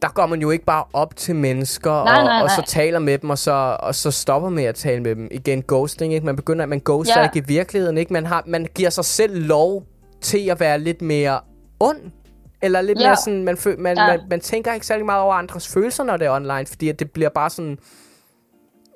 der 0.02 0.08
går 0.14 0.26
man 0.26 0.40
jo 0.40 0.50
ikke 0.50 0.64
bare 0.64 0.84
op 0.92 1.16
til 1.16 1.36
mennesker 1.36 1.90
Nej, 2.04 2.18
og, 2.18 2.24
nej, 2.24 2.42
og 2.42 2.50
så 2.50 2.56
nej. 2.60 2.66
taler 2.66 2.98
med 2.98 3.18
dem, 3.18 3.30
og 3.30 3.38
så, 3.38 3.76
og 3.80 3.94
så 3.94 4.10
stopper 4.10 4.48
med 4.48 4.64
at 4.64 4.74
tale 4.74 5.02
med 5.02 5.14
dem. 5.16 5.28
Igen, 5.30 5.62
ghosting, 5.68 6.14
ikke? 6.14 6.26
Man 6.26 6.36
begynder, 6.36 6.62
at 6.62 6.68
man 6.68 6.80
ghoster 6.84 7.20
Ja. 7.20 7.24
ikke 7.24 7.38
i 7.38 7.42
virkeligheden, 7.46 7.98
ikke? 7.98 8.12
Man, 8.12 8.26
har, 8.26 8.42
man 8.46 8.66
giver 8.74 8.90
sig 8.90 9.04
selv 9.04 9.46
lov 9.46 9.84
til 10.20 10.50
at 10.50 10.60
være 10.60 10.78
lidt 10.78 11.02
mere 11.02 11.40
ond. 11.80 11.98
Eller 12.62 12.80
lidt 12.80 13.00
Ja. 13.00 13.06
mere 13.08 13.16
sådan, 13.16 13.44
man, 13.44 13.54
fø- 13.56 13.76
man, 13.80 13.96
Ja. 13.96 14.06
man, 14.06 14.20
man 14.30 14.40
tænker 14.40 14.72
ikke 14.72 14.86
særlig 14.86 15.06
meget 15.06 15.22
over 15.22 15.34
andres 15.34 15.68
følelser, 15.74 16.04
når 16.04 16.16
det 16.16 16.26
er 16.26 16.30
online, 16.30 16.66
fordi 16.66 16.88
at 16.88 16.98
det 17.00 17.10
bliver 17.10 17.28
bare 17.28 17.50
sådan, 17.50 17.78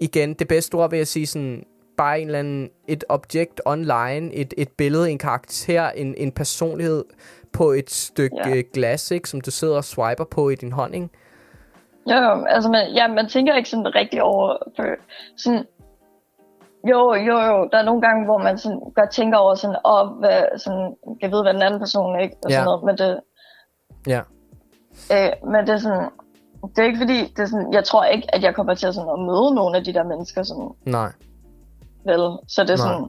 igen, 0.00 0.34
det 0.34 0.48
bedste 0.48 0.74
ord 0.74 0.90
vil 0.90 0.96
jeg 0.96 1.06
sige 1.06 1.26
sådan, 1.26 1.64
bare 1.96 2.20
en 2.20 2.26
eller 2.26 2.38
anden, 2.38 2.70
et 2.88 3.04
objekt 3.08 3.60
online, 3.64 4.34
et, 4.34 4.54
et 4.58 4.68
billede, 4.78 5.10
en 5.10 5.18
karakter, 5.18 5.90
en, 5.90 6.14
en 6.16 6.32
personlighed 6.32 7.04
på 7.52 7.70
et 7.70 7.90
stykke 7.90 8.36
Ja. 8.48 8.62
glas, 8.74 9.10
ikke, 9.10 9.28
som 9.28 9.40
du 9.40 9.50
sidder 9.50 9.76
og 9.76 9.84
swiper 9.84 10.24
på 10.24 10.48
i 10.48 10.54
din 10.54 10.72
hånd, 10.72 10.94
ikke? 10.94 11.08
Jo, 12.10 12.16
jo, 12.16 12.44
altså 12.44 12.70
man, 12.70 12.90
ja, 12.94 13.08
man 13.08 13.28
tænker 13.28 13.54
ikke 13.56 13.68
sådan 13.68 13.94
rigtig 13.94 14.22
over, 14.22 14.56
for 14.76 14.84
sådan, 15.36 15.64
jo, 16.90 17.14
jo, 17.14 17.38
jo, 17.40 17.68
der 17.72 17.78
er 17.78 17.82
nogle 17.84 18.00
gange, 18.00 18.24
hvor 18.24 18.38
man 18.38 18.58
sådan 18.58 18.80
godt 18.94 19.10
tænker 19.10 19.38
over 19.38 19.54
sådan, 19.54 19.76
åh, 19.84 20.08
hvad, 20.18 20.42
sådan, 20.58 20.94
kan 21.20 21.30
vide, 21.30 21.42
hvad 21.42 21.54
den 21.54 21.62
anden 21.62 21.80
person 21.80 22.14
er, 22.16 22.20
ikke, 22.20 22.36
og 22.44 22.50
Ja. 22.50 22.54
sådan 22.54 22.64
noget, 22.64 22.84
men 22.84 22.98
det, 22.98 23.20
Ja. 24.07 24.20
øh, 25.12 25.32
men 25.50 25.66
det 25.66 25.74
er 25.74 25.78
sådan, 25.78 26.09
det 26.76 26.78
er 26.78 26.84
ikke 26.86 26.98
fordi, 26.98 27.18
det 27.36 27.38
er 27.38 27.46
sådan, 27.46 27.72
jeg 27.72 27.84
tror 27.84 28.04
ikke, 28.04 28.34
at 28.34 28.42
jeg 28.42 28.54
kommer 28.54 28.74
til 28.74 28.86
at, 28.86 28.94
sådan, 28.94 29.11
at 29.11 29.18
møde 29.18 29.54
nogle 29.54 29.76
af 29.76 29.84
de 29.84 29.94
der 29.94 30.02
mennesker, 30.04 30.42
sådan, 30.42 30.70
Nej. 30.86 31.12
vel, 32.04 32.38
så 32.48 32.62
det 32.62 32.70
er 32.70 32.76
Nej. 32.76 32.86
sådan, 32.86 33.07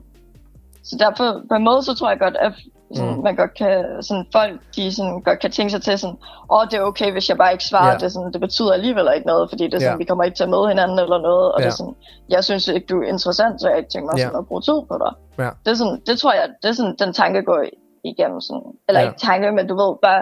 så 0.83 0.95
derfor, 0.99 1.41
på 1.49 1.55
en 1.55 1.63
måde, 1.63 1.83
så 1.83 1.93
tror 1.95 2.09
jeg 2.09 2.19
godt, 2.19 2.35
at 2.39 2.53
Sådan, 2.95 3.15
Mm. 3.15 3.23
Man 3.23 3.35
godt 3.35 3.53
kan, 3.53 3.85
sådan, 4.01 4.25
folk 4.31 4.61
de 4.75 4.95
sådan, 4.95 5.21
godt 5.21 5.39
kan 5.39 5.51
tænke 5.51 5.71
sig 5.71 5.81
til 5.81 5.99
sådan, 5.99 6.17
åh, 6.51 6.65
det 6.71 6.73
er 6.73 6.81
okay, 6.81 7.11
hvis 7.11 7.29
jeg 7.29 7.37
bare 7.37 7.51
ikke 7.51 7.63
svarer. 7.63 7.91
Ja. 7.91 7.97
Det, 7.97 8.11
sådan, 8.13 8.33
det 8.33 8.41
betyder 8.41 8.73
alligevel 8.73 9.07
ikke 9.15 9.27
noget, 9.27 9.49
fordi 9.49 9.63
det 9.63 9.73
er 9.73 9.79
sådan, 9.79 9.91
Ja. 9.93 9.97
vi 9.97 10.03
kommer 10.03 10.23
ikke 10.23 10.35
til 10.37 10.43
at 10.43 10.49
møde 10.49 10.67
hinanden 10.67 10.99
eller 10.99 11.17
noget. 11.21 11.51
Og 11.53 11.59
Ja. 11.59 11.65
det 11.65 11.71
er 11.71 11.75
sådan, 11.75 11.95
jeg 12.29 12.43
synes 12.43 12.67
ikke, 12.67 12.87
du 12.89 13.01
er 13.01 13.07
interessant, 13.07 13.61
så 13.61 13.69
jeg 13.69 13.77
ikke 13.77 13.89
tænker 13.89 14.11
mig 14.11 14.17
Ja. 14.19 14.23
sådan, 14.25 14.39
at 14.39 14.47
bruge 14.47 14.61
tid 14.61 14.79
på 14.91 14.95
dig. 15.03 15.11
Ja. 15.43 15.49
Det, 15.65 15.71
er 15.71 15.77
sådan, 15.81 16.01
det 16.07 16.19
tror 16.19 16.33
jeg, 16.33 16.45
det 16.61 16.69
er 16.69 16.73
sådan, 16.73 16.95
den 16.99 17.13
tanke 17.13 17.41
går 17.41 17.59
igennem. 18.03 18.41
Sådan, 18.41 18.63
eller 18.87 19.01
Ja. 19.01 19.07
ikke 19.07 19.19
tanke, 19.19 19.51
men 19.51 19.67
du 19.67 19.75
ved 19.83 19.91
bare, 20.07 20.21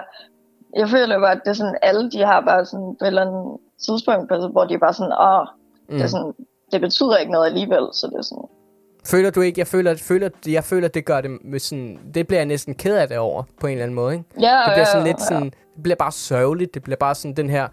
jeg 0.76 0.88
føler 0.88 1.18
bare, 1.20 1.32
at 1.32 1.40
det 1.44 1.50
er 1.50 1.54
sådan, 1.54 1.78
alle 1.82 2.10
de 2.10 2.18
har 2.24 2.40
bare 2.40 2.64
sådan 2.66 2.96
på 2.98 3.04
et 3.04 3.06
eller 3.06 3.22
andet 3.26 3.56
tidspunkt, 3.86 4.52
hvor 4.52 4.64
de 4.64 4.78
bare 4.78 4.94
sådan, 4.94 5.12
åh, 5.20 5.46
mm. 5.88 5.94
det, 5.96 6.02
er 6.02 6.06
sådan, 6.08 6.32
det 6.72 6.80
betyder 6.80 7.16
ikke 7.16 7.32
noget 7.32 7.46
alligevel, 7.46 7.86
så 7.92 8.06
det 8.06 8.18
er 8.18 8.22
sådan, 8.22 8.44
Føler 9.06 9.30
du 9.30 9.40
ikke, 9.40 9.58
jeg 9.58 9.66
føler, 9.66 9.94
føler, 9.96 10.28
jeg 10.46 10.64
føler, 10.64 10.88
det 10.88 11.04
gør 11.04 11.20
det 11.20 11.30
med 11.44 11.58
sådan, 11.58 11.98
det 12.14 12.26
bliver 12.26 12.38
jeg 12.38 12.46
næsten 12.46 12.74
ked 12.74 12.96
af 12.96 13.08
det 13.08 13.18
over, 13.18 13.42
på 13.60 13.66
en 13.66 13.72
eller 13.72 13.82
anden 13.82 13.94
måde, 13.94 14.12
ikke? 14.14 14.24
ja, 14.40 14.56
Det 14.66 14.72
bliver 14.74 14.84
sådan 14.84 15.06
ja, 15.06 15.12
lidt 15.12 15.20
sådan, 15.22 15.44
det 15.74 15.82
bliver 15.82 15.96
bare 15.96 16.12
sørgeligt, 16.12 16.74
det 16.74 16.82
bliver 16.82 16.96
bare 16.96 17.14
sådan 17.14 17.36
den 17.36 17.50
her, 17.50 17.68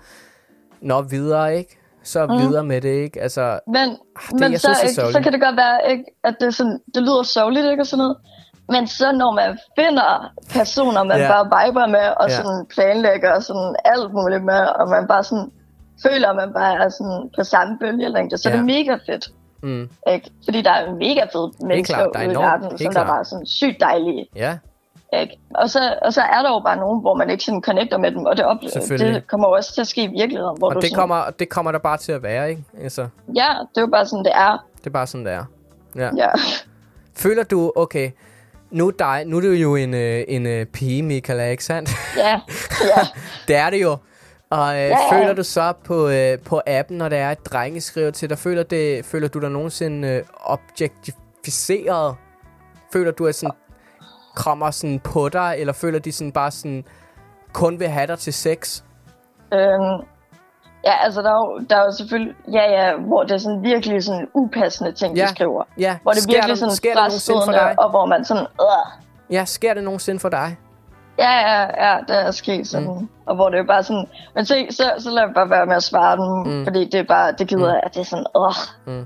nå 0.81 1.01
videre, 1.01 1.57
ikke? 1.57 1.79
Så 2.03 2.25
Mm. 2.25 2.33
videre 2.37 2.63
med 2.63 2.81
det, 2.81 2.89
ikke? 2.89 3.21
Altså, 3.21 3.59
Men, 3.67 3.75
det- 3.89 3.97
men 4.39 4.51
jeg 4.51 4.59
så, 4.59 4.73
synes, 4.79 4.97
ikke, 4.97 5.11
så 5.11 5.19
kan 5.23 5.33
det 5.33 5.41
godt 5.41 5.55
være, 5.57 5.91
ikke, 5.91 6.03
at 6.23 6.35
det, 6.39 6.55
sådan, 6.55 6.79
det 6.95 7.01
lyder 7.03 7.23
sørgeligt, 7.23 7.65
ikke, 7.71 7.81
og 7.83 7.87
sådan 7.87 8.03
noget. 8.03 8.17
Men 8.69 8.87
så 8.87 9.11
når 9.11 9.31
man 9.31 9.59
finder 9.79 10.31
personer, 10.49 11.03
man 11.03 11.17
Ja. 11.17 11.27
bare 11.43 11.65
viber 11.67 11.87
med, 11.87 12.07
og 12.17 12.29
Ja. 12.29 12.35
sådan 12.35 12.65
planlægger 12.73 13.31
og 13.35 13.43
sådan 13.43 13.75
alt 13.85 14.13
muligt 14.13 14.43
med, 14.43 14.59
og 14.79 14.89
man 14.89 15.07
bare 15.07 15.23
sådan 15.23 15.51
føler, 16.03 16.29
at 16.29 16.35
man 16.35 16.53
bare 16.53 16.73
er 16.85 16.89
sådan 16.89 17.29
på 17.37 17.43
samme 17.43 17.77
bølgelængde, 17.79 18.37
så 18.37 18.49
Ja. 18.49 18.53
det 18.55 18.59
er 18.61 18.65
mega 18.65 18.97
fedt. 19.05 19.27
mm, 19.63 19.89
Ikke? 20.13 20.31
Fordi 20.45 20.61
der 20.61 20.71
er 20.71 20.93
mega 20.93 21.23
fede 21.33 21.51
mennesker 21.67 21.95
klart, 21.95 22.09
der 22.13 22.19
ude 22.25 22.33
i 22.33 22.35
verden, 22.37 22.69
som 22.69 22.77
der 22.77 22.91
klart. 22.91 23.07
bare 23.07 23.19
er 23.19 23.23
sådan 23.23 23.45
sygt 23.45 23.79
dejlige. 23.79 24.27
ja, 24.35 24.57
Ikke? 25.21 25.39
Og, 25.55 25.69
så, 25.69 25.79
og 26.01 26.13
så 26.13 26.21
er 26.21 26.41
der 26.41 26.49
jo 26.49 26.59
bare 26.59 26.77
nogen, 26.77 27.01
hvor 27.01 27.13
man 27.13 27.29
ikke 27.29 27.43
sådan 27.43 27.61
connecter 27.61 27.97
med 27.97 28.11
dem, 28.11 28.25
og 28.25 28.37
det, 28.37 28.45
oplever, 28.45 28.97
det 28.97 29.27
kommer 29.27 29.47
jo 29.47 29.53
også 29.53 29.73
til 29.73 29.81
at 29.81 29.87
ske 29.87 30.03
i 30.03 30.07
virkeligheden. 30.07 30.57
Hvor 30.57 30.67
og 30.67 30.75
du 30.75 30.79
det 30.79 30.89
sådan, 30.89 30.99
kommer, 30.99 31.29
det 31.39 31.49
kommer 31.49 31.71
der 31.71 31.79
bare 31.79 31.97
til 31.97 32.11
at 32.11 32.23
være, 32.23 32.49
ikke? 32.49 32.63
Altså, 32.83 33.07
Ja, 33.35 33.47
det 33.69 33.77
er 33.77 33.81
jo 33.81 33.87
bare 33.87 34.05
sådan, 34.05 34.25
det 34.25 34.31
er. 34.35 34.65
det 34.77 34.87
er 34.87 34.91
bare 34.91 35.07
sådan, 35.07 35.25
det 35.25 35.33
er. 35.33 35.45
Ja. 35.95 36.09
Ja. 36.17 36.27
Føler 37.15 37.43
du, 37.43 37.71
okay, 37.75 38.11
nu 38.73 38.89
dig, 38.99 39.23
nu 39.25 39.37
er 39.37 39.41
du 39.41 39.47
jo 39.47 39.75
en, 39.75 39.93
øh, 39.93 40.23
en 40.27 40.45
øh, 40.45 40.65
pige, 40.65 41.03
Michaela, 41.03 41.45
ikke 41.45 41.63
sandt? 41.63 41.89
Ja, 42.17 42.41
ja. 42.81 43.07
det 43.47 43.55
er 43.55 43.69
det 43.69 43.81
jo. 43.81 43.97
Og 44.49 44.75
øh, 44.75 44.89
ja. 44.89 45.11
føler 45.11 45.33
du 45.33 45.43
så 45.43 45.73
på, 45.85 46.09
øh, 46.09 46.39
på 46.39 46.61
appen, 46.67 46.97
når 46.97 47.09
der 47.09 47.17
er 47.17 47.31
et 47.31 47.45
drenge 47.45 47.81
skriver 47.81 48.11
til 48.11 48.29
dig, 48.29 48.37
føler, 48.37 48.63
det, 48.63 49.05
føler 49.05 49.27
du 49.27 49.39
dig 49.39 49.49
nogensinde 49.49 50.07
øh, 50.07 50.23
objektificeret? 50.39 52.15
Føler 52.93 53.11
du, 53.11 53.27
at 53.27 53.35
sådan 53.35 53.55
kommer 54.35 54.71
sådan 54.71 54.99
på 54.99 55.29
dig, 55.29 55.55
eller 55.57 55.73
føler 55.73 55.99
de 55.99 56.11
sådan 56.11 56.31
bare 56.31 56.51
sådan, 56.51 56.83
kun 57.53 57.79
vil 57.79 57.87
have 57.87 58.07
dig 58.07 58.19
til 58.19 58.33
sex? 58.33 58.83
Øhm, 59.53 60.07
ja, 60.85 61.03
altså 61.03 61.21
der 61.21 61.29
er, 61.29 61.35
jo, 61.35 61.65
der 61.69 61.75
er 61.77 61.85
jo 61.85 61.91
selvfølgelig, 61.91 62.35
ja 62.53 62.71
ja, 62.71 62.95
hvor 62.97 63.23
det 63.23 63.31
er 63.31 63.37
sådan 63.37 63.63
virkelig 63.63 64.03
sådan 64.03 64.27
upassende 64.33 64.91
ting, 64.91 65.17
Ja. 65.17 65.23
de 65.23 65.29
skriver. 65.29 65.63
Ja, 65.77 65.97
Hvor 66.01 66.11
det 66.11 66.17
er 66.17 66.21
sker 66.21 66.33
virkelig 66.33 66.57
sådan 66.57 66.75
sker 66.75 66.93
der 66.93 67.09
for 67.45 67.51
dig? 67.51 67.75
og 67.79 67.89
hvor 67.89 68.05
man 68.05 68.25
sådan, 68.25 68.43
øh, 68.61 69.01
Ja, 69.33 69.45
sker 69.45 69.73
det 69.73 69.83
nogensinde 69.83 70.19
for 70.19 70.29
dig? 70.29 70.57
ja, 71.19 71.31
ja, 71.31 71.61
ja, 71.89 71.97
det 72.07 72.25
er 72.27 72.31
sket 72.31 72.67
sådan. 72.67 72.87
Mm. 72.87 73.09
Og 73.25 73.35
hvor 73.35 73.49
det 73.49 73.59
er 73.59 73.63
bare 73.65 73.83
sådan, 73.83 74.07
men 74.35 74.45
se, 74.45 74.67
så, 74.71 74.83
så 74.97 75.09
lad 75.09 75.23
jeg 75.23 75.31
bare 75.35 75.49
være 75.49 75.65
med 75.65 75.75
at 75.75 75.83
svare 75.83 76.17
dem, 76.17 76.53
Mm. 76.53 76.57
mm. 76.59 76.63
fordi 76.65 76.85
det 76.85 76.95
er 76.99 77.03
bare, 77.03 77.31
det 77.31 77.47
gider 77.47 77.67
jeg, 77.73 77.81
at 77.83 77.93
det 77.93 77.99
er 77.99 78.05
sådan, 78.05 78.25
øh, 78.37 78.95
Mm. 78.97 79.05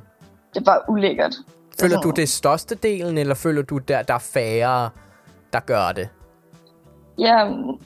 det 0.54 0.60
er 0.60 0.64
bare 0.66 0.80
ulækkert. 0.90 1.32
Det 1.32 1.84
er 1.84 1.84
Føler 1.88 1.96
du 1.96 2.02
sådan- 2.02 2.16
det 2.16 2.24
er 2.24 2.28
største 2.28 2.76
delen, 2.76 3.18
eller 3.18 3.36
føler 3.36 3.62
du, 3.62 3.78
der, 3.78 4.02
der 4.02 4.14
er 4.14 4.20
færre, 4.34 4.90
der 5.54 5.60
gør 5.60 5.92
det? 5.96 6.10
Ja, 7.20 7.44
mm, 7.46 7.80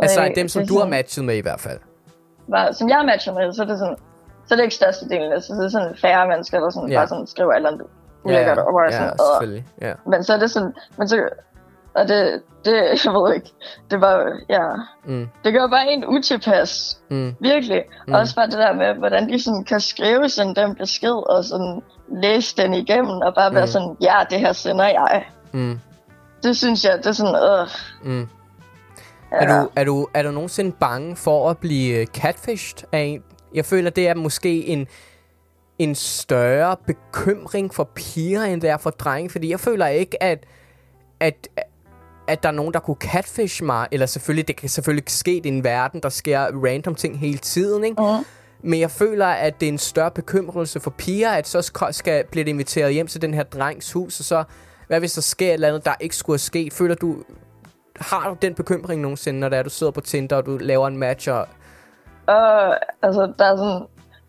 Altså 0.00 0.24
øh, 0.24 0.34
dem, 0.36 0.48
som 0.48 0.62
det 0.62 0.70
er 0.70 0.74
du 0.74 0.78
har 0.80 0.86
matchet 0.88 1.24
med 1.24 1.36
i 1.36 1.40
hvert 1.40 1.60
fald. 1.60 1.78
Var, 2.48 2.72
som 2.72 2.88
jeg 2.88 3.02
matcher 3.06 3.32
med, 3.34 3.52
så 3.52 3.62
er 3.62 3.66
det 3.66 3.78
sådan, 3.78 3.96
så 4.46 4.54
er 4.54 4.56
det 4.56 4.62
ikke 4.62 4.74
størstedelen, 4.74 5.32
altså 5.32 5.54
det 5.54 5.64
er 5.64 5.68
sådan 5.68 5.96
færre 6.00 6.28
mennesker, 6.28 6.60
der 6.60 6.70
sådan, 6.70 6.88
ja. 6.88 6.98
bare 6.98 7.08
sådan 7.08 7.26
skriver 7.26 7.52
et 7.52 7.56
eller 7.56 7.70
andet 7.70 7.86
ulækkert, 8.24 8.58
og 8.58 8.70
hvor 8.72 8.82
ja, 8.82 8.90
sådan, 8.90 9.18
selvfølgelig. 9.18 9.66
Ja. 9.82 9.92
Men 10.06 10.24
så 10.24 10.32
er 10.34 10.38
det 10.38 10.50
sådan, 10.50 10.74
men 10.98 11.08
så, 11.08 11.28
og 11.94 12.08
det, 12.08 12.42
det, 12.64 13.04
jeg 13.04 13.12
ved 13.12 13.34
ikke, 13.34 13.52
det 13.90 14.00
var, 14.00 14.32
ja, 14.48 14.62
Mm, 15.04 15.28
det 15.44 15.52
gør 15.52 15.66
bare 15.66 15.86
en 15.92 16.04
utilpas, 16.06 17.00
mm, 17.10 17.34
virkelig. 17.40 17.82
Mm. 18.06 18.14
Også 18.14 18.34
bare 18.36 18.46
det 18.46 18.58
der 18.58 18.72
med, 18.72 18.94
hvordan 18.94 19.28
de 19.28 19.42
sådan 19.44 19.64
kan 19.64 19.80
skrive 19.80 20.28
sådan 20.28 20.54
den 20.54 20.74
besked, 20.74 21.30
og 21.30 21.44
sådan 21.44 21.82
læse 22.22 22.56
den 22.56 22.74
igennem, 22.74 23.10
og 23.16 23.34
bare 23.34 23.54
være 23.54 23.64
Mm. 23.64 23.70
sådan, 23.70 23.96
ja, 24.00 24.14
det 24.30 24.40
her 24.40 24.52
sender 24.52 24.84
jeg. 24.84 25.24
mm, 25.52 25.80
Det 26.42 26.56
synes 26.56 26.84
jeg, 26.84 26.98
det 26.98 27.06
er 27.06 27.12
sådan, 27.12 27.34
øh, 27.34 27.68
mm. 28.04 28.28
Er, 29.32 29.62
du, 29.62 29.70
er, 29.76 29.84
du, 29.84 30.08
er 30.14 30.22
du 30.22 30.30
nogensinde 30.30 30.72
bange 30.80 31.16
for 31.16 31.50
at 31.50 31.58
blive 31.58 32.00
øh, 32.00 32.06
catfished 32.06 32.88
af 32.92 33.00
en? 33.00 33.22
Jeg 33.54 33.64
føler, 33.64 33.90
det 33.90 34.08
er 34.08 34.14
måske 34.14 34.66
en, 34.66 34.86
en 35.78 35.94
større 35.94 36.76
bekymring 36.86 37.74
for 37.74 37.90
piger, 37.94 38.42
end 38.42 38.60
det 38.60 38.70
er 38.70 38.76
for 38.76 38.90
drenge. 38.90 39.30
Fordi 39.30 39.50
jeg 39.50 39.60
føler 39.60 39.86
ikke, 39.86 40.22
at, 40.22 40.44
at, 41.20 41.48
at 42.28 42.42
der 42.42 42.48
er 42.48 42.52
nogen, 42.52 42.72
der 42.72 42.80
kunne 42.80 42.96
catfish 43.00 43.64
mig. 43.64 43.88
Eller 43.92 44.06
selvfølgelig, 44.06 44.48
det 44.48 44.56
kan 44.56 44.68
selvfølgelig 44.68 45.04
ske 45.06 45.36
i 45.44 45.48
en 45.48 45.64
verden, 45.64 46.00
der 46.02 46.08
sker 46.08 46.40
random 46.40 46.94
ting 46.94 47.18
hele 47.18 47.38
tiden, 47.38 47.84
ikke? 47.84 48.02
Mm. 48.02 48.24
Men 48.62 48.80
jeg 48.80 48.90
føler, 48.90 49.26
at 49.26 49.60
det 49.60 49.68
er 49.68 49.72
en 49.72 49.78
større 49.78 50.10
bekymrelse 50.10 50.80
for 50.80 50.90
piger, 50.90 51.30
at 51.30 51.48
så 51.48 51.72
skal, 51.90 52.24
blive 52.30 52.46
inviteret 52.46 52.92
hjem 52.92 53.06
til 53.06 53.22
den 53.22 53.34
her 53.34 53.42
drengs 53.42 53.92
hus, 53.92 54.18
og 54.20 54.24
så, 54.24 54.44
hvad 54.86 54.98
hvis 54.98 55.12
der 55.12 55.20
sker 55.20 55.48
et 55.48 55.52
eller 55.52 55.68
andet, 55.68 55.84
der 55.84 55.94
ikke 56.00 56.16
skulle 56.16 56.34
have 56.34 56.38
sket? 56.38 56.72
Føler 56.72 56.94
du, 56.94 57.16
har 58.00 58.28
du 58.28 58.36
den 58.42 58.54
bekymring 58.54 59.00
nogensinde, 59.00 59.40
når 59.40 59.48
det 59.48 59.58
er, 59.58 59.62
du 59.62 59.70
sidder 59.70 59.92
på 59.92 60.00
Tinder, 60.00 60.36
og 60.36 60.46
du 60.46 60.56
laver 60.60 60.86
en 60.88 60.96
match, 60.96 61.30
og 61.30 61.46
Og 62.26 62.76
altså, 63.02 63.32
der 63.38 63.44
er 63.44 63.56
sådan, 63.56 63.86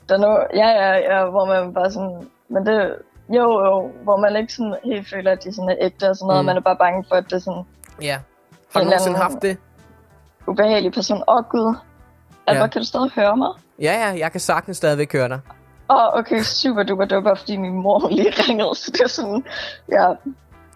der 0.09 0.15
er 0.15 0.19
noget, 0.19 0.39
ja, 0.53 0.67
ja, 0.67 0.93
ja, 1.17 1.29
hvor 1.29 1.45
man 1.45 1.73
bare 1.73 1.91
sådan, 1.91 2.27
men 2.49 2.65
det, 2.65 2.95
jo, 3.29 3.65
jo, 3.65 3.91
hvor 4.03 4.17
man 4.17 4.35
ikke 4.35 4.53
sådan 4.53 4.75
helt 4.83 5.09
føler, 5.09 5.31
at 5.31 5.43
de 5.43 5.53
sådan 5.55 5.69
er 5.69 5.75
ægte 5.81 6.09
og 6.09 6.15
sådan 6.15 6.27
noget, 6.27 6.41
Mm. 6.41 6.45
man 6.45 6.57
er 6.57 6.61
bare 6.61 6.75
bange 6.77 7.05
for, 7.09 7.15
at 7.15 7.23
det 7.25 7.33
er 7.33 7.39
sådan 7.39 7.63
ja. 8.01 8.19
Har 8.73 8.79
du 8.79 8.85
nogensinde 8.85 9.17
haft 9.17 9.41
det? 9.41 9.57
ubehagelig 10.47 10.93
person. 10.93 11.23
Åh, 11.27 11.35
oh, 11.37 11.43
gud. 11.49 11.75
Albert, 12.47 12.63
Ja. 12.63 12.67
kan 12.67 12.81
du 12.81 12.87
stadig 12.87 13.11
høre 13.15 13.37
mig? 13.37 13.49
Ja, 13.81 13.93
ja, 14.07 14.19
jeg 14.19 14.31
kan 14.31 14.39
sagtens 14.41 14.77
stadigvæk 14.77 15.11
høre 15.13 15.29
dig. 15.29 15.39
Åh, 15.89 15.97
oh, 15.97 16.19
okay, 16.19 16.41
super 16.41 16.83
duper. 16.83 17.05
Det 17.05 17.15
var 17.15 17.21
bare, 17.23 17.35
fordi 17.37 17.57
min 17.57 17.73
mor 17.73 18.09
lige 18.09 18.29
ringede, 18.49 18.75
så 18.75 18.91
det 18.91 19.01
er 19.01 19.07
sådan, 19.07 19.43
ja, 19.91 20.13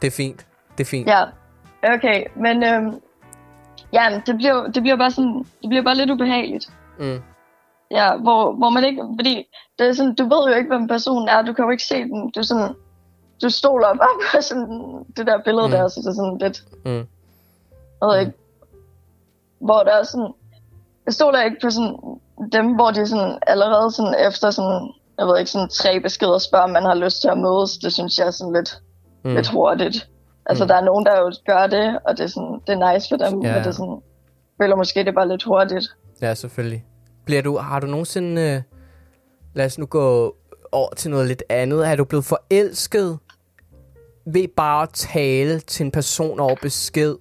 Det 0.01 0.07
er 0.07 0.11
fint. 0.11 0.45
Det 0.77 0.83
er 0.83 0.87
fint. 0.89 1.07
ja. 1.07 1.23
Okay, 1.83 2.25
men 2.35 2.63
øhm, 2.63 3.01
ja, 3.93 4.21
det 4.25 4.37
bliver, 4.37 4.67
det 4.67 4.81
bliver 4.83 4.97
bare 4.97 5.11
sådan, 5.11 5.45
det 5.61 5.69
bliver 5.69 5.83
bare 5.83 5.95
lidt 5.95 6.11
ubehageligt. 6.11 6.69
Mm. 6.99 7.21
Ja, 7.91 8.17
hvor, 8.17 8.53
hvor 8.53 8.69
man 8.69 8.83
ikke, 8.83 9.03
fordi 9.19 9.47
det 9.79 9.87
er 9.87 9.93
sådan, 9.93 10.15
du 10.15 10.23
ved 10.23 10.47
jo 10.51 10.57
ikke, 10.57 10.67
hvem 10.69 10.87
personen 10.87 11.29
er, 11.29 11.41
du 11.41 11.53
kan 11.53 11.65
jo 11.65 11.71
ikke 11.71 11.83
se 11.83 11.95
den, 12.03 12.31
du 12.35 12.43
sådan, 12.43 12.75
du 13.41 13.49
stoler 13.49 13.87
bare 13.87 14.17
på 14.31 14.41
sådan 14.41 15.05
det 15.17 15.27
der 15.27 15.43
billede 15.45 15.67
Mm. 15.67 15.71
der, 15.71 15.87
så 15.87 15.99
det 15.99 16.07
er 16.07 16.13
sådan 16.13 16.37
lidt, 16.41 16.63
Mm. 16.85 17.07
jeg 18.01 18.07
ved 18.09 18.19
ikke, 18.19 18.33
hvor 19.59 19.83
der 19.83 19.91
er 19.91 20.03
sådan, 20.03 20.33
jeg 21.05 21.13
stoler 21.13 21.41
ikke 21.41 21.57
på 21.61 21.69
sådan 21.69 21.95
dem, 22.51 22.75
hvor 22.75 22.91
de 22.91 23.07
sådan 23.07 23.37
allerede 23.47 23.91
sådan 23.91 24.15
efter 24.27 24.51
sådan, 24.51 24.93
jeg 25.17 25.27
ved 25.27 25.39
ikke, 25.39 25.51
sådan 25.51 25.69
tre 25.69 25.99
beskeder 25.99 26.37
spørger, 26.37 26.63
om 26.65 26.69
man 26.69 26.83
har 26.83 26.95
lyst 26.95 27.21
til 27.21 27.27
at 27.27 27.37
mødes, 27.37 27.77
det 27.77 27.93
synes 27.93 28.19
jeg 28.19 28.27
er 28.27 28.31
sådan 28.31 28.53
lidt, 28.53 28.77
mm. 29.23 29.35
lidt 29.35 29.49
hurtigt. 29.49 30.07
Altså, 30.51 30.63
Mm. 30.63 30.67
der 30.67 30.75
er 30.75 30.81
nogen, 30.81 31.05
der 31.05 31.17
jo 31.19 31.31
gør 31.47 31.67
det, 31.67 31.99
og 32.05 32.17
det 32.17 32.23
er, 32.23 32.27
sådan, 32.27 32.59
det 32.67 32.73
er 32.81 32.93
nice 32.93 33.07
for 33.09 33.17
dem, 33.25 33.41
Ja. 33.41 33.47
men 33.53 33.59
det 33.63 33.67
er 33.67 33.71
sådan, 33.71 34.01
føler 34.61 34.75
måske, 34.75 34.99
det 34.99 35.07
er 35.07 35.11
bare 35.11 35.27
lidt 35.29 35.43
hurtigt. 35.43 35.85
Ja, 36.21 36.33
selvfølgelig. 36.33 36.85
Bliver 37.25 37.41
du, 37.41 37.57
har 37.57 37.79
du 37.79 37.87
nogensinde... 37.87 38.41
Øh, 38.41 38.61
lad 39.53 39.65
os 39.65 39.77
nu 39.77 39.85
gå 39.85 40.35
over 40.71 40.89
til 40.95 41.11
noget 41.11 41.27
lidt 41.27 41.43
andet. 41.49 41.87
Er 41.87 41.95
du 41.95 42.03
blevet 42.03 42.25
forelsket 42.25 43.19
ved 44.25 44.47
bare 44.57 44.83
at 44.83 44.89
tale 44.93 45.59
til 45.59 45.85
en 45.85 45.91
person 45.91 46.39
over 46.39 46.55
besked? 46.61 47.15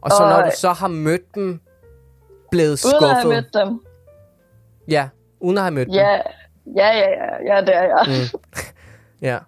Og 0.00 0.10
så 0.10 0.22
Og- 0.22 0.28
når 0.30 0.42
du 0.42 0.50
så 0.56 0.72
har 0.72 0.88
mødt 0.88 1.34
dem, 1.34 1.60
blevet 2.50 2.78
skuffet? 2.78 2.98
Uden 3.00 3.10
at 3.10 3.16
have 3.16 3.28
mødt 3.34 3.54
dem. 3.54 3.80
Ja, 4.88 5.08
uden 5.40 5.56
at 5.58 5.62
have 5.64 5.74
mødt 5.74 5.86
dem. 5.88 5.94
Ja, 5.94 6.10
ja, 6.76 6.88
ja, 6.96 7.08
ja, 7.08 7.54
ja, 7.54 7.60
det 7.60 7.76
er 7.76 7.82
jeg. 7.82 8.04
Mm. 8.06 8.38
Ja, 9.22 9.38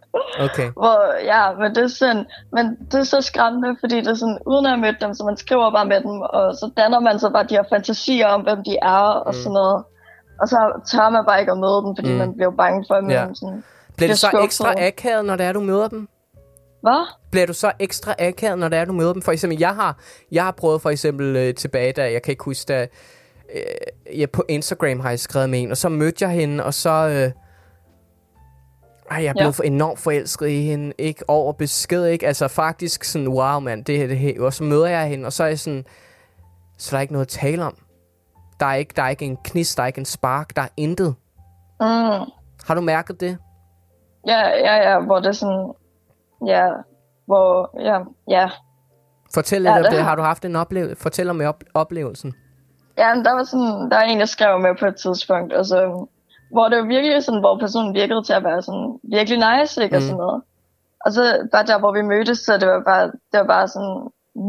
okay. 0.40 0.70
Hvor, 0.80 1.24
ja, 1.24 1.52
men 1.60 1.74
det 1.74 1.82
er 1.84 1.88
sådan, 1.88 2.24
men 2.52 2.76
det 2.92 2.94
er 3.00 3.04
så 3.04 3.20
skræmmende, 3.20 3.76
fordi 3.80 3.96
det 3.96 4.06
er 4.06 4.14
sådan, 4.14 4.38
uden 4.46 4.66
at 4.66 4.70
have 4.72 4.80
mødt 4.80 4.96
dem, 5.00 5.14
så 5.14 5.24
man 5.24 5.36
skriver 5.36 5.70
bare 5.72 5.86
med 5.86 6.00
dem, 6.00 6.20
og 6.20 6.54
så 6.54 6.70
danner 6.76 7.00
man 7.00 7.18
så 7.18 7.30
bare 7.30 7.44
de 7.44 7.54
her 7.54 7.64
fantasier 7.72 8.26
om, 8.26 8.40
hvem 8.40 8.58
de 8.64 8.76
er, 8.82 8.88
og 9.26 9.32
Mm. 9.34 9.40
sådan 9.42 9.52
noget. 9.52 9.84
Og 10.40 10.48
så 10.48 10.58
tør 10.92 11.08
man 11.08 11.24
bare 11.28 11.40
ikke 11.40 11.52
at 11.52 11.58
møde 11.58 11.82
dem, 11.86 11.96
fordi 11.96 12.12
Mm. 12.12 12.18
man 12.18 12.34
bliver 12.34 12.50
bange 12.50 12.84
for 12.88 12.94
dem. 12.94 13.10
Ja. 13.10 13.20
Ja. 13.22 13.34
Sådan, 13.34 13.64
Bliver 13.96 14.08
det 14.08 14.18
så 14.18 14.26
skuffet. 14.26 14.44
ekstra 14.44 14.74
akavet, 14.86 15.24
når 15.24 15.36
det 15.36 15.46
er, 15.46 15.52
du 15.52 15.60
møder 15.60 15.88
dem? 15.88 16.08
Hvad? 16.82 17.06
Bliver 17.30 17.46
du 17.46 17.52
så 17.52 17.72
ekstra 17.78 18.14
akavet, 18.18 18.58
når 18.58 18.68
det 18.68 18.78
er, 18.78 18.84
du 18.84 18.92
møder 18.92 19.12
dem? 19.12 19.22
For 19.22 19.32
eksempel, 19.32 19.58
jeg 19.58 19.74
har, 19.74 19.98
jeg 20.32 20.44
har 20.44 20.50
prøvet 20.50 20.82
for 20.82 20.90
eksempel 20.90 21.36
øh, 21.36 21.54
tilbage, 21.54 21.92
da 21.92 22.12
jeg 22.12 22.22
kan 22.22 22.30
ikke 22.32 22.44
huske, 22.44 22.68
da 22.68 22.86
øh, 23.54 24.20
ja, 24.20 24.26
på 24.26 24.44
Instagram 24.48 25.00
har 25.00 25.08
jeg 25.10 25.18
skrevet 25.20 25.50
med 25.50 25.62
en, 25.62 25.70
og 25.70 25.76
så 25.76 25.88
mødte 25.88 26.24
jeg 26.24 26.30
hende, 26.30 26.64
og 26.64 26.74
så, 26.74 26.90
øh, 26.90 27.43
Ej, 29.10 29.22
jeg 29.22 29.28
er 29.28 29.32
blevet 29.32 29.58
ja. 29.58 29.66
enormt 29.66 29.98
forelsket 29.98 30.48
i 30.48 30.62
hende. 30.62 30.92
Ikke 30.98 31.24
over 31.28 31.52
besked, 31.52 32.04
ikke? 32.06 32.26
Altså 32.26 32.48
faktisk 32.48 33.04
sådan, 33.04 33.28
wow, 33.28 33.60
mand, 33.60 33.84
det 33.84 33.98
her, 33.98 34.06
det 34.06 34.18
her. 34.18 34.42
Og 34.42 34.52
så 34.52 34.64
møder 34.64 34.86
jeg 34.86 35.08
hende, 35.08 35.26
og 35.26 35.32
så 35.32 35.44
er 35.44 35.48
jeg 35.48 35.58
sådan, 35.58 35.84
så 36.78 36.90
der 36.90 36.96
er 36.96 37.00
ikke 37.00 37.12
noget 37.12 37.26
at 37.26 37.28
tale 37.28 37.64
om. 37.64 37.76
Der 38.60 38.66
er 38.66 38.74
ikke, 38.74 38.92
der 38.96 39.02
er 39.02 39.08
ikke 39.08 39.24
en 39.24 39.38
knis, 39.44 39.74
der 39.74 39.82
er 39.82 39.86
ikke 39.86 39.98
en 39.98 40.04
spark, 40.04 40.56
der 40.56 40.62
er 40.62 40.68
intet. 40.76 41.14
Mm. 41.80 42.30
Har 42.66 42.74
du 42.74 42.80
mærket 42.80 43.20
det? 43.20 43.38
Ja, 44.26 44.48
ja, 44.48 44.90
ja, 44.90 45.00
hvor 45.00 45.16
det 45.16 45.26
er 45.26 45.32
sådan, 45.32 45.72
ja, 46.46 46.68
hvor, 47.26 47.80
ja, 47.80 47.98
ja. 48.28 48.48
Fortæl 49.34 49.62
lidt 49.62 49.74
ja, 49.74 49.78
om 49.78 49.84
det. 49.90 50.02
Har 50.02 50.14
du 50.14 50.22
haft 50.22 50.44
en 50.44 50.56
oplevelse? 50.56 51.02
Fortæl 51.02 51.30
om 51.30 51.40
op- 51.40 51.64
oplevelsen. 51.74 52.34
Ja, 52.98 53.14
der 53.24 53.32
var 53.32 53.44
sådan, 53.44 53.90
der 53.90 53.96
er 53.96 54.02
en, 54.02 54.20
der 54.20 54.26
skrev 54.26 54.60
med 54.60 54.76
på 54.80 54.86
et 54.86 54.96
tidspunkt, 54.96 55.52
og 55.52 55.66
så, 55.66 56.06
hvor 56.50 56.68
det 56.68 56.78
var 56.78 56.86
virkelig 56.94 57.24
sådan, 57.24 57.40
hvor 57.40 57.58
personen 57.58 57.94
virkede 57.94 58.22
til 58.22 58.32
at 58.32 58.44
være 58.44 58.62
sådan 58.62 58.88
virkelig 59.16 59.38
nice, 59.48 59.82
ikke, 59.82 59.94
mm. 59.94 59.96
og 59.96 60.02
sådan 60.02 60.16
noget. 60.16 60.42
Og 61.04 61.12
så 61.12 61.48
bare 61.52 61.66
der, 61.66 61.78
hvor 61.78 61.92
vi 61.92 62.02
mødtes, 62.02 62.38
så 62.38 62.52
det 62.58 62.68
var 62.68 62.82
bare, 62.90 63.06
det 63.06 63.36
var 63.42 63.48
bare 63.56 63.68
sådan 63.68 63.96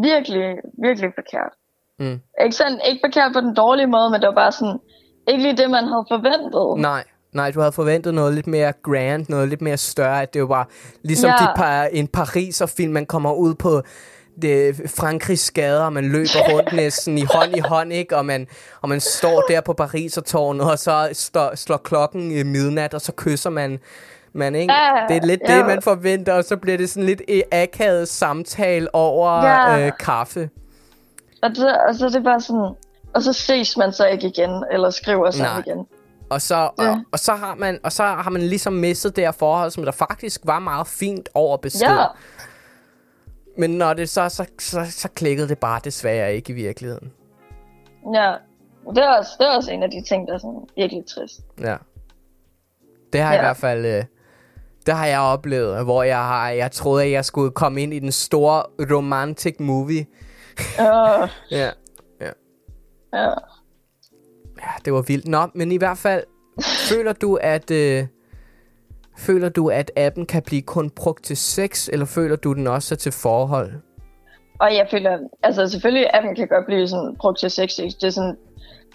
virkelig, 0.09 0.47
virkelig 0.85 1.09
forkert. 1.19 1.53
Mm. 1.99 2.19
Ikke, 2.43 2.55
sådan, 2.55 2.79
ikke 2.89 3.01
forkert 3.07 3.31
på 3.33 3.41
den 3.41 3.53
dårlige 3.53 3.87
måde, 3.87 4.09
men 4.11 4.21
det 4.21 4.27
var 4.27 4.39
bare 4.43 4.51
sådan, 4.51 4.79
ikke 5.27 5.43
lige 5.43 5.57
det, 5.57 5.69
man 5.69 5.83
havde 5.91 6.05
forventet. 6.13 6.81
Nej. 6.91 7.03
Nej, 7.33 7.51
du 7.51 7.59
havde 7.59 7.71
forventet 7.71 8.13
noget 8.13 8.33
lidt 8.33 8.47
mere 8.47 8.73
grand, 8.83 9.25
noget 9.29 9.49
lidt 9.49 9.61
mere 9.61 9.77
større. 9.77 10.21
At 10.21 10.33
det 10.33 10.49
var 10.49 10.69
ligesom 11.03 11.29
ja. 11.29 11.45
de 11.45 11.47
par, 11.55 11.83
en 11.83 12.07
Paris-film, 12.07 12.93
man 12.93 13.05
kommer 13.05 13.33
ud 13.33 13.53
på 13.55 13.81
det, 14.41 14.81
Frankrigs 14.95 15.51
gader, 15.51 15.83
og 15.83 15.93
man 15.93 16.03
løber 16.03 16.53
rundt 16.53 16.73
næsten 16.73 17.17
i 17.17 17.23
hånd 17.23 17.55
i 17.55 17.59
hånd, 17.59 17.93
ikke? 17.93 18.17
Og 18.17 18.25
man, 18.25 18.47
og 18.81 18.89
man 18.89 18.99
står 18.99 19.41
der 19.49 19.61
på 19.61 19.73
Paris 19.73 20.17
og 20.17 20.25
tårnet, 20.25 20.71
og 20.71 20.79
så 20.79 21.09
står, 21.13 21.55
slår 21.55 21.77
klokken 21.77 22.31
i 22.31 22.43
midnat, 22.43 22.93
og 22.93 23.01
så 23.01 23.11
kysser 23.15 23.49
man 23.49 23.79
man, 24.35 24.55
ikke? 24.55 24.73
Ja, 24.73 25.05
det 25.09 25.17
er 25.17 25.25
lidt 25.25 25.41
ja. 25.47 25.57
det, 25.57 25.65
man 25.65 25.81
forventer, 25.81 26.33
og 26.33 26.43
så 26.43 26.57
bliver 26.57 26.77
det 26.77 26.89
sådan 26.89 27.05
lidt 27.05 27.21
akavet 27.51 28.07
samtale 28.07 28.95
over 28.95 29.45
ja. 29.45 29.85
øh, 29.85 29.91
kaffe. 29.99 30.49
Og, 31.43 31.49
det, 31.49 31.77
og 31.87 31.95
så 31.95 32.05
er 32.05 32.09
det 32.09 32.23
bare 32.23 32.41
sådan, 32.41 32.75
og 33.13 33.21
så 33.21 33.33
ses 33.33 33.77
man 33.77 33.93
så 33.93 34.05
ikke 34.05 34.27
igen, 34.27 34.63
eller 34.71 34.89
skriver 34.89 35.31
sammen 35.31 35.53
Nej. 35.53 35.63
igen. 35.65 35.85
Og 36.29 36.41
så, 36.41 36.55
ja. 36.55 36.89
og, 36.89 36.99
og, 37.11 37.19
så 37.19 37.31
har 37.33 37.55
man, 37.55 37.79
og 37.83 37.91
så 37.91 38.03
har 38.03 38.29
man 38.29 38.41
ligesom 38.41 38.73
mistet 38.73 39.15
det 39.15 39.23
her 39.23 39.31
forhold, 39.31 39.71
som 39.71 39.83
der 39.85 39.91
faktisk 39.91 40.41
var 40.43 40.59
meget 40.59 40.87
fint 40.87 41.29
over 41.33 41.57
besked. 41.57 41.87
Ja. 41.87 42.05
Men 43.57 43.69
når 43.69 43.93
det 43.93 44.09
så, 44.09 44.29
så, 44.29 44.45
så, 44.59 44.85
så 44.89 45.09
klikkede 45.09 45.47
det 45.47 45.59
bare 45.59 45.81
desværre 45.83 46.35
ikke 46.35 46.53
i 46.53 46.55
virkeligheden. 46.55 47.11
Ja, 48.13 48.33
det 48.89 49.03
er 49.03 49.17
også, 49.17 49.31
det 49.39 49.47
er 49.47 49.51
også 49.51 49.71
en 49.71 49.83
af 49.83 49.91
de 49.91 50.03
ting, 50.03 50.27
der 50.27 50.33
er 50.33 50.37
sådan 50.37 50.67
virkelig 50.75 51.03
trist. 51.05 51.41
Ja. 51.59 51.75
Det 53.13 53.21
har 53.21 53.33
ja. 53.33 53.39
i 53.39 53.41
hvert 53.41 53.57
fald... 53.57 53.85
Øh, 53.85 54.03
det 54.85 54.93
har 54.93 55.05
jeg 55.05 55.19
oplevet, 55.19 55.83
hvor 55.83 56.03
jeg 56.03 56.17
har 56.17 56.49
jeg 56.49 56.71
troede, 56.71 57.03
at 57.03 57.11
jeg 57.11 57.25
skulle 57.25 57.51
komme 57.51 57.81
ind 57.81 57.93
i 57.93 57.99
den 57.99 58.11
store 58.11 58.63
romantic 58.95 59.55
movie. 59.59 60.05
Uh. 60.79 61.29
ja. 61.51 61.69
Ja. 62.21 62.31
Ja. 63.13 63.29
Ja, 64.61 64.71
det 64.85 64.93
var 64.93 65.01
vildt. 65.01 65.27
Nå, 65.27 65.47
men 65.53 65.71
i 65.71 65.77
hvert 65.77 65.97
fald, 65.97 66.23
føler 66.89 67.13
du, 67.13 67.35
at... 67.35 67.71
Øh, 67.71 68.07
føler 69.17 69.49
du, 69.49 69.69
at 69.69 69.91
appen 69.95 70.25
kan 70.25 70.41
blive 70.41 70.61
kun 70.61 70.89
brugt 70.89 71.23
til 71.23 71.37
sex, 71.37 71.89
eller 71.89 72.05
føler 72.05 72.35
du, 72.35 72.53
den 72.53 72.67
også 72.67 72.95
er 72.95 72.97
til 72.97 73.11
forhold? 73.11 73.71
Og 74.59 74.75
jeg 74.75 74.87
føler, 74.91 75.17
altså 75.43 75.67
selvfølgelig, 75.67 76.09
appen 76.13 76.35
kan 76.35 76.47
godt 76.47 76.65
blive 76.65 76.87
sådan 76.87 77.15
brugt 77.19 77.39
til 77.39 77.51
sex. 77.51 77.69
Det 77.75 78.03
er 78.03 78.09
sådan, 78.09 78.37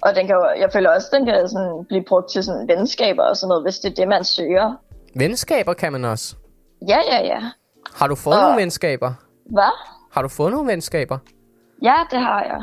og 0.02 0.14
den 0.14 0.26
kan, 0.26 0.36
jeg 0.58 0.72
føler 0.72 0.90
også, 0.90 1.08
den 1.12 1.26
kan 1.26 1.48
sådan 1.48 1.84
blive 1.88 2.04
brugt 2.04 2.30
til 2.30 2.44
sådan 2.44 2.68
venskaber 2.68 3.22
og 3.22 3.36
sådan 3.36 3.48
noget, 3.48 3.64
hvis 3.64 3.78
det 3.78 3.90
er 3.90 3.94
det, 3.94 4.08
man 4.08 4.24
søger. 4.24 4.74
Venskaber 5.16 5.72
kan 5.72 5.92
man 5.92 6.04
også? 6.04 6.36
Ja, 6.88 6.98
ja, 7.10 7.24
ja. 7.24 7.40
Har 7.94 8.06
du 8.06 8.14
fået 8.14 8.36
og... 8.36 8.42
nogle 8.42 8.60
venskaber? 8.60 9.12
Hvad? 9.46 9.72
Har 10.12 10.22
du 10.22 10.28
fået 10.28 10.52
nogle 10.52 10.72
venskaber? 10.72 11.18
Ja, 11.82 11.94
det 12.10 12.18
har 12.18 12.42
jeg. 12.42 12.60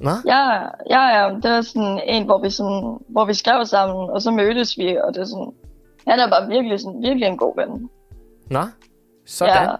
Nå? 0.00 0.10
Ja, 0.26 0.42
ja, 0.90 1.22
ja. 1.22 1.34
Det 1.42 1.50
var 1.50 1.60
sådan 1.60 2.00
en, 2.06 2.24
hvor 2.24 2.42
vi, 2.42 2.50
sådan, 2.50 2.98
hvor 3.08 3.24
vi 3.24 3.34
skrev 3.34 3.64
sammen, 3.64 4.10
og 4.10 4.22
så 4.22 4.30
mødtes 4.30 4.78
vi, 4.78 4.96
og 5.04 5.14
det 5.14 5.20
er 5.20 5.24
sådan... 5.24 5.52
Han 6.08 6.18
er 6.20 6.30
bare 6.30 6.48
virkelig, 6.48 6.80
sådan, 6.80 7.02
virkelig 7.02 7.26
en 7.26 7.38
god 7.38 7.54
ven. 7.56 7.90
Nå, 8.50 8.62
sådan. 9.26 9.54
Ja. 9.54 9.74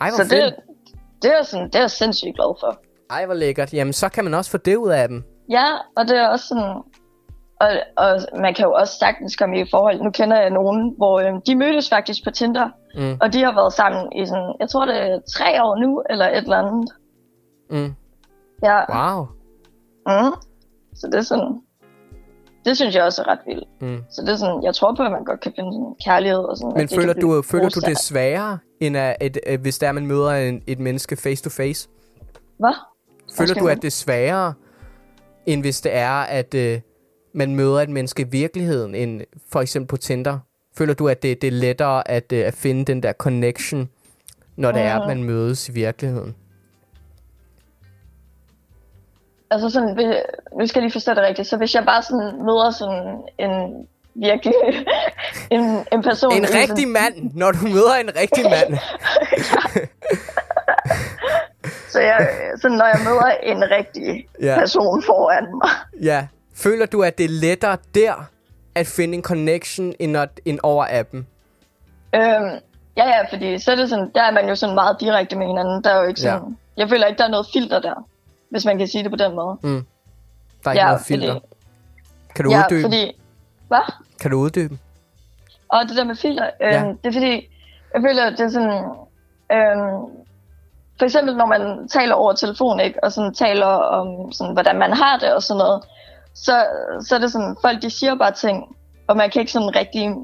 Ej, 0.00 0.10
så 0.10 0.24
fedt. 0.24 0.30
det, 0.30 0.54
det, 1.22 1.30
er 1.38 1.42
sådan, 1.42 1.66
det 1.66 1.74
er 1.74 1.80
jeg 1.80 1.90
sindssygt 1.90 2.34
glad 2.34 2.60
for. 2.60 2.80
Ej, 3.10 3.26
hvor 3.26 3.34
lækkert. 3.34 3.74
Jamen, 3.74 3.92
så 3.92 4.08
kan 4.08 4.24
man 4.24 4.34
også 4.34 4.50
få 4.50 4.56
det 4.56 4.76
ud 4.76 4.90
af 4.90 5.08
dem. 5.08 5.24
Ja, 5.50 5.64
og 5.96 6.08
det 6.08 6.18
er 6.18 6.28
også 6.28 6.46
sådan... 6.46 6.82
Og, 7.60 7.68
og 7.96 8.20
man 8.40 8.54
kan 8.54 8.64
jo 8.64 8.72
også 8.72 8.98
sagtens 8.98 9.36
komme 9.36 9.60
i 9.60 9.64
forhold. 9.70 10.02
Nu 10.02 10.10
kender 10.10 10.40
jeg 10.40 10.50
nogen, 10.50 10.94
hvor 10.96 11.20
øh, 11.20 11.40
de 11.46 11.56
mødtes 11.56 11.88
faktisk 11.88 12.24
på 12.24 12.30
Tinder. 12.30 12.68
Mm. 12.94 13.16
Og 13.20 13.32
de 13.32 13.42
har 13.42 13.54
været 13.54 13.72
sammen 13.72 14.12
i 14.12 14.26
sådan, 14.26 14.54
jeg 14.60 14.68
tror 14.68 14.86
det 14.86 14.96
er 14.96 15.18
tre 15.36 15.62
år 15.62 15.76
nu, 15.76 16.02
eller 16.10 16.28
et 16.28 16.36
eller 16.36 16.56
andet. 16.56 16.90
Mm. 17.70 17.94
Ja. 18.62 18.78
Wow. 18.96 19.26
Mm. 20.06 20.34
Så 20.94 21.06
det 21.06 21.14
er 21.14 21.22
sådan... 21.22 21.60
Det 22.64 22.76
synes 22.76 22.94
jeg 22.94 23.04
også 23.04 23.22
er 23.22 23.28
ret 23.28 23.38
vildt. 23.46 23.68
Mm. 23.80 24.04
Så 24.10 24.22
det 24.22 24.28
er 24.28 24.36
sådan, 24.36 24.62
jeg 24.62 24.74
tror 24.74 24.94
på, 24.94 25.02
at 25.02 25.12
man 25.12 25.24
godt 25.24 25.40
kan 25.40 25.52
finde 25.56 25.72
sådan 25.72 25.94
kærlighed 26.04 26.38
og 26.38 26.56
sådan. 26.56 26.72
Men 26.76 26.88
føler 26.88 27.12
du, 27.12 27.42
føler 27.42 27.68
du 27.68 27.80
det 27.80 27.98
sværere, 27.98 28.58
end 28.80 28.96
at, 28.96 29.16
et, 29.20 29.38
et, 29.46 29.60
hvis 29.60 29.78
der 29.78 29.92
man 29.92 30.06
møder 30.06 30.30
en, 30.30 30.62
et 30.66 30.78
menneske 30.78 31.16
face 31.16 31.44
to 31.44 31.50
face? 31.50 31.88
Hvad? 32.58 32.74
Føler 33.36 33.54
du, 33.54 33.68
at 33.68 33.76
det 33.76 33.86
er 33.86 33.90
sværere, 33.90 34.54
end 35.46 35.60
hvis 35.60 35.80
det 35.80 35.94
er, 35.94 36.10
at 36.10 36.54
uh, 36.54 36.80
man 37.34 37.54
møder 37.54 37.80
et 37.80 37.88
menneske 37.88 38.22
i 38.22 38.26
virkeligheden, 38.30 38.94
end 38.94 39.20
for 39.52 39.60
eksempel 39.60 39.88
på 39.88 39.96
Tinder? 39.96 40.38
Føler 40.76 40.94
du, 40.94 41.08
at 41.08 41.22
det, 41.22 41.42
det 41.42 41.48
er 41.48 41.52
lettere 41.52 42.10
at, 42.10 42.32
uh, 42.32 42.38
at 42.38 42.54
finde 42.54 42.84
den 42.84 43.02
der 43.02 43.12
connection, 43.12 43.88
når 44.56 44.72
det 44.72 44.80
mm. 44.80 44.86
er, 44.86 45.00
at 45.00 45.08
man 45.08 45.24
mødes 45.24 45.68
i 45.68 45.72
virkeligheden? 45.72 46.34
Altså 49.50 49.70
sådan, 49.70 49.88
nu 50.58 50.66
skal 50.66 50.80
jeg 50.80 50.82
lige 50.82 50.92
forstå 50.92 51.14
det 51.14 51.22
rigtigt, 51.22 51.48
så 51.48 51.56
hvis 51.56 51.74
jeg 51.74 51.84
bare 51.84 52.02
sådan 52.02 52.32
møder 52.46 52.70
sådan 52.70 53.22
en 53.38 53.86
virkelig 54.14 54.54
en, 55.54 55.86
en 55.92 56.02
person... 56.02 56.32
En 56.32 56.42
rigtig 56.42 56.68
sådan... 56.68 56.88
mand, 56.88 57.30
når 57.34 57.52
du 57.52 57.58
møder 57.62 57.94
en 57.94 58.16
rigtig 58.16 58.44
mand. 58.44 58.72
så 61.92 62.00
jeg, 62.00 62.28
så 62.60 62.68
når 62.68 62.86
jeg 62.86 63.00
møder 63.04 63.30
en 63.42 63.70
rigtig 63.70 64.26
ja. 64.42 64.58
person 64.58 65.02
foran 65.02 65.46
mig. 65.62 65.70
Ja. 66.02 66.26
Føler 66.54 66.86
du, 66.86 67.02
at 67.02 67.18
det 67.18 67.24
er 67.24 67.28
lettere 67.28 67.76
der 67.94 68.28
at 68.74 68.86
finde 68.86 69.14
en 69.14 69.22
connection 69.22 69.94
end, 69.98 70.16
at, 70.16 70.40
end 70.44 70.58
over 70.62 70.86
appen? 70.90 71.26
Øhm, 72.14 72.50
ja, 72.96 73.08
ja, 73.08 73.22
fordi 73.30 73.58
så 73.58 73.72
er 73.72 73.76
det 73.76 73.88
sådan, 73.88 74.10
der 74.14 74.22
er 74.22 74.30
man 74.30 74.48
jo 74.48 74.54
sådan 74.54 74.74
meget 74.74 74.96
direkte 75.00 75.36
med 75.36 75.46
hinanden. 75.46 75.84
Der 75.84 75.90
er 75.90 76.02
jo 76.02 76.08
ikke 76.08 76.20
sådan, 76.20 76.38
ja. 76.38 76.44
Jeg 76.76 76.88
føler 76.88 77.06
ikke, 77.06 77.18
der 77.18 77.24
er 77.24 77.30
noget 77.30 77.46
filter 77.52 77.80
der 77.80 78.04
hvis 78.50 78.64
man 78.64 78.78
kan 78.78 78.88
sige 78.88 79.02
det 79.02 79.10
på 79.10 79.16
den 79.16 79.34
måde. 79.34 79.58
Mm. 79.62 79.86
Der 80.64 80.70
er 80.70 80.72
ikke 80.72 80.82
ja, 80.82 80.88
noget 80.88 81.06
filter. 81.06 81.34
Fordi, 81.34 81.46
kan 82.34 82.44
du 82.44 82.50
ja, 82.50 82.62
uddybe? 82.64 82.82
fordi... 82.82 83.20
Hvad? 83.68 83.92
Kan 84.20 84.30
du 84.30 84.36
uddybe? 84.36 84.78
Og 85.68 85.88
det 85.88 85.96
der 85.96 86.04
med 86.04 86.16
filter, 86.16 86.50
øh, 86.60 86.72
ja. 86.72 86.84
det 87.02 87.08
er 87.08 87.12
fordi, 87.12 87.48
jeg 87.94 88.02
føler, 88.08 88.24
at 88.24 88.32
det 88.38 88.40
er 88.40 88.48
sådan... 88.48 88.84
Øh, 89.52 89.76
for 90.98 91.04
eksempel, 91.04 91.36
når 91.36 91.46
man 91.46 91.88
taler 91.88 92.14
over 92.14 92.32
telefon, 92.32 92.80
ikke, 92.80 93.04
og 93.04 93.12
sådan 93.12 93.34
taler 93.34 93.66
om, 93.66 94.32
sådan, 94.32 94.52
hvordan 94.52 94.78
man 94.78 94.92
har 94.92 95.18
det 95.18 95.34
og 95.34 95.42
sådan 95.42 95.58
noget, 95.58 95.84
så, 96.34 96.66
så 97.00 97.14
er 97.14 97.18
det 97.18 97.32
sådan, 97.32 97.56
folk 97.62 97.82
de 97.82 97.90
siger 97.90 98.14
bare 98.14 98.32
ting, 98.32 98.76
og 99.08 99.16
man 99.16 99.30
kan 99.30 99.40
ikke 99.40 99.52
sådan 99.52 99.76
rigtig 99.76 100.14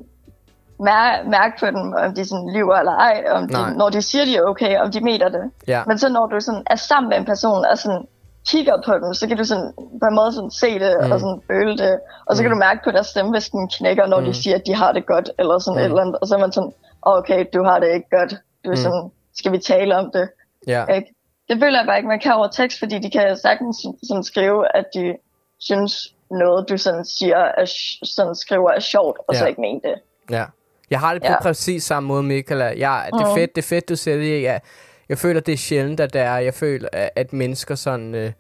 mær- 0.81 1.29
mærke 1.31 1.55
på 1.61 1.67
dem, 1.67 1.93
om 1.93 2.15
de 2.15 2.25
sådan 2.25 2.51
lyver 2.55 2.77
eller 2.77 2.93
ej, 2.93 3.25
om 3.31 3.49
de, 3.49 3.77
når 3.77 3.91
de 3.91 4.03
siger, 4.03 4.25
de 4.25 4.37
er 4.37 4.43
okay, 4.43 4.79
om 4.79 4.91
de 4.91 5.01
mener 5.01 5.29
det. 5.29 5.51
Ja. 5.69 5.83
Men 5.87 5.99
så 5.99 6.09
når 6.09 6.27
du 6.27 6.41
sådan 6.41 6.63
er 6.67 6.77
sammen 6.77 7.09
med 7.09 7.17
en 7.17 7.25
person, 7.25 7.65
og 7.65 7.79
sådan 7.79 8.07
kigger 8.51 8.77
på 8.87 8.93
dem, 8.95 9.15
så 9.15 9.29
kan 9.29 9.37
du 9.37 9.45
sådan 9.45 9.73
på 9.77 10.07
en 10.11 10.15
måde 10.15 10.33
sådan 10.33 10.51
se 10.51 10.79
det 10.79 10.97
mm. 11.01 11.13
og 11.13 11.21
sådan 11.21 11.41
føle 11.47 11.79
det. 11.79 12.01
Og 12.27 12.37
så 12.37 12.43
mm. 12.43 12.45
kan 12.45 12.51
du 12.51 12.59
mærke 12.59 12.81
på 12.85 12.91
deres 12.91 13.07
stemme, 13.07 13.31
hvis 13.31 13.49
den 13.49 13.69
knækker, 13.69 14.07
når 14.07 14.21
mm. 14.21 14.27
de 14.27 14.35
siger, 14.35 14.57
at 14.57 14.67
de 14.67 14.75
har 14.75 14.93
det 14.93 15.07
godt, 15.07 15.31
eller 15.39 15.59
sådan 15.59 15.77
mm. 15.77 15.81
et 15.81 15.85
eller 15.85 16.01
andet. 16.01 16.17
Og 16.21 16.27
så 16.27 16.35
er 16.35 16.39
man 16.39 16.53
sådan, 16.53 16.73
okay, 17.03 17.47
du 17.55 17.63
har 17.63 17.79
det 17.79 17.95
ikke 17.95 18.11
godt. 18.11 18.33
Du 18.65 18.71
er 18.71 18.77
mm. 18.77 18.77
sådan, 18.77 19.11
skal 19.35 19.53
vi 19.53 19.59
tale 19.59 19.97
om 19.97 20.11
det? 20.15 20.29
Ja. 20.67 20.85
Ikke? 20.87 21.15
Det 21.49 21.57
føler 21.63 21.79
jeg 21.79 21.87
bare 21.87 21.97
ikke, 21.97 22.09
man 22.09 22.21
kan 22.21 22.33
over 22.33 22.49
tekst, 22.49 22.79
fordi 22.79 22.99
de 22.99 23.11
kan 23.11 23.37
sagtens 23.37 23.77
sådan 24.09 24.25
skrive, 24.25 24.77
at 24.77 24.85
de 24.95 25.17
synes 25.59 26.15
noget, 26.31 26.69
du 26.69 26.77
sådan 26.77 27.05
siger, 27.05 27.37
er, 27.37 27.65
sådan 28.03 28.35
skriver 28.35 28.71
er 28.71 28.81
sjovt, 28.81 29.19
og 29.29 29.35
ja. 29.35 29.39
så 29.39 29.47
ikke 29.47 29.61
mener 29.61 29.81
det. 29.81 29.95
Ja. 30.31 30.45
Jeg 30.91 31.01
har 31.01 31.13
det 31.13 31.23
på 31.23 31.29
ja. 31.29 31.43
præcis 31.43 31.85
samme 31.85 32.07
måde, 32.07 32.23
Michaela. 32.23 32.65
Jeg, 32.65 33.09
det 33.13 33.21
er 33.21 33.35
fedt, 33.35 33.57
det 33.57 33.63
er 33.63 33.67
fedt, 33.67 33.89
du 33.89 33.97
siger 33.97 34.17
det. 34.17 34.43
Jeg, 34.43 34.61
jeg 35.09 35.19
føler, 35.19 35.41
det 35.41 35.53
er 35.53 35.57
sjældent, 35.57 36.01
at 36.01 36.13
der 36.13 36.23
er, 36.23 36.39
jeg 36.39 36.55
føler, 36.55 36.89
at 37.17 37.33
mennesker 37.33 37.75
sådan, 37.75 38.15
øh, 38.15 38.33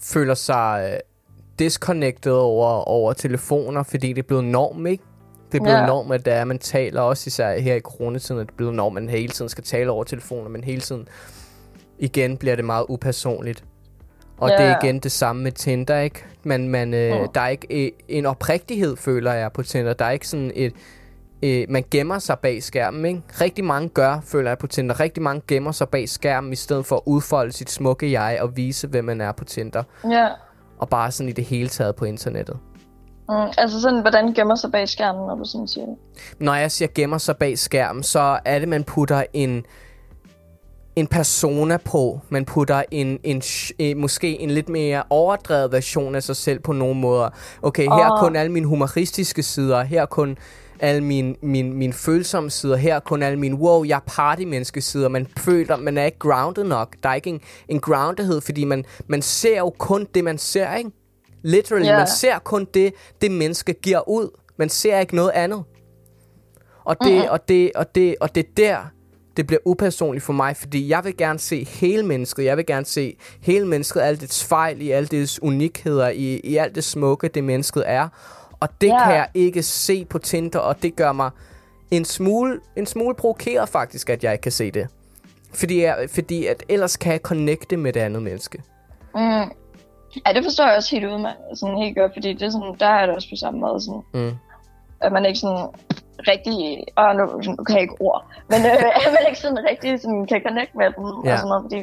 føler 0.00 0.34
sig 0.34 0.90
øh, 0.92 0.98
disconnected 1.58 2.32
over, 2.32 2.66
over 2.88 3.12
telefoner, 3.12 3.82
fordi 3.82 4.08
det 4.12 4.18
er 4.18 4.26
blevet 4.26 4.44
norm, 4.44 4.86
ikke? 4.86 5.04
Det 5.52 5.58
er 5.60 5.62
blevet 5.62 5.78
ja. 5.78 5.86
norm, 5.86 6.12
at 6.12 6.24
der 6.24 6.32
er, 6.34 6.44
man 6.44 6.58
taler 6.58 7.00
også 7.00 7.28
især 7.28 7.58
her 7.58 7.74
i 7.74 7.80
coronatiden, 7.80 8.40
at 8.40 8.46
det 8.46 8.52
er 8.52 8.56
blevet 8.56 8.74
norm, 8.74 8.96
at 8.96 9.02
man 9.02 9.10
hele 9.10 9.28
tiden 9.28 9.48
skal 9.48 9.64
tale 9.64 9.90
over 9.90 10.04
telefoner, 10.04 10.48
men 10.48 10.64
hele 10.64 10.80
tiden 10.80 11.08
igen 11.98 12.36
bliver 12.36 12.56
det 12.56 12.64
meget 12.64 12.86
upersonligt. 12.88 13.64
Og 14.38 14.48
Ja. 14.50 14.56
det 14.56 14.64
er 14.64 14.84
igen 14.84 14.98
det 14.98 15.12
samme 15.12 15.42
med 15.42 15.52
Tinder, 15.52 16.00
ikke? 16.00 16.24
Man, 16.42 16.68
man, 16.68 16.94
øh, 16.94 17.20
Mm. 17.20 17.28
Der 17.34 17.40
er 17.40 17.48
ikke 17.48 17.84
øh, 17.86 17.92
en 18.08 18.26
oprigtighed, 18.26 18.96
føler 18.96 19.32
jeg, 19.32 19.52
på 19.52 19.62
Tinder. 19.62 19.92
Der 19.92 20.04
er 20.04 20.10
ikke 20.10 20.28
sådan 20.28 20.52
et... 20.54 20.72
Øh, 21.44 21.66
man 21.68 21.84
gemmer 21.90 22.18
sig 22.18 22.38
bag 22.38 22.62
skærmen, 22.62 23.04
ikke? 23.04 23.22
Rigtig 23.40 23.64
mange 23.64 23.88
gør, 23.88 24.20
føler 24.24 24.50
jeg, 24.50 24.58
på 24.58 24.66
Tinder. 24.66 25.00
Rigtig 25.00 25.22
mange 25.22 25.42
gemmer 25.48 25.72
sig 25.72 25.88
bag 25.88 26.08
skærmen, 26.08 26.52
i 26.52 26.56
stedet 26.56 26.86
for 26.86 26.96
at 26.96 27.02
udfolde 27.06 27.52
sit 27.52 27.70
smukke 27.70 28.12
jeg 28.12 28.38
og 28.40 28.56
vise, 28.56 28.88
hvem 28.88 29.04
man 29.04 29.20
er 29.20 29.32
på 29.32 29.44
Tinder. 29.44 29.82
Ja. 30.10 30.28
Og 30.78 30.88
bare 30.88 31.10
sådan 31.10 31.28
i 31.28 31.32
det 31.32 31.44
hele 31.44 31.68
taget 31.68 31.96
på 31.96 32.04
internettet. 32.04 32.58
Mm, 33.28 33.34
altså 33.58 33.80
sådan, 33.80 34.00
hvordan 34.00 34.34
gemmer 34.34 34.54
sig 34.54 34.72
bag 34.72 34.88
skærmen, 34.88 35.26
når 35.26 35.34
du 35.34 35.44
sådan 35.44 35.68
siger 35.68 35.86
det? 35.86 35.96
Når 36.38 36.54
jeg 36.54 36.70
siger 36.70 36.88
gemmer 36.94 37.18
sig 37.18 37.36
bag 37.36 37.58
skærmen, 37.58 38.02
så 38.02 38.38
er 38.44 38.58
det, 38.58 38.68
man 38.68 38.84
putter 38.84 39.22
en 39.32 39.64
en 40.96 41.06
persona 41.06 41.76
på. 41.76 42.20
Man 42.28 42.44
putter 42.44 42.82
en, 42.90 43.18
en, 43.24 43.38
sh- 43.38 43.70
eh, 43.78 43.96
måske 43.96 44.40
en 44.40 44.50
lidt 44.50 44.68
mere 44.68 45.02
overdrevet 45.10 45.72
version 45.72 46.14
af 46.14 46.22
sig 46.22 46.36
selv 46.36 46.60
på 46.60 46.72
nogle 46.72 47.00
måder. 47.00 47.28
Okay, 47.62 47.82
her 47.82 48.04
er 48.04 48.12
Åh. 48.12 48.20
kun 48.20 48.36
alle 48.36 48.52
mine 48.52 48.66
humoristiske 48.66 49.42
sider. 49.42 49.82
Her 49.82 50.02
er 50.02 50.06
kun 50.06 50.36
alle 50.80 51.04
mine, 51.04 51.34
mine, 51.42 51.70
mine 51.74 51.92
følsomme 51.92 52.50
sider. 52.50 52.76
Her 52.76 52.94
er 52.94 53.00
kun 53.00 53.22
alle 53.22 53.38
mine, 53.38 53.56
wow, 53.56 53.84
jeg 53.84 53.96
er 53.96 54.00
partymenneske 54.06 54.80
sider. 54.80 55.08
Man 55.08 55.26
føler, 55.38 55.76
man 55.76 55.98
er 55.98 56.04
ikke 56.04 56.18
grounded 56.18 56.64
nok. 56.64 56.96
Der 57.02 57.08
er 57.08 57.14
ikke 57.14 57.30
en, 57.30 57.40
en 57.68 57.80
groundedhed, 57.80 58.40
fordi 58.40 58.64
man, 58.64 58.84
man 59.06 59.22
ser 59.22 59.58
jo 59.58 59.70
kun 59.78 60.06
det, 60.14 60.24
man 60.24 60.38
ser, 60.38 60.74
ikke? 60.74 60.90
Literally, 61.42 61.84
Ja. 61.86 61.98
man 61.98 62.06
ser 62.06 62.38
kun 62.38 62.66
det, 62.74 62.94
det 63.20 63.30
menneske 63.30 63.72
giver 63.72 64.08
ud. 64.08 64.28
Man 64.58 64.68
ser 64.68 64.98
ikke 65.00 65.16
noget 65.16 65.30
andet. 65.30 65.62
Og 66.84 66.96
det, 67.04 67.12
Mhm. 67.18 67.26
og 67.30 67.48
det, 67.48 67.70
og 67.74 67.94
det, 67.94 68.14
og 68.20 68.34
det 68.34 68.44
er 68.46 68.50
der, 68.56 68.76
det 69.36 69.46
bliver 69.46 69.60
upersonligt 69.64 70.24
for 70.24 70.32
mig, 70.32 70.56
fordi 70.56 70.88
jeg 70.88 71.04
vil 71.04 71.16
gerne 71.16 71.38
se 71.38 71.64
hele 71.64 72.02
mennesket. 72.02 72.44
Jeg 72.44 72.56
vil 72.56 72.66
gerne 72.66 72.86
se 72.86 73.16
hele 73.40 73.66
mennesket, 73.66 74.00
alle 74.00 74.20
dets 74.20 74.44
fejl, 74.44 74.82
i 74.82 74.90
alle 74.90 75.06
dets 75.06 75.42
unikheder, 75.42 76.08
i, 76.08 76.36
i 76.44 76.56
alt 76.56 76.74
det 76.74 76.84
smukke, 76.84 77.28
det 77.28 77.44
mennesket 77.44 77.82
er. 77.86 78.08
Og 78.64 78.70
det 78.80 78.86
Ja. 78.88 79.04
kan 79.04 79.14
jeg 79.14 79.28
ikke 79.34 79.62
se 79.62 80.04
på 80.04 80.18
Tinder, 80.18 80.58
og 80.58 80.82
det 80.82 80.96
gør 80.96 81.12
mig 81.12 81.30
en 81.90 82.04
smule, 82.04 82.60
en 82.76 82.86
smule 82.86 83.14
provokeret 83.14 83.68
faktisk, 83.68 84.10
at 84.10 84.24
jeg 84.24 84.32
ikke 84.32 84.42
kan 84.42 84.52
se 84.52 84.70
det. 84.70 84.86
Fordi, 85.54 85.82
jeg, 85.82 86.08
fordi 86.14 86.46
at 86.46 86.62
ellers 86.68 86.96
kan 86.96 87.12
jeg 87.12 87.20
connecte 87.20 87.76
med 87.76 87.92
det 87.92 88.00
andet 88.00 88.22
menneske. 88.22 88.62
Mm. 89.14 89.20
Ja, 90.26 90.32
det 90.34 90.44
forstår 90.44 90.66
jeg 90.66 90.76
også 90.76 90.90
helt 90.96 91.06
ud, 91.12 91.18
man. 91.18 91.32
Sådan 91.54 91.76
helt 91.78 91.96
godt, 91.98 92.12
fordi 92.14 92.32
det 92.32 92.42
er 92.42 92.50
sådan, 92.50 92.74
der 92.80 92.86
er 92.86 93.06
det 93.06 93.14
også 93.14 93.28
på 93.32 93.36
samme 93.36 93.60
måde, 93.60 93.80
sådan, 93.80 94.02
Mm. 94.14 94.32
at 95.00 95.12
man 95.12 95.24
ikke 95.26 95.38
sådan 95.38 95.66
rigtig, 96.30 96.58
åh, 96.98 97.12
nu, 97.16 97.24
nu 97.58 97.64
kan 97.64 97.74
jeg 97.76 97.82
ikke 97.82 98.00
ord, 98.00 98.20
men 98.50 98.60
øh, 98.66 98.72
at 99.06 99.10
man 99.16 99.22
ikke 99.28 99.40
sådan 99.40 99.58
rigtig 99.70 100.00
sådan, 100.00 100.26
kan 100.26 100.40
connect 100.48 100.72
med 100.80 100.86
dem, 100.96 101.04
Ja. 101.24 101.32
og 101.32 101.38
sådan 101.38 101.48
noget, 101.48 101.64
fordi 101.66 101.80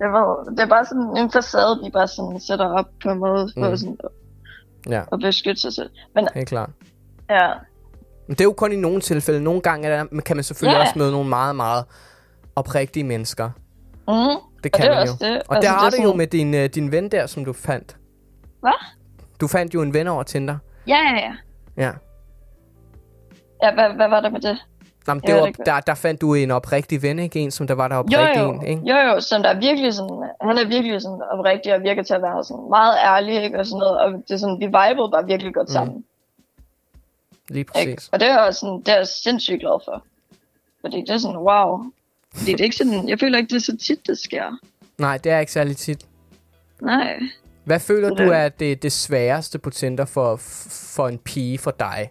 det, 0.00 0.08
var, 0.16 0.24
det 0.56 0.60
er 0.60 0.66
bare 0.76 0.84
sådan 0.90 1.08
en 1.20 1.30
facade, 1.30 1.74
de 1.84 1.90
bare 1.98 2.08
sådan 2.08 2.40
sætter 2.48 2.68
op 2.78 2.88
på 3.02 3.08
en 3.10 3.18
måde, 3.18 3.42
mm. 3.56 3.62
for 3.62 3.70
Mm. 3.70 3.76
sådan 3.76 3.98
Ja, 4.88 5.02
at 5.12 5.18
beskytte 5.20 5.60
sig 5.60 5.72
selv. 5.72 5.90
Men 6.14 6.28
helt 6.34 6.48
klart. 6.48 6.70
ja, 7.30 7.48
Men 8.26 8.34
det 8.34 8.40
er 8.40 8.44
jo 8.44 8.52
kun 8.52 8.72
i 8.72 8.76
nogle 8.76 9.00
tilfælde. 9.00 9.42
Nogle 9.42 9.60
gange 9.60 9.88
er 9.88 9.96
der, 10.04 10.20
kan 10.20 10.36
man 10.36 10.44
selvfølgelig 10.44 10.76
Ja. 10.76 10.80
også 10.82 10.98
møde 10.98 11.12
nogle 11.12 11.28
meget, 11.28 11.56
meget 11.56 11.84
oprigtige 12.56 13.04
mennesker. 13.04 13.50
mm. 14.08 14.14
Det 14.64 14.72
Og 14.74 14.78
kan 14.80 14.84
det 14.86 14.90
er 14.90 14.94
man 14.94 15.06
jo. 15.06 15.12
det. 15.20 15.20
Og 15.20 15.34
Altså, 15.36 15.44
der 15.54 15.60
det 15.60 15.68
har 15.68 15.86
er 15.86 15.90
du 15.90 15.96
jo 15.96 16.02
sådan- 16.02 16.16
med 16.18 16.26
din, 16.26 16.54
øh, 16.54 16.64
din 16.68 16.92
ven 16.92 17.08
der, 17.10 17.26
som 17.26 17.44
du 17.44 17.52
fandt. 17.52 17.96
hvad? 18.60 18.72
Du 19.40 19.46
fandt 19.48 19.74
jo 19.74 19.82
en 19.82 19.94
ven 19.94 20.06
over 20.08 20.22
Tinder. 20.22 20.58
Ja, 20.86 20.96
ja, 20.96 21.14
ja. 21.16 21.32
Ja. 21.76 21.92
Ja, 23.62 23.74
hvad, 23.74 23.94
hvad 23.96 24.08
var 24.08 24.20
der 24.20 24.30
med 24.30 24.40
det? 24.40 24.58
Nå, 25.06 25.14
men 25.14 25.20
Jeg 25.22 25.26
det 25.26 25.34
ved 25.34 25.40
var, 25.40 25.46
ikke, 25.46 25.56
hvad- 25.56 25.66
der, 25.66 25.80
der 25.80 25.94
fandt 25.94 26.20
du 26.20 26.34
en 26.34 26.50
oprigtig 26.50 27.02
ven, 27.02 27.18
ikke? 27.18 27.38
En, 27.40 27.50
som 27.50 27.66
der 27.66 27.74
var 27.74 27.88
der 27.88 27.96
Jo, 27.96 28.00
oprigtig 28.00 28.40
jo, 28.42 28.50
en, 28.52 28.66
ikke? 28.66 28.82
jo, 28.84 28.96
jo, 28.96 29.20
som 29.20 29.42
der 29.42 29.48
er 29.50 29.60
virkelig 29.60 29.94
sådan, 29.94 30.30
han 30.40 30.58
er 30.58 30.64
virkelig 30.68 31.02
sådan 31.02 31.22
oprigtig 31.30 31.74
og 31.74 31.82
virker 31.82 32.02
til 32.02 32.14
at 32.14 32.22
være 32.22 32.44
sådan 32.44 32.68
meget 32.70 32.94
ærlig, 33.04 33.44
ikke, 33.44 33.58
og 33.58 33.66
sådan 33.66 33.78
noget, 33.78 33.98
og 34.00 34.12
det 34.12 34.30
er 34.34 34.36
sådan, 34.36 34.60
vi 34.60 34.66
vibede 34.66 35.10
bare 35.12 35.26
virkelig 35.26 35.54
godt 35.54 35.70
sammen, 35.70 35.96
mm. 35.96 36.04
Lige 37.48 37.58
ikke? 37.60 37.72
præcis. 37.72 38.08
Og 38.12 38.20
det 38.20 38.28
er 38.28 38.38
også 38.38 38.60
sådan, 38.60 38.78
det 38.78 38.88
er 38.88 38.96
jeg 38.96 39.06
sindssygt 39.08 39.60
glad 39.60 39.84
for. 39.84 40.04
Fordi 40.80 41.00
det 41.00 41.10
er 41.10 41.18
sådan, 41.18 41.36
wow. 41.36 41.84
Fordi 42.34 42.52
det 42.52 42.60
er 42.60 42.64
ikke 42.64 42.76
sådan, 42.76 43.08
jeg 43.08 43.20
føler 43.20 43.38
ikke, 43.38 43.48
det 43.48 43.56
er 43.56 43.60
så 43.60 43.76
tit, 43.76 44.06
det 44.06 44.18
sker. 44.18 44.58
Nej, 44.98 45.16
det 45.18 45.32
er 45.32 45.38
ikke 45.38 45.52
særlig 45.52 45.76
tit. 45.76 46.06
Nej. 46.82 47.20
Hvad 47.64 47.80
føler 47.80 48.08
Så 48.08 48.14
du 48.14 48.22
det- 48.24 48.36
er 48.36 48.48
det, 48.48 48.82
det 48.82 48.92
sværeste 48.92 49.58
på 49.58 49.70
Tinder 49.70 50.04
for, 50.04 50.36
for 50.96 51.08
en 51.08 51.18
pige 51.18 51.58
for 51.58 51.70
dig? 51.70 52.10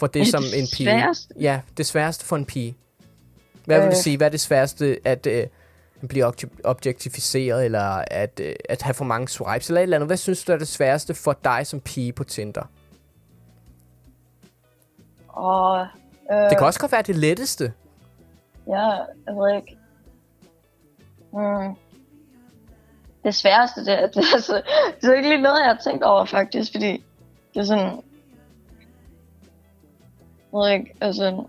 For 0.00 0.06
det, 0.06 0.14
Det 0.14 0.28
som 0.28 0.42
en 0.54 0.66
pige... 0.76 0.86
sværeste? 0.86 1.34
Ja, 1.40 1.60
det 1.76 1.86
sværeste 1.86 2.24
for 2.26 2.36
en 2.36 2.44
pige. 2.44 2.76
Hvad 3.64 3.76
vil 3.78 3.86
du 3.86 3.90
Øh. 3.90 3.96
sige? 3.96 4.16
Hvad 4.16 4.26
er 4.26 4.30
det 4.30 4.40
sværeste 4.40 4.98
at 5.04 5.26
øh, 5.26 5.46
blive 6.08 6.26
obje- 6.28 6.60
objektificeret, 6.64 7.64
eller 7.64 8.04
at, 8.10 8.40
øh, 8.42 8.54
at 8.68 8.82
have 8.82 8.94
for 8.94 9.04
mange 9.04 9.28
swipes, 9.28 9.68
eller 9.68 9.80
et 9.80 9.82
eller 9.82 9.96
andet? 9.96 10.08
Hvad 10.08 10.16
synes 10.16 10.44
du 10.44 10.52
er 10.52 10.56
det 10.56 10.68
sværeste 10.68 11.14
for 11.14 11.38
dig 11.44 11.66
som 11.66 11.80
pige 11.80 12.12
på 12.12 12.24
Tinder? 12.24 12.62
Og, 15.28 15.86
øh, 16.32 16.36
Det 16.50 16.58
kan 16.58 16.66
også 16.66 16.80
godt 16.80 16.92
være 16.92 17.02
det 17.02 17.16
letteste. 17.16 17.72
Ja, 18.68 18.88
jeg 19.26 19.34
ved 19.36 19.56
ikke. 19.56 19.76
Mm. 21.32 21.74
Det 23.24 23.34
sværeste, 23.34 23.80
det, 23.84 23.92
er- 24.02 24.06
det, 24.14 24.24
altså, 24.34 24.62
det 25.00 25.08
er 25.10 25.14
ikke 25.14 25.28
lige 25.28 25.42
noget, 25.42 25.58
jeg 25.60 25.66
har 25.74 25.80
tænkt 25.84 26.04
over 26.04 26.24
faktisk, 26.24 26.72
fordi 26.72 27.04
det 27.54 27.60
er 27.60 27.64
sådan... 27.64 28.00
Jeg 30.52 30.58
ved 30.60 30.70
ikke, 30.72 30.94
altså... 31.00 31.44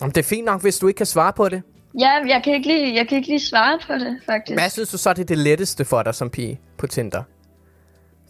Om 0.00 0.10
det 0.10 0.18
er 0.18 0.24
fint 0.28 0.44
nok, 0.44 0.62
hvis 0.62 0.78
du 0.78 0.88
ikke 0.88 0.98
kan 0.98 1.06
svare 1.06 1.32
på 1.32 1.48
det. 1.48 1.62
Ja, 2.00 2.10
jeg 2.28 2.40
kan 2.44 2.54
ikke 2.54 2.68
lige, 2.68 2.94
jeg 2.94 3.08
kan 3.08 3.16
ikke 3.16 3.28
lige 3.28 3.40
svare 3.40 3.78
på 3.86 3.92
det, 3.92 4.20
faktisk. 4.26 4.60
Hvad 4.60 4.70
synes 4.70 4.88
du 4.90 4.98
så, 4.98 5.12
det 5.12 5.20
er 5.22 5.24
det 5.26 5.38
letteste 5.38 5.84
for 5.84 6.02
dig 6.02 6.14
som 6.14 6.30
pige 6.30 6.60
på 6.78 6.86
Tinder? 6.86 7.22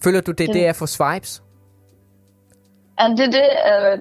Føler 0.04 0.20
du, 0.20 0.32
det 0.32 0.40
er 0.40 0.46
Det- 0.46 0.54
det 0.54 0.64
at 0.64 0.76
få 0.76 0.86
swipes? 0.86 1.42
Ja, 3.00 3.08
det, 3.08 3.20
er 3.20 3.30
det, 3.30 3.42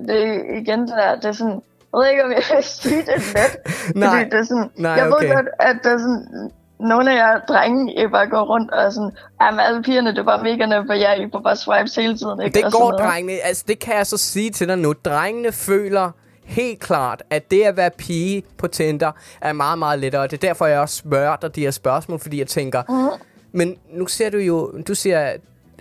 øh, 0.02 0.08
det 0.08 0.24
er 0.28 0.60
igen 0.62 0.80
det 0.80 0.90
der, 0.90 1.16
det 1.16 1.26
er 1.26 1.32
sådan... 1.32 1.62
Jeg 1.94 2.00
ved 2.00 2.10
ikke, 2.10 2.24
om 2.24 2.32
jeg 2.32 2.44
vil 2.56 2.64
sige 2.64 2.98
det 2.98 3.08
let. 3.08 3.76
Nej. 3.96 4.10
Fordi 4.10 4.30
det 4.30 4.40
er 4.40 4.44
sådan, 4.44 4.70
Nej, 4.78 4.92
jeg 4.92 5.14
okay. 5.14 5.28
ved 5.28 5.36
godt, 5.36 5.46
at 5.60 5.76
der 5.84 5.90
er 5.94 5.98
sådan, 5.98 6.52
nogle 6.80 7.12
af 7.12 7.16
jer 7.16 7.40
drenge, 7.40 8.04
I 8.04 8.08
bare 8.08 8.28
går 8.28 8.42
rundt 8.44 8.72
og 8.72 8.94
sådan, 8.94 9.12
jamen 9.42 9.60
alle 9.60 9.84
pigerne, 9.84 10.10
det 10.12 10.18
er 10.18 10.24
bare 10.24 10.44
mega 10.44 10.66
nemt 10.66 10.88
for 10.88 10.94
jer, 10.94 11.14
I 11.14 11.30
får 11.32 11.40
bare 11.40 11.56
swipes 11.56 11.96
hele 11.96 12.18
tiden. 12.18 12.42
Ikke? 12.42 12.58
Det 12.58 12.66
Og 12.66 12.72
går, 12.72 12.92
drengene. 12.92 13.34
Altså, 13.44 13.64
det 13.68 13.80
kan 13.80 13.96
jeg 13.96 14.08
så 14.08 14.18
sige 14.18 14.50
til 14.52 14.68
dig 14.68 14.78
nu. 14.78 14.94
Drengene 15.06 15.52
føler 15.52 16.12
helt 16.44 16.80
klart, 16.80 17.24
at 17.30 17.52
det 17.52 17.64
at 17.64 17.78
være 17.78 17.90
pige 17.90 18.44
på 18.58 18.68
Tinder 18.68 19.12
er 19.42 19.54
meget, 19.54 19.80
meget 19.80 20.00
lettere. 20.00 20.22
Og 20.22 20.32
det 20.32 20.44
er 20.44 20.48
derfor, 20.48 20.66
jeg 20.66 20.80
også 20.80 20.96
spørger 20.96 21.36
dig 21.36 21.56
de 21.56 21.62
her 21.62 21.72
spørgsmål, 21.72 22.20
fordi 22.20 22.40
jeg 22.40 22.48
tænker, 22.48 22.84
Mhm. 22.90 23.22
men 23.52 23.78
nu 23.92 24.08
ser 24.08 24.30
du 24.30 24.38
jo, 24.38 24.72
du 24.88 24.96
siger, 24.96 25.34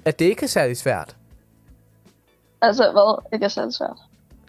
at 0.04 0.18
det 0.18 0.24
ikke 0.24 0.42
er 0.44 0.48
særlig 0.48 0.76
svært. 0.76 1.16
Altså, 2.62 2.90
hvad? 2.92 3.22
Ikke 3.32 3.44
er 3.44 3.48
særlig 3.48 3.74
svært. 3.74 3.96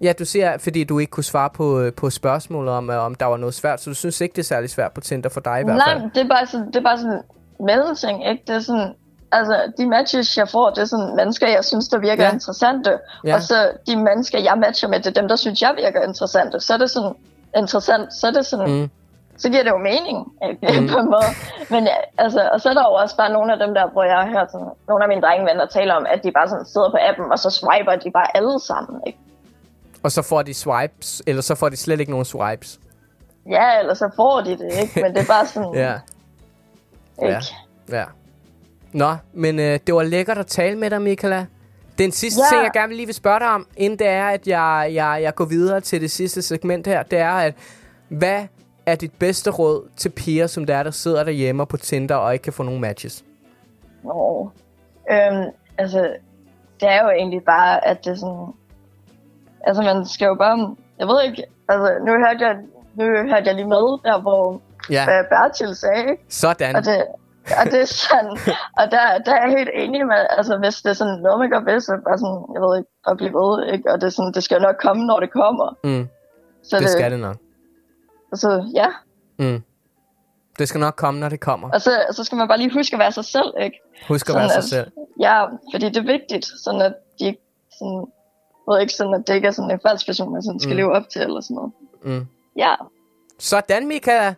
Ja, 0.05 0.13
du 0.19 0.25
siger, 0.25 0.57
fordi 0.57 0.83
du 0.83 0.99
ikke 0.99 1.09
kunne 1.11 1.23
svare 1.33 1.49
på, 1.49 1.79
øh, 1.79 1.93
på 1.93 2.09
spørgsmålet 2.09 2.73
om, 2.73 2.89
øh, 2.89 3.05
om 3.05 3.15
der 3.15 3.25
var 3.25 3.37
noget 3.37 3.53
svært, 3.61 3.81
så 3.81 3.89
du 3.89 3.95
synes 3.95 4.21
ikke, 4.21 4.33
det 4.35 4.39
er 4.39 4.43
særlig 4.53 4.69
svært 4.69 4.91
på 4.91 5.01
Tinder 5.01 5.29
for 5.29 5.39
dig 5.39 5.57
i 5.61 5.63
hvert 5.63 5.77
Nej, 5.77 5.89
fald. 5.89 6.01
men 6.01 6.11
det 6.15 6.21
er 6.25 6.29
bare 6.35 6.45
sådan, 6.47 6.67
det 6.67 6.75
er 6.75 6.81
bare 6.89 6.97
sådan 6.97 7.21
mellemting, 7.59 8.17
ikke? 8.29 8.43
Det 8.47 8.55
er 8.55 8.59
sådan, 8.59 8.89
altså, 9.31 9.55
de 9.77 9.85
matches, 9.89 10.37
jeg 10.37 10.47
får, 10.49 10.69
det 10.69 10.81
er 10.81 10.85
sådan 10.85 11.15
mennesker, 11.15 11.47
jeg 11.47 11.63
synes, 11.63 11.87
der 11.87 11.99
virker 11.99 12.23
Ja. 12.23 12.31
interessante. 12.33 12.91
Ja. 13.25 13.35
Og 13.35 13.41
så 13.41 13.55
de 13.87 13.95
mennesker, 13.97 14.39
jeg 14.39 14.55
matcher 14.57 14.87
med, 14.89 14.99
det 14.99 15.07
er 15.17 15.21
dem, 15.21 15.27
der 15.27 15.35
synes, 15.35 15.61
jeg 15.61 15.73
virker 15.83 16.01
interessante. 16.09 16.59
Så 16.59 16.73
er 16.73 16.77
det 16.77 16.89
sådan 16.89 17.13
interessant, 17.57 18.13
så 18.13 18.27
er 18.27 18.31
det 18.31 18.45
sådan, 18.45 18.69
Mm. 18.81 18.89
så 19.37 19.49
giver 19.49 19.63
det 19.63 19.69
jo 19.69 19.77
mening, 19.91 20.17
ikke? 20.49 20.81
Mm. 20.81 20.87
på 20.93 20.97
en 21.03 21.09
måde. 21.15 21.31
Men 21.69 21.83
ja, 21.91 21.97
altså, 22.17 22.49
og 22.53 22.61
så 22.61 22.69
er 22.69 22.73
der 22.73 22.85
jo 22.89 22.93
også 23.03 23.15
bare 23.17 23.31
nogle 23.37 23.53
af 23.53 23.59
dem 23.63 23.73
der, 23.73 23.85
hvor 23.93 24.03
jeg 24.03 24.17
har 24.21 24.27
hørt 24.35 24.51
sådan, 24.51 24.67
nogle 24.89 25.03
af 25.03 25.09
mine 25.09 25.21
drengevenner 25.21 25.65
tale 25.65 25.91
om, 25.97 26.05
at 26.13 26.19
de 26.23 26.31
bare 26.31 26.47
sådan 26.49 26.65
sidder 26.73 26.89
på 26.91 26.97
appen, 27.09 27.31
og 27.33 27.39
så 27.39 27.49
swiper 27.49 27.95
de 28.03 28.11
bare 28.11 28.37
alle 28.37 28.59
sammen, 28.69 29.01
ikke? 29.07 29.19
Og 30.05 30.11
så 30.11 30.21
får 30.21 30.41
de 30.41 30.53
swipes, 30.53 31.21
eller 31.27 31.41
så 31.41 31.55
får 31.55 31.69
de 31.69 31.75
slet 31.77 31.99
ikke 31.99 32.11
nogen 32.11 32.25
swipes. 32.25 32.79
Ja, 33.49 33.79
eller 33.79 33.93
så 33.93 34.09
får 34.15 34.41
de 34.41 34.49
det, 34.57 34.73
ikke? 34.81 35.01
Men 35.01 35.15
det 35.15 35.21
er 35.21 35.25
bare 35.27 35.45
sådan, 35.47 35.73
Ja. 35.83 35.93
ikke? 37.23 37.43
Ja. 37.89 37.97
Ja. 37.97 38.03
Nå, 38.93 39.15
men 39.33 39.59
øh, 39.59 39.79
det 39.87 39.95
var 39.95 40.03
lækkert 40.03 40.37
at 40.37 40.47
tale 40.47 40.77
med 40.77 40.89
dig, 40.89 41.01
Michaela. 41.01 41.45
Den 41.97 42.11
sidste 42.11 42.41
Ja. 42.41 42.55
ting, 42.55 42.63
jeg 42.63 42.71
gerne 42.73 42.95
lige 42.95 43.05
vil 43.05 43.15
spørge 43.15 43.39
dig 43.39 43.47
om, 43.47 43.67
inden 43.77 43.99
det 43.99 44.07
er, 44.07 44.25
at 44.27 44.47
jeg, 44.47 44.89
jeg, 44.93 45.19
jeg 45.21 45.35
går 45.35 45.45
videre 45.45 45.81
til 45.81 46.01
det 46.01 46.11
sidste 46.11 46.41
segment 46.41 46.87
her, 46.87 47.03
det 47.03 47.19
er, 47.19 47.31
at 47.31 47.53
hvad 48.09 48.43
er 48.85 48.95
dit 48.95 49.11
bedste 49.19 49.49
råd 49.51 49.89
til 49.97 50.09
piger, 50.09 50.47
som 50.47 50.65
der 50.65 50.75
er, 50.75 50.83
der 50.83 50.91
sidder 50.91 51.23
derhjemme 51.23 51.65
på 51.65 51.77
Tinder 51.77 52.15
og 52.15 52.33
ikke 52.33 52.43
kan 52.43 52.53
få 52.53 52.63
nogen 52.63 52.81
matches? 52.81 53.23
Nå. 54.03 54.49
Øhm, 55.11 55.45
altså, 55.77 55.99
det 56.79 56.89
er 56.89 57.03
jo 57.03 57.09
egentlig 57.09 57.43
bare, 57.45 57.87
at 57.87 58.05
det 58.05 58.19
sådan... 58.19 58.47
Altså, 59.65 59.83
man 59.83 60.05
skal 60.05 60.25
jo 60.25 60.35
bare... 60.35 60.75
Jeg 60.99 61.07
ved 61.07 61.23
ikke... 61.23 61.43
Altså, 61.69 61.93
nu 62.05 62.11
hørte 62.11 62.45
jeg, 62.47 62.55
nu 62.95 63.03
hørte 63.05 63.45
jeg 63.45 63.55
lige 63.55 63.67
med, 63.67 63.85
der 64.03 64.21
hvor 64.21 64.61
Ja, 64.89 65.03
ja. 65.11 65.21
Bertil 65.31 65.75
sagde, 65.75 66.17
sådan. 66.29 66.75
Og 66.75 66.85
det, 66.85 67.05
og 67.59 67.65
det 67.71 67.81
er 67.81 67.85
sådan... 67.85 68.37
og 68.79 68.91
der, 68.91 69.17
der 69.25 69.31
er 69.33 69.47
jeg 69.47 69.57
helt 69.57 69.69
enig 69.73 70.07
med... 70.07 70.15
Altså, 70.29 70.57
hvis 70.57 70.75
det 70.81 70.89
er 70.89 70.93
sådan 70.93 71.19
noget, 71.19 71.39
man 71.39 71.49
gør 71.49 71.59
bedst, 71.59 71.85
så 71.85 71.91
bare 72.07 72.17
sådan... 72.17 72.45
Jeg 72.53 72.61
ved 72.61 72.77
ikke, 72.77 72.89
bare 73.05 73.15
blive 73.15 73.33
ved, 73.33 73.73
ikke? 73.73 73.91
Og 73.91 74.01
det, 74.01 74.07
er 74.07 74.11
sådan, 74.11 74.31
det 74.33 74.43
skal 74.43 74.61
nok 74.61 74.75
komme, 74.81 75.05
når 75.05 75.19
det 75.19 75.31
kommer. 75.31 75.77
Mm, 75.83 76.07
Så 76.63 76.79
det 76.79 76.89
skal 76.89 77.11
det 77.11 77.19
nok. 77.19 77.37
Altså, 78.31 78.71
ja. 78.75 78.87
Mm. 79.39 79.63
Det 80.59 80.67
skal 80.67 80.79
nok 80.79 80.95
komme, 80.95 81.19
når 81.19 81.29
det 81.29 81.39
kommer. 81.39 81.69
Og 81.69 81.81
så, 81.81 81.91
så 82.11 82.23
skal 82.23 82.35
man 82.35 82.47
bare 82.47 82.57
lige 82.57 82.73
huske 82.73 82.93
at 82.93 82.99
være 82.99 83.11
sig 83.11 83.25
selv, 83.25 83.53
ikke? 83.61 83.77
Husk 84.07 84.29
at 84.29 84.35
være 84.35 84.49
Sådan 84.49 84.61
sig 84.61 84.69
selv. 84.69 84.91
Ja, 85.21 85.45
fordi 85.73 85.85
det 85.89 85.97
er 85.97 86.11
vigtigt, 86.17 86.45
sådan 86.63 86.81
at 86.81 86.93
de 87.19 87.35
sådan, 87.79 88.05
ved 88.67 88.81
ikke 88.81 88.93
sådan, 88.93 89.13
at 89.13 89.27
det 89.27 89.35
ikke 89.35 89.47
er 89.47 89.51
sådan 89.51 89.71
en 89.71 89.79
falsk 89.87 90.05
person, 90.05 90.33
man 90.33 90.43
sådan 90.43 90.59
skal 90.59 90.71
Mm. 90.73 90.77
leve 90.77 90.91
op 90.91 91.09
til, 91.09 91.21
eller 91.21 91.41
sådan 91.41 91.55
noget. 91.55 91.71
Mm. 92.03 92.25
Ja, 92.57 92.75
Sådan, 93.39 93.87
Michaela. 93.87 94.27
Det 94.27 94.35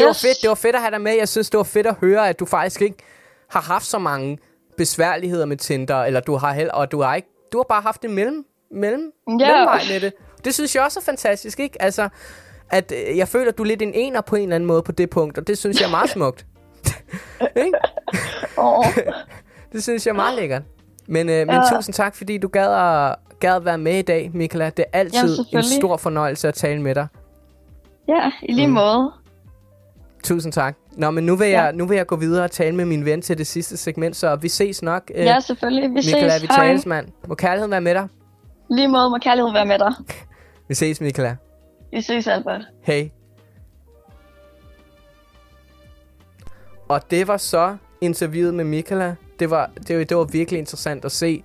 yes. 0.00 0.04
var 0.06 0.12
fedt. 0.12 0.42
Det 0.42 0.48
var 0.48 0.54
fedt 0.54 0.74
at 0.76 0.80
have 0.82 0.90
dig 0.90 1.00
med. 1.00 1.12
Jeg 1.18 1.28
synes, 1.28 1.50
det 1.50 1.58
var 1.58 1.64
fedt 1.64 1.86
at 1.86 1.94
høre, 2.00 2.28
at 2.28 2.40
du 2.40 2.44
faktisk 2.46 2.82
ikke 2.82 2.96
har 3.50 3.60
haft 3.60 3.86
så 3.86 3.98
mange 3.98 4.38
besværligheder 4.76 5.46
med 5.46 5.56
Tinder, 5.56 5.96
eller 6.04 6.20
du 6.20 6.36
har 6.36 6.52
held, 6.52 6.70
og 6.70 6.92
du 6.92 7.02
har 7.02 7.14
ikke, 7.14 7.28
du 7.52 7.58
har 7.58 7.62
bare 7.68 7.82
haft 7.82 8.04
en 8.04 8.14
mellem, 8.14 8.44
mellem, 8.70 9.12
Ja. 9.28 9.32
mellemvej 9.32 9.80
med 9.92 10.00
det. 10.00 10.12
Det 10.44 10.54
synes 10.54 10.74
jeg 10.76 10.84
også 10.84 11.00
er 11.00 11.04
fantastisk, 11.04 11.60
ikke? 11.60 11.82
Altså, 11.82 12.08
at 12.70 12.92
øh, 13.08 13.16
jeg 13.18 13.28
føler, 13.28 13.48
at 13.48 13.58
du 13.58 13.62
er 13.62 13.66
lidt 13.66 13.82
en 13.82 13.94
ener 13.94 14.20
på 14.20 14.36
en 14.36 14.42
eller 14.42 14.54
anden 14.54 14.66
måde 14.66 14.82
på 14.82 14.92
det 14.92 15.10
punkt, 15.10 15.38
og 15.38 15.46
det 15.46 15.58
synes 15.58 15.80
jeg 15.80 15.86
er 15.86 15.90
meget 15.90 16.10
smukt. 16.10 16.46
ikke? 17.64 17.72
Åh, 18.58 18.84
Det 19.72 19.82
synes 19.82 20.06
jeg 20.06 20.12
er 20.12 20.16
meget 20.16 20.38
lækkert. 20.38 20.62
Men, 21.06 21.28
øh, 21.28 21.46
men 21.46 21.56
Ja. 21.56 21.62
tusind 21.76 21.94
tak, 21.94 22.16
fordi 22.16 22.38
du 22.38 22.48
gad 22.48 22.72
at, 22.74 23.16
gad 23.40 23.60
være 23.60 23.78
med 23.78 23.98
i 23.98 24.02
dag, 24.02 24.30
Michaela. 24.34 24.70
Det 24.70 24.84
er 24.92 24.98
altid 24.98 25.38
Jamen, 25.52 25.64
en 25.64 25.70
stor 25.80 25.96
fornøjelse 25.96 26.48
at 26.48 26.54
tale 26.54 26.82
med 26.82 26.94
dig. 26.94 27.06
ja, 28.08 28.30
i 28.42 28.52
lige 28.52 28.66
Mm. 28.66 28.72
måde. 28.72 29.12
Tusind 30.24 30.52
tak. 30.52 30.76
Nå, 30.96 31.10
men 31.10 31.26
nu 31.26 31.36
vil, 31.36 31.48
Ja. 31.48 31.62
jeg, 31.62 31.72
nu 31.72 31.86
vil 31.86 31.96
jeg 31.96 32.06
gå 32.06 32.16
videre 32.16 32.44
og 32.44 32.50
tale 32.50 32.76
med 32.76 32.84
min 32.84 33.04
ven 33.04 33.22
til 33.22 33.38
det 33.38 33.46
sidste 33.46 33.76
segment, 33.76 34.16
så 34.16 34.36
vi 34.36 34.48
ses 34.48 34.82
nok. 34.82 35.10
øh, 35.14 35.24
Ja, 35.24 35.40
selvfølgelig. 35.40 35.90
Vi 35.90 35.94
Michaela, 35.94 36.30
ses. 36.38 36.42
vi 36.42 36.46
tales, 36.46 36.86
mand. 36.86 37.08
Må 37.28 37.34
kærligheden 37.34 37.70
være 37.70 37.80
med 37.80 37.94
dig? 37.94 38.08
Lige 38.70 38.88
måde 38.88 39.10
må 39.10 39.18
kærlighed 39.22 39.52
være 39.52 39.66
med 39.66 39.78
dig. 39.78 39.92
Vi 40.68 40.74
ses, 40.74 41.00
Michaela. 41.00 41.36
Vi 41.92 42.00
ses, 42.02 42.26
Albert. 42.26 42.60
Hej. 42.82 43.10
Og 46.88 47.10
det 47.10 47.28
var 47.28 47.36
så 47.36 47.76
interviewet 48.00 48.54
med 48.54 48.64
Michaela. 48.64 49.14
Det 49.38 49.50
var, 49.50 49.70
det, 49.88 49.98
var, 49.98 50.04
det 50.04 50.16
var 50.16 50.24
virkelig 50.24 50.58
interessant 50.58 51.04
at 51.04 51.12
se, 51.12 51.42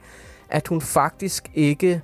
at 0.50 0.68
hun 0.68 0.82
faktisk 0.82 1.52
ikke 1.54 2.02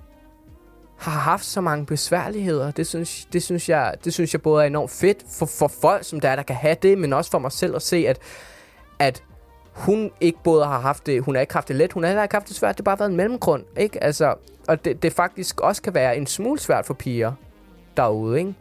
har 0.97 1.19
haft 1.19 1.45
så 1.45 1.61
mange 1.61 1.85
besværligheder. 1.85 2.71
Det 2.71 2.87
synes, 2.87 3.27
det 3.33 3.43
synes, 3.43 3.69
jeg, 3.69 3.93
det 4.03 4.13
synes 4.13 4.33
jeg 4.33 4.41
både 4.41 4.63
er 4.63 4.67
enormt 4.67 4.91
fedt 4.91 5.23
for, 5.29 5.45
for 5.45 5.67
folk, 5.67 6.03
som 6.03 6.19
der, 6.19 6.29
er, 6.29 6.35
der 6.35 6.43
kan 6.43 6.55
have 6.55 6.75
det, 6.81 6.97
men 6.97 7.13
også 7.13 7.31
for 7.31 7.39
mig 7.39 7.51
selv 7.51 7.75
at 7.75 7.81
se, 7.81 8.05
at, 8.07 8.19
at 8.99 9.23
hun 9.71 10.11
ikke 10.21 10.39
både 10.43 10.65
har 10.65 10.79
haft 10.79 11.05
det, 11.05 11.23
hun 11.23 11.35
har 11.35 11.41
ikke 11.41 11.53
haft 11.53 11.67
det 11.67 11.75
let, 11.75 11.93
hun 11.93 12.03
har 12.03 12.07
heller 12.07 12.23
ikke 12.23 12.35
haft 12.35 12.47
det 12.47 12.55
svært, 12.55 12.77
det 12.77 12.87
har 12.87 12.95
bare 12.95 12.99
været 12.99 13.09
en 13.09 13.17
mellemgrund, 13.17 13.63
ikke? 13.77 14.03
Altså, 14.03 14.35
og 14.67 14.85
det, 14.85 15.03
det 15.03 15.13
faktisk 15.13 15.61
også 15.61 15.81
kan 15.81 15.93
være 15.93 16.17
en 16.17 16.27
smule 16.27 16.59
svært 16.59 16.85
for 16.85 16.93
piger 16.93 17.33
derude, 17.97 18.39
ikke? 18.39 18.53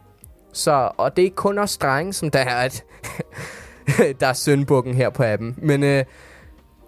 Så, 0.53 0.91
og 0.97 1.15
det 1.15 1.21
er 1.21 1.25
ikke 1.25 1.35
kun 1.35 1.57
os 1.57 1.77
drenge, 1.77 2.13
som 2.13 2.31
der 2.31 2.39
er, 2.39 2.55
at 2.55 2.83
der 4.19 4.27
er 4.27 4.33
sønbukken 4.33 4.93
her 4.93 5.09
på 5.09 5.23
appen. 5.23 5.55
Men 5.57 5.83
øh, 5.83 6.05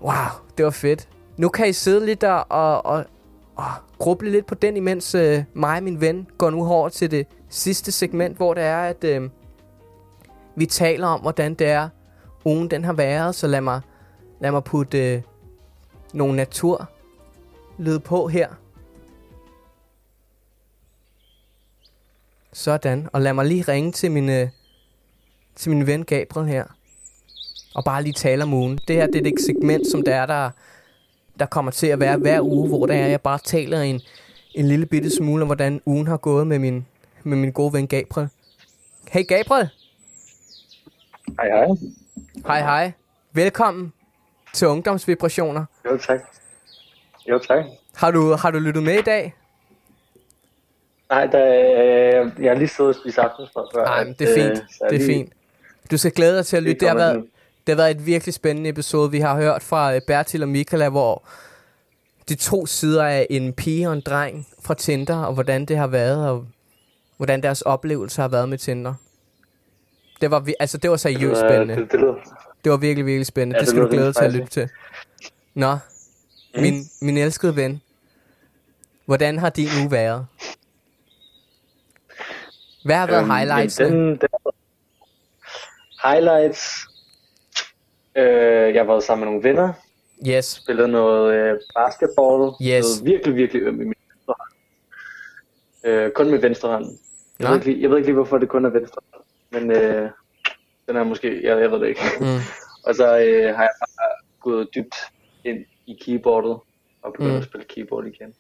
wow, 0.02 0.14
det 0.58 0.66
var 0.66 0.72
fedt. 0.72 1.08
Nu 1.38 1.50
kan 1.50 1.70
I 1.70 1.74
sidde 1.74 2.06
lidt 2.06 2.22
der 2.22 2.32
og, 2.32 2.86
og, 2.86 3.06
og 3.56 3.66
gruble 3.98 4.32
lidt 4.32 4.46
på 4.46 4.56
den, 4.56 4.78
imens 4.78 5.16
øh, 5.16 5.44
mig 5.54 5.78
og 5.78 5.84
min 5.84 6.02
ven 6.02 6.28
går 6.38 6.50
nu 6.50 6.68
over 6.68 6.90
til 6.90 7.12
det 7.12 7.28
sidste 7.50 7.92
segment, 7.92 8.38
hvor 8.38 8.54
det 8.54 8.64
er, 8.64 8.82
at 8.82 9.04
øh, 9.04 9.30
vi 10.56 10.66
taler 10.66 11.08
om, 11.08 11.22
hvordan 11.22 11.54
det 11.54 11.68
er, 11.68 11.90
ugen 12.46 12.72
den 12.72 12.84
har 12.84 12.94
været. 12.94 13.36
Så 13.36 13.48
lad 13.48 13.62
mig, 13.62 13.82
lad 14.40 14.52
mig 14.52 14.64
putte 14.64 15.14
øh, 15.14 15.22
nogle 16.14 16.36
naturlyd 16.36 18.00
på 18.04 18.28
her. 18.28 18.50
Sådan, 22.54 23.10
og 23.14 23.22
lad 23.22 23.34
mig 23.34 23.46
lige 23.46 23.62
ringe 23.62 23.92
til 23.92 24.12
min, 24.12 24.30
øh, 24.30 24.50
til 25.56 25.72
min 25.72 25.88
ven 25.88 26.06
Gabriel 26.06 26.48
her. 26.48 26.66
Og 27.76 27.84
bare 27.84 28.04
lige 28.04 28.14
tale 28.14 28.44
om 28.44 28.54
ugen. 28.54 28.80
Det 28.88 28.96
her 28.96 29.08
det 29.08 29.28
er 29.28 29.32
et 29.32 29.42
segment, 29.46 29.92
som 29.92 30.04
der 30.04 30.16
er, 30.16 30.26
der, 30.26 30.50
der 31.40 31.46
kommer 31.46 31.72
til 31.72 31.88
at 31.88 32.00
være 32.00 32.18
hver 32.18 32.42
uge, 32.42 32.68
hvor 32.68 32.86
det 32.86 32.96
er, 32.96 33.06
jeg 33.08 33.22
bare 33.22 33.40
taler 33.44 33.82
en, 33.82 34.02
en 34.54 34.68
lille 34.68 34.86
bitte 34.86 35.16
smule 35.16 35.42
om, 35.42 35.48
hvordan 35.48 35.82
ugen 35.86 36.08
har 36.08 36.18
gået 36.18 36.48
med 36.48 36.60
min, 36.60 36.86
med 37.24 37.38
min 37.38 37.52
gode 37.52 37.74
ven 37.74 37.88
Gabriel. 37.88 38.30
Hey 39.12 39.28
Gabriel. 39.28 39.70
Hej, 41.40 41.48
hej. 41.48 41.68
Hej 42.48 42.60
hej. 42.60 42.92
Velkommen 43.34 43.94
til 44.54 44.68
Ungdomsvibrationer. 44.68 45.66
Jo, 45.86 45.98
tak. 45.98 46.20
Jo, 47.30 47.40
tak. 47.40 47.66
Har 47.96 48.12
du, 48.12 48.34
har 48.34 48.52
du 48.52 48.60
lyttet 48.60 48.84
med 48.84 49.00
i 49.00 49.02
dag? 49.02 49.34
Nej, 51.10 51.26
der, 51.26 51.46
øh, 51.48 52.44
jeg 52.44 52.52
har 52.52 52.58
lige 52.58 52.68
siddet 52.68 52.96
og 52.96 53.02
spist 53.02 53.18
aftensmad 53.18 53.64
før. 53.76 53.86
Nej, 53.86 54.04
men 54.04 54.16
det 54.20 54.30
er 54.30 54.36
fint. 54.36 54.52
Øh, 54.52 54.56
Det 54.56 54.66
er 54.82 54.90
lige- 54.92 55.06
fint. 55.06 55.34
Du 55.92 55.98
skal 55.98 56.12
glæde 56.12 56.38
dig 56.38 56.46
til 56.46 56.58
at 56.58 56.64
lytte. 56.64 56.80
Det 56.80 56.88
har 56.88 56.96
kommer 56.96 57.14
været, 57.14 57.26
det 57.68 57.76
har 57.76 57.76
været 57.76 57.92
et 57.92 58.06
virkelig 58.06 58.34
spændende 58.34 58.70
episode. 58.70 59.12
Vi 59.12 59.20
har 59.20 59.36
hørt 59.36 59.64
fra 59.64 59.96
øh, 59.96 60.02
Bertil 60.08 60.44
og 60.44 60.50
Michaela, 60.50 60.90
hvor 60.90 61.24
de 62.30 62.36
to 62.36 62.66
sider 62.66 63.04
af 63.06 63.28
en 63.30 63.54
pige 63.54 63.88
og 63.88 63.94
en 63.94 64.02
dreng 64.02 64.48
fra 64.64 64.74
Tinder, 64.74 65.16
og 65.24 65.34
hvordan 65.34 65.66
det 65.66 65.78
har 65.78 65.88
været, 65.88 66.30
og 66.30 66.46
hvordan 67.18 67.44
deres 67.44 67.62
oplevelse 67.62 68.22
har 68.22 68.28
været 68.28 68.50
med 68.50 68.58
Tinder. 68.58 68.94
Det 70.22 70.32
var, 70.32 70.48
altså, 70.60 70.78
det 70.78 70.90
var 70.90 70.98
seriøst 70.98 71.40
spændende. 71.42 71.76
Det, 71.76 71.92
det 71.92 72.00
lyder, 72.00 72.14
Det 72.64 72.72
var 72.72 72.78
virkelig, 72.78 73.06
virkelig 73.06 73.26
spændende. 73.26 73.56
Ja, 73.56 73.60
det 73.60 73.68
det 73.68 73.70
skal 73.70 73.82
du 73.84 73.88
glæde 73.88 74.06
dig 74.06 74.16
til 74.16 74.24
at 74.26 74.34
lytte 74.34 74.48
til. 74.48 74.70
Nå, 75.54 75.78
min, 76.56 76.74
min 77.02 77.18
elskede 77.18 77.56
ven. 77.56 77.82
Hvordan 79.06 79.38
har 79.40 79.50
din 79.50 79.68
uge 79.82 79.92
været? 79.92 80.26
Hvad 82.86 82.96
har 82.96 83.08
været 83.08 83.22
Øhm, 83.22 83.30
highlights? 83.32 83.80
jamen, 83.80 83.94
Den, 84.00 84.10
den, 84.10 84.28
highlights. 86.04 86.88
Øh, 88.18 88.74
jeg 88.76 88.82
har 88.82 88.88
været 88.88 89.04
sammen 89.04 89.26
med 89.26 89.32
nogle 89.34 89.50
venner. 89.50 89.74
Yes. 90.28 90.46
Spillet 90.46 90.90
noget 90.90 91.34
øh, 91.34 91.60
basketball. 91.76 92.52
Yes. 92.62 92.86
Noget 93.02 93.14
virkelig, 93.14 93.36
virkelig 93.36 93.62
øm 93.62 93.82
i 93.82 93.84
min 93.84 93.94
venstre 94.12 94.34
hånd. 94.40 94.52
Øh, 95.84 96.12
kun 96.12 96.32
med 96.32 96.40
venstre 96.40 96.70
hånd. 96.70 96.86
Jeg, 97.40 97.48
ved 97.50 97.56
ikke, 97.56 97.66
lige- 97.68 97.82
jeg 97.82 97.90
ved 97.90 97.98
ikke 97.98 98.08
lige, 98.08 98.16
hvorfor 98.16 98.38
det 98.38 98.50
kun 98.50 98.66
er 98.66 98.70
venstre 98.70 99.02
hånd. 99.14 99.24
Men 99.52 99.72
øh, 99.72 100.10
den 100.88 100.96
er 100.96 101.04
måske, 101.04 101.44
jeg, 101.48 101.62
jeg 101.62 101.72
ved 101.72 101.80
det 101.80 101.88
ikke. 101.88 102.02
Mm. 102.20 102.26
Og 102.88 102.96
så 102.96 103.04
øh, 103.18 103.56
har 103.56 103.64
jeg 103.64 103.70
bare 103.80 104.10
gået 104.42 104.68
dybt 104.76 104.96
ind 105.44 105.66
i 105.88 105.98
keyboardet 106.06 106.58
og 107.02 107.14
begyndt 107.14 107.32
Mm. 107.32 107.38
at 107.38 107.44
spille 107.44 107.66
keyboard 107.70 108.06
igen. 108.06 108.34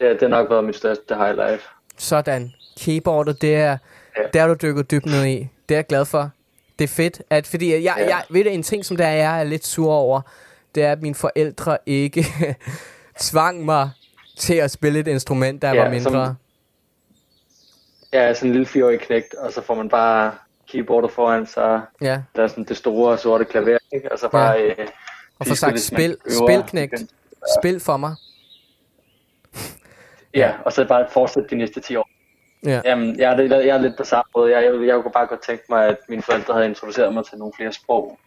Det, 0.00 0.20
det 0.20 0.20
har 0.20 0.28
nok 0.28 0.50
været 0.50 0.64
mit 0.64 0.76
største 0.76 1.14
highlight. 1.14 1.62
Sådan. 1.96 2.52
Keyboardet, 2.80 3.42
det 3.42 3.54
er, 3.56 3.78
Ja. 4.16 4.22
der 4.32 4.42
er 4.42 4.46
du 4.46 4.54
dykket 4.62 4.90
dybt 4.90 5.06
ned 5.06 5.24
i. 5.26 5.48
Det 5.68 5.74
er 5.74 5.78
jeg 5.78 5.86
glad 5.86 6.04
for. 6.04 6.30
Det 6.78 6.84
er 6.84 6.88
fedt, 6.88 7.22
at, 7.30 7.46
fordi 7.46 7.72
jeg, 7.72 7.82
jeg, 7.82 7.94
Ja. 7.98 8.06
jeg 8.06 8.22
ved 8.30 8.44
du, 8.44 8.50
en 8.50 8.62
ting, 8.62 8.84
som 8.84 8.96
der 8.96 9.06
er, 9.06 9.16
jeg 9.16 9.40
er 9.40 9.44
lidt 9.44 9.66
sur 9.66 9.92
over, 9.92 10.20
det 10.74 10.82
er, 10.84 10.92
at 10.92 11.02
mine 11.02 11.14
forældre 11.14 11.78
ikke 11.86 12.26
tvang 13.20 13.64
mig 13.64 13.90
til 14.38 14.54
at 14.54 14.70
spille 14.70 14.98
et 15.00 15.08
instrument, 15.08 15.62
der 15.62 15.74
Ja, 15.74 15.82
var 15.82 15.90
mindre. 15.90 16.10
som- 16.26 16.34
Jeg 18.12 18.24
er 18.28 18.32
sådan 18.34 18.48
en 18.48 18.52
lille 18.52 18.66
fireårig 18.66 19.00
knægt, 19.00 19.34
og 19.34 19.52
så 19.52 19.62
får 19.62 19.74
man 19.74 19.88
bare 19.88 20.34
keyboardet 20.68 21.10
foran 21.10 21.46
sig. 21.46 21.80
Ja, 22.00 22.22
Der 22.36 22.42
er 22.42 22.46
sådan 22.46 22.64
det 22.64 22.76
store 22.76 23.18
sorte 23.18 23.44
klaver, 23.44 23.78
ikke? 23.92 24.12
Og 24.12 24.18
så 24.18 24.28
bare... 24.28 24.52
Ja. 24.52 24.64
Øh, 24.82 24.88
og 25.38 25.46
få 25.46 25.54
sagt, 25.54 25.80
spil, 25.80 26.16
øver 26.26 26.46
spilknægt, 26.48 26.92
igen. 26.92 27.08
spil 27.60 27.80
for 27.80 27.96
mig. 27.96 28.14
Ja, 30.34 30.52
og 30.64 30.72
så 30.72 30.84
bare 30.88 31.06
fortsætte 31.12 31.48
de 31.50 31.54
næste 31.56 31.80
10 31.80 31.96
år. 31.96 32.08
Ja. 32.66 32.80
Jamen, 32.84 33.18
jeg 33.20 33.32
er, 33.32 33.36
lidt- 33.36 33.52
jeg 33.52 33.76
er 33.76 33.80
lidt 33.82 33.96
på 33.96 34.04
samme 34.04 34.28
måde. 34.36 34.56
Jeg, 34.56 34.64
jeg, 34.64 34.86
jeg 34.86 35.02
kunne 35.02 35.12
bare 35.12 35.26
godt 35.26 35.42
tænke 35.42 35.64
mig, 35.68 35.86
at 35.88 35.96
mine 36.08 36.22
forældre 36.22 36.54
havde 36.54 36.66
introduceret 36.66 37.14
mig 37.14 37.24
til 37.26 37.38
nogle 37.38 37.52
flere 37.56 37.72
sprog. 37.72 38.18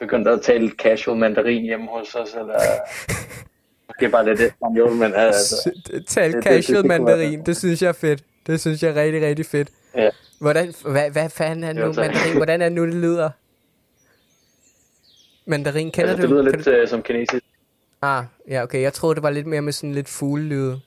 Begyndte 0.00 0.30
at 0.30 0.40
tale 0.42 0.70
casual 0.70 1.18
mandarin 1.18 1.62
hjemme 1.62 1.86
hos 1.90 2.14
os, 2.14 2.34
eller... 2.34 2.60
Det 4.00 4.06
er 4.06 4.10
bare 4.10 4.24
lidt 4.24 4.40
espanol, 4.40 4.90
men 4.92 5.14
altså... 5.14 5.70
Tal 6.08 6.32
det- 6.32 6.34
det 6.34 6.44
casual 6.44 6.80
kunne 6.80 6.88
være- 6.88 6.98
mandarin, 6.98 7.42
det 7.46 7.56
synes 7.56 7.82
jeg 7.82 7.88
er 7.88 7.92
fedt. 7.92 8.22
Det 8.46 8.60
synes 8.60 8.82
jeg 8.82 8.90
er 8.90 9.02
rigtig, 9.02 9.22
rigtig 9.22 9.46
fedt. 9.46 9.68
Ja. 9.94 10.10
Hvordan, 10.40 10.74
hvad, 10.90 11.10
hvad 11.10 11.30
fanden 11.30 11.64
er 11.64 11.72
nu 11.72 11.80
tak. 11.92 11.96
mandarin? 11.96 12.36
Hvordan 12.36 12.62
er 12.62 12.64
det 12.68 12.72
nu, 12.72 12.86
det 12.86 12.94
lyder? 12.94 13.30
Mandarin, 15.46 15.90
kender 15.90 16.10
Altså, 16.10 16.22
det 16.22 16.30
du? 16.30 16.34
lyder 16.34 16.50
kan 16.50 16.58
lidt 16.60 16.66
du? 16.66 16.82
uh, 16.82 16.88
som 16.88 17.02
kinesisk. 17.02 17.44
Ah, 18.02 18.24
ja, 18.48 18.62
okay. 18.62 18.82
Jeg 18.82 18.92
troede, 18.92 19.14
det 19.14 19.22
var 19.22 19.30
lidt 19.30 19.46
mere 19.46 19.62
med 19.62 19.72
sådan 19.72 19.92
lidt 19.94 20.08
fuglelyde. 20.08 20.80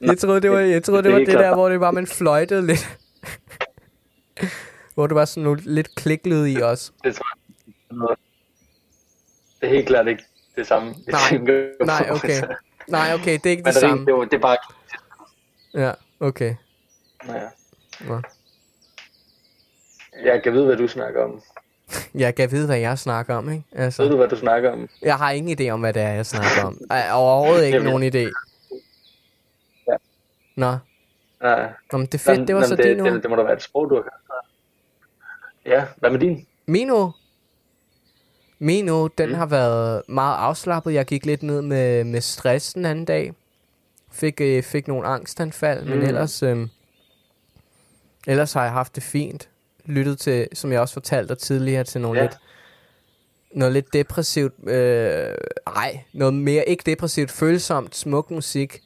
Jeg 0.00 0.18
troede, 0.18 0.40
det 0.40 0.50
var, 0.50 0.58
jeg 0.58 0.84
troede, 0.84 1.02
det, 1.02 1.12
var 1.12 1.18
det 1.18 1.28
der, 1.28 1.54
hvor 1.54 1.68
det 1.68 1.80
var, 1.80 1.90
man 1.90 2.06
fløjtede 2.06 2.66
lidt. 2.66 2.98
hvor 4.94 5.06
det 5.06 5.14
var 5.14 5.24
sådan 5.24 5.42
nogle, 5.42 5.60
lidt 5.64 5.94
kliklyd 5.94 6.46
i 6.46 6.62
os. 6.62 6.92
Det 7.04 7.14
tror 7.14 7.26
jeg. 8.08 8.16
Det 9.60 9.66
er 9.66 9.70
helt 9.74 9.86
klart 9.86 10.08
ikke 10.08 10.22
det 10.56 10.66
samme. 10.66 10.88
jeg 11.06 11.12
Nej, 11.12 11.20
tænker 11.30 11.84
nej, 11.86 12.06
okay. 12.10 12.42
Nej, 12.88 13.14
okay, 13.14 13.32
det 13.32 13.46
er 13.46 13.50
ikke 13.50 13.62
det 13.62 13.74
Mandarin, 13.74 13.90
samme. 13.90 14.06
det, 14.06 14.14
var- 14.14 14.24
det 14.24 14.34
er 14.34 14.38
bare... 14.38 14.56
Ja, 15.74 15.92
okay. 16.20 16.54
Ja. 17.28 17.40
Nå. 18.08 18.20
Jeg 20.24 20.42
kan 20.42 20.52
vide, 20.52 20.66
hvad 20.66 20.76
du 20.76 20.88
snakker 20.88 21.24
om. 21.24 21.42
Jeg 22.14 22.34
kan 22.34 22.50
vide, 22.50 22.66
hvad 22.66 22.78
jeg 22.78 22.98
snakker 22.98 23.34
om, 23.34 23.50
ikke? 23.52 23.64
Altså. 23.72 24.02
Ved 24.02 24.10
du, 24.10 24.16
hvad 24.16 24.28
du 24.28 24.36
snakker 24.36 24.70
om? 24.72 24.88
Jeg 25.02 25.16
har 25.16 25.30
ingen 25.30 25.60
idé 25.60 25.70
om, 25.70 25.80
hvad 25.80 25.92
det 25.92 26.02
er, 26.02 26.08
jeg 26.08 26.26
snakker 26.26 26.64
om. 26.64 26.78
Ej, 26.90 27.08
overhovedet 27.12 27.64
ikke 27.64 27.78
Jamen. 27.78 27.90
nogen 27.90 28.14
idé. 28.14 28.49
Nå. 30.56 30.76
Nej. 31.42 31.72
Nå, 31.92 31.98
men 31.98 32.06
det 32.06 32.14
er 32.14 32.18
fedt, 32.18 32.38
Nå, 32.38 32.44
det 32.44 32.54
var 32.54 32.60
nå, 32.60 32.66
så 32.66 32.76
det, 32.76 32.84
din 32.84 33.04
det, 33.04 33.22
det, 33.22 33.30
må 33.30 33.36
da 33.36 33.42
være 33.42 33.52
et 33.52 33.62
sprog, 33.62 33.90
du 33.90 33.94
har. 33.94 34.46
Ja, 35.66 35.84
hvad 35.96 36.10
med 36.10 36.18
din? 36.20 36.46
Min 36.66 36.90
uge? 36.90 37.12
Min 38.58 38.88
uge, 38.88 39.10
den 39.18 39.28
Mm. 39.28 39.34
har 39.34 39.46
været 39.46 40.02
meget 40.08 40.36
afslappet. 40.36 40.94
Jeg 40.94 41.06
gik 41.06 41.26
lidt 41.26 41.42
ned 41.42 41.62
med, 41.62 42.04
med 42.04 42.20
stress 42.20 42.72
den 42.72 42.84
anden 42.86 43.04
dag. 43.04 43.32
Fik, 44.12 44.40
øh, 44.40 44.62
fik 44.62 44.88
nogle 44.88 45.06
angstanfald, 45.06 45.82
mm. 45.84 45.90
men 45.90 46.02
ellers, 46.02 46.42
øh, 46.42 46.66
ellers 48.26 48.52
har 48.52 48.62
jeg 48.62 48.72
haft 48.72 48.94
det 48.94 49.02
fint. 49.02 49.48
Lyttet 49.84 50.18
til, 50.18 50.48
som 50.52 50.72
jeg 50.72 50.80
også 50.80 50.94
fortalte 50.94 51.28
dig 51.28 51.38
tidligere, 51.38 51.84
til 51.84 52.00
nogle 52.00 52.18
Ja. 52.18 52.24
lidt, 52.24 52.36
noget 53.52 53.72
lidt 53.72 53.92
depressivt, 53.92 54.54
øh, 54.68 55.34
ej, 55.66 56.00
noget 56.12 56.34
mere 56.34 56.68
ikke 56.68 56.82
depressivt, 56.86 57.30
følsomt, 57.30 57.96
smuk 57.96 58.30
musik, 58.30 58.80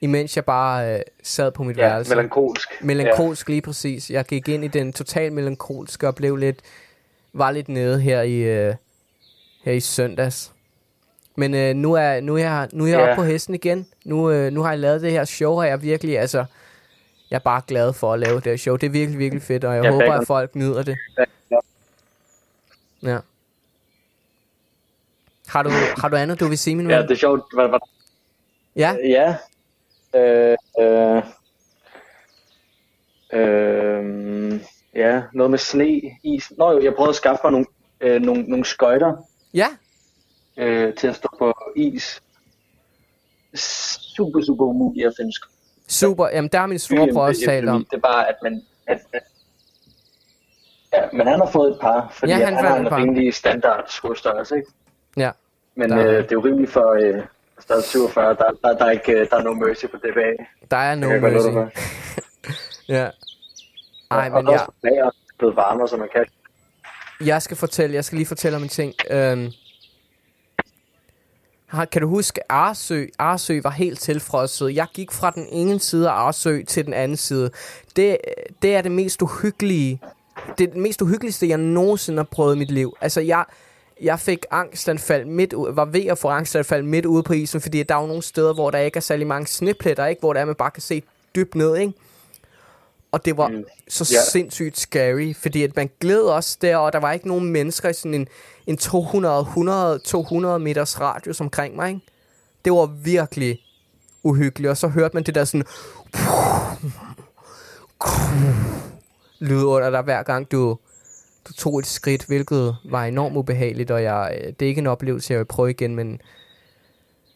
imens 0.00 0.36
jeg 0.36 0.44
bare 0.44 0.94
øh, 0.94 1.00
sad 1.22 1.50
på 1.52 1.62
mit 1.62 1.76
Ja, 1.76 1.82
værelse. 1.82 2.10
melankolsk. 2.10 2.68
Melankolsk 2.80 3.48
lige 3.48 3.62
præcis. 3.62 4.10
Jeg 4.10 4.24
gik 4.24 4.48
ind 4.48 4.64
i 4.64 4.68
den 4.68 4.92
totalt 4.92 5.32
melankolske 5.32 6.08
og 6.08 6.14
blev 6.14 6.36
lidt, 6.36 6.60
var 7.32 7.50
lidt 7.50 7.68
nede 7.68 8.00
her 8.00 8.22
i, 8.22 8.36
øh, 8.36 8.74
her 9.64 9.72
i 9.72 9.80
søndags. 9.80 10.52
Men 11.36 11.54
øh, 11.54 11.74
nu 11.74 11.92
er, 11.92 12.20
nu 12.20 12.34
er 12.34 12.38
jeg, 12.38 12.68
nu 12.72 12.84
er 12.84 12.88
jeg 12.88 12.98
Ja. 12.98 13.10
oppe 13.10 13.22
på 13.22 13.24
hesten 13.24 13.54
igen. 13.54 13.86
Nu, 14.04 14.30
øh, 14.30 14.52
nu 14.52 14.62
har 14.62 14.70
jeg 14.70 14.78
lavet 14.78 15.02
det 15.02 15.10
her 15.12 15.24
show, 15.24 15.52
og 15.52 15.64
jeg 15.66 15.72
er 15.72 15.76
virkelig, 15.76 16.18
altså, 16.18 16.44
jeg 17.30 17.36
er 17.36 17.40
bare 17.40 17.62
glad 17.66 17.92
for 17.92 18.12
at 18.12 18.18
lave 18.20 18.34
det 18.34 18.44
her 18.44 18.56
show. 18.56 18.76
Det 18.76 18.86
er 18.86 18.90
virkelig, 18.90 19.18
virkelig 19.18 19.42
fedt, 19.42 19.64
og 19.64 19.74
jeg 19.76 19.84
Ja, 19.84 19.90
håber, 19.90 20.12
at 20.12 20.26
folk 20.26 20.54
nyder 20.56 20.82
det. 20.82 20.96
Ja. 21.50 21.58
Ja. 23.02 23.18
Har 25.46 25.62
du, 25.62 25.70
har 25.98 26.08
du 26.08 26.16
andet, 26.16 26.40
du 26.40 26.46
vil 26.48 26.58
sige, 26.58 26.76
min 26.76 26.90
Ja, 26.90 26.96
ven? 26.96 27.02
det 27.08 27.10
er 27.10 27.18
sjovt. 27.18 27.42
Hvad, 27.54 27.68
hvad, 27.68 27.78
Ja, 28.76 28.96
Ja. 29.08 29.36
Øh, 30.14 30.56
øh, 30.80 31.22
øh, 33.32 34.60
ja, 34.94 35.22
noget 35.32 35.50
med 35.50 35.58
sne, 35.58 36.00
is. 36.22 36.52
Nå 36.58 36.72
jo, 36.72 36.82
jeg 36.82 36.94
prøvede 36.94 37.10
at 37.10 37.16
skaffe 37.16 37.40
mig 37.44 37.52
nogle, 37.52 37.66
øh, 38.00 38.22
nogle, 38.22 38.42
nogle 38.42 38.64
skøjter 38.64 39.16
ja, 39.54 39.66
øh, 40.56 40.94
til 40.94 41.08
at 41.08 41.16
stå 41.16 41.28
på 41.38 41.54
is. 41.76 42.22
Super, 44.16 44.42
super 44.42 44.64
umuligt 44.64 45.06
at 45.06 45.12
finde 45.16 45.32
skøjter. 45.32 45.56
super. 45.88 46.28
Jamen, 46.28 46.50
der 46.52 46.58
har 46.58 46.66
min 46.66 46.78
svoger 46.78 47.20
også 47.20 47.40
talt 47.44 47.68
om. 47.68 47.86
Det 47.90 47.96
er 47.96 48.00
bare, 48.00 48.28
at 48.28 48.36
man... 48.42 48.62
At, 48.86 49.00
at, 49.12 49.22
ja, 50.92 51.02
men 51.12 51.26
han 51.26 51.40
har 51.40 51.50
fået 51.50 51.70
et 51.70 51.78
par, 51.80 52.08
fordi 52.12 52.32
Ja, 52.32 52.44
han 52.44 52.54
han, 52.54 52.64
har 52.64 52.76
en 52.76 52.92
rimelig 52.96 53.34
standard 53.34 53.84
skostørrelse, 53.88 54.56
ikke? 54.56 54.70
Ja, 55.16 55.30
Men 55.74 55.92
øh, 55.92 55.98
det 55.98 56.18
er 56.18 56.26
jo 56.32 56.44
rimeligt 56.44 56.70
for 56.72 56.92
øh, 56.92 57.22
størrelse 57.60 57.90
47, 57.90 58.34
der, 58.34 58.50
der, 58.62 58.78
der, 58.78 58.84
er 58.84 58.90
ikke, 58.90 59.12
øh, 59.12 59.30
der 59.30 59.36
er 59.36 59.42
no 59.42 59.54
mercy 59.54 59.86
på 59.86 59.96
det 60.02 60.14
bag. 60.14 60.48
der 60.70 60.76
er 60.76 60.94
no 60.94 61.08
mercy. 61.08 61.48
Ja. 62.88 63.10
Ej, 64.10 64.30
og 64.32 64.44
men 64.44 64.52
jeg, 64.52 64.66
bager 64.82 65.10
blevet 65.38 65.56
varmere, 65.56 65.88
så 65.88 65.96
man 65.96 66.08
kan. 66.12 66.24
jeg 67.26 67.42
skal 67.42 67.56
fortælle, 67.56 67.94
jeg 67.94 68.04
skal 68.04 68.16
lige 68.16 68.26
fortælle 68.26 68.56
om 68.56 68.62
en 68.62 68.68
ting. 68.68 68.94
Øhm, 69.10 69.50
kan 71.92 72.02
du 72.02 72.08
huske, 72.08 72.52
Arsø, 72.52 73.04
Arsø 73.18 73.60
var 73.62 73.70
helt 73.70 74.00
tilfrosset. 74.00 74.74
Jeg 74.74 74.86
gik 74.94 75.12
fra 75.12 75.30
den 75.30 75.46
ene 75.50 75.80
side 75.80 76.10
af 76.10 76.12
Arsø 76.12 76.62
til 76.62 76.84
den 76.86 76.94
anden 76.94 77.16
side. 77.16 77.50
Det, 77.96 78.18
det 78.62 78.76
er 78.76 78.82
det 78.82 78.92
mest 78.92 79.22
uhyggelige. 79.22 80.00
Det 80.58 80.68
er 80.68 80.72
det 80.72 80.82
mest 80.82 81.02
uhyggeligste, 81.02 81.48
jeg 81.48 81.58
nogensinde 81.58 82.18
har 82.18 82.28
prøvet 82.30 82.56
i 82.56 82.58
mit 82.58 82.70
liv. 82.70 82.96
Altså, 83.00 83.20
jeg, 83.20 83.44
jeg 84.00 84.20
fik 84.20 84.44
angstanfald 84.50 85.24
midt 85.24 85.52
ud, 85.52 85.72
var 85.72 85.84
ved 85.84 86.06
at 86.06 86.18
få 86.18 86.28
angstanfald 86.28 86.82
midt 86.82 87.06
ude 87.06 87.22
på 87.22 87.32
isen, 87.32 87.60
fordi 87.60 87.82
der 87.82 87.94
er 87.96 88.00
jo 88.00 88.06
nogle 88.06 88.22
steder, 88.22 88.54
hvor 88.54 88.70
der 88.70 88.78
ikke 88.78 88.96
er 88.96 89.00
særlig 89.00 89.26
mange 89.26 89.46
snepletter, 89.46 90.06
ikke? 90.06 90.20
hvor 90.20 90.32
der 90.32 90.40
er, 90.40 90.44
man 90.44 90.54
bare 90.54 90.70
kan 90.70 90.82
se 90.82 91.02
dybt 91.34 91.54
ned, 91.54 91.76
ikke? 91.76 91.92
Og 93.12 93.24
det 93.24 93.36
var 93.36 93.48
mm. 93.48 93.64
Så 93.88 94.12
Ja. 94.14 94.30
sindssygt 94.30 94.78
scary, 94.78 95.34
fordi 95.34 95.62
at 95.62 95.76
man 95.76 95.90
gled 96.00 96.22
også 96.22 96.58
der, 96.62 96.76
og 96.76 96.92
der 96.92 96.98
var 96.98 97.12
ikke 97.12 97.28
nogen 97.28 97.52
mennesker 97.52 97.88
i 97.88 97.92
sådan 97.92 98.14
en, 98.14 98.28
en 98.66 98.76
200, 98.76 99.40
100, 99.40 99.98
200 99.98 100.58
meters 100.58 101.00
radius 101.00 101.40
omkring 101.40 101.76
mig, 101.76 101.88
ikke? 101.88 102.00
Det 102.64 102.72
var 102.72 102.86
virkelig 102.86 103.58
uhyggeligt, 104.22 104.70
og 104.70 104.76
så 104.76 104.88
hørte 104.88 105.16
man 105.16 105.22
det 105.22 105.34
der 105.34 105.44
sådan 105.44 105.66
lyd 109.40 109.64
under 109.64 109.90
dig 109.90 110.02
hver 110.02 110.22
gang 110.22 110.52
du 110.52 110.78
tog 111.54 111.78
et 111.78 111.86
skridt, 111.86 112.24
hvilket 112.26 112.76
var 112.84 113.04
enormt 113.04 113.36
ubehageligt, 113.36 113.90
og 113.90 114.02
jeg, 114.02 114.38
øh, 114.40 114.46
det 114.46 114.62
er 114.62 114.68
ikke 114.68 114.78
en 114.78 114.86
oplevelse, 114.86 115.32
jeg 115.32 115.38
vil 115.38 115.44
prøve 115.44 115.70
igen, 115.70 115.94
men 115.94 116.20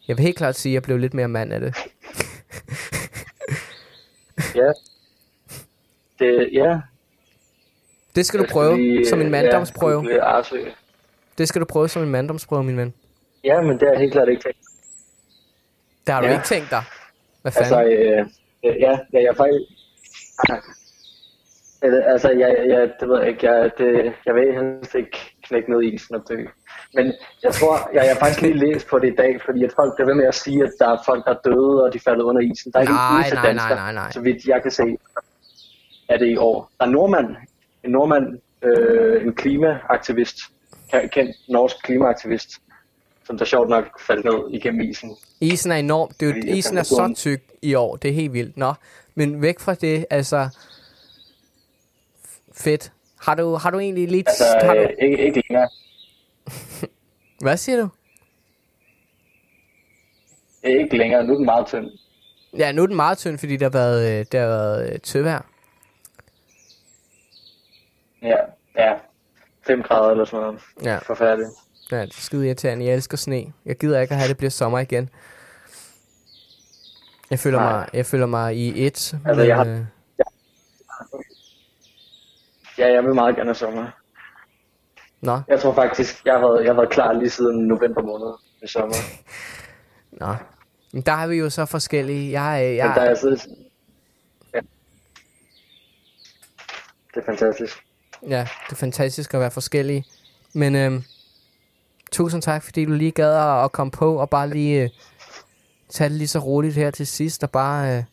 jeg 0.09 0.17
vil 0.17 0.23
helt 0.25 0.37
klart 0.37 0.57
sige, 0.57 0.71
at 0.73 0.75
jeg 0.75 0.83
blev 0.83 0.99
lidt 0.99 1.15
mere 1.15 1.29
mand 1.29 1.53
af 1.53 1.61
det. 1.61 1.75
Ja. 4.55 4.73
Det, 6.19 6.49
ja. 6.53 6.79
Det 8.17 8.27
skal 8.27 8.39
du 8.41 8.45
Jeg 8.45 8.51
prøve 8.53 8.77
lige, 8.77 9.07
som 9.07 9.21
en 9.21 9.31
manddomsprøve. 9.31 10.05
Ja. 10.11 10.41
Det 11.39 11.49
skal 11.49 11.61
du 11.61 11.67
prøve 11.67 11.89
som 11.89 12.03
en 12.03 12.09
manddomsprøve, 12.11 12.65
min 12.65 12.77
ven. 12.77 12.95
ja, 13.45 13.61
men 13.61 13.81
det 13.81 13.89
er 13.89 13.99
helt 13.99 14.13
klart 14.13 14.29
ikke 14.29 14.43
tænkt. 14.43 14.59
Det 16.07 16.15
har 16.15 16.21
du 16.21 16.27
Ja. 16.27 16.33
ikke 16.33 16.45
tænkt 16.45 16.71
dig. 16.71 16.83
Hvad 17.43 17.53
fanden? 17.53 17.75
Altså, 17.75 17.85
øh, 17.93 18.27
ja, 18.81 18.99
ja, 19.13 19.23
jeg 19.23 19.37
faktisk... 19.37 19.71
Eller, 21.83 22.05
altså, 22.05 22.29
jeg, 22.31 22.57
jeg, 22.69 22.91
det 23.01 23.09
ved 23.09 23.19
jeg 23.19 23.29
ikke, 23.29 23.51
jeg, 23.51 23.71
det, 23.79 24.13
jeg 24.27 24.35
vil 24.35 24.55
helst 24.55 24.95
ikke 24.95 25.19
knække 25.47 25.71
ned 25.73 25.83
i 25.83 25.95
isen 25.95 26.15
og 26.15 26.23
dø. 26.29 26.37
Men 26.95 27.13
jeg 27.43 27.53
tror, 27.55 27.91
jeg, 27.95 28.03
jeg 28.05 28.13
har 28.13 28.19
faktisk 28.19 28.41
lige 28.43 28.59
læst 28.59 28.87
på 28.87 28.99
det 28.99 29.13
i 29.13 29.17
dag, 29.17 29.41
fordi 29.45 29.65
at 29.65 29.73
folk 29.77 29.95
bliver 29.97 30.07
ved 30.07 30.15
med 30.15 30.25
at 30.25 30.35
sige, 30.35 30.63
at 30.63 30.73
der 30.79 30.89
er 30.89 30.99
folk, 31.07 31.25
der 31.25 31.31
er 31.35 31.39
døde, 31.45 31.85
og 31.85 31.93
de 31.93 32.01
falder 32.01 32.25
under 32.25 32.41
isen. 32.43 32.73
Der 32.73 32.79
er 32.79 32.83
ikke 32.83 32.93
Nej, 32.93 33.11
en 33.11 33.17
eneste 33.17 33.35
nej, 33.35 33.47
dansker, 33.47 33.75
nej, 33.75 33.93
nej, 33.93 33.93
nej. 33.93 34.11
så 34.11 34.21
vidt 34.21 34.45
jeg 34.45 34.63
kan 34.63 34.71
se, 34.71 34.97
er 36.09 36.17
det 36.19 36.29
i 36.29 36.37
år. 36.37 36.71
Der 36.79 36.85
er 36.85 36.87
en 36.89 36.93
nordmand, 36.93 37.37
en 37.85 37.91
nordmand, 37.91 38.27
øh, 38.63 39.27
en 39.27 39.35
klimaaktivist, 39.35 40.37
ke- 40.95 41.09
kendt 41.09 41.37
norsk 41.49 41.77
klimaaktivist, 41.85 42.51
som 43.27 43.39
der 43.39 43.45
sjovt 43.45 43.69
nok 43.69 44.01
faldt 44.07 44.25
ned 44.25 44.55
igennem 44.55 44.81
isen. 44.81 45.17
Isen 45.41 45.73
er 45.73 45.77
enorm. 45.77 46.11
Det 46.21 46.29
er 46.31 46.35
jo, 46.35 46.57
isen 46.57 46.79
er 46.79 46.83
så 46.83 47.13
tyk 47.17 47.41
i 47.63 47.75
år. 47.75 47.97
Det 47.97 48.09
er 48.11 48.15
helt 48.15 48.33
vildt. 48.33 48.57
Nå, 48.57 48.73
men 49.15 49.43
væk 49.43 49.61
fra 49.61 49.75
det, 49.75 50.07
altså... 50.11 50.49
Fedt. 52.61 52.93
Har 53.21 53.35
du, 53.35 53.55
har 53.55 53.71
du 53.71 53.79
egentlig 53.79 54.09
lidt... 54.09 54.29
Altså, 54.29 54.45
har 54.67 54.75
du, 54.75 54.81
øh, 54.81 54.89
ikke, 54.99 55.19
ikke 55.19 55.43
længere. 55.49 55.69
hvad 57.43 57.57
siger 57.57 57.81
du? 57.81 57.89
Ikke 60.65 60.97
længere, 60.97 61.25
nu 61.25 61.33
er 61.33 61.37
den 61.37 61.45
meget 61.45 61.67
tynd. 61.67 61.87
Ja, 62.59 62.73
nu 62.73 62.83
er 62.83 62.87
den 62.87 62.97
meget 62.97 63.19
tynd, 63.19 63.39
fordi 63.39 63.57
der 63.57 63.65
har 63.65 63.71
været, 63.71 64.21
øh, 64.21 64.27
der 64.33 64.41
har 64.41 64.47
været 64.49 64.93
øh, 64.93 64.99
tøvejr. 64.99 65.43
Ja, 68.23 68.37
ja. 68.77 68.93
5 69.67 69.83
grader 69.83 70.11
eller 70.11 70.25
sådan 70.25 70.41
noget. 70.47 70.61
Ja. 70.85 70.99
Forfærdeligt. 70.99 71.51
Ja, 71.93 72.01
det 72.03 72.17
er 72.17 72.21
skide 72.21 72.47
irriterende. 72.47 72.85
Jeg 72.87 72.95
elsker 72.95 73.17
sne. 73.17 73.53
Jeg 73.65 73.77
gider 73.77 74.01
ikke 74.01 74.13
at 74.15 74.19
have, 74.21 74.29
det 74.29 74.37
bliver 74.37 74.51
sommer 74.51 74.79
igen. 74.79 75.11
Jeg 77.31 77.39
føler, 77.39 77.59
Nej. 77.59 77.73
mig, 77.73 77.89
jeg 77.93 78.07
føler 78.07 78.27
mig 78.27 78.57
i 78.57 78.87
et. 78.87 79.15
Altså, 79.27 79.43
jeg 79.43 79.57
har- 79.57 79.67
øh, 79.67 79.81
Ja, 82.81 82.93
jeg 82.93 83.05
vil 83.05 83.15
meget 83.15 83.37
gerne 83.37 83.49
have 83.49 83.55
sommer. 83.55 83.87
Nå, 85.21 85.41
Jeg 85.49 85.61
tror 85.61 85.75
faktisk, 85.75 86.25
jeg 86.25 86.35
har 86.35 86.41
været, 86.41 86.65
jeg 86.65 86.69
har 86.69 86.75
været 86.81 86.91
klar 86.91 87.13
lige 87.13 87.31
siden 87.31 87.69
november 87.69 88.03
måned 88.03 88.35
med 88.61 88.69
sommer. 88.69 88.95
nå. 90.21 90.35
Men 90.93 91.03
der 91.03 91.13
er 91.13 91.27
vi 91.27 91.35
jo 91.37 91.51
så 91.51 91.67
forskellige. 91.67 92.43
Jeg, 92.43 92.75
Ja. 92.77 92.87
Men 92.87 92.95
der 92.95 93.01
er 93.01 93.05
jeg, 93.05 93.09
altså... 93.11 93.49
Ja. 94.55 94.61
Det 97.15 97.21
er 97.21 97.25
fantastisk. 97.27 97.85
ja, 98.29 98.49
det 98.67 98.73
er 98.73 98.77
fantastisk 98.77 99.35
at 99.35 99.41
være 99.41 99.51
forskellige. 99.51 100.05
Men 100.55 100.77
øhm, 100.77 101.03
tusind 102.13 102.43
tak, 102.43 102.63
fordi 102.63 102.85
du 102.85 102.93
lige 102.93 103.11
gad 103.11 103.35
at, 103.35 103.65
at 103.65 103.73
komme 103.73 103.91
på 103.91 104.17
og 104.17 104.31
bare 104.31 104.49
lige 104.49 104.83
øh, 104.83 104.91
tage 105.89 106.09
det 106.11 106.17
lige 106.19 106.29
så 106.29 106.39
roligt 106.39 106.75
her 106.75 106.91
til 106.91 107.07
sidst 107.07 107.43
og 107.43 107.51
bare 107.51 107.97
øh, 107.97 108.05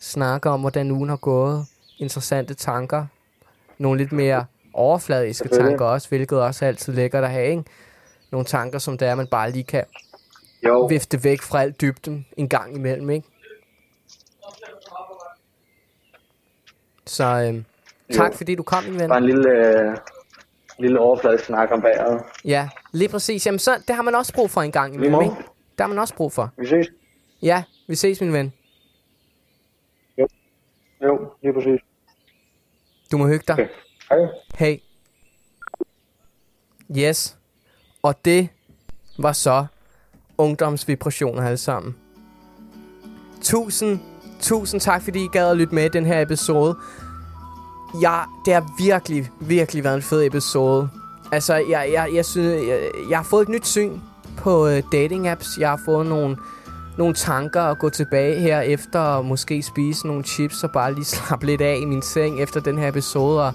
snakke 0.00 0.50
om, 0.50 0.60
hvordan 0.60 0.90
ugen 0.90 1.08
har 1.08 1.16
gået. 1.16 1.66
Interessante 1.98 2.54
tanker. 2.54 3.06
Nogle 3.78 3.98
lidt 3.98 4.12
mere 4.12 4.44
overfladiske 4.74 5.48
tanker 5.48 5.84
også, 5.84 6.08
hvilket 6.08 6.42
også 6.42 6.64
er 6.64 6.68
altid 6.68 6.92
lækkert 6.92 7.24
at 7.24 7.30
have, 7.30 7.50
ikke? 7.50 7.64
Nogle 8.30 8.44
tanker, 8.44 8.78
som 8.78 8.98
det 8.98 9.08
er, 9.08 9.14
man 9.14 9.26
bare 9.26 9.50
lige 9.50 9.64
kan 9.64 9.84
Jo, 10.66 10.86
vifte 10.86 11.24
væk 11.24 11.42
fra 11.42 11.62
alt 11.62 11.80
dybden 11.80 12.26
en 12.36 12.48
gang 12.48 12.76
imellem, 12.76 13.10
ikke? 13.10 13.28
Så 17.06 17.24
øhm, 17.24 17.64
tak, 18.12 18.32
Jo. 18.32 18.36
fordi 18.36 18.54
du 18.54 18.62
kom, 18.62 18.84
min 18.84 18.98
ven. 19.00 19.08
bare 19.08 19.18
en 19.18 19.24
lille, 19.26 19.50
øh, 19.50 19.96
lille 20.78 21.00
overfladisk 21.00 21.44
snak 21.44 21.70
om 21.72 21.82
vejret. 21.82 22.22
Ja, 22.44 22.68
lige 22.92 23.08
præcis. 23.08 23.46
Jamen, 23.46 23.58
så, 23.58 23.82
det 23.88 23.96
har 23.96 24.02
man 24.02 24.14
også 24.14 24.34
brug 24.34 24.50
for 24.50 24.62
en 24.62 24.72
gang 24.72 24.94
imellem, 24.94 25.20
ikke? 25.22 25.34
Det 25.70 25.80
har 25.80 25.86
man 25.86 25.98
også 25.98 26.14
brug 26.14 26.32
for. 26.32 26.50
Vi 26.58 26.66
ses. 26.66 26.86
Ja, 27.42 27.62
vi 27.86 27.94
ses, 27.94 28.20
min 28.20 28.32
ven. 28.32 28.52
Jo, 31.02 31.32
lige 31.42 31.52
præcis. 31.54 31.80
Du 33.12 33.16
må 33.16 33.26
hygge 33.26 33.44
dig. 33.48 33.54
Okay. 33.54 33.68
Hej. 34.10 34.18
Hey. 34.54 34.78
Yes. 36.98 37.36
Og 38.02 38.24
det 38.24 38.48
var 39.18 39.32
så 39.32 39.66
ungdomsvibrationer 40.38 41.42
alle 41.42 41.56
sammen. 41.56 41.96
Tusind 43.42 44.00
tusind 44.40 44.80
tak, 44.80 45.02
fordi 45.02 45.24
I 45.24 45.28
gad 45.32 45.50
at 45.50 45.56
lytte 45.56 45.74
med 45.74 45.84
i 45.84 45.88
den 45.88 46.06
her 46.06 46.20
episode. 46.20 46.76
Ja, 48.02 48.20
det 48.44 48.54
har 48.54 48.84
virkelig, 48.84 49.30
virkelig 49.40 49.84
været 49.84 49.96
en 49.96 50.02
fed 50.02 50.26
episode. 50.26 50.88
Altså, 51.32 51.54
jeg, 51.54 51.90
jeg, 51.92 52.10
jeg, 52.14 52.24
synes, 52.24 52.68
jeg, 52.68 52.90
jeg 53.10 53.18
har 53.18 53.24
fået 53.24 53.42
et 53.42 53.48
nyt 53.48 53.66
syn 53.66 54.00
på 54.36 54.66
uh, 54.66 54.78
dating 54.92 55.28
apps. 55.28 55.58
Jeg 55.58 55.70
har 55.70 55.80
fået 55.84 56.06
nogle, 56.06 56.36
nogle 56.98 57.14
tanker 57.14 57.62
at 57.62 57.78
gå 57.78 57.88
tilbage 57.88 58.40
her 58.40 58.60
efter 58.60 59.00
og 59.00 59.24
måske 59.24 59.62
spise 59.62 60.06
nogle 60.06 60.24
chips 60.24 60.64
og 60.64 60.70
bare 60.70 60.94
lige 60.94 61.04
slappe 61.14 61.46
lidt 61.46 61.60
af 61.60 61.78
i 61.82 61.84
min 61.84 62.02
seng 62.02 62.40
efter 62.40 62.60
den 62.60 62.78
her 62.78 62.88
episode 62.88 63.46
og, 63.46 63.52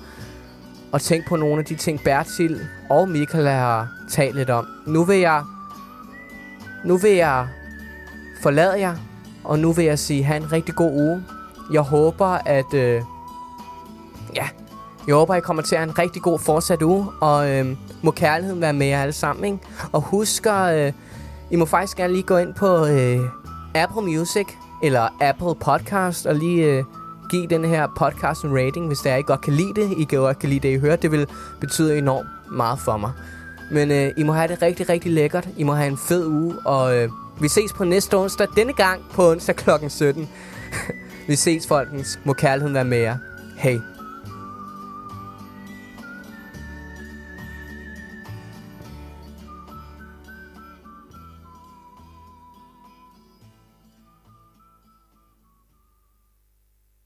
og 0.92 1.02
tænke 1.02 1.30
på 1.30 1.36
nogle 1.36 1.60
af 1.60 1.66
de 1.66 1.76
ting, 1.76 2.00
Bertil 2.04 2.60
og 2.90 3.10
Michael 3.10 3.48
har 3.48 3.88
talt 4.10 4.36
lidt 4.36 4.50
om. 4.50 4.68
Nu 4.86 5.04
vil 5.04 5.18
jeg, 5.18 5.44
nu 6.86 6.98
vil 6.98 7.12
jeg 7.12 7.48
forlade 8.42 8.80
jer, 8.80 8.96
og 9.44 9.60
nu 9.60 9.72
vil 9.72 9.86
jeg 9.86 10.00
sige, 10.00 10.24
have 10.24 10.38
en 10.38 10.52
rigtig 10.52 10.76
god 10.76 10.92
uge. 10.92 11.24
Jeg 11.74 11.82
håber, 11.82 12.28
at... 12.46 12.74
Øh, 12.74 13.02
ja, 14.36 14.48
jeg 15.08 15.16
håber, 15.16 15.36
I 15.36 15.40
kommer 15.40 15.64
til 15.64 15.76
at 15.76 15.80
have 15.80 15.90
en 15.90 16.00
rigtig 16.00 16.22
god 16.22 16.40
fortsat 16.40 16.82
uge, 16.82 17.08
og 17.22 17.50
øh, 17.52 17.78
må 18.02 18.12
kærligheden 18.12 18.62
være 18.62 18.74
med 18.74 18.88
jer 18.88 19.02
alle 19.02 19.14
sammen, 19.14 19.46
ikke? 19.46 19.58
Og 19.92 20.02
husk 20.02 20.46
at, 20.46 20.88
øh, 20.88 20.94
i 21.52 21.56
må 21.56 21.66
faktisk 21.66 21.98
gerne 21.98 22.14
lige 22.14 22.24
gå 22.24 22.38
ind 22.38 22.54
på 22.54 22.86
øh, 22.86 23.20
Apple 23.76 24.02
Music, 24.02 24.48
eller 24.84 25.08
Apple 25.22 25.56
Podcast, 25.62 26.26
og 26.26 26.36
lige 26.36 26.66
øh, 26.66 26.84
give 27.30 27.48
den 27.48 27.66
her 27.66 27.88
podcast 27.98 28.44
en 28.44 28.58
rating, 28.58 28.88
hvis 28.88 29.00
det 29.00 29.12
er, 29.12 29.16
I 29.16 29.22
godt 29.22 29.42
kan 29.42 29.54
lide 29.54 29.74
det. 29.76 29.98
I 29.98 30.04
kan 30.04 30.20
godt 30.20 30.40
kan 30.40 30.50
lide 30.50 30.68
det, 30.68 30.76
I 30.76 30.80
hører. 30.80 30.96
Det 30.96 31.12
vil 31.12 31.28
betyde 31.60 31.98
enormt 31.98 32.28
meget 32.52 32.80
for 32.80 32.98
mig. 32.98 33.12
Men 33.72 33.92
øh, 33.92 34.12
I 34.18 34.24
må 34.24 34.34
have 34.34 34.48
det 34.48 34.62
rigtig, 34.62 34.90
rigtig 34.90 35.12
lækkert. 35.12 35.48
I 35.58 35.64
må 35.64 35.74
have 35.74 35.88
en 35.88 35.98
fed 35.98 36.26
uge, 36.26 36.56
og 36.66 36.98
øh, 36.98 37.10
vi 37.42 37.48
ses 37.48 37.74
på 37.74 37.84
næste 37.84 38.18
onsdag. 38.18 38.48
Denne 38.56 38.74
gang 38.74 39.02
på 39.14 39.32
onsdag 39.32 39.56
kl. 39.56 39.70
17. 39.90 40.30
vi 41.28 41.36
ses, 41.36 41.68
folkens. 41.68 42.20
Må 42.24 42.34
kærligheden 42.34 42.74
være 42.76 42.86
med 42.86 42.98
jer. 42.98 43.18
Hej. 43.58 43.93